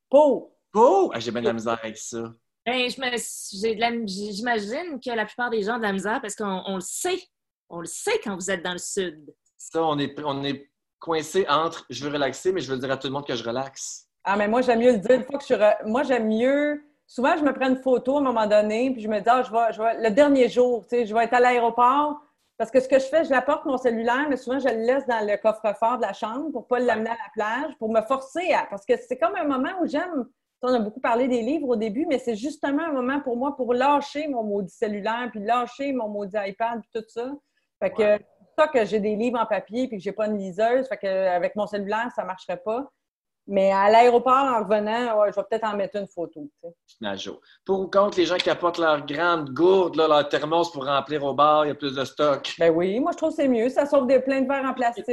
Pour. 0.10 0.52
Pour? 0.72 1.12
Ah, 1.14 1.20
j'ai 1.20 1.32
bien 1.32 1.42
de 1.42 1.48
la 1.48 1.54
misère 1.54 1.80
avec 1.82 1.98
ça. 1.98 2.32
Ben, 2.66 2.88
J'imagine 2.88 5.00
que 5.04 5.10
la 5.10 5.26
plupart 5.26 5.50
des 5.50 5.64
gens 5.64 5.76
ont 5.76 5.80
de 5.80 5.84
la 5.84 5.94
misère 5.94 6.22
parce 6.22 6.36
qu'on 6.36 6.76
le 6.76 6.82
sait. 6.82 7.22
On 7.70 7.80
le 7.80 7.88
sait 7.88 8.20
quand 8.24 8.36
vous 8.36 8.52
êtes 8.52 8.64
dans 8.64 8.74
le 8.74 8.78
Sud. 8.78 9.34
Ça, 9.58 9.84
on 9.84 9.98
est, 9.98 10.14
on 10.24 10.44
est 10.44 10.70
coincé 11.00 11.46
entre 11.50 11.86
je 11.90 12.06
veux 12.06 12.12
relaxer, 12.12 12.52
mais 12.52 12.62
je 12.62 12.72
veux 12.72 12.78
dire 12.78 12.92
à 12.92 12.98
tout 12.98 13.08
le 13.08 13.14
monde 13.14 13.26
que 13.26 13.36
je 13.36 13.44
relaxe. 13.44 14.08
Ah, 14.24 14.36
mais 14.36 14.48
moi, 14.48 14.62
j'aime 14.62 14.80
mieux 14.80 14.92
le 14.92 15.00
dire. 15.00 15.12
Une 15.12 15.24
fois 15.24 15.40
que 15.40 15.46
je 15.46 15.88
Moi, 15.88 16.04
j'aime 16.04 16.28
mieux. 16.28 16.84
Souvent, 17.12 17.36
je 17.36 17.44
me 17.44 17.52
prends 17.52 17.68
une 17.68 17.76
photo 17.76 18.16
à 18.16 18.20
un 18.20 18.24
moment 18.24 18.48
donné, 18.48 18.90
puis 18.92 19.02
je 19.02 19.10
me 19.10 19.20
dis, 19.20 19.28
ah, 19.28 19.44
je 19.44 19.52
vais, 19.52 19.74
je 19.74 19.82
vais... 19.82 20.02
le 20.02 20.16
dernier 20.16 20.48
jour, 20.48 20.84
tu 20.84 20.96
sais, 20.96 21.06
je 21.06 21.14
vais 21.14 21.26
être 21.26 21.34
à 21.34 21.42
l'aéroport. 21.42 22.22
Parce 22.58 22.72
que 22.72 22.80
ce 22.80 22.88
que 22.88 23.00
je 23.00 23.06
fais, 23.06 23.26
je 23.26 23.32
l'apporte 23.32 23.66
mon 23.66 23.78
cellulaire, 23.78 24.28
mais 24.30 24.38
souvent, 24.38 24.60
je 24.60 24.70
le 24.70 24.86
laisse 24.86 25.06
dans 25.08 25.20
le 25.20 25.36
coffre-fort 25.36 25.98
de 25.98 26.04
la 26.04 26.14
chambre 26.14 26.52
pour 26.54 26.62
ne 26.62 26.68
pas 26.68 26.80
l'amener 26.80 27.10
à 27.10 27.16
la 27.16 27.30
plage, 27.34 27.78
pour 27.80 27.92
me 27.92 28.02
forcer 28.04 28.54
à. 28.54 28.66
Parce 28.70 28.86
que 28.86 28.94
c'est 28.96 29.18
comme 29.18 29.36
un 29.36 29.44
moment 29.44 29.74
où 29.82 29.88
j'aime. 29.88 30.26
On 30.62 30.74
a 30.74 30.80
beaucoup 30.80 31.02
parlé 31.02 31.28
des 31.28 31.42
livres 31.42 31.68
au 31.68 31.76
début, 31.76 32.06
mais 32.08 32.18
c'est 32.18 32.38
justement 32.38 32.84
un 32.84 32.94
moment 32.94 33.20
pour 33.20 33.36
moi 33.36 33.58
pour 33.58 33.74
lâcher 33.74 34.30
mon 34.30 34.44
maudit 34.44 34.74
cellulaire, 34.74 35.28
puis 35.32 35.44
lâcher 35.44 35.92
mon 35.92 36.08
maudit 36.08 36.38
iPad, 36.38 36.80
puis 36.80 37.02
tout 37.02 37.10
ça. 37.10 37.30
Fait 37.82 37.92
que 37.92 38.20
que 38.68 38.86
j'ai 38.86 39.02
des 39.02 39.18
livres 39.18 39.40
en 39.40 39.46
papier 39.46 39.90
puis 39.90 39.98
que 39.98 40.04
j'ai 40.04 40.14
pas 40.14 40.28
une 40.28 40.38
liseuse. 40.38 40.88
Fait 40.88 40.98
que 40.98 41.08
avec 41.08 41.58
mon 41.58 41.68
cellulaire, 41.68 42.10
ça 42.16 42.24
marcherait 42.24 42.62
pas. 42.64 42.90
Mais 43.52 43.70
à 43.70 43.90
l'aéroport, 43.90 44.32
en 44.32 44.64
revenant, 44.64 45.26
je 45.30 45.36
vais 45.36 45.44
peut-être 45.50 45.66
en 45.66 45.76
mettre 45.76 45.98
une 45.98 46.08
photo. 46.08 46.50
Pour 47.66 47.82
ou 47.82 47.88
contre 47.90 48.18
les 48.18 48.26
gens 48.26 48.38
qui 48.38 48.50
apportent 48.50 48.78
leur 48.78 49.06
grande 49.06 49.50
gourde, 49.50 49.98
leur 49.98 50.30
thermos 50.30 50.72
pour 50.72 50.86
remplir 50.86 51.22
au 51.26 51.34
bar, 51.34 51.66
il 51.66 51.68
y 51.68 51.72
a 51.72 51.76
plus 51.76 51.94
de 51.94 52.06
stock? 52.06 52.56
Ben 52.58 52.70
oui, 52.74 52.98
moi 53.02 53.12
je 53.12 53.18
trouve 53.18 53.32
que 53.32 53.36
c'est 53.36 53.50
mieux. 53.50 53.68
Ça 53.68 53.86
sauve 53.86 54.08
des, 54.08 54.22
plein 54.22 54.40
de 54.40 54.48
verres 54.48 54.64
en 54.64 54.74
plastique. 54.74 55.06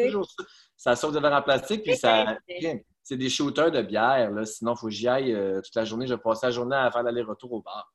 Ça. 0.77 0.95
sauve 0.95 1.15
des 1.15 1.21
verres 1.21 1.33
en 1.33 1.43
plastique, 1.43 1.83
puis 1.83 1.97
ça. 1.97 2.37
C'est 3.03 3.17
des 3.17 3.29
shooters 3.29 3.73
de 3.73 3.83
bière, 3.83 4.31
là. 4.31 4.45
Sinon, 4.45 4.75
il 4.75 4.79
faut 4.79 4.87
que 4.87 4.93
j'y 4.93 5.09
aille 5.09 5.35
euh, 5.35 5.61
toute 5.61 5.75
la 5.75 5.85
journée. 5.85 6.07
Je 6.07 6.15
vais 6.15 6.21
passer 6.21 6.47
la 6.47 6.53
journée 6.53 6.77
à 6.77 6.93
faire 6.93 7.03
l'aller-retour 7.03 7.53
au 7.53 7.61
bar. 7.61 7.93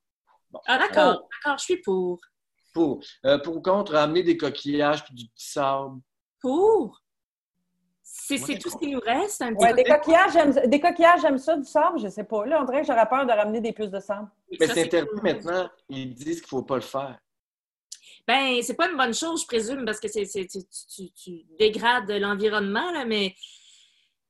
Ah, 0.65 0.77
d'accord, 0.77 1.29
d'accord, 1.31 1.57
je 1.57 1.63
suis 1.63 1.81
pour. 1.81 2.19
Pour. 2.73 2.99
Euh, 3.25 3.37
pour 3.37 3.55
ou 3.55 3.61
contre, 3.61 3.95
amener 3.95 4.23
des 4.23 4.35
coquillages 4.35 5.05
puis 5.05 5.13
du 5.13 5.27
petit 5.27 5.51
sable. 5.51 6.01
Pour? 6.41 7.02
C'est 8.15 8.37
tout 8.59 8.69
ce 8.69 8.77
qui 8.77 8.87
nous 8.91 8.99
reste. 8.99 9.41
Un 9.41 9.53
petit 9.55 9.63
Ouais, 9.65 9.73
des 9.73 9.83
coquillages, 9.83 10.33
j'aime 10.33 10.69
des 10.69 10.79
coquillages, 10.79 11.21
j'aime 11.21 11.39
ça, 11.39 11.57
du 11.57 11.65
sable, 11.65 11.99
je 11.99 12.07
sais 12.09 12.23
pas. 12.23 12.45
Là, 12.45 12.61
on 12.61 12.65
dirait 12.65 12.81
que 12.81 12.87
j'aurais 12.87 13.09
peur 13.09 13.25
de 13.25 13.31
ramener 13.31 13.59
des 13.59 13.73
puces 13.73 13.89
de 13.89 13.99
sable. 13.99 14.27
Mais 14.59 14.67
Ça, 14.67 14.73
c'est 14.75 14.83
interdit 14.83 15.09
cool. 15.09 15.21
maintenant. 15.23 15.69
Ils 15.89 16.13
disent 16.13 16.35
qu'il 16.41 16.55
ne 16.55 16.59
faut 16.59 16.63
pas 16.63 16.75
le 16.75 16.81
faire. 16.81 17.17
Ben, 18.27 18.61
c'est 18.61 18.75
pas 18.75 18.87
une 18.89 18.97
bonne 18.97 19.13
chose, 19.15 19.41
je 19.41 19.47
présume, 19.47 19.83
parce 19.83 19.99
que 19.99 20.07
c'est, 20.07 20.25
c'est- 20.25 20.45
tu, 20.47 20.59
tu- 20.95 21.11
tu 21.11 21.31
dégrades 21.57 22.09
l'environnement, 22.11 22.91
là, 22.91 23.03
mais, 23.03 23.33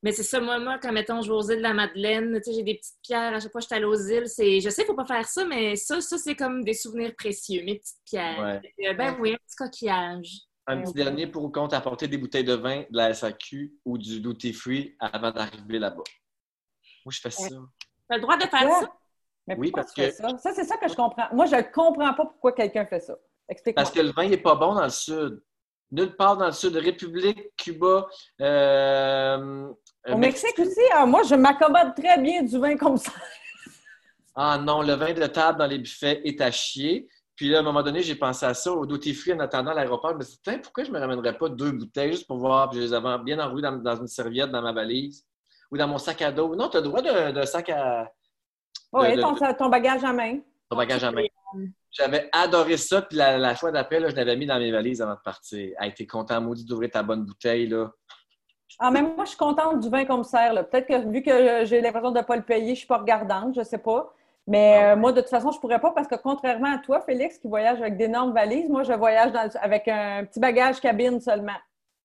mais 0.01 0.11
c'est 0.13 0.23
ça, 0.23 0.39
moi, 0.39 0.57
moi, 0.59 0.79
quand, 0.81 0.91
mettons, 0.93 1.21
je 1.21 1.27
vais 1.29 1.35
aux 1.35 1.51
îles 1.51 1.57
de 1.57 1.61
la 1.61 1.73
Madeleine, 1.73 2.39
tu 2.43 2.51
sais, 2.51 2.53
j'ai 2.57 2.63
des 2.63 2.75
petites 2.75 2.95
pierres, 3.03 3.33
à 3.35 3.39
chaque 3.41 3.51
fois 3.51 3.59
que 3.59 3.63
je 3.63 3.67
suis 3.67 3.75
allée 3.75 3.85
aux 3.85 3.95
îles, 4.07 4.27
c'est, 4.29 4.61
je 4.61 4.69
sais, 4.69 4.83
il 4.83 4.85
faut 4.85 4.95
pas 4.95 5.05
faire 5.05 5.27
ça, 5.27 5.45
mais 5.45 5.75
ça, 5.75 5.99
ça, 6.01 6.17
c'est 6.17 6.35
comme 6.35 6.63
des 6.63 6.73
souvenirs 6.73 7.13
précieux, 7.15 7.63
mes 7.65 7.75
petites 7.79 7.99
pierres. 8.05 8.39
Ouais. 8.79 8.87
Euh, 8.87 8.93
ben 8.93 9.15
oui, 9.19 9.33
un 9.33 9.37
petit 9.45 9.55
coquillage. 9.57 10.37
Un 10.65 10.81
petit 10.81 10.93
dernier 10.93 11.27
pour 11.27 11.43
ou 11.43 11.49
contre, 11.49 11.75
apporter 11.75 12.07
des 12.07 12.17
bouteilles 12.17 12.45
de 12.45 12.53
vin 12.53 12.81
de 12.81 12.85
la 12.97 13.13
SAQ 13.13 13.73
ou 13.83 13.97
du 13.97 14.21
duty 14.21 14.53
free 14.53 14.95
avant 14.99 15.31
d'arriver 15.31 15.77
là-bas. 15.79 16.03
Moi, 17.05 17.11
je 17.11 17.19
fais 17.19 17.31
ça. 17.31 17.47
T'as 18.07 18.15
le 18.15 18.21
droit 18.21 18.37
de 18.37 18.43
faire 18.43 18.63
Ouais. 18.63 18.79
ça? 18.79 18.91
Mais 19.45 19.55
Oui, 19.57 19.71
parce 19.71 19.93
tu 19.93 20.01
que- 20.01 20.11
ça? 20.11 20.29
Ça, 20.37 20.53
c'est 20.53 20.63
ça 20.63 20.77
que 20.77 20.87
je 20.87 20.95
comprends. 20.95 21.27
Moi, 21.33 21.47
je 21.47 21.55
ne 21.57 21.61
comprends 21.63 22.13
pas 22.13 22.25
pourquoi 22.25 22.53
quelqu'un 22.53 22.85
fait 22.85 23.01
ça. 23.01 23.13
Explique-moi. 23.49 23.83
Parce 23.83 23.93
que 23.93 23.99
le 24.01 24.11
vin 24.11 24.27
n'est 24.29 24.37
pas 24.37 24.55
bon 24.55 24.73
dans 24.73 24.83
le 24.83 24.89
sud. 24.89 25.43
Nulle 25.91 26.15
part 26.15 26.37
dans 26.37 26.45
le 26.45 26.53
sud. 26.53 26.75
République, 26.77 27.53
Cuba, 27.57 28.07
euh, 28.39 29.67
Au 30.07 30.17
Mexique 30.17 30.57
aussi, 30.59 30.79
ah, 30.93 31.05
moi, 31.05 31.23
je 31.23 31.35
m'accommode 31.35 31.93
très 31.93 32.17
bien 32.21 32.41
du 32.41 32.57
vin 32.57 32.77
comme 32.77 32.95
ça. 32.97 33.11
Ah 34.35 34.57
non, 34.57 34.81
le 34.81 34.93
vin 34.93 35.13
de 35.13 35.25
table 35.27 35.59
dans 35.59 35.67
les 35.67 35.77
buffets 35.77 36.21
est 36.23 36.39
à 36.41 36.49
chier. 36.51 37.07
Puis 37.35 37.49
là, 37.49 37.57
à 37.57 37.59
un 37.61 37.63
moment 37.63 37.81
donné, 37.81 38.03
j'ai 38.03 38.15
pensé 38.15 38.45
à 38.45 38.53
ça 38.53 38.71
au 38.71 38.85
duty 38.85 39.13
free 39.13 39.33
en 39.33 39.39
attendant 39.39 39.73
l'aéroport. 39.73 40.11
Je 40.11 40.17
me 40.17 40.21
suis 40.23 40.37
dit, 40.45 40.57
pourquoi 40.61 40.83
je 40.83 40.89
ne 40.89 40.95
me 40.95 40.99
ramènerais 40.99 41.37
pas 41.37 41.49
deux 41.49 41.71
bouteilles 41.71 42.11
juste 42.11 42.27
pour 42.27 42.37
voir? 42.37 42.69
Puis 42.69 42.79
je 42.79 42.85
les 42.85 42.93
avais 42.93 43.17
bien 43.23 43.39
enroulées 43.39 43.63
dans, 43.63 43.71
dans 43.77 43.95
une 43.95 44.07
serviette 44.07 44.51
dans 44.51 44.61
ma 44.61 44.71
valise 44.71 45.25
ou 45.71 45.77
dans 45.77 45.87
mon 45.87 45.97
sac 45.97 46.21
à 46.21 46.31
dos. 46.31 46.55
Non, 46.55 46.69
tu 46.69 46.77
as 46.77 46.81
le 46.81 46.87
droit 46.87 47.01
d'un 47.01 47.31
d'un 47.31 47.45
sac 47.45 47.69
à 47.69 48.07
Oui, 48.91 49.15
de- 49.15 49.21
ton, 49.57 49.69
bagage 49.69 50.03
à 50.03 50.13
main. 50.13 50.39
ton 50.69 50.77
bagage 50.77 51.03
à 51.03 51.11
main. 51.11 51.25
J'avais 51.91 52.29
adoré 52.31 52.77
ça. 52.77 53.01
Puis 53.01 53.17
la, 53.17 53.37
la 53.39 53.55
fois 53.55 53.71
d'après, 53.71 53.99
je 53.99 54.15
l'avais 54.15 54.35
mis 54.35 54.45
dans 54.45 54.59
mes 54.59 54.71
valises 54.71 55.01
avant 55.01 55.15
de 55.15 55.19
partir. 55.23 55.71
A 55.79 55.87
été 55.87 56.05
content, 56.05 56.39
maudit, 56.41 56.65
d'ouvrir 56.65 56.91
ta 56.91 57.01
bonne 57.01 57.23
bouteille. 57.25 57.67
Là. 57.67 57.91
Ah, 58.79 58.89
même 58.91 59.15
moi, 59.15 59.25
je 59.25 59.29
suis 59.29 59.37
contente 59.37 59.79
du 59.79 59.89
vin 59.89 60.05
commissaire. 60.05 60.53
là. 60.53 60.63
Peut-être 60.63 60.87
que 60.87 61.09
vu 61.09 61.21
que 61.23 61.65
j'ai 61.65 61.81
l'impression 61.81 62.11
de 62.11 62.17
ne 62.19 62.23
pas 62.23 62.35
le 62.35 62.41
payer, 62.43 62.65
je 62.67 62.71
ne 62.71 62.75
suis 62.75 62.87
pas 62.87 62.97
regardante, 62.99 63.53
je 63.55 63.59
ne 63.59 63.65
sais 63.65 63.77
pas. 63.79 64.13
Mais 64.45 64.77
Ah 64.77 64.91
euh, 64.91 64.95
moi, 64.97 65.11
de 65.13 65.21
toute 65.21 65.29
façon, 65.29 65.51
je 65.51 65.57
ne 65.57 65.61
pourrais 65.61 65.79
pas 65.79 65.91
parce 65.91 66.07
que 66.07 66.15
contrairement 66.15 66.73
à 66.73 66.77
toi, 66.79 67.01
Félix, 67.01 67.37
qui 67.37 67.47
voyage 67.47 67.79
avec 67.81 67.97
d'énormes 67.97 68.33
valises, 68.33 68.69
moi, 68.69 68.83
je 68.83 68.93
voyage 68.93 69.31
dans 69.31 69.43
le- 69.43 69.63
avec 69.63 69.87
un 69.87 70.25
petit 70.25 70.39
bagage 70.39 70.81
cabine 70.81 71.19
seulement. 71.21 71.55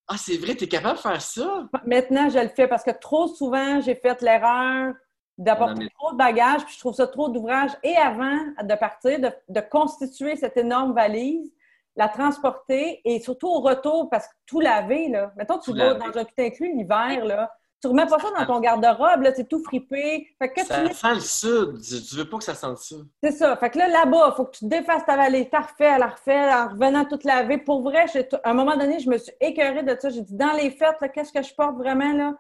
Ah, 0.07 0.15
c'est 0.17 0.37
vrai, 0.39 0.55
tu 0.55 0.65
es 0.65 0.69
capable 0.69 0.97
de 0.97 1.01
faire 1.03 1.21
ça? 1.21 1.69
Maintenant, 1.85 2.29
je 2.31 2.39
le 2.39 2.49
fais 2.49 2.67
parce 2.69 2.83
que 2.85 2.93
trop 2.93 3.27
souvent, 3.27 3.81
j'ai 3.81 3.95
fait 3.95 4.23
l'erreur 4.23 4.95
d'apporter 5.37 5.89
trop 5.99 6.13
de 6.13 6.17
bagages, 6.17 6.65
puis 6.65 6.75
je 6.75 6.79
trouve 6.81 6.95
ça 6.95 7.07
trop 7.07 7.29
d'ouvrage. 7.29 7.71
Et 7.83 7.95
avant 7.97 8.39
de 8.63 8.75
partir, 8.77 9.21
de, 9.21 9.31
de 9.49 9.61
constituer 9.61 10.37
cette 10.37 10.57
énorme 10.57 10.95
valise, 10.95 11.53
la 11.97 12.09
transporter 12.09 13.01
et 13.05 13.21
surtout 13.21 13.49
au 13.49 13.61
retour, 13.61 14.09
parce 14.11 14.29
que 14.29 14.33
tout 14.47 14.61
laver, 14.61 15.09
là. 15.09 15.33
Mettons, 15.37 15.59
tu 15.59 15.73
Tout 15.73 15.77
vas 15.77 15.93
laver. 15.95 15.99
dans 16.13 16.19
un 16.21 16.25
tout 16.25 16.35
inclus 16.39 16.73
l'hiver, 16.75 17.25
là. 17.25 17.53
Tu 17.81 17.87
remets 17.87 18.07
pas 18.07 18.19
ça 18.19 18.29
dans 18.37 18.45
ton 18.45 18.61
garde-robe, 18.61 19.23
là, 19.23 19.33
c'est 19.35 19.49
tout 19.49 19.63
fripé. 19.63 20.27
Fait 20.39 20.53
que 20.53 20.65
Ça 20.65 20.85
tu 20.85 20.95
sent 20.95 21.15
le 21.15 21.21
sud. 21.21 22.05
Tu 22.09 22.17
veux 22.17 22.29
pas 22.29 22.39
que 22.39 22.45
ça 22.45 22.55
sente 22.55 22.79
ça. 22.79 22.97
c'est 23.23 23.31
ça. 23.31 23.57
Fait 23.57 23.71
que 23.71 23.79
là, 23.79 23.87
là-bas, 23.89 24.31
il 24.33 24.37
faut 24.37 24.45
que 24.47 24.57
tu 24.57 24.67
défasses 24.67 25.05
ta 25.07 25.17
valise. 25.17 25.47
T'as 25.51 25.61
refait, 25.61 25.97
la 25.97 26.09
refait, 26.09 26.53
en 26.53 26.69
revenant 26.71 27.05
toute 27.05 27.23
lavée. 27.23 27.59
Pour 27.59 27.83
vrai, 27.83 28.07
à 28.43 28.51
un 28.51 28.55
moment 28.55 28.77
donné, 28.77 28.99
je 28.99 29.09
me 29.09 29.17
suis 29.17 29.33
écœurée 29.41 29.85
de 29.85 29.97
ça. 29.99 30.11
J'ai 30.11 30.23
dit, 30.23 30.35
dans 30.35 30.53
les 30.55 30.71
fêtes, 30.73 30.97
qu'est-ce 31.15 31.33
que 31.33 31.43
je 31.43 31.55
porte 31.55 31.77
vraiment, 31.77 32.13
là? 32.13 32.35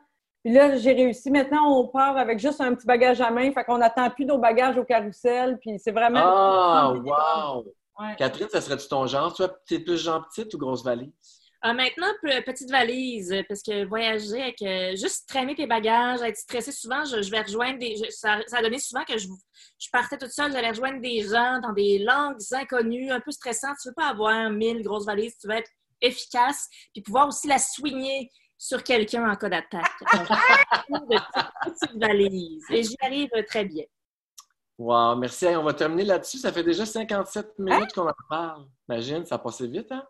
Puis 0.45 0.53
là, 0.53 0.77
j'ai 0.77 0.93
réussi. 0.93 1.31
Maintenant, 1.31 1.79
on 1.79 1.87
part 1.87 2.17
avec 2.17 2.41
juste 2.41 2.61
un 2.61 2.75
petit 2.75 2.87
bagage 2.87 3.21
à 3.21 3.31
main. 3.31 3.53
Fait 3.53 3.65
qu'on 3.65 3.79
n'attend 3.79 4.11
plus 4.11 4.25
nos 4.25 4.39
bagages 4.39 4.77
au 4.77 4.85
carrousel. 4.85 5.59
Puis 5.61 5.79
c'est 5.79 5.93
vraiment... 5.93 6.21
Ah, 6.23 6.93
wow! 6.93 7.65
Ouais. 8.01 8.15
Catherine, 8.17 8.49
ça 8.49 8.61
serait-tu 8.61 8.89
ton 8.89 9.07
genre? 9.07 9.33
Tu 9.67 9.75
es 9.75 9.79
plus 9.79 9.99
genre 9.99 10.27
petite 10.29 10.53
ou 10.55 10.59
grosse 10.59 10.85
valise? 10.85 11.38
Ah, 11.61 11.75
maintenant, 11.75 12.07
pe- 12.23 12.41
petite 12.45 12.71
valise, 12.71 13.33
euh, 13.33 13.43
parce 13.49 13.63
que 13.63 13.85
voyager 13.85 14.41
avec 14.43 14.63
euh, 14.63 14.95
juste 14.95 15.29
traîner 15.29 15.57
tes 15.57 15.67
bagages, 15.67 16.23
être 16.23 16.37
stressé 16.37 16.71
souvent, 16.71 17.05
je, 17.05 17.21
je 17.21 17.31
vais 17.33 17.41
rejoindre 17.43 17.81
des. 17.81 17.97
je- 17.97 18.11
ça, 18.11 18.39
ça 18.47 18.59
a 18.59 18.63
donné 18.63 18.79
souvent 18.79 19.03
que 19.05 19.19
je, 19.19 19.27
je 19.79 19.89
partais 19.91 20.17
toute 20.19 20.31
seule, 20.31 20.53
j'allais 20.53 20.71
rejoindre 20.71 21.01
des 21.01 21.23
gens 21.23 21.59
dans 21.61 21.73
des 21.73 21.99
langues 21.99 22.37
inconnues, 22.53 23.11
un 23.11 23.21
peu 23.21 23.33
stressantes. 23.33 23.77
Tu 23.83 23.89
veux 23.89 23.95
pas 23.95 24.07
avoir 24.09 24.51
mille 24.51 24.83
grosses 24.85 25.07
valises, 25.07 25.37
tu 25.37 25.49
veux 25.49 25.55
être 25.55 25.71
efficace, 26.01 26.69
puis 26.95 27.03
pouvoir 27.03 27.27
aussi 27.27 27.49
la 27.49 27.59
soigner 27.59 28.31
sur 28.57 28.85
quelqu'un 28.85 29.29
en 29.29 29.35
cas 29.35 29.49
d'attaque. 29.49 29.91
Alors, 30.07 30.27
de 30.89 31.17
petites- 31.17 31.53
petites 31.89 32.01
valises. 32.01 32.65
Et 32.71 32.83
j'y 32.85 32.97
arrive 33.01 33.31
très 33.49 33.65
bien. 33.65 33.85
Wow, 34.79 35.17
merci. 35.17 35.47
On 35.49 35.65
va 35.65 35.75
terminer 35.75 36.05
là-dessus. 36.05 36.39
Ça 36.39 36.53
fait 36.53 36.63
déjà 36.63 36.87
57 36.87 37.59
minutes 37.59 37.93
qu'on 37.93 38.09
en 38.09 38.15
parle. 38.29 38.67
Imagine, 38.89 39.27
ça 39.27 39.35
a 39.35 39.39
passé 39.39 39.67
vite, 39.67 39.91
hein? 39.91 40.07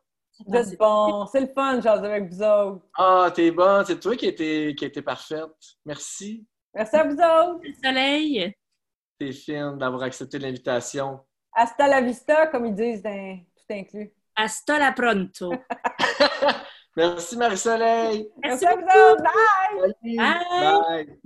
Vous 0.46 0.54
êtes 0.54 0.78
bon. 0.78 1.26
C'est 1.26 1.40
le 1.40 1.48
fun, 1.48 1.80
j'en 1.80 2.02
avec 2.02 2.32
vous 2.32 2.42
autres. 2.42 2.82
Ah, 2.96 3.30
t'es 3.34 3.50
bonne. 3.50 3.84
C'est 3.84 3.98
toi 3.98 4.16
qui 4.16 4.26
étais 4.26 4.74
qui 4.76 4.84
était 4.84 5.02
parfaite. 5.02 5.46
Merci. 5.84 6.46
Merci 6.74 6.96
à 6.96 7.04
vous 7.04 7.14
autres. 7.14 7.60
Le 7.62 7.72
soleil. 7.82 8.54
T'es 9.18 9.32
fine 9.32 9.76
d'avoir 9.78 10.02
accepté 10.02 10.38
l'invitation. 10.38 11.20
Hasta 11.52 11.88
la 11.88 12.00
vista, 12.00 12.46
comme 12.46 12.66
ils 12.66 12.74
disent 12.74 13.02
dans 13.02 13.38
tout 13.56 13.74
inclus. 13.74 14.12
Hasta 14.36 14.78
la 14.78 14.92
pronto. 14.92 15.52
Merci, 16.96 17.36
Marie-Soleil. 17.36 18.28
Merci 18.42 18.64
Merci 18.64 18.66
à 18.66 18.74
vous 18.74 19.12
autres. 19.12 19.22
Bye. 20.02 20.16
Bye. 20.16 21.18